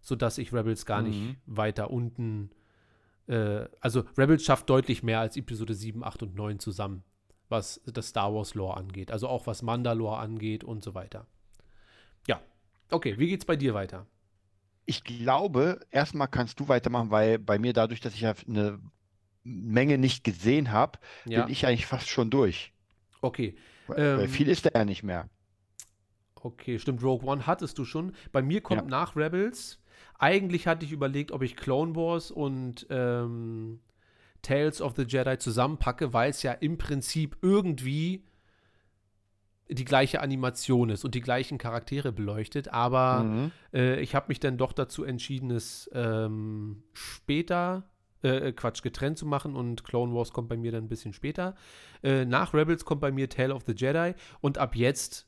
sodass 0.00 0.38
ich 0.38 0.52
Rebels 0.52 0.86
gar 0.86 1.02
nicht 1.02 1.30
Mhm. 1.30 1.36
weiter 1.46 1.90
unten 1.90 2.50
äh, 3.28 3.66
also 3.80 4.04
Rebels 4.18 4.44
schafft 4.44 4.70
deutlich 4.70 5.02
mehr 5.02 5.20
als 5.20 5.36
Episode 5.36 5.74
7, 5.74 6.04
8 6.04 6.22
und 6.22 6.34
9 6.34 6.58
zusammen, 6.58 7.04
was 7.48 7.80
das 7.86 8.08
Star 8.08 8.34
Wars 8.34 8.54
Lore 8.54 8.76
angeht. 8.76 9.10
Also 9.10 9.28
auch 9.28 9.46
was 9.46 9.62
Mandalore 9.62 10.18
angeht 10.18 10.64
und 10.64 10.82
so 10.84 10.94
weiter. 10.94 11.26
Ja, 12.28 12.40
okay, 12.90 13.18
wie 13.18 13.28
geht's 13.28 13.44
bei 13.46 13.56
dir 13.56 13.74
weiter? 13.74 14.06
ich 14.86 15.04
glaube, 15.04 15.80
erstmal 15.90 16.28
kannst 16.28 16.60
du 16.60 16.68
weitermachen, 16.68 17.10
weil 17.10 17.38
bei 17.38 17.58
mir 17.58 17.72
dadurch, 17.72 18.00
dass 18.00 18.14
ich 18.14 18.20
ja 18.22 18.34
eine 18.46 18.80
Menge 19.44 19.98
nicht 19.98 20.24
gesehen 20.24 20.72
habe, 20.72 20.98
Ja, 21.24 21.44
bin 21.44 21.52
ich 21.52 21.66
eigentlich 21.66 21.86
fast 21.86 22.08
schon 22.08 22.30
durch. 22.30 22.72
okay. 23.22 23.54
Ähm, 23.96 24.28
viel 24.28 24.48
ist 24.48 24.66
da 24.66 24.70
ja 24.74 24.84
nicht 24.84 25.02
mehr. 25.02 25.28
Okay, 26.44 26.78
stimmt. 26.78 27.02
Rogue 27.02 27.26
One 27.26 27.46
hattest 27.46 27.78
du 27.78 27.84
schon. 27.84 28.12
Bei 28.30 28.42
mir 28.42 28.60
kommt 28.60 28.82
Ja. 28.82 28.86
nach 28.88 29.16
Rebels. 29.16 29.80
Eigentlich 30.18 30.66
hatte 30.66 30.84
ich 30.84 30.92
überlegt, 30.92 31.32
ob 31.32 31.42
ich 31.42 31.56
Clone 31.56 31.96
Wars 31.96 32.30
und 32.30 32.86
ähm, 32.90 33.80
Tales 34.42 34.82
of 34.82 34.92
the 34.96 35.04
Jedi 35.04 35.38
zusammenpacke, 35.38 36.12
weil 36.12 36.28
es 36.30 36.42
ja 36.42 36.52
im 36.52 36.76
Prinzip 36.76 37.38
irgendwie 37.40 38.24
die 39.70 39.86
gleiche 39.86 40.20
Animation 40.20 40.90
ist 40.90 41.04
und 41.06 41.14
die 41.14 41.22
gleichen 41.22 41.56
Charaktere 41.56 42.12
beleuchtet. 42.12 42.68
Aber 42.68 43.24
Mhm. 43.24 43.50
äh, 43.72 44.00
ich 44.00 44.14
habe 44.14 44.26
mich 44.28 44.38
dann 44.38 44.58
doch 44.58 44.72
dazu 44.74 45.02
entschieden, 45.04 45.50
es 45.50 45.88
ähm, 45.94 46.82
später, 46.92 47.88
äh, 48.22 48.52
Quatsch, 48.52 48.82
getrennt 48.82 49.16
zu 49.16 49.24
machen 49.24 49.56
und 49.56 49.82
Clone 49.82 50.14
Wars 50.14 50.32
kommt 50.34 50.50
bei 50.50 50.58
mir 50.58 50.72
dann 50.72 50.84
ein 50.84 50.88
bisschen 50.88 51.14
später. 51.14 51.54
Äh, 52.02 52.26
nach 52.26 52.52
Rebels 52.52 52.84
kommt 52.84 53.00
bei 53.00 53.10
mir 53.10 53.30
Tale 53.30 53.54
of 53.54 53.62
the 53.66 53.72
Jedi 53.74 54.12
und 54.42 54.58
ab 54.58 54.76
jetzt 54.76 55.26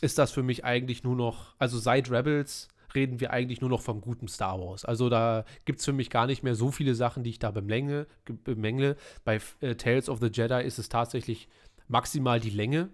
ist 0.00 0.18
das 0.18 0.30
für 0.32 0.42
mich 0.42 0.64
eigentlich 0.64 1.04
nur 1.04 1.16
noch, 1.16 1.54
also 1.58 1.78
seit 1.78 2.10
Rebels 2.10 2.68
reden 2.94 3.20
wir 3.20 3.30
eigentlich 3.32 3.60
nur 3.60 3.70
noch 3.70 3.82
vom 3.82 4.00
guten 4.00 4.28
Star 4.28 4.58
Wars. 4.60 4.84
Also 4.84 5.08
da 5.08 5.44
gibt 5.64 5.80
es 5.80 5.84
für 5.84 5.92
mich 5.92 6.08
gar 6.08 6.26
nicht 6.26 6.42
mehr 6.42 6.54
so 6.54 6.70
viele 6.70 6.94
Sachen, 6.94 7.24
die 7.24 7.30
ich 7.30 7.38
da 7.38 7.50
bemängle. 7.50 8.06
bemängle. 8.44 8.96
Bei 9.24 9.40
äh, 9.60 9.74
Tales 9.74 10.08
of 10.08 10.20
the 10.20 10.30
Jedi 10.32 10.62
ist 10.64 10.78
es 10.78 10.88
tatsächlich 10.88 11.48
maximal 11.88 12.40
die 12.40 12.50
Länge. 12.50 12.88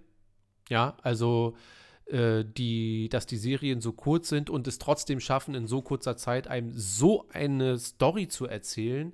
Ja, 0.69 0.97
also 1.03 1.57
äh, 2.07 2.45
die, 2.45 3.09
dass 3.11 3.27
die 3.27 3.37
Serien 3.37 3.81
so 3.81 3.93
kurz 3.93 4.29
sind 4.29 4.51
und 4.51 4.67
es 4.67 4.79
trotzdem 4.79 5.21
schaffen, 5.21 5.55
in 5.55 5.67
so 5.67 5.83
kurzer 5.83 6.17
Zeit 6.17 6.49
einem 6.49 6.73
so 6.75 7.29
eine 7.33 7.79
Story 7.79 8.27
zu 8.29 8.47
erzählen, 8.47 9.13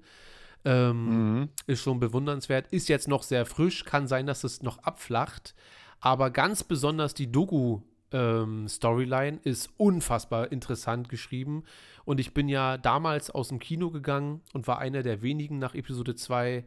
ähm, 0.65 1.05
Mhm. 1.41 1.49
ist 1.67 1.81
schon 1.83 2.01
bewundernswert. 2.01 2.67
Ist 2.69 2.89
jetzt 2.89 3.09
noch 3.09 3.23
sehr 3.23 3.47
frisch, 3.47 3.85
kann 3.85 4.09
sein, 4.09 4.27
dass 4.27 4.43
es 4.45 4.63
noch 4.63 4.79
abflacht, 4.79 5.55
aber 6.01 6.31
ganz 6.31 6.65
besonders 6.65 7.15
die 7.15 7.31
Doku-Storyline 7.31 9.39
ist 9.45 9.71
unfassbar 9.77 10.51
interessant 10.53 11.09
geschrieben. 11.09 11.65
Und 12.05 12.21
ich 12.21 12.35
bin 12.35 12.49
ja 12.49 12.79
damals 12.79 13.31
aus 13.31 13.49
dem 13.49 13.59
Kino 13.59 13.91
gegangen 13.91 14.43
und 14.53 14.69
war 14.69 14.79
einer 14.79 15.03
der 15.03 15.23
wenigen 15.23 15.59
nach 15.59 15.75
Episode 15.75 16.15
2, 16.15 16.65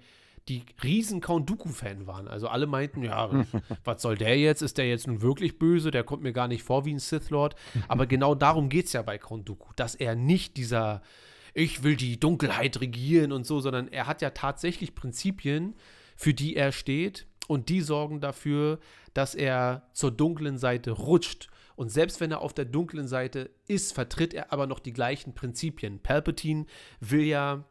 die 0.47 0.63
riesen 0.83 1.21
Count 1.21 1.49
Dooku-Fan 1.49 2.07
waren. 2.07 2.27
Also 2.27 2.47
alle 2.47 2.67
meinten, 2.67 3.03
ja, 3.03 3.29
was 3.83 4.01
soll 4.01 4.17
der 4.17 4.37
jetzt? 4.37 4.61
Ist 4.61 4.77
der 4.77 4.89
jetzt 4.89 5.07
nun 5.07 5.21
wirklich 5.21 5.59
böse? 5.59 5.91
Der 5.91 6.03
kommt 6.03 6.23
mir 6.23 6.33
gar 6.33 6.47
nicht 6.47 6.63
vor 6.63 6.85
wie 6.85 6.93
ein 6.93 6.99
Sith 6.99 7.29
Lord. 7.29 7.55
Aber 7.87 8.07
genau 8.07 8.35
darum 8.35 8.69
geht 8.69 8.87
es 8.87 8.93
ja 8.93 9.01
bei 9.01 9.17
Count 9.17 9.47
Dooku, 9.47 9.71
dass 9.75 9.95
er 9.95 10.15
nicht 10.15 10.57
dieser 10.57 11.01
ich 11.53 11.83
will 11.83 11.97
die 11.97 12.19
Dunkelheit 12.19 12.79
regieren 12.79 13.31
und 13.31 13.45
so, 13.45 13.59
sondern 13.59 13.89
er 13.89 14.07
hat 14.07 14.21
ja 14.21 14.29
tatsächlich 14.29 14.95
Prinzipien, 14.95 15.75
für 16.15 16.33
die 16.33 16.55
er 16.55 16.71
steht 16.71 17.27
und 17.47 17.69
die 17.69 17.81
sorgen 17.81 18.21
dafür, 18.21 18.79
dass 19.13 19.35
er 19.35 19.89
zur 19.93 20.11
dunklen 20.11 20.57
Seite 20.57 20.91
rutscht. 20.91 21.49
Und 21.75 21.89
selbst 21.89 22.19
wenn 22.19 22.31
er 22.31 22.41
auf 22.41 22.53
der 22.53 22.65
dunklen 22.65 23.07
Seite 23.07 23.49
ist, 23.67 23.93
vertritt 23.93 24.33
er 24.33 24.53
aber 24.53 24.67
noch 24.67 24.79
die 24.79 24.93
gleichen 24.93 25.33
Prinzipien. 25.33 25.99
Palpatine 25.99 26.65
will 26.99 27.23
ja 27.23 27.65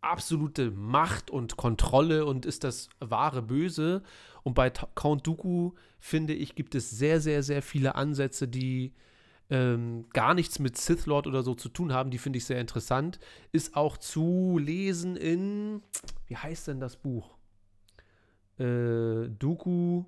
absolute 0.00 0.70
Macht 0.70 1.30
und 1.30 1.56
Kontrolle 1.56 2.24
und 2.24 2.46
ist 2.46 2.64
das 2.64 2.88
wahre 3.00 3.42
Böse. 3.42 4.02
Und 4.42 4.54
bei 4.54 4.70
Count 4.70 5.26
Dooku, 5.26 5.72
finde 5.98 6.34
ich, 6.34 6.54
gibt 6.54 6.74
es 6.74 6.90
sehr, 6.90 7.20
sehr, 7.20 7.42
sehr 7.42 7.62
viele 7.62 7.96
Ansätze, 7.96 8.46
die 8.46 8.94
ähm, 9.50 10.06
gar 10.12 10.34
nichts 10.34 10.58
mit 10.58 10.76
Sith 10.76 11.06
Lord 11.06 11.26
oder 11.26 11.42
so 11.42 11.54
zu 11.54 11.68
tun 11.68 11.92
haben. 11.92 12.10
Die 12.10 12.18
finde 12.18 12.38
ich 12.38 12.44
sehr 12.44 12.60
interessant. 12.60 13.18
Ist 13.52 13.76
auch 13.76 13.96
zu 13.96 14.58
lesen 14.58 15.16
in, 15.16 15.82
wie 16.26 16.36
heißt 16.36 16.68
denn 16.68 16.80
das 16.80 16.96
Buch? 16.96 17.35
Äh, 18.58 19.28
Dooku 19.28 20.04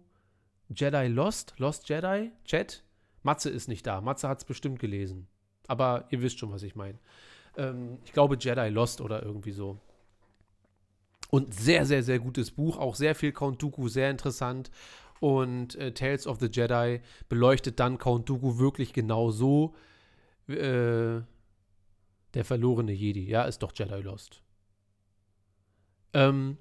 Jedi 0.75 1.09
Lost? 1.09 1.55
Lost 1.59 1.89
Jedi? 1.89 2.31
Chat? 2.45 2.83
Matze 3.23 3.51
ist 3.51 3.69
nicht 3.69 3.87
da. 3.87 4.01
Matze 4.01 4.29
hat 4.29 4.39
es 4.39 4.45
bestimmt 4.45 4.79
gelesen. 4.79 5.27
Aber 5.67 6.07
ihr 6.11 6.23
wisst 6.23 6.39
schon, 6.39 6.51
was 6.51 6.63
ich 6.63 6.75
meine. 6.75 6.99
Ähm, 7.57 7.99
ich 8.05 8.13
glaube 8.13 8.37
Jedi 8.39 8.69
Lost 8.69 9.01
oder 9.01 9.23
irgendwie 9.23 9.53
so. 9.53 9.79
Und 11.31 11.53
sehr, 11.53 11.85
sehr, 11.85 12.03
sehr 12.03 12.19
gutes 12.19 12.51
Buch. 12.51 12.79
Auch 12.79 12.95
sehr 12.95 13.15
viel 13.15 13.33
Count 13.33 13.63
Dooku, 13.63 13.89
sehr 13.89 14.11
interessant. 14.11 14.71
Und 15.21 15.75
äh, 15.75 15.93
Tales 15.93 16.27
of 16.27 16.39
the 16.41 16.49
Jedi 16.51 17.01
beleuchtet 17.29 17.81
dann 17.81 17.99
Count 17.99 18.29
Dooku 18.29 18.59
wirklich 18.59 18.93
genau 18.93 19.31
so. 19.31 19.75
Äh, 20.47 21.21
der 22.35 22.45
verlorene 22.45 22.93
Jedi. 22.93 23.29
Ja, 23.29 23.45
ist 23.45 23.63
doch 23.63 23.73
Jedi 23.75 24.01
Lost. 24.01 24.43
Ähm, 26.15 26.57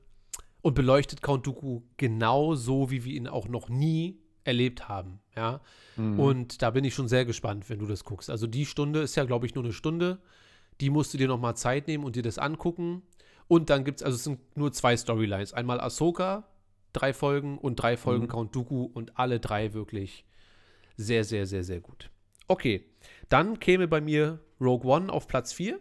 und 0.62 0.74
beleuchtet 0.74 1.22
Count 1.22 1.46
Dooku 1.46 1.82
genau 1.98 2.56
so, 2.56 2.90
wie 2.92 3.04
wir 3.04 3.14
ihn 3.14 3.28
auch 3.28 3.48
noch 3.48 3.70
nie 3.70 4.20
erlebt 4.44 4.88
haben. 4.88 5.20
Ja. 5.36 5.62
Mhm. 5.98 6.20
Und 6.20 6.62
da 6.62 6.72
bin 6.72 6.84
ich 6.84 6.94
schon 6.94 7.08
sehr 7.08 7.26
gespannt, 7.26 7.70
wenn 7.70 7.80
du 7.80 7.86
das 7.86 8.04
guckst. 8.04 8.30
Also 8.30 8.48
die 8.48 8.66
Stunde 8.66 9.02
ist 9.02 9.16
ja, 9.16 9.26
glaube 9.26 9.46
ich, 9.46 9.56
nur 9.56 9.64
eine 9.64 9.74
Stunde. 9.74 10.20
Die 10.80 10.90
musst 10.90 11.14
du 11.14 11.18
dir 11.18 11.28
noch 11.28 11.40
mal 11.40 11.56
Zeit 11.56 11.88
nehmen 11.88 12.04
und 12.04 12.16
dir 12.16 12.24
das 12.24 12.38
angucken. 12.38 13.02
Und 13.48 13.70
dann 13.70 13.84
gibt 13.84 14.00
es, 14.00 14.04
also 14.04 14.16
es 14.16 14.24
sind 14.24 14.40
nur 14.58 14.72
zwei 14.72 14.96
Storylines. 14.96 15.54
Einmal 15.54 15.80
Ahsoka, 15.80 16.48
drei 16.94 17.14
Folgen 17.14 17.58
und 17.58 17.76
drei 17.78 17.98
Folgen 17.98 18.26
Mhm. 18.26 18.30
Count 18.30 18.56
Dooku 18.56 18.84
und 18.84 19.18
alle 19.18 19.40
drei 19.40 19.74
wirklich 19.74 20.26
sehr, 20.98 21.24
sehr, 21.24 21.46
sehr, 21.46 21.64
sehr 21.64 21.80
gut. 21.80 22.10
Okay, 22.48 22.86
dann 23.30 23.60
käme 23.60 23.88
bei 23.88 24.02
mir 24.02 24.40
Rogue 24.60 24.90
One 24.90 25.12
auf 25.12 25.28
Platz 25.28 25.54
4. 25.54 25.80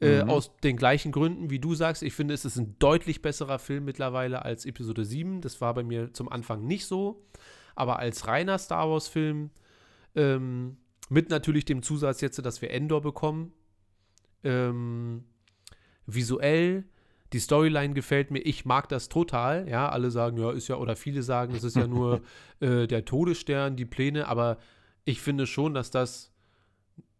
Äh, 0.00 0.22
Mhm. 0.22 0.30
aus 0.30 0.56
den 0.58 0.76
gleichen 0.76 1.10
Gründen, 1.10 1.50
wie 1.50 1.58
du 1.58 1.74
sagst. 1.74 2.04
Ich 2.04 2.12
finde, 2.14 2.32
es 2.32 2.44
ist 2.44 2.56
ein 2.56 2.76
deutlich 2.78 3.20
besserer 3.20 3.58
Film 3.58 3.84
mittlerweile 3.84 4.44
als 4.44 4.64
Episode 4.64 5.04
7. 5.04 5.40
Das 5.40 5.60
war 5.60 5.74
bei 5.74 5.82
mir 5.82 6.12
zum 6.12 6.30
Anfang 6.30 6.64
nicht 6.64 6.86
so. 6.86 7.26
Aber 7.74 7.98
als 7.98 8.26
reiner 8.28 8.58
Star 8.58 8.88
Wars-Film, 8.88 9.50
ähm, 10.14 10.76
mit 11.08 11.30
natürlich 11.30 11.64
dem 11.64 11.82
Zusatz 11.82 12.20
jetzt, 12.20 12.38
dass 12.44 12.62
wir 12.62 12.70
Endor 12.70 13.00
bekommen, 13.00 13.52
ähm, 14.44 15.24
visuell, 16.06 16.84
die 17.32 17.40
Storyline 17.40 17.92
gefällt 17.92 18.30
mir, 18.30 18.38
ich 18.40 18.64
mag 18.64 18.88
das 18.88 19.08
total. 19.08 19.68
Ja, 19.68 19.88
alle 19.88 20.10
sagen, 20.10 20.38
ja, 20.38 20.50
ist 20.52 20.68
ja, 20.68 20.76
oder 20.76 20.96
viele 20.96 21.22
sagen, 21.22 21.54
es 21.54 21.64
ist 21.64 21.76
ja 21.76 21.86
nur 21.86 22.20
äh, 22.60 22.86
der 22.86 23.04
Todesstern, 23.04 23.76
die 23.76 23.84
Pläne, 23.84 24.28
aber 24.28 24.58
ich 25.04 25.20
finde 25.20 25.46
schon, 25.46 25.74
dass 25.74 25.90
das 25.90 26.32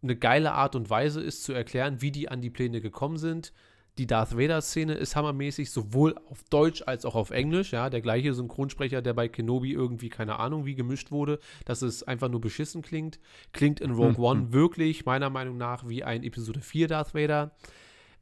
eine 0.02 0.16
geile 0.16 0.52
Art 0.52 0.76
und 0.76 0.90
Weise 0.90 1.20
ist, 1.20 1.44
zu 1.44 1.52
erklären, 1.52 2.00
wie 2.00 2.12
die 2.12 2.28
an 2.28 2.40
die 2.40 2.50
Pläne 2.50 2.80
gekommen 2.80 3.16
sind. 3.16 3.52
Die 3.98 4.06
Darth 4.06 4.38
Vader-Szene 4.38 4.94
ist 4.94 5.16
hammermäßig, 5.16 5.72
sowohl 5.72 6.16
auf 6.30 6.44
Deutsch 6.50 6.84
als 6.86 7.04
auch 7.04 7.16
auf 7.16 7.30
Englisch. 7.30 7.72
Ja, 7.72 7.90
der 7.90 8.00
gleiche 8.00 8.32
Synchronsprecher, 8.32 9.02
der 9.02 9.12
bei 9.12 9.26
Kenobi 9.26 9.72
irgendwie, 9.72 10.08
keine 10.08 10.38
Ahnung, 10.38 10.66
wie 10.66 10.76
gemischt 10.76 11.10
wurde, 11.10 11.40
dass 11.64 11.82
es 11.82 12.04
einfach 12.04 12.28
nur 12.28 12.40
beschissen 12.40 12.80
klingt. 12.80 13.18
Klingt 13.52 13.80
in 13.80 13.90
Rogue 13.90 14.12
Mhm. 14.12 14.24
One 14.24 14.52
wirklich, 14.52 15.04
meiner 15.04 15.30
Meinung 15.30 15.56
nach, 15.56 15.88
wie 15.88 16.04
ein 16.04 16.22
Episode 16.22 16.60
4 16.60 16.86
Darth 16.86 17.12
Vader. 17.12 17.50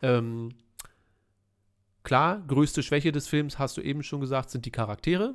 Ähm, 0.01 0.49
klar, 2.05 2.43
größte 2.49 2.83
Schwäche 2.83 3.13
des 3.13 3.29
Films, 3.29 3.59
hast 3.59 3.77
du 3.77 3.83
eben 3.83 4.03
schon 4.03 4.23
gesagt, 4.23 4.49
sind 4.49 4.65
die 4.65 4.73
Charaktere. 4.73 5.35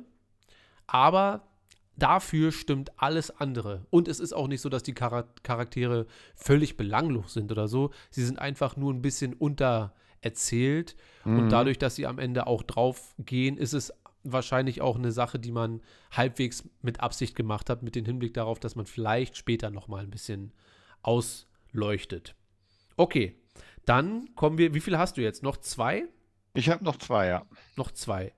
Aber 0.88 1.51
dafür 1.96 2.52
stimmt 2.52 2.90
alles 3.00 3.30
andere. 3.30 3.86
Und 3.90 4.08
es 4.08 4.20
ist 4.20 4.32
auch 4.32 4.48
nicht 4.48 4.60
so, 4.60 4.68
dass 4.68 4.82
die 4.82 4.94
Chara 4.94 5.24
Charaktere 5.42 6.06
völlig 6.34 6.76
belanglos 6.76 7.34
sind 7.34 7.52
oder 7.52 7.68
so. 7.68 7.90
Sie 8.10 8.24
sind 8.24 8.38
einfach 8.38 8.76
nur 8.76 8.92
ein 8.92 9.02
bisschen 9.02 9.34
untererzählt. 9.34 10.96
Und 11.24 11.44
Mhm. 11.44 11.48
dadurch, 11.48 11.78
dass 11.78 11.94
sie 11.94 12.06
am 12.06 12.18
Ende 12.18 12.46
auch 12.46 12.62
drauf 12.62 13.14
gehen, 13.18 13.56
ist 13.56 13.72
es 13.74 13.92
wahrscheinlich 14.24 14.80
auch 14.80 14.96
eine 14.96 15.10
Sache, 15.12 15.38
die 15.38 15.50
man 15.52 15.80
halbwegs 16.12 16.68
mit 16.80 17.00
Absicht 17.00 17.34
gemacht 17.34 17.68
hat, 17.68 17.82
mit 17.82 17.94
dem 17.96 18.04
Hinblick 18.04 18.34
darauf, 18.34 18.60
dass 18.60 18.76
man 18.76 18.86
vielleicht 18.86 19.36
später 19.36 19.70
noch 19.70 19.88
mal 19.88 20.02
ein 20.02 20.10
bisschen 20.10 20.52
ausleuchtet. 21.02 22.34
Okay, 22.96 23.36
dann 23.84 24.34
kommen 24.36 24.58
wir, 24.58 24.74
wie 24.74 24.80
viel 24.80 24.96
hast 24.98 25.16
du 25.16 25.22
jetzt? 25.22 25.42
Noch 25.42 25.56
zwei? 25.56 26.04
Ich 26.54 26.68
habe 26.68 26.84
noch 26.84 26.96
zwei, 26.96 27.26
ja. 27.28 27.46
Noch 27.76 27.90
zwei. 27.90 28.32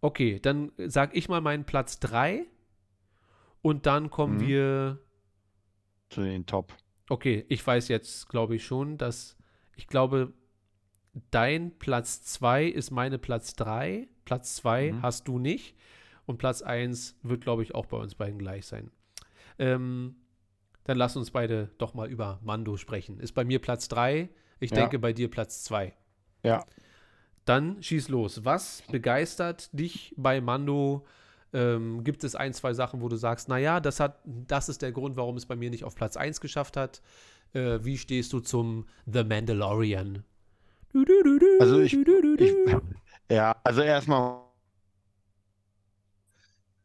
Okay, 0.00 0.40
dann 0.40 0.72
sag 0.76 1.14
ich 1.16 1.28
mal 1.28 1.40
meinen 1.40 1.64
Platz 1.64 2.00
drei 2.00 2.46
und 3.62 3.86
dann 3.86 4.10
kommen 4.10 4.36
Mhm. 4.36 4.40
wir. 4.40 4.98
Zu 6.10 6.22
den 6.22 6.46
Top. 6.46 6.72
Okay, 7.10 7.44
ich 7.48 7.66
weiß 7.66 7.88
jetzt, 7.88 8.28
glaube 8.28 8.56
ich 8.56 8.64
schon, 8.64 8.96
dass 8.98 9.36
ich 9.76 9.86
glaube, 9.86 10.32
dein 11.30 11.78
Platz 11.78 12.22
2 12.24 12.64
ist 12.64 12.90
meine 12.90 13.18
Platz 13.18 13.54
3. 13.54 14.08
Platz 14.24 14.56
2 14.56 14.92
Mhm. 14.92 15.02
hast 15.02 15.28
du 15.28 15.38
nicht. 15.38 15.76
Und 16.26 16.36
Platz 16.38 16.60
1 16.62 17.16
wird, 17.22 17.42
glaube 17.42 17.62
ich, 17.62 17.74
auch 17.74 17.86
bei 17.86 17.96
uns 17.96 18.14
beiden 18.14 18.38
gleich 18.38 18.66
sein. 18.66 18.90
Ähm, 19.58 20.16
dann 20.84 20.96
lass 20.98 21.16
uns 21.16 21.30
beide 21.30 21.70
doch 21.78 21.94
mal 21.94 22.08
über 22.10 22.38
Mando 22.42 22.76
sprechen. 22.76 23.18
Ist 23.20 23.32
bei 23.32 23.44
mir 23.44 23.58
Platz 23.60 23.88
3. 23.88 24.28
Ich 24.60 24.70
Ja. 24.70 24.76
denke 24.76 24.98
bei 24.98 25.12
dir 25.12 25.30
Platz 25.30 25.62
2. 25.64 25.94
Ja. 26.42 26.66
Dann 27.44 27.82
schieß 27.82 28.08
los. 28.08 28.44
Was 28.44 28.82
begeistert 28.90 29.70
dich 29.72 30.14
bei 30.18 30.40
Mando? 30.42 31.06
Ähm, 31.52 32.04
gibt 32.04 32.24
es 32.24 32.34
ein, 32.34 32.52
zwei 32.52 32.74
Sachen, 32.74 33.00
wo 33.00 33.08
du 33.08 33.16
sagst, 33.16 33.48
naja, 33.48 33.80
das, 33.80 34.00
hat, 34.00 34.20
das 34.24 34.68
ist 34.68 34.82
der 34.82 34.92
Grund, 34.92 35.16
warum 35.16 35.36
es 35.36 35.46
bei 35.46 35.56
mir 35.56 35.70
nicht 35.70 35.84
auf 35.84 35.94
Platz 35.94 36.16
1 36.16 36.40
geschafft 36.40 36.76
hat? 36.76 37.00
Äh, 37.54 37.78
wie 37.82 37.96
stehst 37.96 38.32
du 38.32 38.40
zum 38.40 38.86
The 39.06 39.24
Mandalorian? 39.24 40.24
Also 41.60 41.80
ich, 41.80 41.94
ich 41.94 42.56
ja, 43.30 43.56
also 43.62 43.82
erstmal 43.82 44.48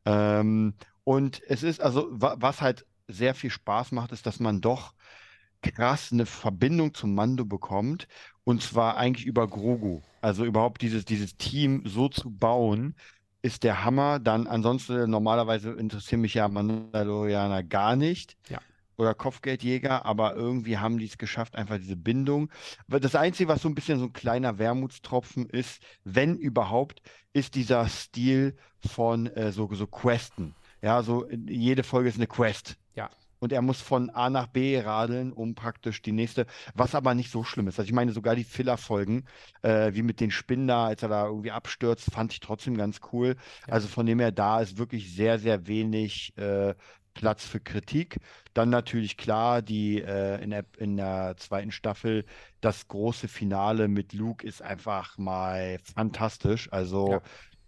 ähm, 0.06 0.74
und 1.04 1.42
es 1.48 1.64
ist 1.64 1.82
also, 1.82 2.08
wa 2.12 2.36
was 2.40 2.62
halt 2.62 2.86
sehr 3.08 3.36
viel 3.36 3.50
Spaß 3.50 3.92
macht, 3.92 4.12
ist, 4.12 4.26
dass 4.26 4.40
man 4.40 4.62
doch 4.62 4.94
krass 5.62 6.12
eine 6.12 6.26
Verbindung 6.26 6.94
zum 6.94 7.16
Mando 7.16 7.46
bekommt. 7.46 8.08
Und 8.44 8.62
zwar 8.62 8.98
eigentlich 8.98 9.26
über 9.26 9.48
Grogu. 9.48 10.02
Also 10.22 10.46
überhaupt 10.46 10.82
dieses, 10.82 11.06
dieses 11.06 11.38
Team 11.38 11.84
so 11.86 12.10
zu 12.10 12.32
bauen, 12.32 12.96
ist 13.44 13.64
der 13.64 13.84
Hammer. 13.84 14.20
Dann 14.20 14.48
ansonsten 14.48 15.10
normalerweise 15.10 15.72
interessieren 15.74 16.22
mich 16.22 16.34
ja 16.34 16.48
Mandalorianer 16.48 17.62
gar 17.62 17.96
nicht. 17.96 18.36
Ja. 18.50 18.60
Oder 18.96 19.14
Kopfgeldjäger, 19.14 20.06
aber 20.06 20.36
irgendwie 20.36 20.78
haben 20.78 21.00
die 21.00 21.06
es 21.06 21.18
geschafft, 21.18 21.56
einfach 21.56 21.78
diese 21.78 21.96
Bindung. 21.96 22.52
Das 22.88 23.16
Einzige, 23.16 23.50
was 23.50 23.62
so 23.62 23.68
ein 23.68 23.76
bisschen 23.76 24.00
so 24.00 24.06
ein 24.06 24.14
kleiner 24.14 24.60
Wermutstropfen 24.60 25.48
ist, 25.50 25.82
wenn 26.04 26.38
überhaupt, 26.38 27.02
ist 27.34 27.56
dieser 27.56 27.88
Stil 27.88 28.56
von 28.78 29.28
äh, 29.28 29.52
so, 29.52 29.68
so 29.74 29.88
Questen. 29.88 30.56
Ja, 30.82 31.02
so 31.02 31.28
jede 31.30 31.84
Folge 31.84 32.10
ist 32.10 32.18
eine 32.18 32.28
Quest. 32.28 32.78
Und 33.44 33.52
er 33.52 33.62
muss 33.62 33.82
von 33.82 34.10
A 34.10 34.30
nach 34.30 34.48
B 34.48 34.80
radeln, 34.80 35.34
um 35.34 35.54
praktisch 35.54 36.02
die 36.02 36.14
nächste, 36.14 36.46
was 36.76 36.96
aber 36.96 37.14
nicht 37.14 37.30
so 37.30 37.44
schlimm 37.44 37.68
ist. 37.68 37.78
Also 37.78 37.90
ich 37.90 37.94
meine, 37.94 38.14
sogar 38.14 38.38
die 38.38 38.46
Filler-Folgen, 38.46 39.26
äh, 39.64 39.94
wie 39.94 40.02
mit 40.02 40.22
den 40.22 40.32
Spinnen 40.32 40.66
da, 40.66 40.86
als 40.86 41.04
er 41.04 41.10
da 41.10 41.26
irgendwie 41.26 41.52
abstürzt, 41.52 42.10
fand 42.10 42.32
ich 42.32 42.40
trotzdem 42.40 42.78
ganz 42.78 43.02
cool. 43.12 43.36
Ja. 43.68 43.74
Also 43.74 43.90
von 43.90 44.06
dem 44.06 44.22
her, 44.22 44.32
da 44.32 44.62
ist 44.62 44.78
wirklich 44.78 45.14
sehr, 45.14 45.40
sehr 45.40 45.68
wenig 45.68 46.32
äh, 46.38 46.74
Platz 47.14 47.46
für 47.46 47.60
Kritik. 47.60 48.16
Dann 48.54 48.70
natürlich 48.70 49.18
klar, 49.18 49.62
die 49.62 50.02
äh, 50.02 50.42
in, 50.42 50.52
der, 50.52 50.64
in 50.78 50.96
der 50.96 51.36
zweiten 51.36 51.74
Staffel, 51.74 52.24
das 52.62 52.88
große 52.88 53.28
Finale 53.28 53.90
mit 53.90 54.14
Luke 54.14 54.48
ist 54.48 54.62
einfach 54.62 55.18
mal 55.18 55.80
fantastisch. 55.94 56.72
Also 56.72 57.12
ja. 57.12 57.22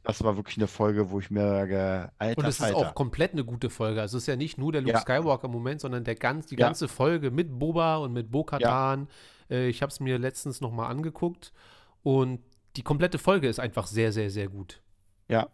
Das 0.05 0.23
war 0.23 0.37
wirklich 0.37 0.57
eine 0.57 0.67
Folge, 0.67 1.11
wo 1.11 1.19
ich 1.19 1.29
mir 1.31 1.47
sage, 1.47 2.11
Alter, 2.17 2.37
Und 2.39 2.45
es 2.47 2.59
ist 2.59 2.73
auch 2.73 2.95
komplett 2.95 3.33
eine 3.33 3.43
gute 3.43 3.69
Folge. 3.69 4.01
Also 4.01 4.17
es 4.17 4.23
ist 4.23 4.27
ja 4.27 4.35
nicht 4.35 4.57
nur 4.57 4.71
der 4.71 4.81
Luke 4.81 4.93
ja. 4.93 5.01
Skywalker 5.01 5.47
Moment, 5.47 5.81
sondern 5.81 6.03
der 6.03 6.15
ganz, 6.15 6.47
die 6.47 6.55
ganze 6.55 6.87
Folge 6.87 7.31
mit 7.31 7.57
Boba 7.59 7.97
und 7.97 8.13
mit 8.13 8.31
Bo-Katan. 8.31 9.07
Äh, 9.49 9.67
ich 9.67 9.81
habe 9.81 9.91
es 9.91 9.99
mir 9.99 10.17
letztens 10.17 10.61
nochmal 10.61 10.89
angeguckt 10.89 11.53
und 12.03 12.39
die 12.75 12.83
komplette 12.83 13.17
Folge 13.17 13.47
ist 13.47 13.59
einfach 13.59 13.87
sehr, 13.87 14.11
sehr, 14.11 14.29
sehr 14.29 14.47
gut. 14.47 14.81
Ja. 15.27 15.47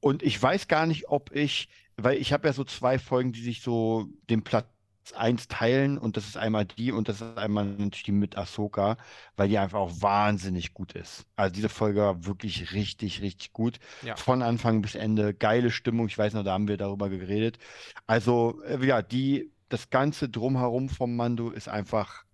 Und 0.00 0.22
ich 0.22 0.42
weiß 0.42 0.68
gar 0.68 0.86
nicht, 0.86 1.08
ob 1.08 1.34
ich 1.34 1.68
weil 1.96 2.18
ich 2.18 2.32
habe 2.32 2.48
ja 2.48 2.52
so 2.52 2.64
zwei 2.64 2.98
Folgen, 2.98 3.32
die 3.32 3.42
sich 3.42 3.62
so 3.62 4.08
den 4.30 4.42
Platz 4.42 4.66
1 5.12 5.48
teilen 5.48 5.98
und 5.98 6.16
das 6.16 6.26
ist 6.26 6.36
einmal 6.36 6.64
die 6.64 6.92
und 6.92 7.08
das 7.08 7.20
ist 7.20 7.36
einmal 7.36 7.64
natürlich 7.64 8.04
die 8.04 8.12
mit 8.12 8.38
Ahsoka, 8.38 8.96
weil 9.36 9.48
die 9.48 9.58
einfach 9.58 9.78
auch 9.78 10.00
wahnsinnig 10.00 10.74
gut 10.74 10.92
ist. 10.92 11.26
Also 11.34 11.52
diese 11.52 11.68
Folge 11.68 12.00
war 12.00 12.24
wirklich 12.24 12.72
richtig, 12.72 13.20
richtig 13.20 13.52
gut. 13.52 13.78
Ja. 14.02 14.16
Von 14.16 14.42
Anfang 14.42 14.80
bis 14.82 14.94
Ende, 14.94 15.34
geile 15.34 15.70
Stimmung. 15.70 16.06
Ich 16.06 16.18
weiß 16.18 16.34
noch, 16.34 16.44
da 16.44 16.52
haben 16.52 16.68
wir 16.68 16.76
darüber 16.76 17.08
geredet. 17.08 17.58
Also 18.06 18.62
äh, 18.62 18.84
ja, 18.86 19.02
die, 19.02 19.50
das 19.68 19.90
ganze 19.90 20.28
Drumherum 20.28 20.88
vom 20.88 21.16
Mando 21.16 21.50
ist 21.50 21.68
einfach 21.68 22.24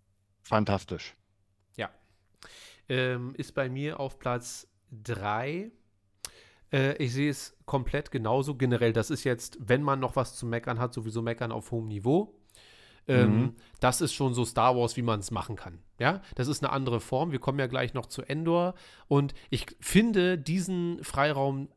fantastisch. 0.42 1.16
Ja. 1.76 1.90
Ähm, 2.88 3.34
ist 3.36 3.54
bei 3.54 3.68
mir 3.68 3.98
auf 3.98 4.18
Platz 4.18 4.68
3 5.04 5.70
äh, 6.72 7.02
ich 7.02 7.12
sehe 7.12 7.30
es 7.30 7.56
komplett 7.64 8.10
genauso. 8.10 8.54
Generell, 8.54 8.92
das 8.92 9.10
ist 9.10 9.24
jetzt, 9.24 9.58
wenn 9.60 9.82
man 9.82 10.00
noch 10.00 10.16
was 10.16 10.36
zu 10.36 10.46
meckern 10.46 10.78
hat, 10.78 10.92
sowieso 10.92 11.22
meckern 11.22 11.52
auf 11.52 11.70
hohem 11.70 11.88
Niveau. 11.88 12.37
Ähm, 13.08 13.40
mhm. 13.40 13.56
Das 13.80 14.00
ist 14.00 14.12
schon 14.12 14.34
so 14.34 14.44
Star 14.44 14.76
Wars, 14.76 14.96
wie 14.96 15.02
man 15.02 15.20
es 15.20 15.30
machen 15.30 15.56
kann. 15.56 15.78
Ja, 15.98 16.20
das 16.34 16.46
ist 16.46 16.62
eine 16.62 16.72
andere 16.72 17.00
Form. 17.00 17.32
Wir 17.32 17.38
kommen 17.40 17.58
ja 17.58 17.66
gleich 17.66 17.94
noch 17.94 18.06
zu 18.06 18.22
Endor. 18.22 18.74
Und 19.08 19.34
ich 19.50 19.66
finde, 19.80 20.38
diesen 20.38 21.02
Freiraum 21.02 21.68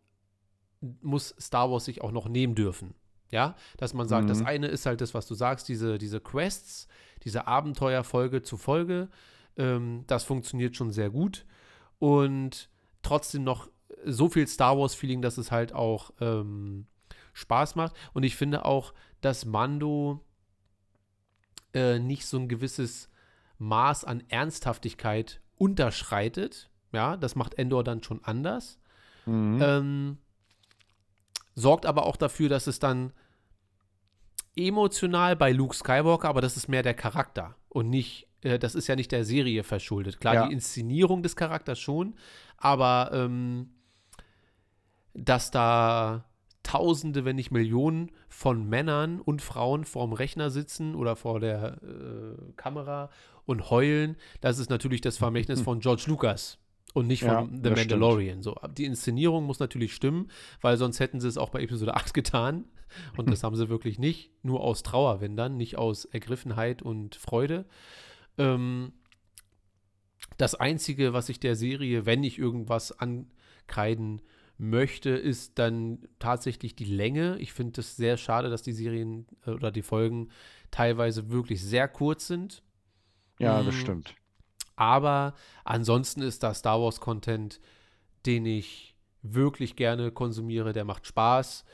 muss 1.02 1.34
Star 1.40 1.72
Wars 1.72 1.86
sich 1.86 2.02
auch 2.02 2.12
noch 2.12 2.28
nehmen 2.28 2.54
dürfen. 2.54 2.94
Ja, 3.30 3.56
dass 3.78 3.94
man 3.94 4.10
sagt, 4.10 4.26
mhm. 4.26 4.30
das 4.30 4.42
eine 4.42 4.68
ist 4.68 4.86
halt 4.86 5.00
das, 5.00 5.14
was 5.14 5.26
du 5.26 5.36
sagst, 5.36 5.70
diese, 5.70 5.98
diese 5.98 6.20
Quests, 6.20 6.90
diese 7.24 7.48
Abenteuerfolge 7.48 8.42
zu 8.42 8.58
Folge. 8.58 9.08
Ähm, 9.56 10.04
das 10.08 10.26
funktioniert 10.26 10.76
schon 10.76 10.92
sehr 10.92 11.10
gut. 11.10 11.46
Und 11.98 12.70
trotzdem 13.04 13.46
noch 13.46 13.70
so 14.06 14.28
viel 14.28 14.48
Star 14.48 14.78
Wars-Feeling, 14.78 15.22
dass 15.22 15.38
es 15.38 15.50
halt 15.50 15.74
auch 15.74 16.12
ähm, 16.20 16.88
Spaß 17.34 17.76
macht. 17.76 17.96
Und 18.14 18.24
ich 18.24 18.36
finde 18.36 18.66
auch, 18.66 18.94
dass 19.22 19.46
Mando 19.46 20.26
äh, 21.74 22.00
nicht 22.00 22.26
so 22.26 22.38
ein 22.38 22.48
gewisses 22.48 23.10
Maß 23.58 24.06
an 24.06 24.24
Ernsthaftigkeit 24.30 25.42
unterschreitet. 25.58 26.70
Ja, 26.92 27.18
das 27.18 27.36
macht 27.36 27.56
Endor 27.56 27.84
dann 27.84 28.04
schon 28.04 28.24
anders. 28.24 28.80
Mhm. 29.26 29.60
Ähm, 29.62 30.18
sorgt 31.56 31.86
aber 31.86 32.06
auch 32.06 32.18
dafür, 32.18 32.50
dass 32.50 32.68
es 32.68 32.80
dann 32.80 33.14
emotional 34.56 35.36
bei 35.36 35.52
Luke 35.52 35.76
Skywalker, 35.76 36.28
aber 36.28 36.42
das 36.42 36.58
ist 36.58 36.68
mehr 36.68 36.84
der 36.84 36.94
Charakter 36.94 37.56
und 37.70 37.90
nicht, 37.90 38.28
äh, 38.42 38.60
das 38.60 38.76
ist 38.76 38.88
ja 38.88 38.96
nicht 38.96 39.12
der 39.12 39.24
Serie 39.24 39.64
verschuldet. 39.64 40.20
Klar, 40.20 40.34
ja. 40.34 40.48
die 40.48 40.54
Inszenierung 40.54 41.24
des 41.24 41.36
Charakters 41.36 41.80
schon, 41.80 42.16
aber 42.58 43.12
ähm, 43.14 43.70
dass 45.14 45.52
da 45.52 46.26
Tausende, 46.64 47.26
wenn 47.26 47.36
nicht 47.36 47.52
Millionen 47.52 48.12
von 48.30 48.68
Männern 48.68 49.20
und 49.20 49.42
Frauen 49.42 49.86
vorm 49.86 50.14
Rechner 50.14 50.50
sitzen 50.50 50.96
oder 50.96 51.16
vor 51.16 51.40
der 51.40 51.82
äh, 51.82 52.52
Kamera 52.56 53.10
und 53.46 53.70
heulen. 53.70 54.16
Das 54.42 54.60
ist 54.60 54.70
natürlich 54.70 55.02
das 55.02 55.18
Vermächtnis 55.18 55.62
von 55.64 55.80
George 55.80 56.04
Lucas 56.08 56.60
und 56.94 57.08
nicht 57.08 57.22
von 57.22 57.30
ja, 57.30 57.48
The 57.64 57.70
Mandalorian. 57.72 58.42
So, 58.42 58.56
die 58.78 58.86
Inszenierung 58.86 59.46
muss 59.46 59.60
natürlich 59.60 59.94
stimmen, 59.94 60.30
weil 60.62 60.78
sonst 60.78 61.00
hätten 61.00 61.20
sie 61.20 61.28
es 61.28 61.38
auch 61.38 61.50
bei 61.50 61.62
Episode 61.62 61.96
8 61.96 62.14
getan. 62.14 62.66
Und 63.18 63.30
das 63.30 63.44
haben 63.44 63.56
sie 63.56 63.70
wirklich 63.70 64.00
nicht. 64.00 64.32
Nur 64.44 64.62
aus 64.62 64.84
Trauer, 64.84 65.22
wenn 65.22 65.36
dann, 65.36 65.58
nicht 65.58 65.78
aus 65.78 66.06
Ergriffenheit 66.06 66.82
und 66.82 67.16
Freude. 67.16 67.66
Ähm, 68.38 68.94
das 70.38 70.56
Einzige, 70.56 71.14
was 71.14 71.30
ich 71.30 71.40
der 71.40 71.56
Serie, 71.56 72.06
wenn 72.06 72.24
ich 72.24 72.38
irgendwas 72.40 72.92
ankreiden 72.98 74.22
möchte, 74.62 75.10
ist 75.10 75.58
dann 75.58 76.08
tatsächlich 76.20 76.76
die 76.76 76.86
Länge. 76.86 77.38
Ich 77.40 77.52
finde 77.52 77.82
es 77.82 77.96
sehr 77.96 78.16
schade, 78.16 78.50
dass 78.50 78.62
die 78.62 78.74
Serien 78.74 79.26
äh, 79.46 79.52
oder 79.52 79.72
die 79.72 79.82
Folgen 79.82 80.30
teilweise 80.70 81.32
wirklich 81.32 81.64
sehr 81.64 81.88
kurz 81.88 82.28
sind. 82.28 82.62
Ja, 83.40 83.64
das 83.64 83.76
mhm. 83.76 83.80
stimmt. 83.80 84.16
Aber 84.76 85.34
ansonsten 85.66 86.22
ist 86.22 86.44
da 86.44 86.54
Star 86.54 86.80
Wars 86.80 87.00
Content, 87.00 87.60
den 88.28 88.46
ich 88.46 88.96
wirklich 89.24 89.76
gerne 89.76 90.12
konsumiere, 90.12 90.74
der 90.74 90.86
macht 90.86 91.08
Spaß. 91.08 91.66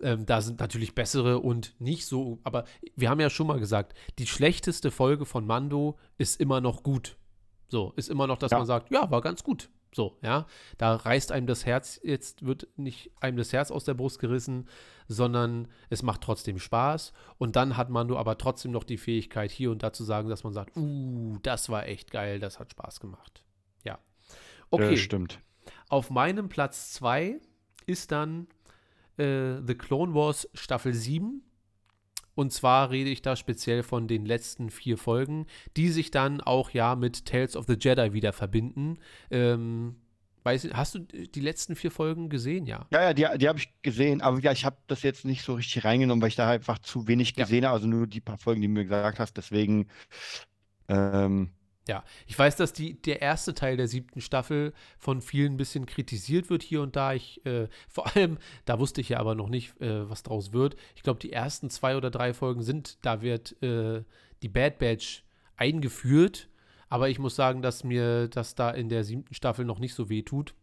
Ähm, 0.00 0.24
da 0.24 0.40
sind 0.40 0.60
natürlich 0.60 0.94
bessere 0.94 1.40
und 1.40 1.78
nicht 1.78 2.06
so, 2.06 2.40
aber 2.42 2.64
wir 2.96 3.10
haben 3.10 3.20
ja 3.20 3.28
schon 3.28 3.46
mal 3.46 3.60
gesagt, 3.60 3.94
die 4.18 4.26
schlechteste 4.26 4.90
Folge 4.90 5.26
von 5.26 5.46
Mando 5.46 5.98
ist 6.16 6.40
immer 6.40 6.62
noch 6.62 6.82
gut. 6.82 7.18
So, 7.68 7.92
ist 7.96 8.08
immer 8.08 8.26
noch, 8.26 8.38
dass 8.38 8.50
ja. 8.50 8.58
man 8.58 8.66
sagt, 8.66 8.90
ja, 8.90 9.10
war 9.10 9.20
ganz 9.20 9.44
gut. 9.44 9.68
So, 9.92 10.18
ja, 10.22 10.46
da 10.78 10.94
reißt 10.94 11.32
einem 11.32 11.46
das 11.46 11.66
Herz, 11.66 12.00
jetzt 12.02 12.46
wird 12.46 12.68
nicht 12.76 13.10
einem 13.20 13.36
das 13.36 13.52
Herz 13.52 13.70
aus 13.70 13.84
der 13.84 13.94
Brust 13.94 14.20
gerissen, 14.20 14.68
sondern 15.08 15.66
es 15.88 16.02
macht 16.02 16.20
trotzdem 16.20 16.60
Spaß. 16.60 17.12
Und 17.38 17.56
dann 17.56 17.76
hat 17.76 17.90
man 17.90 18.06
nur 18.06 18.18
aber 18.18 18.38
trotzdem 18.38 18.70
noch 18.70 18.84
die 18.84 18.98
Fähigkeit, 18.98 19.50
hier 19.50 19.70
und 19.72 19.82
da 19.82 19.92
zu 19.92 20.04
sagen, 20.04 20.28
dass 20.28 20.44
man 20.44 20.52
sagt, 20.52 20.76
uh, 20.76 21.38
das 21.42 21.68
war 21.68 21.86
echt 21.86 22.12
geil, 22.12 22.38
das 22.38 22.60
hat 22.60 22.70
Spaß 22.70 23.00
gemacht. 23.00 23.42
Ja. 23.84 23.98
Okay. 24.70 24.90
Ja, 24.92 24.96
stimmt. 24.96 25.40
Auf 25.88 26.10
meinem 26.10 26.48
Platz 26.48 26.92
2 26.92 27.40
ist 27.86 28.12
dann 28.12 28.46
äh, 29.16 29.56
The 29.66 29.74
Clone 29.74 30.14
Wars 30.14 30.48
Staffel 30.54 30.94
7. 30.94 31.42
Und 32.34 32.52
zwar 32.52 32.90
rede 32.90 33.10
ich 33.10 33.22
da 33.22 33.36
speziell 33.36 33.82
von 33.82 34.08
den 34.08 34.24
letzten 34.24 34.70
vier 34.70 34.96
Folgen, 34.96 35.46
die 35.76 35.88
sich 35.88 36.10
dann 36.10 36.40
auch 36.40 36.70
ja 36.70 36.96
mit 36.96 37.26
Tales 37.26 37.56
of 37.56 37.66
the 37.66 37.76
Jedi 37.78 38.12
wieder 38.12 38.32
verbinden. 38.32 38.98
Ähm, 39.30 39.96
weiß, 40.44 40.68
hast 40.72 40.94
du 40.94 41.00
die 41.00 41.40
letzten 41.40 41.76
vier 41.76 41.90
Folgen 41.90 42.28
gesehen, 42.28 42.66
ja? 42.66 42.86
Ja, 42.90 43.02
ja, 43.02 43.14
die, 43.14 43.38
die 43.38 43.48
habe 43.48 43.58
ich 43.58 43.72
gesehen, 43.82 44.20
aber 44.22 44.38
ja, 44.40 44.52
ich 44.52 44.64
habe 44.64 44.76
das 44.86 45.02
jetzt 45.02 45.24
nicht 45.24 45.44
so 45.44 45.54
richtig 45.54 45.84
reingenommen, 45.84 46.22
weil 46.22 46.28
ich 46.28 46.36
da 46.36 46.48
einfach 46.48 46.78
zu 46.78 47.06
wenig 47.08 47.34
gesehen 47.34 47.64
ja. 47.64 47.68
habe, 47.68 47.76
also 47.76 47.88
nur 47.88 48.06
die 48.06 48.20
paar 48.20 48.38
Folgen, 48.38 48.60
die 48.60 48.68
du 48.68 48.72
mir 48.72 48.84
gesagt 48.84 49.18
hast, 49.18 49.36
deswegen 49.36 49.88
ähm, 50.88 51.50
ja, 51.90 52.04
ich 52.28 52.38
weiß, 52.38 52.54
dass 52.54 52.72
die, 52.72 53.02
der 53.02 53.20
erste 53.20 53.52
Teil 53.52 53.76
der 53.76 53.88
siebten 53.88 54.20
Staffel 54.20 54.72
von 54.96 55.20
vielen 55.20 55.54
ein 55.54 55.56
bisschen 55.56 55.86
kritisiert 55.86 56.48
wird 56.48 56.62
hier 56.62 56.82
und 56.82 56.94
da. 56.94 57.14
Ich, 57.14 57.44
äh, 57.44 57.66
vor 57.88 58.14
allem, 58.14 58.38
da 58.64 58.78
wusste 58.78 59.00
ich 59.00 59.08
ja 59.08 59.18
aber 59.18 59.34
noch 59.34 59.48
nicht, 59.48 59.80
äh, 59.80 60.08
was 60.08 60.22
draus 60.22 60.52
wird. 60.52 60.76
Ich 60.94 61.02
glaube, 61.02 61.18
die 61.18 61.32
ersten 61.32 61.68
zwei 61.68 61.96
oder 61.96 62.12
drei 62.12 62.32
Folgen 62.32 62.62
sind, 62.62 63.04
da 63.04 63.22
wird 63.22 63.60
äh, 63.60 64.04
die 64.40 64.48
Bad 64.48 64.78
Batch 64.78 65.24
eingeführt. 65.56 66.48
Aber 66.88 67.08
ich 67.08 67.18
muss 67.18 67.34
sagen, 67.34 67.60
dass 67.60 67.82
mir 67.82 68.28
das 68.28 68.54
da 68.54 68.70
in 68.70 68.88
der 68.88 69.02
siebten 69.02 69.34
Staffel 69.34 69.64
noch 69.64 69.80
nicht 69.80 69.94
so 69.94 70.08
weh 70.08 70.22
tut. 70.22 70.54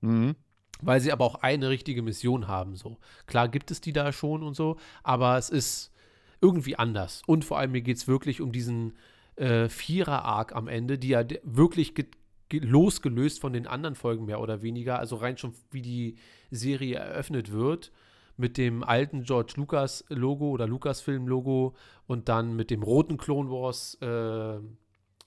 Mhm. 0.00 0.36
Weil 0.80 1.02
sie 1.02 1.12
aber 1.12 1.26
auch 1.26 1.34
eine 1.34 1.68
richtige 1.68 2.00
Mission 2.00 2.48
haben. 2.48 2.76
So. 2.76 2.96
Klar 3.26 3.50
gibt 3.50 3.70
es 3.70 3.82
die 3.82 3.92
da 3.92 4.10
schon 4.10 4.42
und 4.42 4.56
so, 4.56 4.78
aber 5.02 5.36
es 5.36 5.50
ist 5.50 5.92
irgendwie 6.40 6.76
anders. 6.76 7.22
Und 7.26 7.44
vor 7.44 7.58
allem 7.58 7.72
mir 7.72 7.82
geht 7.82 7.98
es 7.98 8.08
wirklich 8.08 8.40
um 8.40 8.52
diesen 8.52 8.94
äh, 9.40 9.68
Vierer-Arc 9.68 10.54
am 10.54 10.68
Ende, 10.68 10.98
die 10.98 11.08
ja 11.08 11.24
wirklich 11.42 11.94
losgelöst 12.52 13.40
von 13.40 13.52
den 13.52 13.66
anderen 13.66 13.94
Folgen 13.94 14.26
mehr 14.26 14.40
oder 14.40 14.60
weniger, 14.62 14.98
also 14.98 15.16
rein 15.16 15.38
schon 15.38 15.54
wie 15.70 15.82
die 15.82 16.16
Serie 16.50 16.96
eröffnet 16.96 17.50
wird, 17.50 17.90
mit 18.36 18.58
dem 18.58 18.82
alten 18.82 19.22
George 19.22 19.54
Lucas 19.56 20.04
Logo 20.08 20.50
oder 20.50 20.66
Lucasfilm 20.66 21.26
Logo 21.26 21.74
und 22.06 22.28
dann 22.28 22.54
mit 22.54 22.70
dem 22.70 22.82
roten 22.82 23.16
Clone 23.16 23.50
Wars 23.50 23.94
äh, 24.02 24.60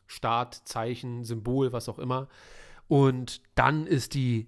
Startzeichen, 0.06 1.24
Symbol, 1.24 1.74
was 1.74 1.90
auch 1.90 2.00
immer. 2.00 2.28
Und 2.88 3.42
dann 3.56 3.88
ist 3.88 4.14
die, 4.14 4.48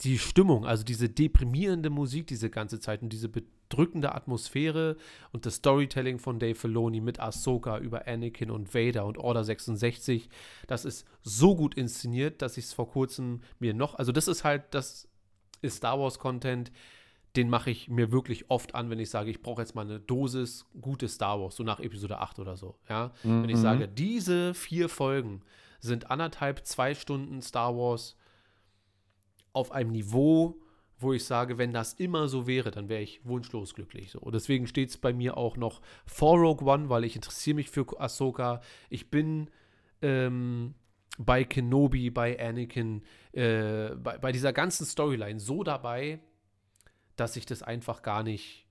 die 0.00 0.18
Stimmung, 0.18 0.66
also 0.66 0.82
diese 0.82 1.08
deprimierende 1.08 1.90
Musik 1.90 2.26
diese 2.26 2.50
ganze 2.50 2.80
Zeit 2.80 3.02
und 3.02 3.12
diese 3.12 3.28
bedrückende 3.68 4.14
Atmosphäre 4.14 4.96
und 5.32 5.46
das 5.46 5.56
Storytelling 5.56 6.18
von 6.18 6.38
Dave 6.38 6.54
Filoni 6.54 7.00
mit 7.00 7.20
Ahsoka 7.20 7.78
über 7.78 8.06
Anakin 8.06 8.50
und 8.50 8.74
Vader 8.74 9.06
und 9.06 9.18
Order 9.18 9.44
66, 9.44 10.28
das 10.66 10.84
ist 10.84 11.06
so 11.22 11.56
gut 11.56 11.74
inszeniert, 11.74 12.42
dass 12.42 12.56
ich 12.56 12.66
es 12.66 12.72
vor 12.72 12.88
kurzem 12.88 13.42
mir 13.58 13.74
noch, 13.74 13.96
also 13.96 14.12
das 14.12 14.28
ist 14.28 14.44
halt, 14.44 14.62
das 14.70 15.08
ist 15.62 15.76
Star 15.76 15.98
Wars 15.98 16.18
Content, 16.18 16.70
den 17.36 17.50
mache 17.50 17.70
ich 17.70 17.88
mir 17.88 18.12
wirklich 18.12 18.50
oft 18.50 18.74
an, 18.74 18.88
wenn 18.88 18.98
ich 18.98 19.10
sage, 19.10 19.30
ich 19.30 19.42
brauche 19.42 19.60
jetzt 19.60 19.74
mal 19.74 19.84
eine 19.84 20.00
Dosis 20.00 20.66
gutes 20.80 21.14
Star 21.14 21.40
Wars, 21.40 21.56
so 21.56 21.64
nach 21.64 21.80
Episode 21.80 22.18
8 22.18 22.38
oder 22.38 22.56
so. 22.56 22.76
Ja? 22.88 23.12
Mhm. 23.24 23.42
Wenn 23.42 23.50
ich 23.50 23.58
sage, 23.58 23.88
diese 23.88 24.54
vier 24.54 24.88
Folgen 24.88 25.42
sind 25.80 26.10
anderthalb, 26.10 26.64
zwei 26.66 26.94
Stunden 26.94 27.42
Star 27.42 27.76
Wars 27.76 28.16
auf 29.52 29.70
einem 29.70 29.90
Niveau, 29.90 30.58
wo 30.98 31.12
ich 31.12 31.24
sage, 31.24 31.58
wenn 31.58 31.72
das 31.72 31.94
immer 31.94 32.28
so 32.28 32.46
wäre, 32.46 32.70
dann 32.70 32.88
wäre 32.88 33.02
ich 33.02 33.24
wunschlos 33.24 33.74
glücklich. 33.74 34.10
So. 34.10 34.18
Und 34.18 34.34
deswegen 34.34 34.66
steht 34.66 34.90
es 34.90 34.96
bei 34.96 35.12
mir 35.12 35.36
auch 35.36 35.56
noch 35.56 35.82
vor 36.06 36.38
Rogue 36.38 36.66
One, 36.66 36.88
weil 36.88 37.04
ich 37.04 37.16
interessiere 37.16 37.56
mich 37.56 37.70
für 37.70 37.86
Ahsoka. 38.00 38.60
Ich 38.88 39.10
bin 39.10 39.50
ähm, 40.00 40.74
bei 41.18 41.44
Kenobi, 41.44 42.10
bei 42.10 42.38
Anakin, 42.40 43.02
äh, 43.32 43.90
bei, 43.96 44.18
bei 44.18 44.32
dieser 44.32 44.52
ganzen 44.52 44.86
Storyline 44.86 45.40
so 45.40 45.62
dabei, 45.62 46.20
dass 47.16 47.36
ich 47.36 47.46
das 47.46 47.62
einfach 47.62 48.02
gar 48.02 48.22
nicht 48.22 48.66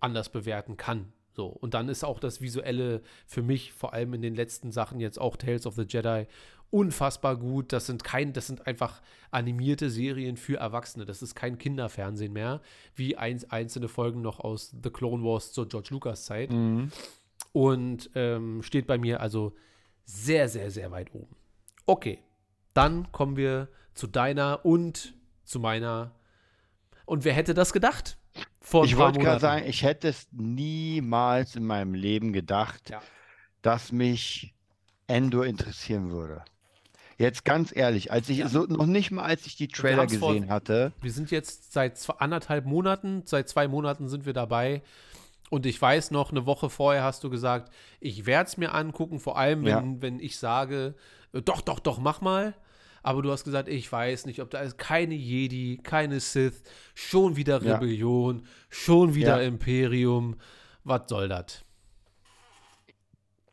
anders 0.00 0.30
bewerten 0.30 0.76
kann. 0.76 1.12
So, 1.32 1.46
und 1.46 1.74
dann 1.74 1.88
ist 1.88 2.02
auch 2.02 2.18
das 2.18 2.40
Visuelle 2.40 3.00
für 3.24 3.42
mich, 3.42 3.72
vor 3.72 3.92
allem 3.92 4.12
in 4.14 4.22
den 4.22 4.34
letzten 4.34 4.72
Sachen, 4.72 4.98
jetzt 4.98 5.20
auch 5.20 5.36
Tales 5.36 5.66
of 5.66 5.76
the 5.76 5.86
Jedi, 5.88 6.26
unfassbar 6.70 7.36
gut. 7.36 7.72
Das 7.72 7.86
sind 7.86 8.04
kein, 8.04 8.32
das 8.32 8.46
sind 8.46 8.66
einfach 8.66 9.00
animierte 9.30 9.90
Serien 9.90 10.36
für 10.36 10.58
Erwachsene. 10.58 11.04
Das 11.04 11.22
ist 11.22 11.34
kein 11.34 11.58
Kinderfernsehen 11.58 12.32
mehr, 12.32 12.60
wie 12.94 13.16
ein, 13.16 13.40
einzelne 13.50 13.88
Folgen 13.88 14.22
noch 14.22 14.40
aus 14.40 14.74
The 14.82 14.90
Clone 14.90 15.24
Wars 15.24 15.52
zur 15.52 15.68
George 15.68 15.88
Lucas 15.90 16.24
Zeit. 16.24 16.50
Mhm. 16.50 16.90
Und 17.52 18.10
ähm, 18.14 18.62
steht 18.62 18.86
bei 18.86 18.98
mir 18.98 19.20
also 19.20 19.54
sehr, 20.04 20.48
sehr, 20.48 20.70
sehr 20.70 20.90
weit 20.90 21.14
oben. 21.14 21.34
Okay, 21.86 22.22
dann 22.74 23.10
kommen 23.12 23.36
wir 23.36 23.68
zu 23.94 24.06
deiner 24.06 24.64
und 24.64 25.14
zu 25.44 25.58
meiner 25.60 26.12
und 27.08 27.24
wer 27.24 27.32
hätte 27.32 27.54
das 27.54 27.72
gedacht? 27.72 28.18
Vor 28.60 28.84
ich 28.84 28.98
wollte 28.98 29.18
gerade 29.18 29.40
sagen, 29.40 29.66
ich 29.66 29.82
hätte 29.82 30.08
es 30.08 30.28
niemals 30.30 31.56
in 31.56 31.64
meinem 31.64 31.94
Leben 31.94 32.34
gedacht, 32.34 32.90
ja. 32.90 33.00
dass 33.62 33.92
mich 33.92 34.54
Endor 35.06 35.46
interessieren 35.46 36.10
würde. 36.10 36.44
Jetzt 37.18 37.44
ganz 37.44 37.74
ehrlich, 37.74 38.12
als 38.12 38.28
ich 38.28 38.38
ja. 38.38 38.48
so 38.48 38.62
noch 38.62 38.86
nicht 38.86 39.10
mal, 39.10 39.24
als 39.24 39.44
ich 39.44 39.56
die 39.56 39.66
Trailer 39.66 40.06
gesehen 40.06 40.20
vor, 40.20 40.48
hatte. 40.48 40.92
Wir 41.02 41.10
sind 41.10 41.32
jetzt 41.32 41.72
seit 41.72 41.98
zwei, 41.98 42.14
anderthalb 42.18 42.64
Monaten, 42.64 43.22
seit 43.24 43.48
zwei 43.48 43.66
Monaten 43.66 44.08
sind 44.08 44.24
wir 44.24 44.32
dabei. 44.32 44.82
Und 45.50 45.66
ich 45.66 45.80
weiß 45.80 46.12
noch, 46.12 46.30
eine 46.30 46.46
Woche 46.46 46.70
vorher 46.70 47.02
hast 47.02 47.24
du 47.24 47.30
gesagt, 47.30 47.72
ich 47.98 48.24
werde 48.24 48.48
es 48.48 48.56
mir 48.56 48.72
angucken, 48.72 49.18
vor 49.18 49.36
allem 49.36 49.64
wenn, 49.64 49.94
ja. 49.94 50.02
wenn 50.02 50.20
ich 50.20 50.38
sage, 50.38 50.94
äh, 51.32 51.42
doch, 51.42 51.60
doch, 51.60 51.80
doch, 51.80 51.98
mach 51.98 52.20
mal. 52.20 52.54
Aber 53.02 53.22
du 53.22 53.32
hast 53.32 53.44
gesagt, 53.44 53.68
ich 53.68 53.90
weiß 53.90 54.26
nicht, 54.26 54.40
ob 54.40 54.50
da 54.50 54.60
ist 54.60 54.78
keine 54.78 55.14
Jedi, 55.14 55.80
keine 55.82 56.20
Sith, 56.20 56.62
schon 56.94 57.36
wieder 57.36 57.62
Rebellion, 57.62 58.40
ja. 58.40 58.44
schon 58.68 59.14
wieder. 59.14 59.42
Imperium. 59.42 60.36
Was 60.84 61.02
soll 61.08 61.28
das? 61.28 61.64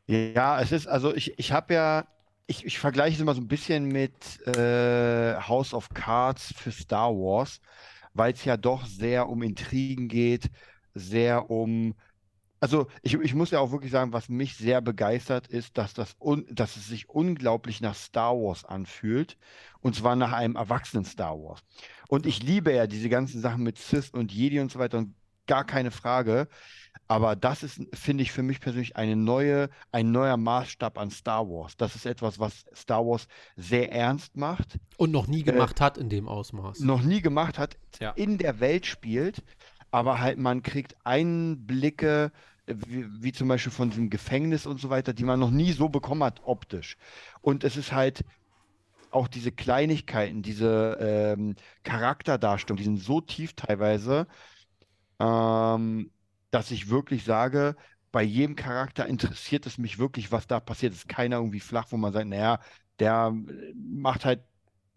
Ja, 0.07 0.61
es 0.61 0.71
ist, 0.71 0.87
also 0.87 1.15
ich, 1.15 1.37
ich 1.39 1.51
habe 1.51 1.73
ja, 1.73 2.07
ich, 2.47 2.65
ich 2.65 2.79
vergleiche 2.79 3.15
es 3.15 3.21
immer 3.21 3.35
so 3.35 3.41
ein 3.41 3.47
bisschen 3.47 3.87
mit 3.87 4.45
äh, 4.47 5.35
House 5.35 5.73
of 5.73 5.89
Cards 5.89 6.53
für 6.55 6.71
Star 6.71 7.11
Wars, 7.11 7.59
weil 8.13 8.33
es 8.33 8.45
ja 8.45 8.57
doch 8.57 8.85
sehr 8.85 9.27
um 9.29 9.41
Intrigen 9.43 10.07
geht, 10.07 10.49
sehr 10.93 11.49
um 11.49 11.95
also 12.65 12.87
ich, 13.03 13.13
ich 13.13 13.35
muss 13.35 13.51
ja 13.51 13.59
auch 13.59 13.71
wirklich 13.71 13.91
sagen, 13.91 14.11
was 14.11 14.27
mich 14.27 14.55
sehr 14.55 14.81
begeistert, 14.81 15.47
ist, 15.47 15.77
dass, 15.77 15.93
das 15.93 16.15
un, 16.19 16.47
dass 16.49 16.77
es 16.77 16.87
sich 16.87 17.07
unglaublich 17.09 17.79
nach 17.79 17.93
Star 17.93 18.33
Wars 18.33 18.65
anfühlt. 18.65 19.37
Und 19.81 19.95
zwar 19.95 20.15
nach 20.15 20.31
einem 20.31 20.55
erwachsenen 20.55 21.05
Star 21.05 21.37
Wars. 21.37 21.59
Und 22.07 22.25
ich 22.25 22.41
liebe 22.41 22.73
ja 22.73 22.87
diese 22.87 23.09
ganzen 23.09 23.39
Sachen 23.39 23.61
mit 23.61 23.77
Sith 23.77 24.09
und 24.11 24.31
Jedi 24.31 24.59
und 24.61 24.71
so 24.71 24.79
weiter 24.79 24.97
und 24.97 25.13
gar 25.45 25.63
keine 25.63 25.91
Frage. 25.91 26.47
Aber 27.07 27.35
das 27.35 27.61
ist, 27.61 27.81
finde 27.93 28.23
ich, 28.23 28.31
für 28.31 28.41
mich 28.41 28.59
persönlich 28.59 28.95
eine 28.95 29.15
neue, 29.15 29.69
ein 29.91 30.11
neuer 30.11 30.37
Maßstab 30.37 30.97
an 30.97 31.11
Star 31.11 31.47
Wars. 31.47 31.77
Das 31.77 31.95
ist 31.95 32.05
etwas, 32.05 32.39
was 32.39 32.65
Star 32.75 33.05
Wars 33.05 33.27
sehr 33.55 33.91
ernst 33.91 34.35
macht. 34.35 34.79
Und 34.97 35.11
noch 35.11 35.27
nie 35.27 35.41
äh, 35.41 35.43
gemacht 35.43 35.79
äh, 35.79 35.83
hat 35.83 35.97
in 35.97 36.09
dem 36.09 36.27
Ausmaß. 36.27 36.79
Noch 36.79 37.03
nie 37.03 37.21
gemacht 37.21 37.59
hat, 37.59 37.77
ja. 37.99 38.11
in 38.11 38.37
der 38.37 38.59
Welt 38.59 38.85
spielt. 38.85 39.43
Aber 39.91 40.19
halt, 40.19 40.39
man 40.39 40.63
kriegt 40.63 40.95
Einblicke 41.03 42.31
wie, 42.67 43.05
wie, 43.21 43.31
zum 43.31 43.47
Beispiel 43.47 43.71
von 43.71 43.89
diesem 43.89 44.09
Gefängnis 44.09 44.65
und 44.65 44.79
so 44.79 44.89
weiter, 44.89 45.13
die 45.13 45.23
man 45.23 45.39
noch 45.39 45.51
nie 45.51 45.71
so 45.71 45.89
bekommen 45.89 46.23
hat 46.23 46.41
optisch. 46.43 46.97
Und 47.41 47.63
es 47.63 47.77
ist 47.77 47.91
halt 47.91 48.25
auch 49.11 49.27
diese 49.27 49.51
Kleinigkeiten, 49.51 50.41
diese 50.41 50.97
ähm, 50.99 51.55
Charakterdarstellung, 51.83 52.77
die 52.77 52.83
sind 52.83 52.97
so 52.97 53.21
tief 53.21 53.53
teilweise, 53.53 54.27
ähm, 55.19 56.11
dass 56.55 56.71
ich 56.71 56.89
wirklich 56.89 57.23
sage, 57.25 57.75
bei 58.11 58.23
jedem 58.23 58.55
Charakter 58.55 59.05
interessiert 59.07 59.65
es 59.65 59.77
mich 59.77 59.99
wirklich, 59.99 60.31
was 60.31 60.47
da 60.47 60.59
passiert. 60.59 60.93
Es 60.93 60.99
ist 60.99 61.09
keiner 61.09 61.37
irgendwie 61.37 61.59
flach, 61.59 61.87
wo 61.89 61.97
man 61.97 62.13
sagt, 62.13 62.27
naja, 62.27 62.59
der 62.99 63.33
macht 63.75 64.25
halt, 64.25 64.41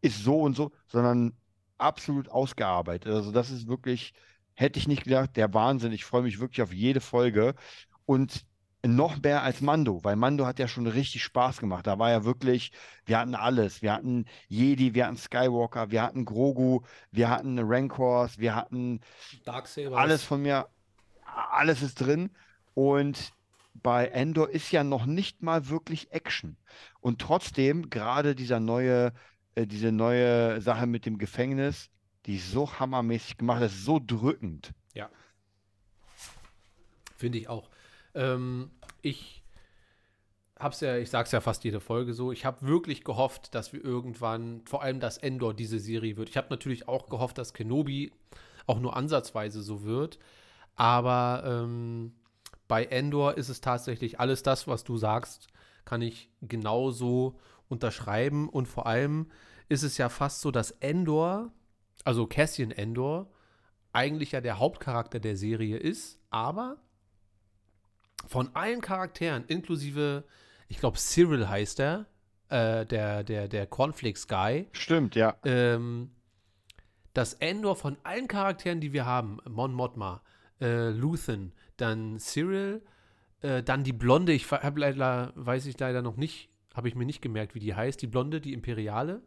ist 0.01 0.23
so 0.23 0.41
und 0.41 0.57
so, 0.57 0.73
sondern 0.87 1.33
absolut 1.79 2.29
ausgearbeitet. 2.31 3.13
Also 3.13 3.33
das 3.33 3.51
ist 3.51 3.69
wirklich 3.69 4.15
Hätte 4.59 4.81
ich 4.81 4.89
nicht 4.89 5.05
gedacht, 5.05 5.37
der 5.37 5.55
Wahnsinn. 5.55 5.93
Ich 5.93 6.05
freue 6.05 6.23
mich 6.23 6.41
wirklich 6.41 6.63
auf 6.63 6.73
jede 6.73 7.01
Folge. 7.01 7.55
Und 8.07 8.45
noch 8.85 9.23
mehr 9.23 9.45
als 9.45 9.61
Mando, 9.61 10.03
weil 10.03 10.17
Mando 10.17 10.47
hat 10.47 10.59
ja 10.59 10.67
schon 10.67 10.89
richtig 10.89 11.23
Spaß 11.23 11.59
gemacht. 11.59 11.87
Da 11.87 12.01
war 12.01 12.11
ja 12.11 12.25
wirklich, 12.25 12.72
wir 13.07 13.21
hatten 13.21 13.37
alles. 13.37 13.83
Wir 13.83 13.93
hatten 13.93 14.25
Jedi, 14.49 14.95
wir 14.95 15.07
hatten 15.07 15.17
Skywalker, 15.17 15.93
wir 15.93 16.03
hatten 16.03 16.25
Grogu, 16.25 16.80
wir 17.13 17.30
hatten 17.30 17.61
Rancors, 17.61 18.39
wir 18.39 18.57
hatten 18.57 18.99
alles 19.93 20.25
von 20.25 20.43
mir. 20.43 20.67
Alles 21.51 21.83
ist 21.83 22.01
drin. 22.01 22.31
Und 22.75 23.33
bei 23.75 24.09
Endor 24.09 24.51
ist 24.51 24.71
ja 24.73 24.85
noch 24.85 25.07
nicht 25.07 25.43
mal 25.43 25.69
wirklich 25.69 26.13
Action. 26.13 26.57
Und 27.01 27.21
trotzdem, 27.21 27.91
gerade 27.91 28.35
dieser 28.35 28.61
neue, 28.61 29.13
äh, 29.55 29.67
diese 29.67 29.93
neue 29.93 30.61
Sache 30.61 30.87
mit 30.87 31.07
dem 31.07 31.19
Gefängnis, 31.19 31.91
die 32.27 32.37
ist 32.37 32.51
so 32.51 32.79
hammermäßig 32.79 33.39
gemacht, 33.39 33.63
das 33.63 33.73
ist 33.73 33.85
so 33.85 34.01
drückend. 34.05 34.73
Ja. 34.95 35.09
Finde 37.17 37.39
ich 37.39 37.49
auch. 37.49 37.71
Ähm, 38.15 38.71
ich 39.03 39.43
hab's 40.59 40.81
ja, 40.81 40.97
ich 40.97 41.11
sag's 41.11 41.33
ja 41.33 41.41
fast 41.41 41.65
jede 41.65 41.81
Folge 41.81 42.15
so, 42.15 42.33
ich 42.33 42.45
habe 42.45 42.67
wirklich 42.67 43.05
gehofft, 43.05 43.55
dass 43.55 43.73
wir 43.73 43.85
irgendwann, 43.85 44.63
vor 44.67 44.83
allem 44.83 45.01
dass 45.01 45.19
Endor 45.19 45.55
diese 45.55 45.79
Serie 45.79 46.17
wird. 46.17 46.29
Ich 46.29 46.37
habe 46.37 46.49
natürlich 46.51 46.89
auch 46.89 47.09
gehofft, 47.09 47.39
dass 47.39 47.55
Kenobi 47.55 48.13
auch 48.67 48.81
nur 48.81 48.97
ansatzweise 48.97 49.63
so 49.63 49.85
wird. 49.85 50.19
Aber 50.79 51.42
ähm, 51.45 52.14
bei 52.67 52.87
Endor 52.87 53.37
ist 53.37 53.50
es 53.50 53.61
tatsächlich 53.61 54.18
alles 54.18 54.42
das, 54.42 54.67
was 54.67 54.84
du 54.84 54.96
sagst, 54.96 55.49
kann 55.84 56.00
ich 56.00 56.30
genauso 56.41 57.38
unterschreiben. 57.68 58.49
Und 58.49 58.67
vor 58.67 58.87
allem 58.87 59.30
ist 59.68 59.83
es 59.83 59.99
ja 59.99 60.09
fast 60.09 60.41
so, 60.41 60.50
dass 60.50 60.71
Endor 60.71 61.53
also 62.09 62.26
Cassian 62.26 62.71
Endor, 62.71 63.30
eigentlich 63.92 64.33
ja 64.33 64.41
der 64.41 64.59
Hauptcharakter 64.59 65.21
der 65.21 65.37
Serie 65.37 65.76
ist, 65.76 66.18
aber 66.30 66.79
von 68.26 68.55
allen 68.55 68.80
Charakteren, 68.80 69.45
inklusive, 69.46 70.25
ich 70.68 70.79
glaube, 70.79 70.99
Cyril 70.99 71.49
heißt 71.49 71.80
er, 71.80 72.07
äh, 72.49 72.87
der, 72.87 73.25
der, 73.25 73.49
der 73.49 73.67
Cornflakes 73.67 74.26
Guy. 74.26 74.68
Stimmt, 74.72 75.17
ja. 75.17 75.37
Ähm, 75.45 76.11
dass 77.13 77.34
Endor 77.34 77.76
von 77.76 77.96
allen 78.05 78.26
Charakteren, 78.26 78.80
die 78.80 78.95
wir 78.95 79.05
haben, 79.05 79.38
Mon 79.46 79.75
Mothma, 79.75 80.22
äh, 80.61 80.91
Luthen, 80.91 81.53
dann 81.76 82.18
Cyril, 82.18 82.83
äh, 83.43 83.63
dann 83.63 83.85
die 83.85 83.93
Blonde, 83.93 84.33
ich 84.33 84.51
habe 84.51 84.80
leider, 84.80 85.33
weiß 85.37 85.67
ich 85.67 85.79
leider 85.79 86.03
noch 86.03 86.17
nicht, 86.17 86.49
habe 86.75 86.89
ich 86.89 86.95
mir 86.95 87.07
nicht 87.07 87.22
gemerkt, 87.22 87.55
wie 87.55 87.61
die 87.61 87.75
heißt, 87.75 88.01
die 88.01 88.07
Blonde, 88.07 88.41
die 88.41 88.53
Imperiale. 88.53 89.22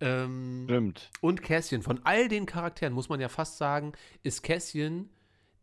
Ähm, 0.00 0.64
Stimmt. 0.64 1.10
Und 1.20 1.42
Cassian. 1.42 1.82
Von 1.82 2.00
all 2.04 2.28
den 2.28 2.46
Charakteren 2.46 2.92
muss 2.92 3.08
man 3.08 3.20
ja 3.20 3.28
fast 3.28 3.58
sagen, 3.58 3.92
ist 4.22 4.42
Cassian 4.42 5.08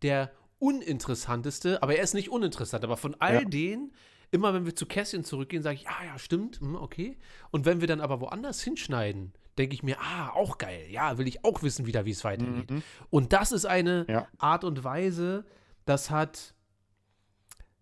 der 0.01 0.31
uninteressanteste, 0.59 1.81
aber 1.83 1.95
er 1.95 2.03
ist 2.03 2.13
nicht 2.13 2.29
uninteressant, 2.29 2.83
aber 2.83 2.97
von 2.97 3.15
all 3.19 3.43
ja. 3.43 3.45
denen 3.45 3.91
immer 4.31 4.53
wenn 4.53 4.65
wir 4.65 4.75
zu 4.75 4.85
Kässchen 4.85 5.23
zurückgehen, 5.23 5.61
sage 5.61 5.75
ich, 5.75 5.83
ja, 5.83 6.03
ja, 6.05 6.17
stimmt, 6.17 6.59
hm, 6.59 6.75
okay. 6.75 7.17
Und 7.51 7.65
wenn 7.65 7.81
wir 7.81 7.87
dann 7.87 8.01
aber 8.01 8.21
woanders 8.21 8.61
hinschneiden, 8.61 9.33
denke 9.61 9.75
ich 9.75 9.83
mir, 9.83 9.97
ah, 10.01 10.29
auch 10.33 10.57
geil, 10.57 10.85
ja, 10.89 11.17
will 11.17 11.27
ich 11.27 11.45
auch 11.45 11.61
wissen 11.63 11.85
wieder, 11.85 12.05
wie 12.05 12.11
es 12.11 12.23
weitergeht. 12.23 12.69
Mhm. 12.71 12.83
Und 13.09 13.31
das 13.33 13.51
ist 13.51 13.65
eine 13.65 14.05
Ja. 14.09 14.27
Art 14.37 14.63
und 14.63 14.83
Weise, 14.83 15.45
das 15.85 16.09
hat, 16.09 16.53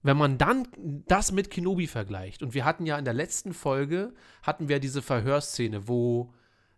wenn 0.04 0.18
man 0.18 0.38
dann 0.38 0.68
das 1.08 1.32
mit 1.32 1.50
Kenobi 1.50 1.88
vergleicht, 1.88 2.44
und 2.44 2.54
wir 2.54 2.64
hatten 2.66 2.86
ja 2.86 2.98
in 2.98 3.06
der 3.06 3.14
letzten 3.14 3.54
Folge, 3.54 4.14
hatten 4.44 4.70
wir 4.70 4.80
diese 4.80 5.02
Verhörszene, 5.02 5.88
wo 5.88 6.34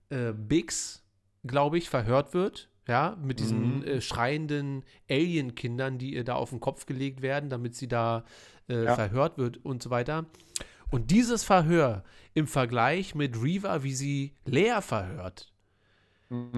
äh, 0.10 0.34
Biggs, 0.34 1.03
glaube 1.45 1.78
ich, 1.78 1.90
verhört 1.90 2.34
wird, 2.34 2.69
ja, 2.88 3.15
mit 3.22 3.40
diesen 3.40 3.78
Mhm. 3.80 3.84
äh, 3.84 4.02
schreienden 4.02 4.84
Alien-Kindern, 5.10 5.98
die 5.99 6.14
ihr 6.15 6.23
da 6.23 6.36
auf 6.36 6.49
den 6.49 6.60
Kopf 6.60 6.86
gelegt 6.86 7.22
werden, 7.22 7.49
damit 7.49 7.76
sie 7.76 7.88
da 7.88 8.26
äh, 8.69 8.86
Ja. 8.86 8.95
verhört 8.95 9.38
wird 9.38 9.57
und 9.64 9.82
so 9.84 9.90
weiter. 9.90 10.26
Und 10.91 11.09
dieses 11.09 11.43
Verhör 11.43 12.03
im 12.34 12.45
Vergleich 12.47 13.15
mit 13.15 13.41
Reva, 13.41 13.81
wie 13.84 13.93
sie 13.95 14.34
Lea 14.45 14.81
verhört, 14.81 15.51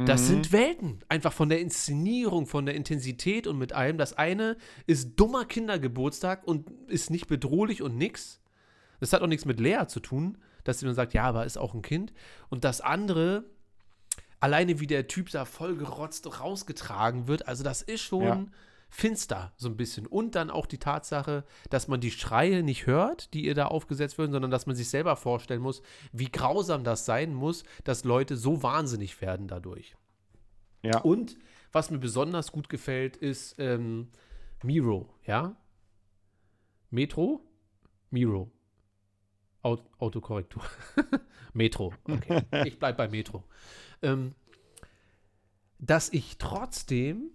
das 0.05 0.21
Mhm. 0.21 0.25
sind 0.27 0.51
Welten. 0.51 0.99
Einfach 1.09 1.33
von 1.33 1.49
der 1.49 1.59
Inszenierung, 1.59 2.45
von 2.45 2.65
der 2.67 2.75
Intensität 2.75 3.47
und 3.47 3.57
mit 3.57 3.73
allem. 3.73 3.97
Das 3.97 4.13
eine 4.13 4.57
ist 4.85 5.15
dummer 5.15 5.45
Kindergeburtstag 5.45 6.43
und 6.47 6.69
ist 6.87 7.09
nicht 7.09 7.27
bedrohlich 7.27 7.81
und 7.81 7.97
nix. 7.97 8.39
Das 8.99 9.13
hat 9.13 9.21
auch 9.23 9.27
nichts 9.27 9.45
mit 9.45 9.59
Lea 9.59 9.85
zu 9.87 9.99
tun, 9.99 10.37
dass 10.63 10.79
sie 10.79 10.85
dann 10.85 10.93
sagt, 10.93 11.13
ja, 11.15 11.23
aber 11.23 11.45
ist 11.45 11.57
auch 11.57 11.73
ein 11.73 11.81
Kind. 11.81 12.13
Und 12.49 12.63
das 12.63 12.81
andere, 12.81 13.45
alleine 14.39 14.79
wie 14.79 14.87
der 14.87 15.07
Typ 15.07 15.31
da 15.31 15.43
vollgerotzt 15.43 16.39
rausgetragen 16.39 17.27
wird, 17.27 17.47
also 17.47 17.63
das 17.63 17.81
ist 17.81 18.01
schon 18.01 18.23
Ja. 18.23 18.45
Finster 18.93 19.51
so 19.57 19.69
ein 19.69 19.75
bisschen. 19.75 20.05
Und 20.05 20.35
dann 20.35 20.51
auch 20.51 20.67
die 20.67 20.77
Tatsache, 20.77 21.43
dass 21.71 21.87
man 21.87 21.99
die 21.99 22.11
Schreie 22.11 22.61
nicht 22.61 22.85
hört, 22.85 23.33
die 23.33 23.45
ihr 23.45 23.55
da 23.55 23.65
aufgesetzt 23.65 24.19
werden, 24.19 24.31
sondern 24.31 24.51
dass 24.51 24.67
man 24.67 24.75
sich 24.75 24.87
selber 24.87 25.15
vorstellen 25.15 25.61
muss, 25.61 25.81
wie 26.11 26.29
grausam 26.29 26.83
das 26.83 27.05
sein 27.05 27.33
muss, 27.33 27.63
dass 27.83 28.03
Leute 28.03 28.37
so 28.37 28.61
wahnsinnig 28.61 29.19
werden 29.19 29.47
dadurch. 29.47 29.95
Ja. 30.83 30.99
Und 31.01 31.37
was 31.71 31.89
mir 31.89 31.97
besonders 31.97 32.51
gut 32.51 32.69
gefällt, 32.69 33.17
ist 33.17 33.55
ähm, 33.57 34.09
Miro, 34.63 35.09
ja? 35.25 35.55
Metro? 36.91 37.41
Miro. 38.11 38.51
Aut 39.63 39.81
Autokorrektur. 39.97 40.61
Metro, 41.53 41.93
okay. 42.03 42.43
ich 42.65 42.77
bleib 42.77 42.97
bei 42.97 43.07
Metro. 43.07 43.43
Ähm, 44.03 44.35
dass 45.79 46.13
ich 46.13 46.37
trotzdem, 46.37 47.31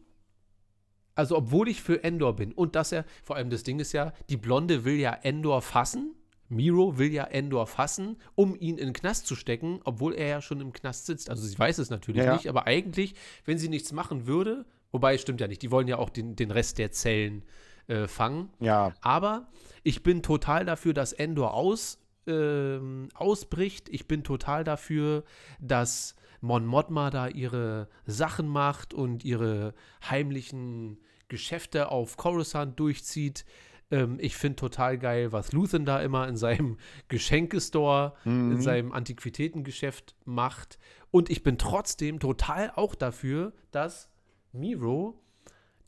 also 1.19 1.37
obwohl 1.37 1.69
ich 1.69 1.83
für 1.83 2.05
Endor 2.05 2.37
bin 2.37 2.53
und 2.53 2.77
dass 2.77 2.93
er, 2.93 3.05
vor 3.25 3.35
allem 3.35 3.51
das 3.51 3.65
Ding 3.65 3.81
ist 3.81 3.93
ja, 3.93 4.13
die 4.31 4.37
Blonde 4.37 4.85
will 4.85 4.95
ja 4.95 5.13
Endor 5.13 5.63
fassen. 5.63 6.15
Miro 6.49 6.97
will 6.97 7.13
ja 7.13 7.25
Endor 7.25 7.67
fassen, 7.67 8.17
um 8.37 8.55
ihn 8.55 8.79
in 8.79 8.87
den 8.87 8.93
Knast 8.93 9.27
zu 9.27 9.35
stecken, 9.35 9.81
obwohl 9.85 10.15
er 10.15 10.29
ja 10.29 10.41
schon 10.41 10.61
im 10.61 10.73
Knast 10.73 11.07
sitzt. 11.07 11.29
Also 11.29 11.45
sie 11.45 11.59
weiß 11.59 11.79
es 11.79 11.91
natürlich 11.91 12.21
Ja, 12.21 12.27
ja. 12.27 12.33
nicht, 12.35 12.49
aber 12.49 12.69
eigentlich, 12.69 13.15
wenn 13.45 13.59
sie 13.59 13.69
nichts 13.69 13.93
machen 13.93 14.27
würde, 14.29 14.65
wobei 14.93 15.19
stimmt 15.19 15.41
ja 15.41 15.49
nicht, 15.49 15.61
die 15.61 15.73
wollen 15.73 15.89
ja 15.89 15.99
auch 15.99 16.09
den, 16.09 16.37
den 16.37 16.53
Rest 16.53 16.79
der 16.79 16.93
Zellen 16.93 17.43
äh, 17.89 18.07
fangen. 18.07 18.51
Ja, 18.61 18.93
Aber 19.01 19.49
ich 19.83 20.05
bin 20.05 20.23
total 20.23 20.65
dafür, 20.65 20.95
dass 20.95 21.13
Endor 21.13 21.53
aus, 21.53 21.99
ähm, 22.29 23.09
ausbricht. 23.15 23.89
Ich 23.89 24.07
bin 24.07 24.23
total 24.23 24.63
dafür, 24.63 25.25
dass 25.61 26.15
Mon 26.41 26.65
Mothma 26.65 27.11
da 27.11 27.27
ihre 27.29 27.89
Sachen 28.07 28.47
macht 28.47 28.95
und 28.95 29.25
ihre 29.25 29.75
heimlichen 30.09 30.99
Geschäfte 31.29 31.91
auf 31.91 32.17
Coruscant 32.17 32.79
durchzieht. 32.81 33.45
Ähm, 33.91 34.19
ich 34.21 34.37
finde 34.37 34.57
total 34.57 34.99
geil, 34.99 35.33
was 35.33 35.53
Luthen 35.53 35.85
da 35.85 36.01
immer 36.01 36.29
in 36.29 36.37
seinem 36.37 36.79
Geschenkestore, 37.09 38.15
in 38.25 38.49
Mhm. 38.55 38.61
seinem 38.61 38.93
Antiquitätengeschäft 38.93 40.15
macht. 40.25 40.79
Und 41.11 41.31
ich 41.31 41.43
bin 41.43 41.59
trotzdem 41.59 42.21
total 42.21 42.73
auch 42.75 42.95
dafür, 42.95 43.53
dass 43.71 44.09
Miro 44.53 45.21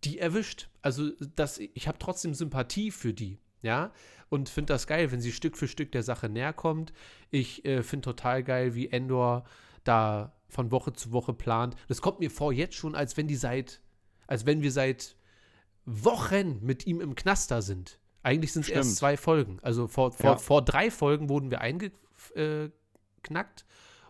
die 0.05 0.19
erwischt. 0.19 0.69
Also, 0.83 1.11
dass 1.37 1.59
ich 1.59 1.89
habe 1.89 1.99
trotzdem 1.99 2.33
Sympathie 2.35 2.91
für 2.91 3.13
die, 3.13 3.39
ja, 3.61 3.93
und 4.31 4.49
finde 4.49 4.73
das 4.73 4.87
geil, 4.87 5.11
wenn 5.13 5.21
sie 5.21 5.33
Stück 5.33 5.57
für 5.59 5.69
Stück 5.69 5.93
der 5.93 6.03
Sache 6.03 6.29
näher 6.29 6.53
kommt. 6.55 6.93
Ich 7.31 7.65
äh, 7.65 7.83
finde 7.83 8.05
total 8.05 8.43
geil, 8.45 8.75
wie 8.75 8.89
Endor 8.89 9.45
da 9.85 10.33
von 10.49 10.71
Woche 10.71 10.93
zu 10.93 11.13
Woche 11.13 11.35
plant. 11.35 11.77
Das 11.89 12.01
kommt 12.01 12.21
mir 12.21 12.31
vor 12.31 12.53
jetzt 12.53 12.75
schon, 12.77 12.95
als 12.95 13.17
wenn 13.17 13.27
die 13.29 13.37
seit, 13.37 13.81
als 14.27 14.47
wenn 14.47 14.63
wir 14.63 14.73
seit 14.73 15.17
Wochen 16.05 16.59
mit 16.65 16.87
ihm 16.87 17.01
im 17.01 17.15
Knaster 17.15 17.63
sind. 17.63 17.99
Eigentlich 18.23 18.53
sind 18.53 18.63
es 18.63 18.69
erst 18.69 18.97
zwei 18.97 19.17
Folgen. 19.17 19.59
Also 19.63 19.89
vor, 19.89 20.13
vor, 20.13 20.31
Ja. 20.33 20.37
vor 20.37 20.63
drei 20.63 20.91
Folgen 20.91 21.29
wurden 21.29 21.51
wir 21.51 21.61
eingeknackt. 21.61 23.65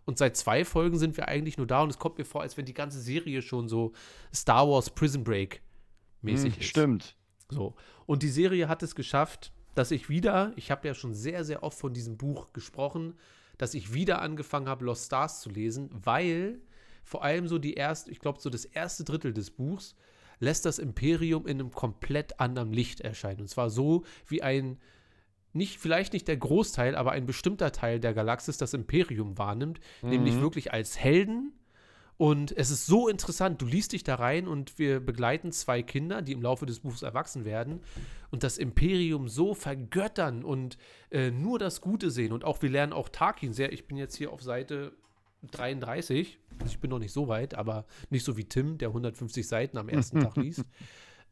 Und 0.04 0.18
seit 0.18 0.36
zwei 0.36 0.64
Folgen 0.64 0.98
sind 0.98 1.16
wir 1.16 1.28
eigentlich 1.28 1.58
nur 1.58 1.66
da 1.66 1.82
und 1.82 1.90
es 1.90 1.98
kommt 1.98 2.18
mir 2.18 2.24
vor, 2.24 2.42
als 2.42 2.56
wenn 2.56 2.64
die 2.64 2.74
ganze 2.74 3.00
Serie 3.00 3.42
schon 3.42 3.68
so 3.68 3.92
Star 4.34 4.68
Wars 4.68 4.90
Prison 4.90 5.22
Break 5.22 5.62
mäßig 6.22 6.54
Mhm, 6.56 6.60
ist. 6.60 6.66
Stimmt. 6.68 7.16
So. 7.50 7.74
Und 8.06 8.22
die 8.22 8.28
Serie 8.28 8.68
hat 8.68 8.82
es 8.82 8.94
geschafft, 8.94 9.52
dass 9.74 9.90
ich 9.92 10.08
wieder, 10.08 10.52
ich 10.56 10.70
habe 10.70 10.88
ja 10.88 10.94
schon 10.94 11.14
sehr, 11.14 11.44
sehr 11.44 11.62
oft 11.62 11.78
von 11.78 11.92
diesem 11.94 12.16
Buch 12.16 12.52
gesprochen, 12.52 13.14
dass 13.58 13.74
ich 13.74 13.92
wieder 13.92 14.20
angefangen 14.22 14.68
habe, 14.68 14.84
Lost 14.84 15.06
Stars 15.06 15.40
zu 15.40 15.50
lesen, 15.50 15.90
weil 15.92 16.60
vor 17.04 17.22
allem 17.22 17.46
so 17.46 17.58
die 17.58 17.74
erste, 17.74 18.10
ich 18.10 18.18
glaube, 18.18 18.40
so 18.40 18.50
das 18.50 18.64
erste 18.64 19.04
Drittel 19.04 19.32
des 19.32 19.50
Buchs 19.50 19.94
lässt 20.40 20.64
das 20.64 20.78
Imperium 20.78 21.46
in 21.46 21.60
einem 21.60 21.70
komplett 21.70 22.40
anderen 22.40 22.72
Licht 22.72 23.00
erscheinen. 23.00 23.42
Und 23.42 23.48
zwar 23.48 23.70
so, 23.70 24.04
wie 24.26 24.42
ein, 24.42 24.78
nicht, 25.52 25.78
vielleicht 25.78 26.12
nicht 26.12 26.26
der 26.28 26.36
Großteil, 26.36 26.96
aber 26.96 27.12
ein 27.12 27.26
bestimmter 27.26 27.72
Teil 27.72 28.00
der 28.00 28.14
Galaxis 28.14 28.56
das 28.56 28.74
Imperium 28.74 29.38
wahrnimmt, 29.38 29.80
nämlich 30.02 30.36
Mhm. 30.36 30.40
wirklich 30.40 30.72
als 30.72 30.98
Helden. 30.98 31.52
Und 32.16 32.54
es 32.56 32.70
ist 32.70 32.84
so 32.86 33.08
interessant, 33.08 33.62
du 33.62 33.66
liest 33.66 33.92
dich 33.92 34.04
da 34.04 34.16
rein 34.16 34.46
und 34.46 34.78
wir 34.78 35.00
begleiten 35.00 35.52
zwei 35.52 35.82
Kinder, 35.82 36.20
die 36.20 36.32
im 36.32 36.42
Laufe 36.42 36.66
des 36.66 36.80
Buchs 36.80 37.00
erwachsen 37.00 37.46
werden 37.46 37.80
und 38.30 38.42
das 38.42 38.58
Imperium 38.58 39.26
so 39.28 39.54
vergöttern 39.54 40.44
und 40.44 40.76
äh, 41.10 41.30
nur 41.30 41.58
das 41.58 41.80
Gute 41.80 42.10
sehen. 42.10 42.32
Und 42.32 42.44
auch 42.44 42.60
wir 42.60 42.68
lernen 42.68 42.92
auch 42.92 43.08
Tarkin 43.08 43.54
sehr. 43.54 43.72
Ich 43.72 43.86
bin 43.86 43.96
jetzt 43.96 44.16
hier 44.16 44.32
auf 44.32 44.42
Seite 44.42 44.92
33. 45.50 46.38
Ich 46.66 46.78
bin 46.78 46.90
noch 46.90 46.98
nicht 46.98 47.12
so 47.12 47.28
weit, 47.28 47.54
aber 47.54 47.86
nicht 48.10 48.24
so 48.24 48.36
wie 48.36 48.44
Tim, 48.44 48.78
der 48.78 48.88
150 48.88 49.46
Seiten 49.46 49.78
am 49.78 49.88
ersten 49.88 50.20
Tag 50.20 50.36
liest. 50.36 50.64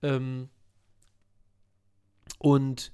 Ähm, 0.03 0.49
und 2.39 2.93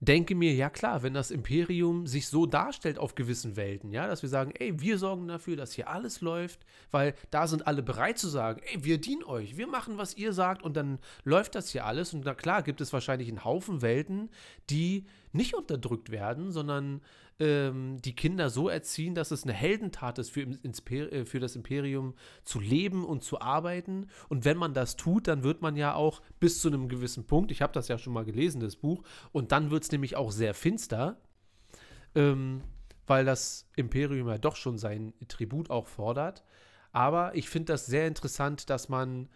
denke 0.00 0.34
mir, 0.34 0.54
ja 0.54 0.70
klar, 0.70 1.02
wenn 1.02 1.14
das 1.14 1.30
Imperium 1.30 2.06
sich 2.06 2.28
so 2.28 2.46
darstellt 2.46 2.98
auf 2.98 3.14
gewissen 3.14 3.56
Welten, 3.56 3.90
ja, 3.90 4.06
dass 4.06 4.22
wir 4.22 4.28
sagen, 4.28 4.52
ey, 4.56 4.80
wir 4.80 4.98
sorgen 4.98 5.26
dafür, 5.26 5.56
dass 5.56 5.72
hier 5.72 5.88
alles 5.88 6.20
läuft, 6.20 6.60
weil 6.90 7.14
da 7.30 7.46
sind 7.48 7.66
alle 7.66 7.82
bereit 7.82 8.18
zu 8.18 8.28
sagen, 8.28 8.60
ey, 8.72 8.84
wir 8.84 8.98
dienen 9.00 9.24
euch, 9.24 9.56
wir 9.56 9.66
machen, 9.66 9.98
was 9.98 10.16
ihr 10.16 10.32
sagt 10.32 10.62
und 10.62 10.76
dann 10.76 10.98
läuft 11.24 11.54
das 11.56 11.70
hier 11.70 11.84
alles 11.84 12.14
und 12.14 12.24
na 12.24 12.34
klar 12.34 12.62
gibt 12.62 12.80
es 12.80 12.92
wahrscheinlich 12.92 13.28
einen 13.28 13.44
Haufen 13.44 13.82
Welten, 13.82 14.30
die 14.70 15.04
nicht 15.32 15.54
unterdrückt 15.54 16.10
werden, 16.10 16.50
sondern 16.52 17.00
ähm, 17.40 18.00
die 18.02 18.14
Kinder 18.14 18.50
so 18.50 18.68
erziehen, 18.68 19.14
dass 19.14 19.30
es 19.30 19.44
eine 19.44 19.52
Heldentat 19.52 20.18
ist, 20.18 20.30
für, 20.30 20.42
äh, 20.42 21.24
für 21.24 21.40
das 21.40 21.56
Imperium 21.56 22.14
zu 22.44 22.60
leben 22.60 23.04
und 23.04 23.22
zu 23.22 23.40
arbeiten. 23.40 24.08
Und 24.28 24.44
wenn 24.44 24.56
man 24.56 24.74
das 24.74 24.96
tut, 24.96 25.28
dann 25.28 25.42
wird 25.42 25.62
man 25.62 25.76
ja 25.76 25.94
auch 25.94 26.22
bis 26.40 26.60
zu 26.60 26.68
einem 26.68 26.88
gewissen 26.88 27.26
Punkt, 27.26 27.50
ich 27.50 27.62
habe 27.62 27.72
das 27.72 27.88
ja 27.88 27.98
schon 27.98 28.12
mal 28.12 28.24
gelesen, 28.24 28.60
das 28.60 28.76
Buch, 28.76 29.02
und 29.32 29.52
dann 29.52 29.70
wird 29.70 29.84
es 29.84 29.92
nämlich 29.92 30.16
auch 30.16 30.32
sehr 30.32 30.54
finster, 30.54 31.20
ähm, 32.14 32.62
weil 33.06 33.24
das 33.24 33.68
Imperium 33.76 34.28
ja 34.28 34.38
doch 34.38 34.56
schon 34.56 34.78
sein 34.78 35.14
Tribut 35.28 35.70
auch 35.70 35.86
fordert. 35.86 36.44
Aber 36.92 37.34
ich 37.36 37.48
finde 37.48 37.72
das 37.72 37.86
sehr 37.86 38.06
interessant, 38.06 38.70
dass 38.70 38.88
man 38.88 39.28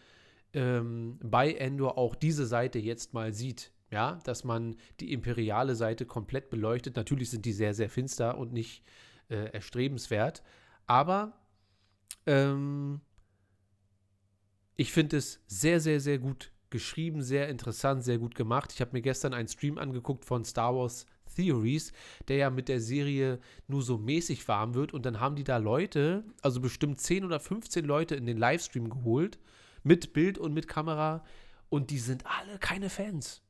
ähm, 0.54 1.18
bei 1.22 1.52
Endor 1.52 1.98
auch 1.98 2.14
diese 2.14 2.46
Seite 2.46 2.78
jetzt 2.78 3.14
mal 3.14 3.32
sieht. 3.32 3.72
Ja, 3.92 4.18
dass 4.24 4.42
man 4.42 4.76
die 5.00 5.12
imperiale 5.12 5.74
Seite 5.74 6.06
komplett 6.06 6.48
beleuchtet. 6.48 6.96
Natürlich 6.96 7.28
sind 7.28 7.44
die 7.44 7.52
sehr, 7.52 7.74
sehr 7.74 7.90
finster 7.90 8.38
und 8.38 8.52
nicht 8.52 8.82
äh, 9.28 9.52
erstrebenswert. 9.52 10.42
Aber 10.86 11.34
ähm, 12.26 13.02
ich 14.76 14.92
finde 14.92 15.18
es 15.18 15.40
sehr, 15.46 15.78
sehr, 15.78 16.00
sehr 16.00 16.18
gut 16.18 16.52
geschrieben, 16.70 17.22
sehr 17.22 17.50
interessant, 17.50 18.02
sehr 18.02 18.16
gut 18.16 18.34
gemacht. 18.34 18.72
Ich 18.72 18.80
habe 18.80 18.92
mir 18.94 19.02
gestern 19.02 19.34
einen 19.34 19.48
Stream 19.48 19.76
angeguckt 19.76 20.24
von 20.24 20.42
Star 20.46 20.74
Wars 20.74 21.04
Theories, 21.36 21.92
der 22.28 22.36
ja 22.36 22.50
mit 22.50 22.68
der 22.68 22.80
Serie 22.80 23.40
nur 23.68 23.82
so 23.82 23.98
mäßig 23.98 24.48
warm 24.48 24.74
wird. 24.74 24.94
Und 24.94 25.04
dann 25.04 25.20
haben 25.20 25.36
die 25.36 25.44
da 25.44 25.58
Leute, 25.58 26.24
also 26.40 26.60
bestimmt 26.60 26.98
10 26.98 27.24
oder 27.24 27.40
15 27.40 27.84
Leute 27.84 28.14
in 28.14 28.24
den 28.24 28.38
Livestream 28.38 28.88
geholt, 28.88 29.38
mit 29.82 30.14
Bild 30.14 30.38
und 30.38 30.54
mit 30.54 30.66
Kamera. 30.66 31.24
Und 31.68 31.90
die 31.90 31.98
sind 31.98 32.24
alle 32.26 32.58
keine 32.58 32.90
Fans. 32.90 33.42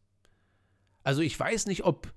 Also 1.03 1.23
ich 1.23 1.39
weiß 1.39 1.67
nicht, 1.67 1.85
ob 1.85 2.13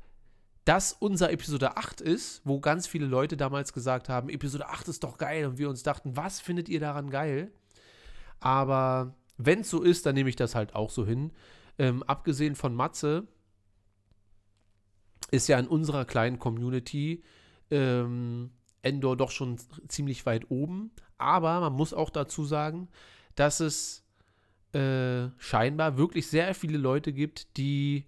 das 0.65 0.93
unser 0.93 1.31
Episode 1.31 1.77
8 1.77 2.01
ist, 2.01 2.41
wo 2.43 2.59
ganz 2.59 2.87
viele 2.87 3.05
Leute 3.05 3.37
damals 3.37 3.71
gesagt 3.71 4.09
haben, 4.09 4.29
Episode 4.29 4.67
8 4.67 4.87
ist 4.87 5.03
doch 5.03 5.17
geil. 5.17 5.45
Und 5.45 5.57
wir 5.57 5.69
uns 5.69 5.83
dachten, 5.83 6.15
was 6.15 6.39
findet 6.39 6.69
ihr 6.69 6.79
daran 6.79 7.09
geil? 7.09 7.51
Aber 8.39 9.15
wenn 9.37 9.61
es 9.61 9.69
so 9.69 9.81
ist, 9.81 10.05
dann 10.05 10.15
nehme 10.15 10.29
ich 10.29 10.35
das 10.35 10.55
halt 10.55 10.75
auch 10.75 10.89
so 10.89 11.05
hin. 11.05 11.31
Ähm, 11.77 12.03
abgesehen 12.03 12.55
von 12.55 12.73
Matze, 12.73 13.27
ist 15.31 15.47
ja 15.47 15.59
in 15.59 15.67
unserer 15.67 16.05
kleinen 16.05 16.39
Community 16.39 17.23
ähm, 17.71 18.51
Endor 18.81 19.17
doch 19.17 19.31
schon 19.31 19.57
ziemlich 19.87 20.25
weit 20.25 20.49
oben. 20.49 20.91
Aber 21.17 21.59
man 21.59 21.73
muss 21.73 21.93
auch 21.93 22.09
dazu 22.09 22.45
sagen, 22.45 22.87
dass 23.35 23.59
es 23.59 24.03
äh, 24.73 25.29
scheinbar 25.37 25.97
wirklich 25.97 26.27
sehr 26.27 26.53
viele 26.53 26.77
Leute 26.77 27.13
gibt, 27.13 27.57
die 27.57 28.05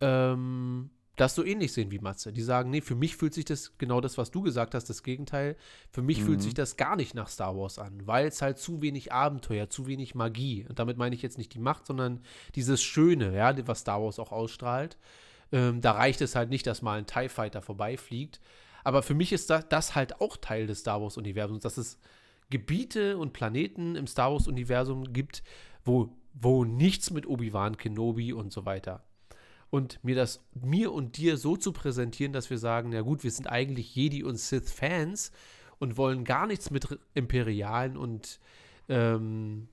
ähm, 0.00 0.90
das 1.16 1.34
so 1.34 1.44
ähnlich 1.44 1.72
sehen 1.72 1.90
wie 1.90 1.98
Matze. 1.98 2.32
Die 2.32 2.42
sagen, 2.42 2.70
nee, 2.70 2.82
für 2.82 2.94
mich 2.94 3.16
fühlt 3.16 3.32
sich 3.32 3.46
das 3.46 3.78
genau 3.78 4.00
das, 4.00 4.18
was 4.18 4.30
du 4.30 4.42
gesagt 4.42 4.74
hast, 4.74 4.88
das 4.90 5.02
Gegenteil. 5.02 5.56
Für 5.90 6.02
mich 6.02 6.20
mhm. 6.20 6.26
fühlt 6.26 6.42
sich 6.42 6.54
das 6.54 6.76
gar 6.76 6.94
nicht 6.94 7.14
nach 7.14 7.28
Star 7.28 7.56
Wars 7.56 7.78
an, 7.78 8.06
weil 8.06 8.26
es 8.26 8.42
halt 8.42 8.58
zu 8.58 8.82
wenig 8.82 9.12
Abenteuer, 9.12 9.70
zu 9.70 9.86
wenig 9.86 10.14
Magie. 10.14 10.66
Und 10.68 10.78
damit 10.78 10.98
meine 10.98 11.14
ich 11.14 11.22
jetzt 11.22 11.38
nicht 11.38 11.54
die 11.54 11.58
Macht, 11.58 11.86
sondern 11.86 12.20
dieses 12.54 12.82
Schöne, 12.82 13.34
ja, 13.34 13.56
was 13.66 13.80
Star 13.80 14.02
Wars 14.02 14.18
auch 14.18 14.30
ausstrahlt. 14.30 14.98
Ähm, 15.52 15.80
da 15.80 15.92
reicht 15.92 16.20
es 16.20 16.36
halt 16.36 16.50
nicht, 16.50 16.66
dass 16.66 16.82
mal 16.82 16.98
ein 16.98 17.06
TIE 17.06 17.30
Fighter 17.30 17.62
vorbeifliegt. 17.62 18.40
Aber 18.84 19.02
für 19.02 19.14
mich 19.14 19.32
ist 19.32 19.48
das, 19.48 19.68
das 19.68 19.94
halt 19.94 20.20
auch 20.20 20.36
Teil 20.36 20.66
des 20.66 20.80
Star 20.80 21.00
Wars-Universums, 21.00 21.62
dass 21.62 21.78
es 21.78 21.98
Gebiete 22.50 23.16
und 23.16 23.32
Planeten 23.32 23.96
im 23.96 24.06
Star 24.06 24.32
Wars-Universum 24.32 25.12
gibt, 25.12 25.42
wo, 25.84 26.14
wo 26.34 26.64
nichts 26.64 27.10
mit 27.10 27.26
Obi-Wan, 27.26 27.78
Kenobi 27.78 28.32
und 28.32 28.52
so 28.52 28.66
weiter 28.66 29.05
und 29.76 30.02
mir 30.02 30.14
das 30.14 30.40
mir 30.54 30.90
und 30.92 31.18
dir 31.18 31.36
so 31.36 31.56
zu 31.56 31.72
präsentieren, 31.72 32.32
dass 32.32 32.48
wir 32.48 32.58
sagen, 32.58 32.92
ja 32.92 33.02
gut, 33.02 33.22
wir 33.22 33.30
sind 33.30 33.46
eigentlich 33.46 33.94
Jedi 33.94 34.24
und 34.24 34.38
Sith 34.38 34.72
Fans 34.72 35.32
und 35.78 35.98
wollen 35.98 36.24
gar 36.24 36.46
nichts 36.46 36.70
mit 36.70 36.98
Imperialen 37.12 37.98
und 37.98 38.40
ähm, 38.88 39.68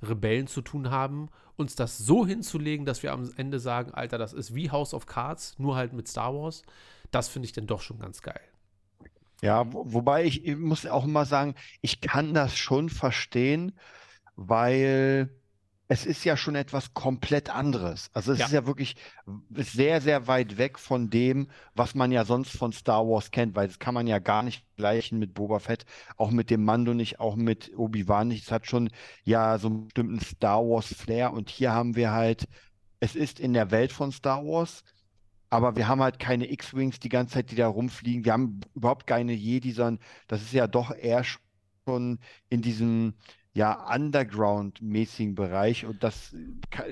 Rebellen 0.00 0.46
zu 0.46 0.62
tun 0.62 0.90
haben, 0.90 1.28
uns 1.56 1.74
das 1.74 1.98
so 1.98 2.24
hinzulegen, 2.24 2.86
dass 2.86 3.02
wir 3.02 3.12
am 3.12 3.32
Ende 3.36 3.58
sagen, 3.58 3.92
Alter, 3.92 4.16
das 4.16 4.32
ist 4.32 4.54
wie 4.54 4.70
House 4.70 4.94
of 4.94 5.06
Cards, 5.06 5.58
nur 5.58 5.74
halt 5.74 5.92
mit 5.92 6.06
Star 6.06 6.32
Wars, 6.34 6.62
das 7.10 7.28
finde 7.28 7.46
ich 7.46 7.52
dann 7.52 7.66
doch 7.66 7.80
schon 7.80 7.98
ganz 7.98 8.22
geil. 8.22 8.40
Ja, 9.42 9.72
wo, 9.72 9.92
wobei 9.92 10.24
ich, 10.24 10.46
ich 10.46 10.56
muss 10.56 10.86
auch 10.86 11.04
immer 11.04 11.24
sagen, 11.24 11.56
ich 11.80 12.00
kann 12.00 12.32
das 12.32 12.56
schon 12.56 12.88
verstehen, 12.88 13.72
weil 14.36 15.30
es 15.88 16.06
ist 16.06 16.24
ja 16.24 16.36
schon 16.36 16.54
etwas 16.54 16.94
komplett 16.94 17.50
anderes. 17.50 18.10
Also 18.14 18.32
es 18.32 18.38
ja. 18.38 18.46
ist 18.46 18.52
ja 18.52 18.66
wirklich 18.66 18.96
sehr, 19.54 20.00
sehr 20.00 20.26
weit 20.26 20.56
weg 20.56 20.78
von 20.78 21.10
dem, 21.10 21.48
was 21.74 21.94
man 21.94 22.12
ja 22.12 22.24
sonst 22.24 22.56
von 22.56 22.72
Star 22.72 23.06
Wars 23.06 23.30
kennt, 23.30 23.54
weil 23.54 23.66
das 23.66 23.78
kann 23.78 23.94
man 23.94 24.06
ja 24.06 24.18
gar 24.18 24.42
nicht 24.42 24.64
gleichen 24.76 25.18
mit 25.18 25.34
Boba 25.34 25.58
Fett, 25.58 25.84
auch 26.16 26.30
mit 26.30 26.50
dem 26.50 26.64
Mando 26.64 26.94
nicht, 26.94 27.20
auch 27.20 27.36
mit 27.36 27.72
Obi-Wan 27.76 28.28
nicht. 28.28 28.44
Es 28.44 28.52
hat 28.52 28.66
schon 28.66 28.90
ja 29.24 29.58
so 29.58 29.68
einen 29.68 29.84
bestimmten 29.84 30.20
Star 30.20 30.60
Wars-Flair 30.60 31.32
und 31.32 31.50
hier 31.50 31.72
haben 31.72 31.94
wir 31.94 32.12
halt, 32.12 32.48
es 33.00 33.14
ist 33.14 33.38
in 33.38 33.52
der 33.52 33.70
Welt 33.70 33.92
von 33.92 34.12
Star 34.12 34.42
Wars, 34.44 34.84
aber 35.50 35.76
wir 35.76 35.88
haben 35.88 36.00
halt 36.00 36.18
keine 36.18 36.50
X-Wings 36.50 37.00
die 37.00 37.10
ganze 37.10 37.34
Zeit, 37.34 37.50
die 37.50 37.56
da 37.56 37.68
rumfliegen. 37.68 38.24
Wir 38.24 38.32
haben 38.32 38.60
überhaupt 38.74 39.06
keine 39.06 39.34
Jedi, 39.34 39.72
sondern 39.72 39.98
das 40.26 40.40
ist 40.40 40.54
ja 40.54 40.66
doch 40.66 40.90
eher 40.96 41.22
schon 41.84 42.18
in 42.48 42.62
diesem 42.62 43.12
ja, 43.54 43.94
Underground-mäßigen 43.94 45.34
Bereich. 45.34 45.84
Und 45.84 46.02
das, 46.02 46.34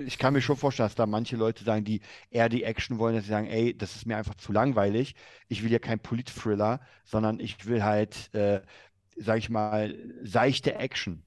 ich 0.04 0.18
kann 0.18 0.34
mir 0.34 0.42
schon 0.42 0.56
vorstellen, 0.56 0.88
dass 0.88 0.94
da 0.94 1.06
manche 1.06 1.36
Leute 1.36 1.64
sagen, 1.64 1.84
die 1.84 2.00
eher 2.30 2.48
die 2.48 2.64
Action 2.64 2.98
wollen, 2.98 3.14
dass 3.14 3.24
sie 3.24 3.30
sagen, 3.30 3.46
ey, 3.46 3.76
das 3.76 3.96
ist 3.96 4.06
mir 4.06 4.16
einfach 4.16 4.34
zu 4.34 4.52
langweilig. 4.52 5.14
Ich 5.48 5.62
will 5.62 5.72
ja 5.72 5.78
kein 5.78 6.00
Polit-Thriller, 6.00 6.80
sondern 7.04 7.40
ich 7.40 7.66
will 7.66 7.82
halt, 7.82 8.34
äh, 8.34 8.60
sag 9.16 9.38
ich 9.38 9.48
mal, 9.48 9.96
seichte 10.22 10.74
Action. 10.74 11.22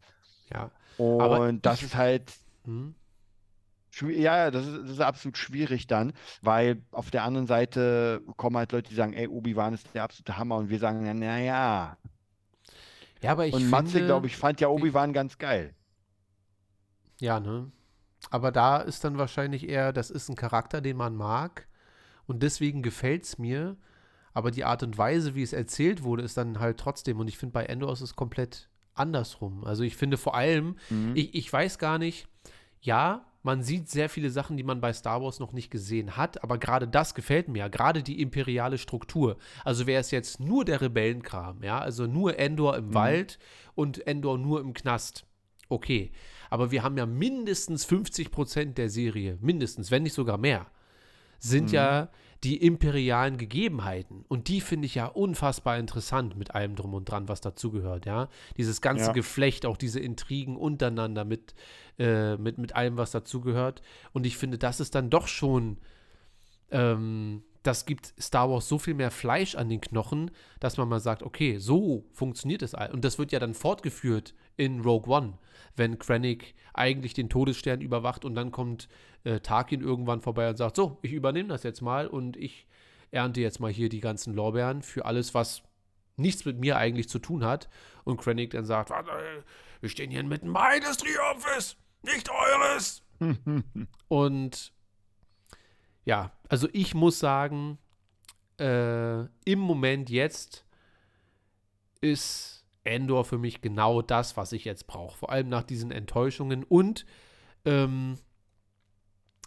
Ja. 0.54 0.72
Und 0.98 1.66
das 1.66 1.80
ich, 1.80 1.86
ist 1.86 1.96
halt. 1.96 2.32
Hm? 2.66 2.94
Ja, 4.02 4.50
das 4.50 4.66
ist, 4.66 4.82
das 4.84 4.90
ist 4.92 5.02
absolut 5.02 5.38
schwierig 5.38 5.86
dann, 5.86 6.14
weil 6.42 6.82
auf 6.92 7.12
der 7.12 7.24
anderen 7.24 7.46
Seite 7.46 8.24
kommen 8.38 8.58
halt 8.58 8.72
Leute, 8.72 8.90
die 8.90 8.96
sagen, 8.96 9.14
ey, 9.14 9.28
Obi-Wan 9.28 9.76
ist 9.76 9.94
der 9.94 10.04
absolute 10.04 10.36
Hammer 10.36 10.56
und 10.56 10.70
wir 10.70 10.80
sagen, 10.80 11.20
naja, 11.20 11.96
ja, 13.24 13.32
aber 13.32 13.48
ich 13.48 13.54
Und 13.54 13.70
Matze, 13.70 14.06
glaube 14.06 14.28
ich, 14.28 14.38
fand 14.38 14.62
ja 14.62 14.68
Obi-Wan 14.68 15.14
ganz 15.14 15.38
geil. 15.38 15.74
Ja, 17.20 17.40
ne? 17.40 17.72
Aber 18.30 18.52
da 18.52 18.78
ist 18.78 19.04
dann 19.04 19.18
wahrscheinlich 19.18 19.68
eher, 19.68 19.94
das 19.94 20.10
ist 20.10 20.30
ein 20.30 20.36
Charakter, 20.36 20.82
den 20.82 20.98
man 20.98 21.16
mag 21.16 21.68
und 22.26 22.44
deswegen 22.44 22.84
gefällt 22.84 23.24
es 23.24 23.38
mir. 23.38 23.78
Aber 24.34 24.50
die 24.52 24.64
Art 24.64 24.84
und 24.84 24.98
Weise, 24.98 25.36
wie 25.36 25.44
es 25.44 25.54
erzählt 25.54 26.04
wurde, 26.04 26.24
ist 26.24 26.38
dann 26.38 26.60
halt 26.60 26.80
trotzdem. 26.80 27.20
Und 27.20 27.28
ich 27.28 27.38
finde, 27.38 27.54
bei 27.54 27.66
Endor 27.66 27.94
ist 27.94 28.02
es 28.02 28.16
komplett 28.16 28.70
andersrum. 28.96 29.64
Also 29.64 29.84
ich 29.84 29.96
finde 29.96 30.18
vor 30.18 30.36
allem, 30.36 30.78
mhm. 30.90 31.12
ich, 31.16 31.36
ich 31.36 31.54
weiß 31.54 31.78
gar 31.78 32.00
nicht, 32.00 32.28
ja, 32.82 33.26
man 33.44 33.62
sieht 33.62 33.90
sehr 33.90 34.10
viele 34.10 34.30
Sachen, 34.30 34.58
die 34.58 34.64
man 34.64 34.82
bei 34.82 34.94
Star 34.94 35.22
Wars 35.22 35.40
noch 35.40 35.52
nicht 35.52 35.70
gesehen 35.70 36.16
hat, 36.18 36.44
aber 36.44 36.58
gerade 36.58 36.88
das 36.88 37.14
gefällt 37.14 37.50
mir, 37.50 37.70
gerade 37.70 38.02
die 38.02 38.22
imperiale 38.22 38.78
Struktur. 38.78 39.38
Also 39.66 39.86
wäre 39.86 40.02
es 40.02 40.12
jetzt 40.12 40.40
nur 40.40 40.66
der 40.66 40.82
Rebellenkram, 40.82 41.62
ja, 41.62 41.80
also 41.80 42.08
nur 42.08 42.40
Endor 42.40 42.78
im 42.78 42.88
mhm. 42.88 42.94
Wald 42.94 43.40
und 43.76 44.08
Endor 44.08 44.38
nur 44.38 44.62
im 44.62 44.74
Knast. 44.74 45.26
Okay, 45.70 46.12
aber 46.50 46.72
wir 46.72 46.84
haben 46.84 46.98
ja 46.98 47.06
mindestens 47.06 47.86
50 47.86 48.32
Prozent 48.32 48.78
der 48.78 48.90
Serie, 48.90 49.38
mindestens, 49.42 49.92
wenn 49.92 50.04
nicht 50.04 50.14
sogar 50.14 50.38
mehr, 50.38 50.68
sind 51.40 51.68
mhm. 51.68 51.74
ja 51.74 52.10
die 52.44 52.58
imperialen 52.58 53.38
Gegebenheiten. 53.38 54.26
Und 54.28 54.48
die 54.50 54.60
finde 54.60 54.86
ich 54.86 54.96
ja 54.96 55.06
unfassbar 55.06 55.78
interessant 55.78 56.36
mit 56.36 56.54
allem 56.54 56.76
drum 56.76 56.94
und 56.94 57.06
dran, 57.06 57.30
was 57.30 57.42
dazugehört, 57.42 58.06
ja. 58.06 58.28
Dieses 58.58 58.82
ganze 58.82 59.08
ja. 59.08 59.12
Geflecht, 59.14 59.66
auch 59.66 59.78
diese 59.78 60.00
Intrigen 60.00 60.58
untereinander 60.58 61.24
mit, 61.24 61.56
äh, 61.98 62.36
mit, 62.36 62.58
mit 62.58 62.76
allem, 62.76 62.98
was 62.98 63.12
dazugehört. 63.12 63.82
Und 64.12 64.26
ich 64.26 64.38
finde, 64.38 64.58
das 64.58 64.82
ist 64.82 64.94
dann 64.96 65.10
doch 65.10 65.28
schon, 65.28 65.78
ähm, 66.72 67.44
das 67.64 67.86
gibt 67.86 68.14
Star 68.20 68.50
Wars 68.50 68.68
so 68.68 68.78
viel 68.78 68.94
mehr 68.94 69.12
Fleisch 69.12 69.56
an 69.56 69.70
den 69.70 69.80
Knochen, 69.80 70.30
dass 70.60 70.76
man 70.76 70.90
mal 70.90 71.00
sagt, 71.00 71.24
okay, 71.24 71.58
so 71.60 72.04
funktioniert 72.12 72.62
es. 72.62 72.74
Und 72.74 73.06
das 73.06 73.18
wird 73.18 73.32
ja 73.32 73.40
dann 73.40 73.54
fortgeführt 73.54 74.34
in 74.58 74.82
Rogue 74.82 75.10
One, 75.16 75.38
wenn 75.76 76.00
Krennic 76.00 76.56
eigentlich 76.74 77.14
den 77.14 77.30
Todesstern 77.30 77.82
überwacht 77.82 78.26
und 78.26 78.36
dann 78.36 78.52
kommt 78.52 78.88
äh, 79.24 79.40
Tarkin 79.40 79.82
irgendwann 79.82 80.22
vorbei 80.22 80.50
und 80.50 80.58
sagt, 80.58 80.76
so, 80.76 80.98
ich 81.02 81.12
übernehme 81.12 81.50
das 81.50 81.64
jetzt 81.64 81.82
mal 81.82 82.08
und 82.08 82.38
ich 82.38 82.68
ernte 83.12 83.42
jetzt 83.42 83.60
mal 83.60 83.72
hier 83.72 83.90
die 83.90 84.00
ganzen 84.00 84.34
Lorbeeren 84.34 84.82
für 84.82 85.06
alles, 85.06 85.34
was 85.34 85.64
nichts 86.18 86.46
mit 86.46 86.60
mir 86.60 86.78
eigentlich 86.78 87.10
zu 87.10 87.20
tun 87.20 87.46
hat. 87.46 87.70
Und 88.04 88.18
Krennic 88.18 88.52
dann 88.52 88.66
sagt, 88.66 88.92
wir 89.82 89.90
stehen 89.90 90.12
hier 90.12 90.20
inmitten 90.20 90.50
meines 90.50 90.98
Triumphes, 90.98 91.78
nicht 92.02 92.30
eures. 92.30 93.04
und 94.08 94.74
ja, 96.06 96.32
also 96.50 96.68
ich 96.74 96.94
muss 96.94 97.20
sagen, 97.20 97.78
äh, 98.60 99.22
im 99.46 99.60
Moment 99.60 100.10
jetzt 100.10 100.66
ist 102.02 102.53
Endor 102.84 103.26
für 103.26 103.38
mich 103.38 103.62
genau 103.62 104.02
das, 104.02 104.38
was 104.38 104.52
ich 104.52 104.66
jetzt 104.66 104.88
brauche. 104.88 105.18
Vor 105.18 105.32
allem 105.32 105.50
nach 105.50 105.64
diesen 105.64 105.92
Enttäuschungen. 105.92 106.64
Und 106.64 107.06
ähm, 107.66 108.18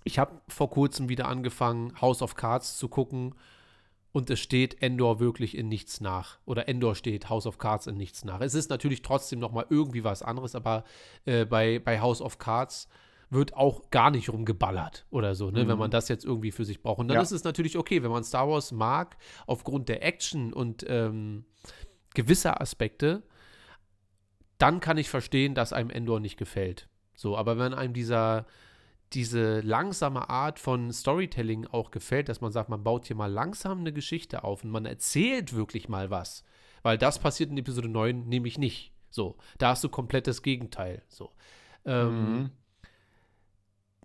ich 0.05 0.19
habe 0.19 0.41
vor 0.49 0.71
kurzem 0.71 1.09
wieder 1.09 1.29
angefangen, 1.29 2.01
House 2.01 2.23
of 2.23 2.35
Cards 2.35 2.79
zu 2.79 2.89
gucken. 2.89 3.35
Und 4.13 4.31
es 4.31 4.41
steht 4.41 4.81
Endor 4.83 5.21
wirklich 5.21 5.57
in 5.57 5.69
nichts 5.69 6.01
nach. 6.01 6.39
Oder 6.47 6.69
Endor 6.69 6.95
steht 6.95 7.29
House 7.29 7.47
of 7.47 7.59
Cards 7.59 7.87
in 7.87 7.99
nichts 7.99 8.25
nach. 8.25 8.41
Es 8.41 8.55
ist 8.55 8.71
natürlich 8.71 9.03
trotzdem 9.03 9.39
noch 9.39 9.53
mal 9.53 9.67
irgendwie 9.69 10.05
was 10.05 10.23
anderes, 10.23 10.55
aber 10.55 10.85
äh, 11.27 11.45
bei, 11.45 11.81
bei 11.81 12.01
House 12.01 12.23
of 12.23 12.39
Cards 12.39 12.89
wird 13.29 13.55
auch 13.55 13.91
gar 13.91 14.11
nicht 14.11 14.31
rumgeballert 14.31 15.05
oder 15.11 15.35
so, 15.35 15.51
ne, 15.51 15.65
mhm. 15.65 15.69
wenn 15.69 15.79
man 15.79 15.91
das 15.91 16.09
jetzt 16.09 16.25
irgendwie 16.25 16.53
für 16.53 16.65
sich 16.65 16.83
braucht. 16.83 17.01
Und 17.01 17.09
dann 17.09 17.17
ja. 17.17 17.23
ist 17.23 17.33
es 17.33 17.45
natürlich 17.45 17.77
okay, 17.77 18.03
wenn 18.03 18.11
man 18.11 18.25
Star 18.25 18.49
Wars 18.49 18.73
mag, 18.73 19.17
aufgrund 19.47 19.89
der 19.89 20.05
Action 20.05 20.53
und 20.53 20.85
ähm, 20.89 21.45
gewisser 22.17 22.61
Aspekte, 22.61 23.23
dann 24.59 24.81
kann 24.81 24.99
ich 24.99 25.09
verstehen, 25.09 25.55
dass 25.55 25.73
einem 25.73 25.91
Endor 25.91 26.19
nicht 26.19 26.37
gefällt. 26.37 26.89
So, 27.15 27.37
aber 27.37 27.59
wenn 27.59 27.75
einem 27.75 27.95
dieser 27.95 28.47
diese 29.13 29.61
langsame 29.61 30.29
Art 30.29 30.59
von 30.59 30.93
Storytelling 30.93 31.69
auch 31.69 31.93
gefällt, 31.93 32.29
dass 32.29 32.41
man 32.41 32.51
sagt, 32.51 32.69
man 32.69 32.83
baut 32.83 33.07
hier 33.07 33.15
mal 33.15 33.31
langsam 33.31 33.79
eine 33.79 33.93
Geschichte 33.93 34.43
auf 34.43 34.65
und 34.65 34.71
man 34.71 34.85
erzählt 34.85 35.55
wirklich 35.55 35.89
mal 35.89 36.11
was. 36.11 36.43
Weil 36.83 36.99
das 36.99 37.21
passiert 37.21 37.51
in 37.51 37.57
Episode 37.57 37.89
9 37.89 38.27
nämlich 38.27 38.59
nicht. 38.59 38.93
So, 39.09 39.37
da 39.59 39.69
hast 39.69 39.85
du 39.85 39.89
komplett 39.89 40.27
das 40.27 40.43
Gegenteil. 40.43 41.05
So. 41.07 41.31
Ähm, 41.85 42.33
mhm 42.33 42.51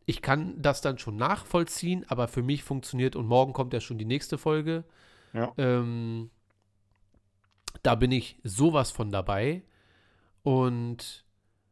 ich 0.06 0.22
kann 0.22 0.62
das 0.62 0.82
dann 0.82 0.98
schon 0.98 1.16
nachvollziehen, 1.16 2.06
aber 2.08 2.28
für 2.28 2.44
mich 2.44 2.64
funktioniert 2.64 3.16
und 3.16 3.28
morgen 3.28 3.54
kommt 3.54 3.74
ja 3.74 3.80
schon 3.80 3.98
die 3.98 4.06
nächste 4.06 4.38
Folge. 4.38 4.84
Ja. 5.34 5.54
Ähm, 5.58 6.32
da 7.84 7.96
bin 7.96 8.12
ich 8.12 8.40
sowas 8.44 8.92
von 8.92 9.12
dabei 9.12 9.64
und 10.44 11.26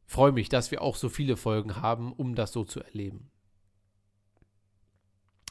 freue 0.06 0.32
mich, 0.32 0.50
dass 0.50 0.72
wir 0.72 0.82
auch 0.82 0.96
so 0.96 1.10
viele 1.10 1.38
Folgen 1.38 1.78
haben, 1.78 2.14
um 2.14 2.36
das 2.36 2.52
so 2.52 2.64
zu 2.64 2.82
erleben. 2.82 3.30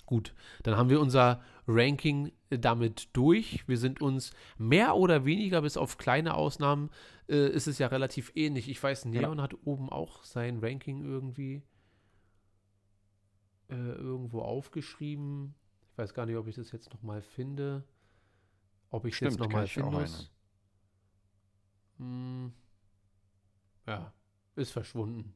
Gut, 0.06 0.34
dann 0.62 0.76
haben 0.76 0.88
wir 0.88 1.00
unser 1.00 1.42
Ranking 1.66 2.32
damit 2.48 3.14
durch. 3.14 3.68
Wir 3.68 3.76
sind 3.76 4.00
uns 4.00 4.32
mehr 4.56 4.96
oder 4.96 5.26
weniger, 5.26 5.60
bis 5.60 5.76
auf 5.76 5.98
kleine 5.98 6.34
Ausnahmen, 6.34 6.88
äh, 7.28 7.50
ist 7.50 7.66
es 7.66 7.78
ja 7.78 7.88
relativ 7.88 8.32
ähnlich. 8.34 8.70
Ich 8.70 8.82
weiß, 8.82 9.04
Neon 9.04 9.36
ja. 9.36 9.44
hat 9.44 9.54
oben 9.66 9.90
auch 9.90 10.24
sein 10.24 10.60
Ranking 10.60 11.04
irgendwie 11.04 11.62
äh, 13.68 13.74
irgendwo 13.74 14.40
aufgeschrieben. 14.40 15.54
Ich 15.92 15.98
weiß 15.98 16.14
gar 16.14 16.24
nicht, 16.24 16.36
ob 16.36 16.46
ich 16.48 16.54
das 16.54 16.72
jetzt 16.72 16.90
nochmal 16.90 17.20
finde. 17.20 17.84
Ob 18.90 19.04
ich 19.04 19.12
es 19.12 19.16
Stimmt, 19.18 19.32
jetzt 19.32 19.40
kann 19.40 19.48
nochmal 19.50 19.66
finde. 19.66 20.08
Hm. 21.98 22.52
Ja, 23.86 24.12
ist 24.56 24.72
verschwunden. 24.72 25.34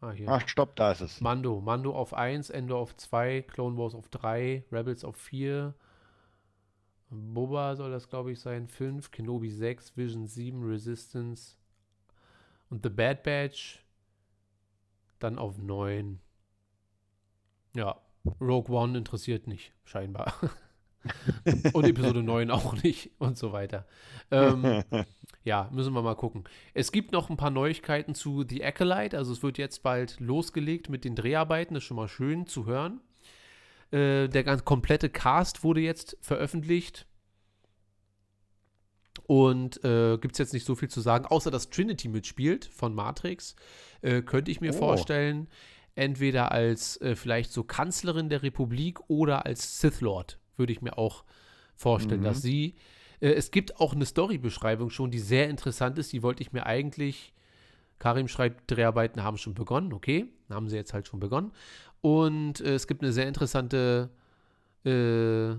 Ah, 0.00 0.12
hier. 0.12 0.28
Ach, 0.28 0.46
stopp, 0.46 0.76
da 0.76 0.92
ist 0.92 1.00
es. 1.00 1.20
Mando. 1.20 1.60
Mando 1.60 1.94
auf 1.94 2.12
1, 2.12 2.50
Endor 2.50 2.80
auf 2.80 2.96
2, 2.96 3.42
Clone 3.42 3.76
Wars 3.78 3.94
auf 3.94 4.08
3, 4.08 4.64
Rebels 4.70 5.04
auf 5.04 5.16
4. 5.16 5.74
Boba 7.08 7.76
soll 7.76 7.90
das, 7.90 8.08
glaube 8.08 8.32
ich, 8.32 8.40
sein. 8.40 8.68
5, 8.68 9.10
Kenobi 9.10 9.50
6, 9.50 9.96
Vision 9.96 10.26
7, 10.26 10.62
Resistance 10.64 11.56
und 12.68 12.82
The 12.82 12.90
Bad 12.90 13.22
Batch 13.22 13.84
dann 15.18 15.38
auf 15.38 15.56
9. 15.56 16.20
Ja, 17.74 18.00
Rogue 18.40 18.74
One 18.74 18.98
interessiert 18.98 19.46
nicht, 19.46 19.72
scheinbar. 19.84 20.34
und 21.72 21.84
Episode 21.86 22.22
9 22.22 22.50
auch 22.50 22.74
nicht 22.82 23.10
und 23.18 23.36
so 23.38 23.52
weiter. 23.52 23.86
Ähm, 24.30 24.82
ja, 25.44 25.68
müssen 25.72 25.92
wir 25.94 26.02
mal 26.02 26.16
gucken. 26.16 26.44
Es 26.74 26.92
gibt 26.92 27.12
noch 27.12 27.30
ein 27.30 27.36
paar 27.36 27.50
Neuigkeiten 27.50 28.14
zu 28.14 28.44
The 28.48 28.64
Acolyte. 28.64 29.16
Also 29.16 29.32
es 29.32 29.42
wird 29.42 29.58
jetzt 29.58 29.82
bald 29.82 30.18
losgelegt 30.20 30.88
mit 30.88 31.04
den 31.04 31.14
Dreharbeiten. 31.14 31.74
Das 31.74 31.82
ist 31.82 31.86
schon 31.88 31.96
mal 31.96 32.08
schön 32.08 32.46
zu 32.46 32.66
hören. 32.66 33.00
Äh, 33.92 34.28
der 34.28 34.42
ganz 34.44 34.64
komplette 34.64 35.08
Cast 35.10 35.62
wurde 35.64 35.80
jetzt 35.80 36.16
veröffentlicht. 36.20 37.06
Und 39.26 39.82
äh, 39.84 40.18
gibt 40.18 40.34
es 40.34 40.38
jetzt 40.38 40.52
nicht 40.52 40.66
so 40.66 40.74
viel 40.74 40.88
zu 40.88 41.00
sagen, 41.00 41.26
außer 41.26 41.50
dass 41.50 41.70
Trinity 41.70 42.08
mitspielt 42.08 42.64
von 42.64 42.94
Matrix. 42.94 43.56
Äh, 44.02 44.22
könnte 44.22 44.50
ich 44.50 44.60
mir 44.60 44.72
Oh. 44.74 44.78
vorstellen, 44.78 45.48
entweder 45.94 46.52
als 46.52 47.00
äh, 47.00 47.16
vielleicht 47.16 47.50
so 47.52 47.64
Kanzlerin 47.64 48.28
der 48.28 48.42
Republik 48.42 49.00
oder 49.08 49.46
als 49.46 49.80
Sith 49.80 50.00
Lord. 50.00 50.38
Würde 50.56 50.72
ich 50.72 50.82
mir 50.82 50.98
auch 50.98 51.24
vorstellen, 51.74 52.20
Mhm. 52.20 52.24
dass 52.24 52.42
sie. 52.42 52.74
Äh, 53.20 53.30
es 53.32 53.50
gibt 53.50 53.80
auch 53.80 53.94
eine 53.94 54.06
Storybeschreibung 54.06 54.90
schon, 54.90 55.10
die 55.10 55.18
sehr 55.18 55.48
interessant 55.48 55.98
ist. 55.98 56.12
Die 56.12 56.22
wollte 56.22 56.42
ich 56.42 56.52
mir 56.52 56.66
eigentlich. 56.66 57.32
Karim 57.98 58.28
schreibt, 58.28 58.70
Dreharbeiten 58.70 59.22
haben 59.22 59.38
schon 59.38 59.54
begonnen. 59.54 59.92
Okay, 59.94 60.26
haben 60.50 60.68
sie 60.68 60.76
jetzt 60.76 60.92
halt 60.92 61.08
schon 61.08 61.18
begonnen. 61.20 61.52
Und 62.02 62.60
äh, 62.60 62.74
es 62.74 62.86
gibt 62.86 63.02
eine 63.02 63.12
sehr 63.12 63.26
interessante 63.26 64.10
äh, 64.84 65.56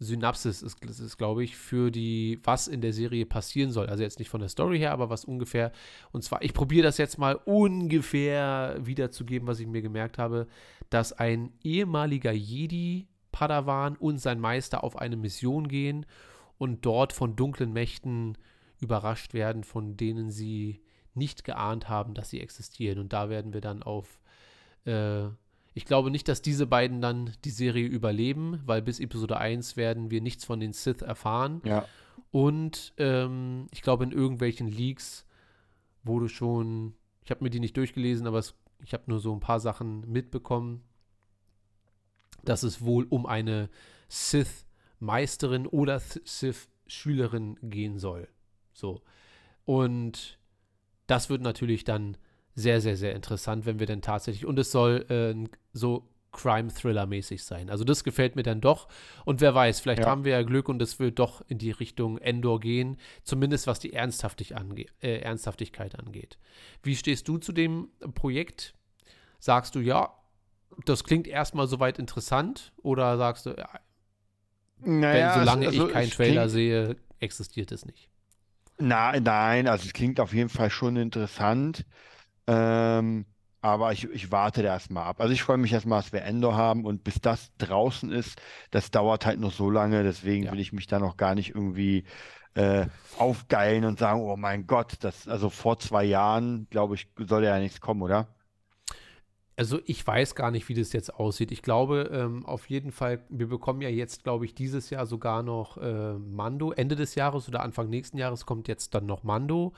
Synapsis, 0.00 0.62
ist, 0.62 0.84
ist, 0.84 0.98
ist 0.98 1.16
glaube 1.16 1.44
ich, 1.44 1.56
für 1.56 1.92
die, 1.92 2.40
was 2.42 2.66
in 2.66 2.80
der 2.80 2.92
Serie 2.92 3.24
passieren 3.26 3.70
soll. 3.70 3.86
Also 3.86 4.02
jetzt 4.02 4.18
nicht 4.18 4.28
von 4.28 4.40
der 4.40 4.48
Story 4.48 4.78
her, 4.78 4.90
aber 4.90 5.08
was 5.10 5.24
ungefähr. 5.24 5.70
Und 6.10 6.24
zwar, 6.24 6.42
ich 6.42 6.52
probiere 6.52 6.82
das 6.82 6.98
jetzt 6.98 7.18
mal 7.18 7.36
ungefähr 7.44 8.76
wiederzugeben, 8.80 9.46
was 9.46 9.60
ich 9.60 9.68
mir 9.68 9.82
gemerkt 9.82 10.18
habe, 10.18 10.48
dass 10.90 11.12
ein 11.12 11.52
ehemaliger 11.62 12.32
Jedi 12.32 13.06
Padawan 13.32 13.96
und 13.96 14.18
sein 14.18 14.38
Meister 14.38 14.84
auf 14.84 14.96
eine 14.96 15.16
Mission 15.16 15.68
gehen 15.68 16.06
und 16.58 16.86
dort 16.86 17.12
von 17.12 17.34
dunklen 17.34 17.72
Mächten 17.72 18.38
überrascht 18.78 19.34
werden, 19.34 19.64
von 19.64 19.96
denen 19.96 20.30
sie 20.30 20.82
nicht 21.14 21.44
geahnt 21.44 21.88
haben, 21.88 22.14
dass 22.14 22.30
sie 22.30 22.40
existieren. 22.40 22.98
Und 22.98 23.12
da 23.12 23.28
werden 23.28 23.52
wir 23.52 23.60
dann 23.60 23.82
auf. 23.82 24.20
Äh, 24.84 25.26
ich 25.74 25.86
glaube 25.86 26.10
nicht, 26.10 26.28
dass 26.28 26.42
diese 26.42 26.66
beiden 26.66 27.00
dann 27.00 27.32
die 27.44 27.50
Serie 27.50 27.86
überleben, 27.86 28.60
weil 28.66 28.82
bis 28.82 29.00
Episode 29.00 29.38
1 29.38 29.76
werden 29.78 30.10
wir 30.10 30.20
nichts 30.20 30.44
von 30.44 30.60
den 30.60 30.72
Sith 30.72 31.02
erfahren. 31.02 31.62
ja. 31.64 31.86
Und 32.30 32.94
ähm, 32.96 33.66
ich 33.72 33.82
glaube, 33.82 34.04
in 34.04 34.12
irgendwelchen 34.12 34.66
Leaks 34.66 35.26
wurde 36.02 36.28
schon, 36.28 36.94
ich 37.24 37.30
habe 37.30 37.44
mir 37.44 37.50
die 37.50 37.60
nicht 37.60 37.76
durchgelesen, 37.76 38.26
aber 38.26 38.38
es, 38.38 38.54
ich 38.84 38.94
habe 38.94 39.04
nur 39.06 39.20
so 39.20 39.32
ein 39.34 39.40
paar 39.40 39.60
Sachen 39.60 40.10
mitbekommen, 40.10 40.82
dass 42.44 42.62
es 42.62 42.84
wohl 42.84 43.06
um 43.08 43.26
eine 43.26 43.68
Sith-Meisterin 44.08 45.66
oder 45.66 45.98
Th- 45.98 46.22
Sith-Schülerin 46.24 47.58
gehen 47.62 47.98
soll. 47.98 48.28
So. 48.72 49.02
Und 49.64 50.38
das 51.06 51.30
wird 51.30 51.42
natürlich 51.42 51.84
dann 51.84 52.16
sehr, 52.54 52.80
sehr, 52.80 52.96
sehr 52.96 53.14
interessant, 53.14 53.64
wenn 53.64 53.78
wir 53.78 53.86
dann 53.86 54.02
tatsächlich, 54.02 54.44
und 54.46 54.58
es 54.58 54.70
soll 54.72 55.06
äh, 55.08 55.48
so 55.72 56.08
Crime-Thriller-mäßig 56.32 57.44
sein. 57.44 57.68
Also 57.68 57.84
das 57.84 58.04
gefällt 58.04 58.36
mir 58.36 58.42
dann 58.42 58.62
doch. 58.62 58.88
Und 59.26 59.40
wer 59.42 59.54
weiß, 59.54 59.80
vielleicht 59.80 60.02
Ja. 60.02 60.08
haben 60.08 60.24
wir 60.24 60.32
ja 60.32 60.42
Glück 60.42 60.68
und 60.68 60.80
es 60.80 60.98
wird 60.98 61.18
doch 61.18 61.42
in 61.48 61.58
die 61.58 61.70
Richtung 61.70 62.16
Endor 62.18 62.58
gehen, 62.58 62.96
zumindest 63.22 63.66
was 63.66 63.80
die 63.80 63.92
Ernsthaftig 63.92 64.56
ange 64.56 64.86
äh, 65.02 65.18
Ernsthaftigkeit 65.18 65.98
angeht. 65.98 66.38
Wie 66.82 66.96
stehst 66.96 67.28
du 67.28 67.36
zu 67.36 67.52
dem 67.52 67.88
Projekt? 68.14 68.74
Sagst 69.40 69.74
du, 69.74 69.80
ja, 69.80 70.14
das 70.84 71.04
klingt 71.04 71.26
erstmal 71.26 71.66
soweit 71.68 71.98
interessant 71.98 72.72
oder 72.82 73.16
sagst 73.18 73.46
du, 73.46 73.50
ja, 73.50 73.68
Naja, 74.78 75.12
wenn, 75.12 75.30
solange 75.30 75.66
also 75.66 75.86
ich 75.86 75.92
keinen 75.92 76.10
Trailer 76.10 76.42
klingt- 76.42 76.50
sehe, 76.52 76.96
existiert 77.20 77.72
es 77.72 77.84
nicht? 77.86 78.08
Na, 78.78 79.18
nein, 79.20 79.68
also 79.68 79.86
es 79.86 79.92
klingt 79.92 80.18
auf 80.18 80.32
jeden 80.32 80.48
Fall 80.48 80.70
schon 80.70 80.96
interessant. 80.96 81.84
Ähm, 82.46 83.26
aber 83.60 83.92
ich, 83.92 84.04
ich 84.10 84.32
warte 84.32 84.62
da 84.62 84.70
erstmal 84.70 85.04
ab. 85.04 85.20
Also 85.20 85.32
ich 85.32 85.42
freue 85.44 85.58
mich 85.58 85.72
erstmal, 85.72 86.02
dass 86.02 86.12
wir 86.12 86.22
Endor 86.22 86.56
haben 86.56 86.84
und 86.84 87.04
bis 87.04 87.20
das 87.20 87.52
draußen 87.58 88.10
ist, 88.10 88.40
das 88.72 88.90
dauert 88.90 89.24
halt 89.26 89.38
noch 89.40 89.52
so 89.52 89.70
lange. 89.70 90.02
Deswegen 90.02 90.44
Ja. 90.46 90.52
will 90.52 90.60
ich 90.60 90.72
mich 90.72 90.88
da 90.88 90.98
noch 90.98 91.16
gar 91.16 91.34
nicht 91.36 91.50
irgendwie 91.54 92.04
äh, 92.54 92.86
aufgeilen 93.18 93.84
und 93.84 93.98
sagen, 94.00 94.20
oh 94.20 94.36
mein 94.36 94.66
Gott, 94.66 94.94
das, 95.00 95.28
also 95.28 95.48
vor 95.50 95.78
zwei 95.78 96.04
Jahren, 96.04 96.66
glaube 96.70 96.96
ich, 96.96 97.08
soll 97.18 97.44
ja 97.44 97.58
nichts 97.60 97.80
kommen, 97.80 98.02
oder? 98.02 98.28
Also 99.56 99.80
ich 99.84 100.06
weiß 100.06 100.34
gar 100.34 100.50
nicht, 100.50 100.68
wie 100.68 100.74
das 100.74 100.92
jetzt 100.94 101.14
aussieht. 101.14 101.52
Ich 101.52 101.62
glaube 101.62 102.10
ähm, 102.12 102.46
auf 102.46 102.70
jeden 102.70 102.90
Fall, 102.90 103.22
wir 103.28 103.48
bekommen 103.48 103.82
ja 103.82 103.90
jetzt, 103.90 104.24
glaube 104.24 104.44
ich, 104.46 104.54
dieses 104.54 104.88
Jahr 104.90 105.06
sogar 105.06 105.42
noch 105.42 105.76
äh, 105.76 106.14
Mando. 106.14 106.72
Ende 106.72 106.96
des 106.96 107.14
Jahres 107.14 107.48
oder 107.48 107.62
Anfang 107.62 107.90
nächsten 107.90 108.16
Jahres 108.18 108.46
kommt 108.46 108.66
jetzt 108.66 108.94
dann 108.94 109.06
noch 109.06 109.22
Mando. 109.24 109.74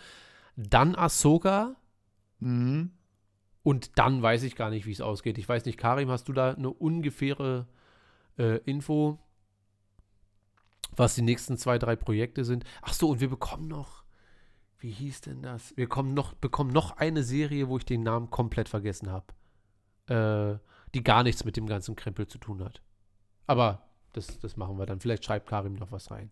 Dann 0.56 0.94
Ahsoka 0.94 1.76
Mhm. 2.40 2.90
und 3.62 3.98
dann 3.98 4.20
weiß 4.22 4.42
ich 4.42 4.54
gar 4.56 4.68
nicht, 4.70 4.86
wie 4.86 4.92
es 4.92 5.00
ausgeht. 5.00 5.38
Ich 5.38 5.48
weiß 5.48 5.64
nicht, 5.64 5.78
Karim, 5.78 6.10
hast 6.10 6.28
du 6.28 6.32
da 6.32 6.52
eine 6.52 6.70
ungefähre 6.70 7.66
äh, 8.38 8.58
Info, 8.64 9.18
was 10.96 11.14
die 11.14 11.22
nächsten 11.22 11.56
zwei, 11.56 11.78
drei 11.78 11.96
Projekte 11.96 12.44
sind? 12.44 12.64
Ach 12.82 12.92
so, 12.92 13.08
und 13.10 13.20
wir 13.20 13.30
bekommen 13.30 13.66
noch, 13.68 14.04
wie 14.78 14.90
hieß 14.90 15.22
denn 15.22 15.42
das? 15.42 15.74
Wir 15.76 15.88
kommen 15.88 16.12
noch, 16.14 16.34
bekommen 16.34 16.70
noch 16.72 16.96
eine 16.98 17.22
Serie, 17.22 17.68
wo 17.68 17.78
ich 17.78 17.86
den 17.86 18.02
Namen 18.02 18.30
komplett 18.30 18.68
vergessen 18.68 19.10
habe. 19.10 19.26
Äh, 20.08 20.58
die 20.94 21.02
gar 21.02 21.22
nichts 21.22 21.44
mit 21.44 21.56
dem 21.56 21.66
ganzen 21.66 21.96
Krempel 21.96 22.26
zu 22.26 22.38
tun 22.38 22.62
hat. 22.62 22.80
Aber 23.46 23.82
das, 24.12 24.38
das 24.38 24.56
machen 24.56 24.78
wir 24.78 24.86
dann. 24.86 25.00
Vielleicht 25.00 25.24
schreibt 25.24 25.48
Karim 25.48 25.74
noch 25.74 25.90
was 25.92 26.10
rein. 26.10 26.30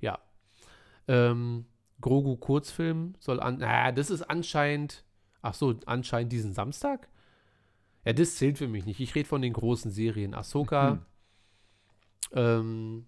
Ja. 0.00 0.18
Ähm, 1.08 1.66
Grogu 2.00 2.36
Kurzfilm 2.36 3.14
soll 3.18 3.40
an. 3.40 3.58
Na, 3.58 3.90
das 3.92 4.10
ist 4.10 4.22
anscheinend. 4.22 5.04
Ach 5.42 5.54
so, 5.54 5.74
anscheinend 5.86 6.32
diesen 6.32 6.52
Samstag? 6.52 7.08
Ja, 8.04 8.12
das 8.12 8.36
zählt 8.36 8.58
für 8.58 8.68
mich 8.68 8.86
nicht. 8.86 9.00
Ich 9.00 9.14
rede 9.14 9.28
von 9.28 9.42
den 9.42 9.52
großen 9.52 9.90
Serien. 9.90 10.34
Ahsoka, 10.34 10.92
Mhm. 10.92 11.00
ähm, 12.32 13.06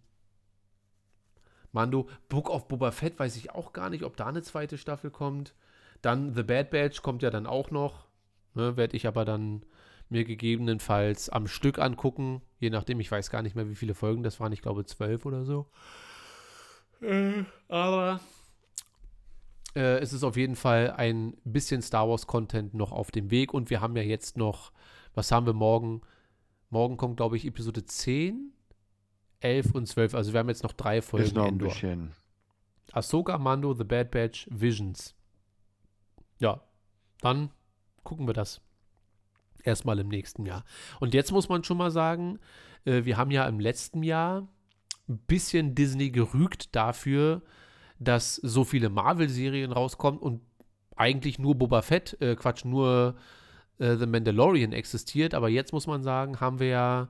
Mando, 1.72 2.09
Book 2.28 2.51
of 2.51 2.66
Boba 2.68 2.90
Fett 2.90 3.18
weiß 3.18 3.36
ich 3.36 3.52
auch 3.52 3.72
gar 3.72 3.90
nicht, 3.90 4.02
ob 4.02 4.16
da 4.16 4.27
eine 4.27 4.43
zweite 4.43 4.77
Staffel 4.77 5.10
kommt. 5.10 5.55
Dann 6.02 6.35
The 6.35 6.43
Bad 6.43 6.70
Batch 6.70 7.02
kommt 7.02 7.22
ja 7.22 7.31
dann 7.31 7.47
auch 7.47 7.70
noch. 7.70 8.06
Ne, 8.55 8.77
Werde 8.77 8.97
ich 8.97 9.06
aber 9.06 9.24
dann 9.24 9.62
mir 10.11 10.24
gegebenenfalls 10.24 11.28
am 11.31 11.47
Stück 11.47 11.78
angucken. 11.78 12.43
Je 12.59 12.70
nachdem, 12.70 13.01
ich 13.01 13.11
weiß 13.11 13.31
gar 13.31 13.43
nicht 13.43 13.57
mehr, 13.57 13.69
wie 13.70 13.74
viele 13.74 13.95
Folgen 13.95 14.23
das 14.23 14.41
waren. 14.41 14.53
Ich 14.53 14.62
glaube 14.62 14.85
zwölf 14.85 15.24
oder 15.24 15.45
so. 15.45 15.66
Äh, 17.01 17.45
aber 17.69 18.20
äh, 19.74 19.99
es 19.99 20.12
ist 20.12 20.24
auf 20.24 20.37
jeden 20.37 20.57
Fall 20.57 20.93
ein 20.97 21.37
bisschen 21.45 21.81
Star 21.82 22.09
Wars-Content 22.09 22.74
noch 22.74 22.93
auf 22.93 23.11
dem 23.11 23.31
Weg. 23.31 23.55
Und 23.55 23.70
wir 23.70 23.81
haben 23.81 23.97
ja 23.97 24.03
jetzt 24.03 24.37
noch, 24.37 24.73
was 25.15 25.32
haben 25.32 25.47
wir 25.47 25.53
morgen? 25.55 26.03
Morgen 26.70 26.97
kommt, 26.97 27.16
glaube 27.16 27.37
ich, 27.37 27.47
Episode 27.47 27.85
10, 27.85 28.53
11 29.41 29.74
und 29.74 29.87
12. 29.87 30.15
Also 30.15 30.32
wir 30.32 30.41
haben 30.41 30.49
jetzt 30.49 30.62
noch 30.62 30.73
drei 30.73 30.99
Ist 30.99 31.09
Folgen 31.09 31.35
noch 31.35 31.45
ein 31.45 31.53
Endor. 31.55 31.69
bisschen. 31.69 32.12
Ahsoka, 32.93 33.39
Mando, 33.39 33.73
The 33.74 33.85
Bad 33.85 34.11
Batch, 34.11 34.49
Visions. 34.51 35.15
Ja, 36.39 36.61
dann 37.20 37.51
gucken 38.03 38.27
wir 38.27 38.35
das 38.35 38.61
erstmal 39.65 39.99
im 39.99 40.09
nächsten 40.09 40.47
Jahr. 40.47 40.65
Und 41.01 41.15
jetzt 41.15 41.32
muss 41.32 41.49
man 41.49 41.65
schon 41.65 41.77
mal 41.78 41.91
sagen, 41.91 42.39
äh, 42.85 43.05
wir 43.05 43.16
haben 43.16 43.31
ja 43.31 43.47
im 43.47 43.61
letzten 43.61 44.03
Jahr 44.03 44.49
ein 45.09 45.19
bisschen 45.27 45.74
Disney 45.74 46.11
gerügt 46.11 46.74
dafür, 46.74 47.43
dass 47.99 48.37
so 48.37 48.65
viele 48.65 48.89
Marvel-Serien 48.89 49.73
rauskommen 49.73 50.20
und 50.20 50.41
eigentlich 50.97 51.39
nur 51.39 51.55
Boba 51.57 51.82
Fett, 51.82 52.16
äh, 52.20 52.37
Quatsch, 52.37 52.65
nur 52.65 53.16
äh, 53.78 53.97
The 53.97 54.07
Mandalorian 54.07 54.73
existiert. 54.73 55.35
Aber 55.35 55.49
jetzt 55.49 55.73
muss 55.73 55.87
man 55.87 56.03
sagen, 56.03 56.41
haben 56.41 56.61
wir 56.61 56.69
ja 56.69 57.09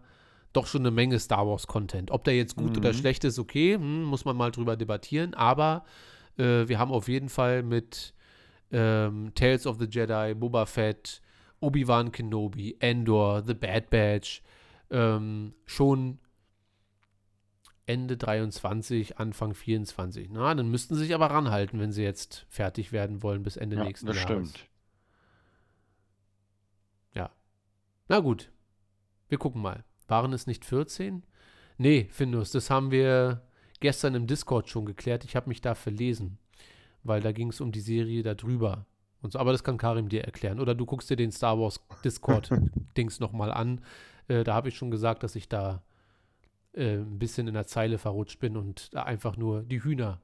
doch 0.52 0.66
schon 0.66 0.82
eine 0.82 0.90
Menge 0.90 1.18
Star 1.20 1.46
Wars-Content. 1.46 2.10
Ob 2.10 2.24
der 2.24 2.36
jetzt 2.36 2.56
gut 2.56 2.76
oder 2.76 2.90
Mhm. 2.90 2.94
schlecht 2.96 3.24
ist, 3.24 3.38
okay, 3.38 3.74
hm, 3.74 4.04
muss 4.04 4.24
man 4.24 4.36
mal 4.36 4.50
drüber 4.50 4.76
debattieren. 4.76 5.34
Aber 5.34 5.84
äh, 6.38 6.66
wir 6.66 6.78
haben 6.78 6.90
auf 6.90 7.08
jeden 7.08 7.28
Fall 7.28 7.62
mit 7.62 8.14
ähm, 8.72 9.32
Tales 9.34 9.66
of 9.66 9.78
the 9.78 9.86
Jedi, 9.90 10.34
Boba 10.34 10.64
Fett, 10.66 11.20
Obi-Wan 11.60 12.10
Kenobi, 12.12 12.76
Endor, 12.80 13.42
The 13.44 13.54
Bad 13.54 13.90
Batch 13.90 14.42
ähm, 14.90 15.54
schon 15.66 16.18
Ende 17.86 18.16
23, 18.16 19.18
Anfang 19.18 19.54
24. 19.54 20.30
Na, 20.30 20.54
dann 20.54 20.70
müssten 20.70 20.94
sie 20.94 21.02
sich 21.04 21.14
aber 21.14 21.26
ranhalten, 21.30 21.80
wenn 21.80 21.92
sie 21.92 22.02
jetzt 22.02 22.46
fertig 22.48 22.92
werden 22.92 23.22
wollen 23.22 23.42
bis 23.42 23.56
Ende 23.56 23.76
Ja, 23.76 23.84
nächsten 23.84 24.06
das 24.06 24.16
Jahres. 24.16 24.50
stimmt. 24.50 24.68
Ja. 27.14 27.30
Na 28.08 28.20
gut. 28.20 28.50
Wir 29.28 29.38
gucken 29.38 29.60
mal. 29.62 29.84
Waren 30.08 30.32
es 30.32 30.46
nicht 30.46 30.64
14? 30.64 31.24
Nee, 31.78 32.08
Findus, 32.10 32.50
das 32.50 32.68
haben 32.70 32.90
wir 32.90 33.42
gestern 33.80 34.14
im 34.14 34.26
Discord 34.26 34.68
schon 34.68 34.84
geklärt. 34.86 35.24
Ich 35.24 35.34
habe 35.36 35.48
mich 35.48 35.60
da 35.60 35.74
verlesen, 35.74 36.38
weil 37.02 37.20
da 37.20 37.32
ging 37.32 37.48
es 37.48 37.60
um 37.60 37.72
die 37.72 37.80
Serie 37.80 38.22
da 38.22 38.34
drüber. 38.34 38.86
Und 39.22 39.32
so. 39.32 39.38
Aber 39.38 39.52
das 39.52 39.64
kann 39.64 39.78
Karim 39.78 40.08
dir 40.08 40.24
erklären. 40.24 40.60
Oder 40.60 40.74
du 40.74 40.86
guckst 40.86 41.10
dir 41.10 41.16
den 41.16 41.32
Star 41.32 41.58
Wars 41.58 41.80
Discord-Dings 42.04 43.20
nochmal 43.20 43.52
an. 43.52 43.80
Äh, 44.28 44.44
da 44.44 44.54
habe 44.54 44.68
ich 44.68 44.76
schon 44.76 44.90
gesagt, 44.90 45.22
dass 45.22 45.36
ich 45.36 45.48
da 45.48 45.82
äh, 46.72 46.96
ein 46.96 47.18
bisschen 47.18 47.48
in 47.48 47.54
der 47.54 47.66
Zeile 47.66 47.98
verrutscht 47.98 48.40
bin 48.40 48.56
und 48.56 48.94
da 48.94 49.02
einfach 49.02 49.36
nur 49.36 49.62
die 49.62 49.82
Hühner 49.82 50.20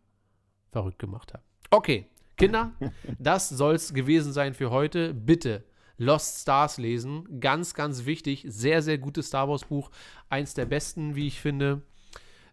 verrückt 0.70 0.98
gemacht 0.98 1.34
habe. 1.34 1.42
Okay, 1.70 2.06
Kinder, 2.36 2.72
das 3.18 3.48
soll 3.48 3.74
es 3.74 3.92
gewesen 3.92 4.32
sein 4.32 4.54
für 4.54 4.70
heute. 4.70 5.14
Bitte 5.14 5.64
Lost 5.98 6.42
Stars 6.42 6.78
lesen. 6.78 7.40
Ganz, 7.40 7.74
ganz 7.74 8.04
wichtig. 8.04 8.44
Sehr, 8.48 8.82
sehr 8.82 8.98
gutes 8.98 9.28
Star 9.28 9.48
Wars 9.48 9.64
Buch. 9.64 9.90
Eins 10.28 10.54
der 10.54 10.66
besten, 10.66 11.16
wie 11.16 11.26
ich 11.26 11.40
finde. 11.40 11.82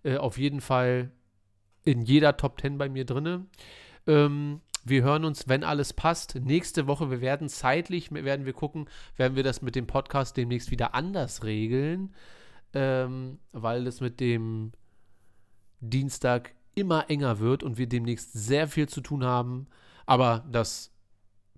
Äh, 0.03 0.17
auf 0.17 0.37
jeden 0.37 0.61
Fall 0.61 1.11
in 1.83 2.01
jeder 2.01 2.37
Top 2.37 2.61
10 2.61 2.77
bei 2.77 2.89
mir 2.89 3.05
drinne. 3.05 3.45
Ähm, 4.07 4.61
wir 4.83 5.03
hören 5.03 5.25
uns, 5.25 5.47
wenn 5.47 5.63
alles 5.63 5.93
passt, 5.93 6.35
nächste 6.35 6.87
Woche. 6.87 7.09
Wir 7.09 7.21
werden 7.21 7.47
zeitlich, 7.49 8.11
werden 8.11 8.45
wir 8.45 8.53
gucken, 8.53 8.89
werden 9.15 9.35
wir 9.35 9.43
das 9.43 9.61
mit 9.61 9.75
dem 9.75 9.87
Podcast 9.87 10.35
demnächst 10.35 10.71
wieder 10.71 10.93
anders 10.93 11.43
regeln, 11.43 12.13
ähm, 12.73 13.39
weil 13.51 13.85
das 13.85 14.01
mit 14.01 14.19
dem 14.19 14.71
Dienstag 15.79 16.53
immer 16.75 17.09
enger 17.09 17.39
wird 17.39 17.63
und 17.63 17.77
wir 17.77 17.87
demnächst 17.87 18.33
sehr 18.33 18.67
viel 18.67 18.89
zu 18.89 19.01
tun 19.01 19.23
haben. 19.23 19.67
Aber 20.05 20.45
das 20.51 20.91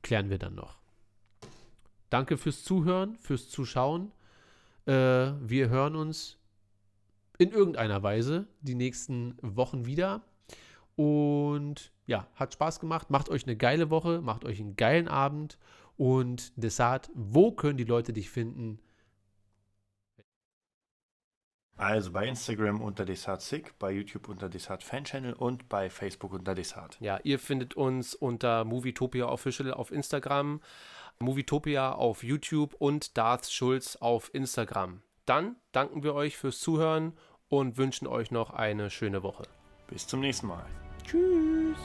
klären 0.03 0.30
wir 0.30 0.38
dann 0.38 0.56
noch. 0.56 0.77
Danke 2.10 2.38
fürs 2.38 2.64
Zuhören, 2.64 3.15
fürs 3.18 3.49
Zuschauen. 3.49 4.11
Äh, 4.85 4.91
wir 4.91 5.69
hören 5.69 5.95
uns 5.95 6.38
in 7.38 7.52
irgendeiner 7.52 8.03
Weise 8.03 8.47
die 8.61 8.76
nächsten 8.76 9.35
Wochen 9.41 9.85
wieder. 9.85 10.22
Und 10.96 11.92
ja, 12.06 12.28
hat 12.36 12.54
Spaß 12.54 12.80
gemacht. 12.80 13.10
Macht 13.10 13.30
euch 13.30 13.46
eine 13.46 13.58
geile 13.58 13.90
Woche, 13.90 14.22
macht 14.22 14.46
euch 14.46 14.60
einen 14.60 14.76
geilen 14.76 15.08
Abend. 15.08 15.58
Und 15.98 16.52
Desart, 16.56 17.10
wo 17.14 17.52
können 17.52 17.78
die 17.78 17.84
Leute 17.84 18.14
dich 18.14 18.30
finden? 18.30 18.80
Also 21.78 22.14
bei 22.14 22.26
Instagram 22.26 22.82
unter 22.82 23.04
DesartSick, 23.04 23.78
bei 23.80 23.92
YouTube 23.92 24.30
unter 24.30 24.48
Desart 24.48 24.82
Fanchannel 24.82 25.34
und 25.34 25.68
bei 25.68 25.90
Facebook 25.90 26.32
unter 26.32 26.56
Desart. 26.56 26.98
Ja, 27.02 27.20
ihr 27.24 27.38
findet 27.38 27.74
uns 27.74 28.16
unter 28.16 28.64
Movietopia 28.64 29.28
Official 29.28 29.74
auf 29.74 29.92
Instagram, 29.92 30.62
Movietopia 31.20 31.92
auf 31.92 32.24
YouTube 32.24 32.76
und 32.76 33.18
Darth 33.18 33.52
Schulz 33.52 33.98
auf 33.98 34.34
Instagram. 34.34 35.02
Dann 35.26 35.58
danken 35.74 36.04
wir 36.04 36.14
euch 36.14 36.38
fürs 36.38 36.60
Zuhören 36.60 37.14
und 37.50 37.78
wünschen 37.78 38.08
euch 38.08 38.32
noch 38.32 38.52
eine 38.52 38.90
schöne 38.90 39.22
Woche. 39.22 39.44
Bis 39.88 40.08
zum 40.08 40.22
nächsten 40.22 40.48
Mal. 40.48 40.66
Tschüss. 41.06 41.77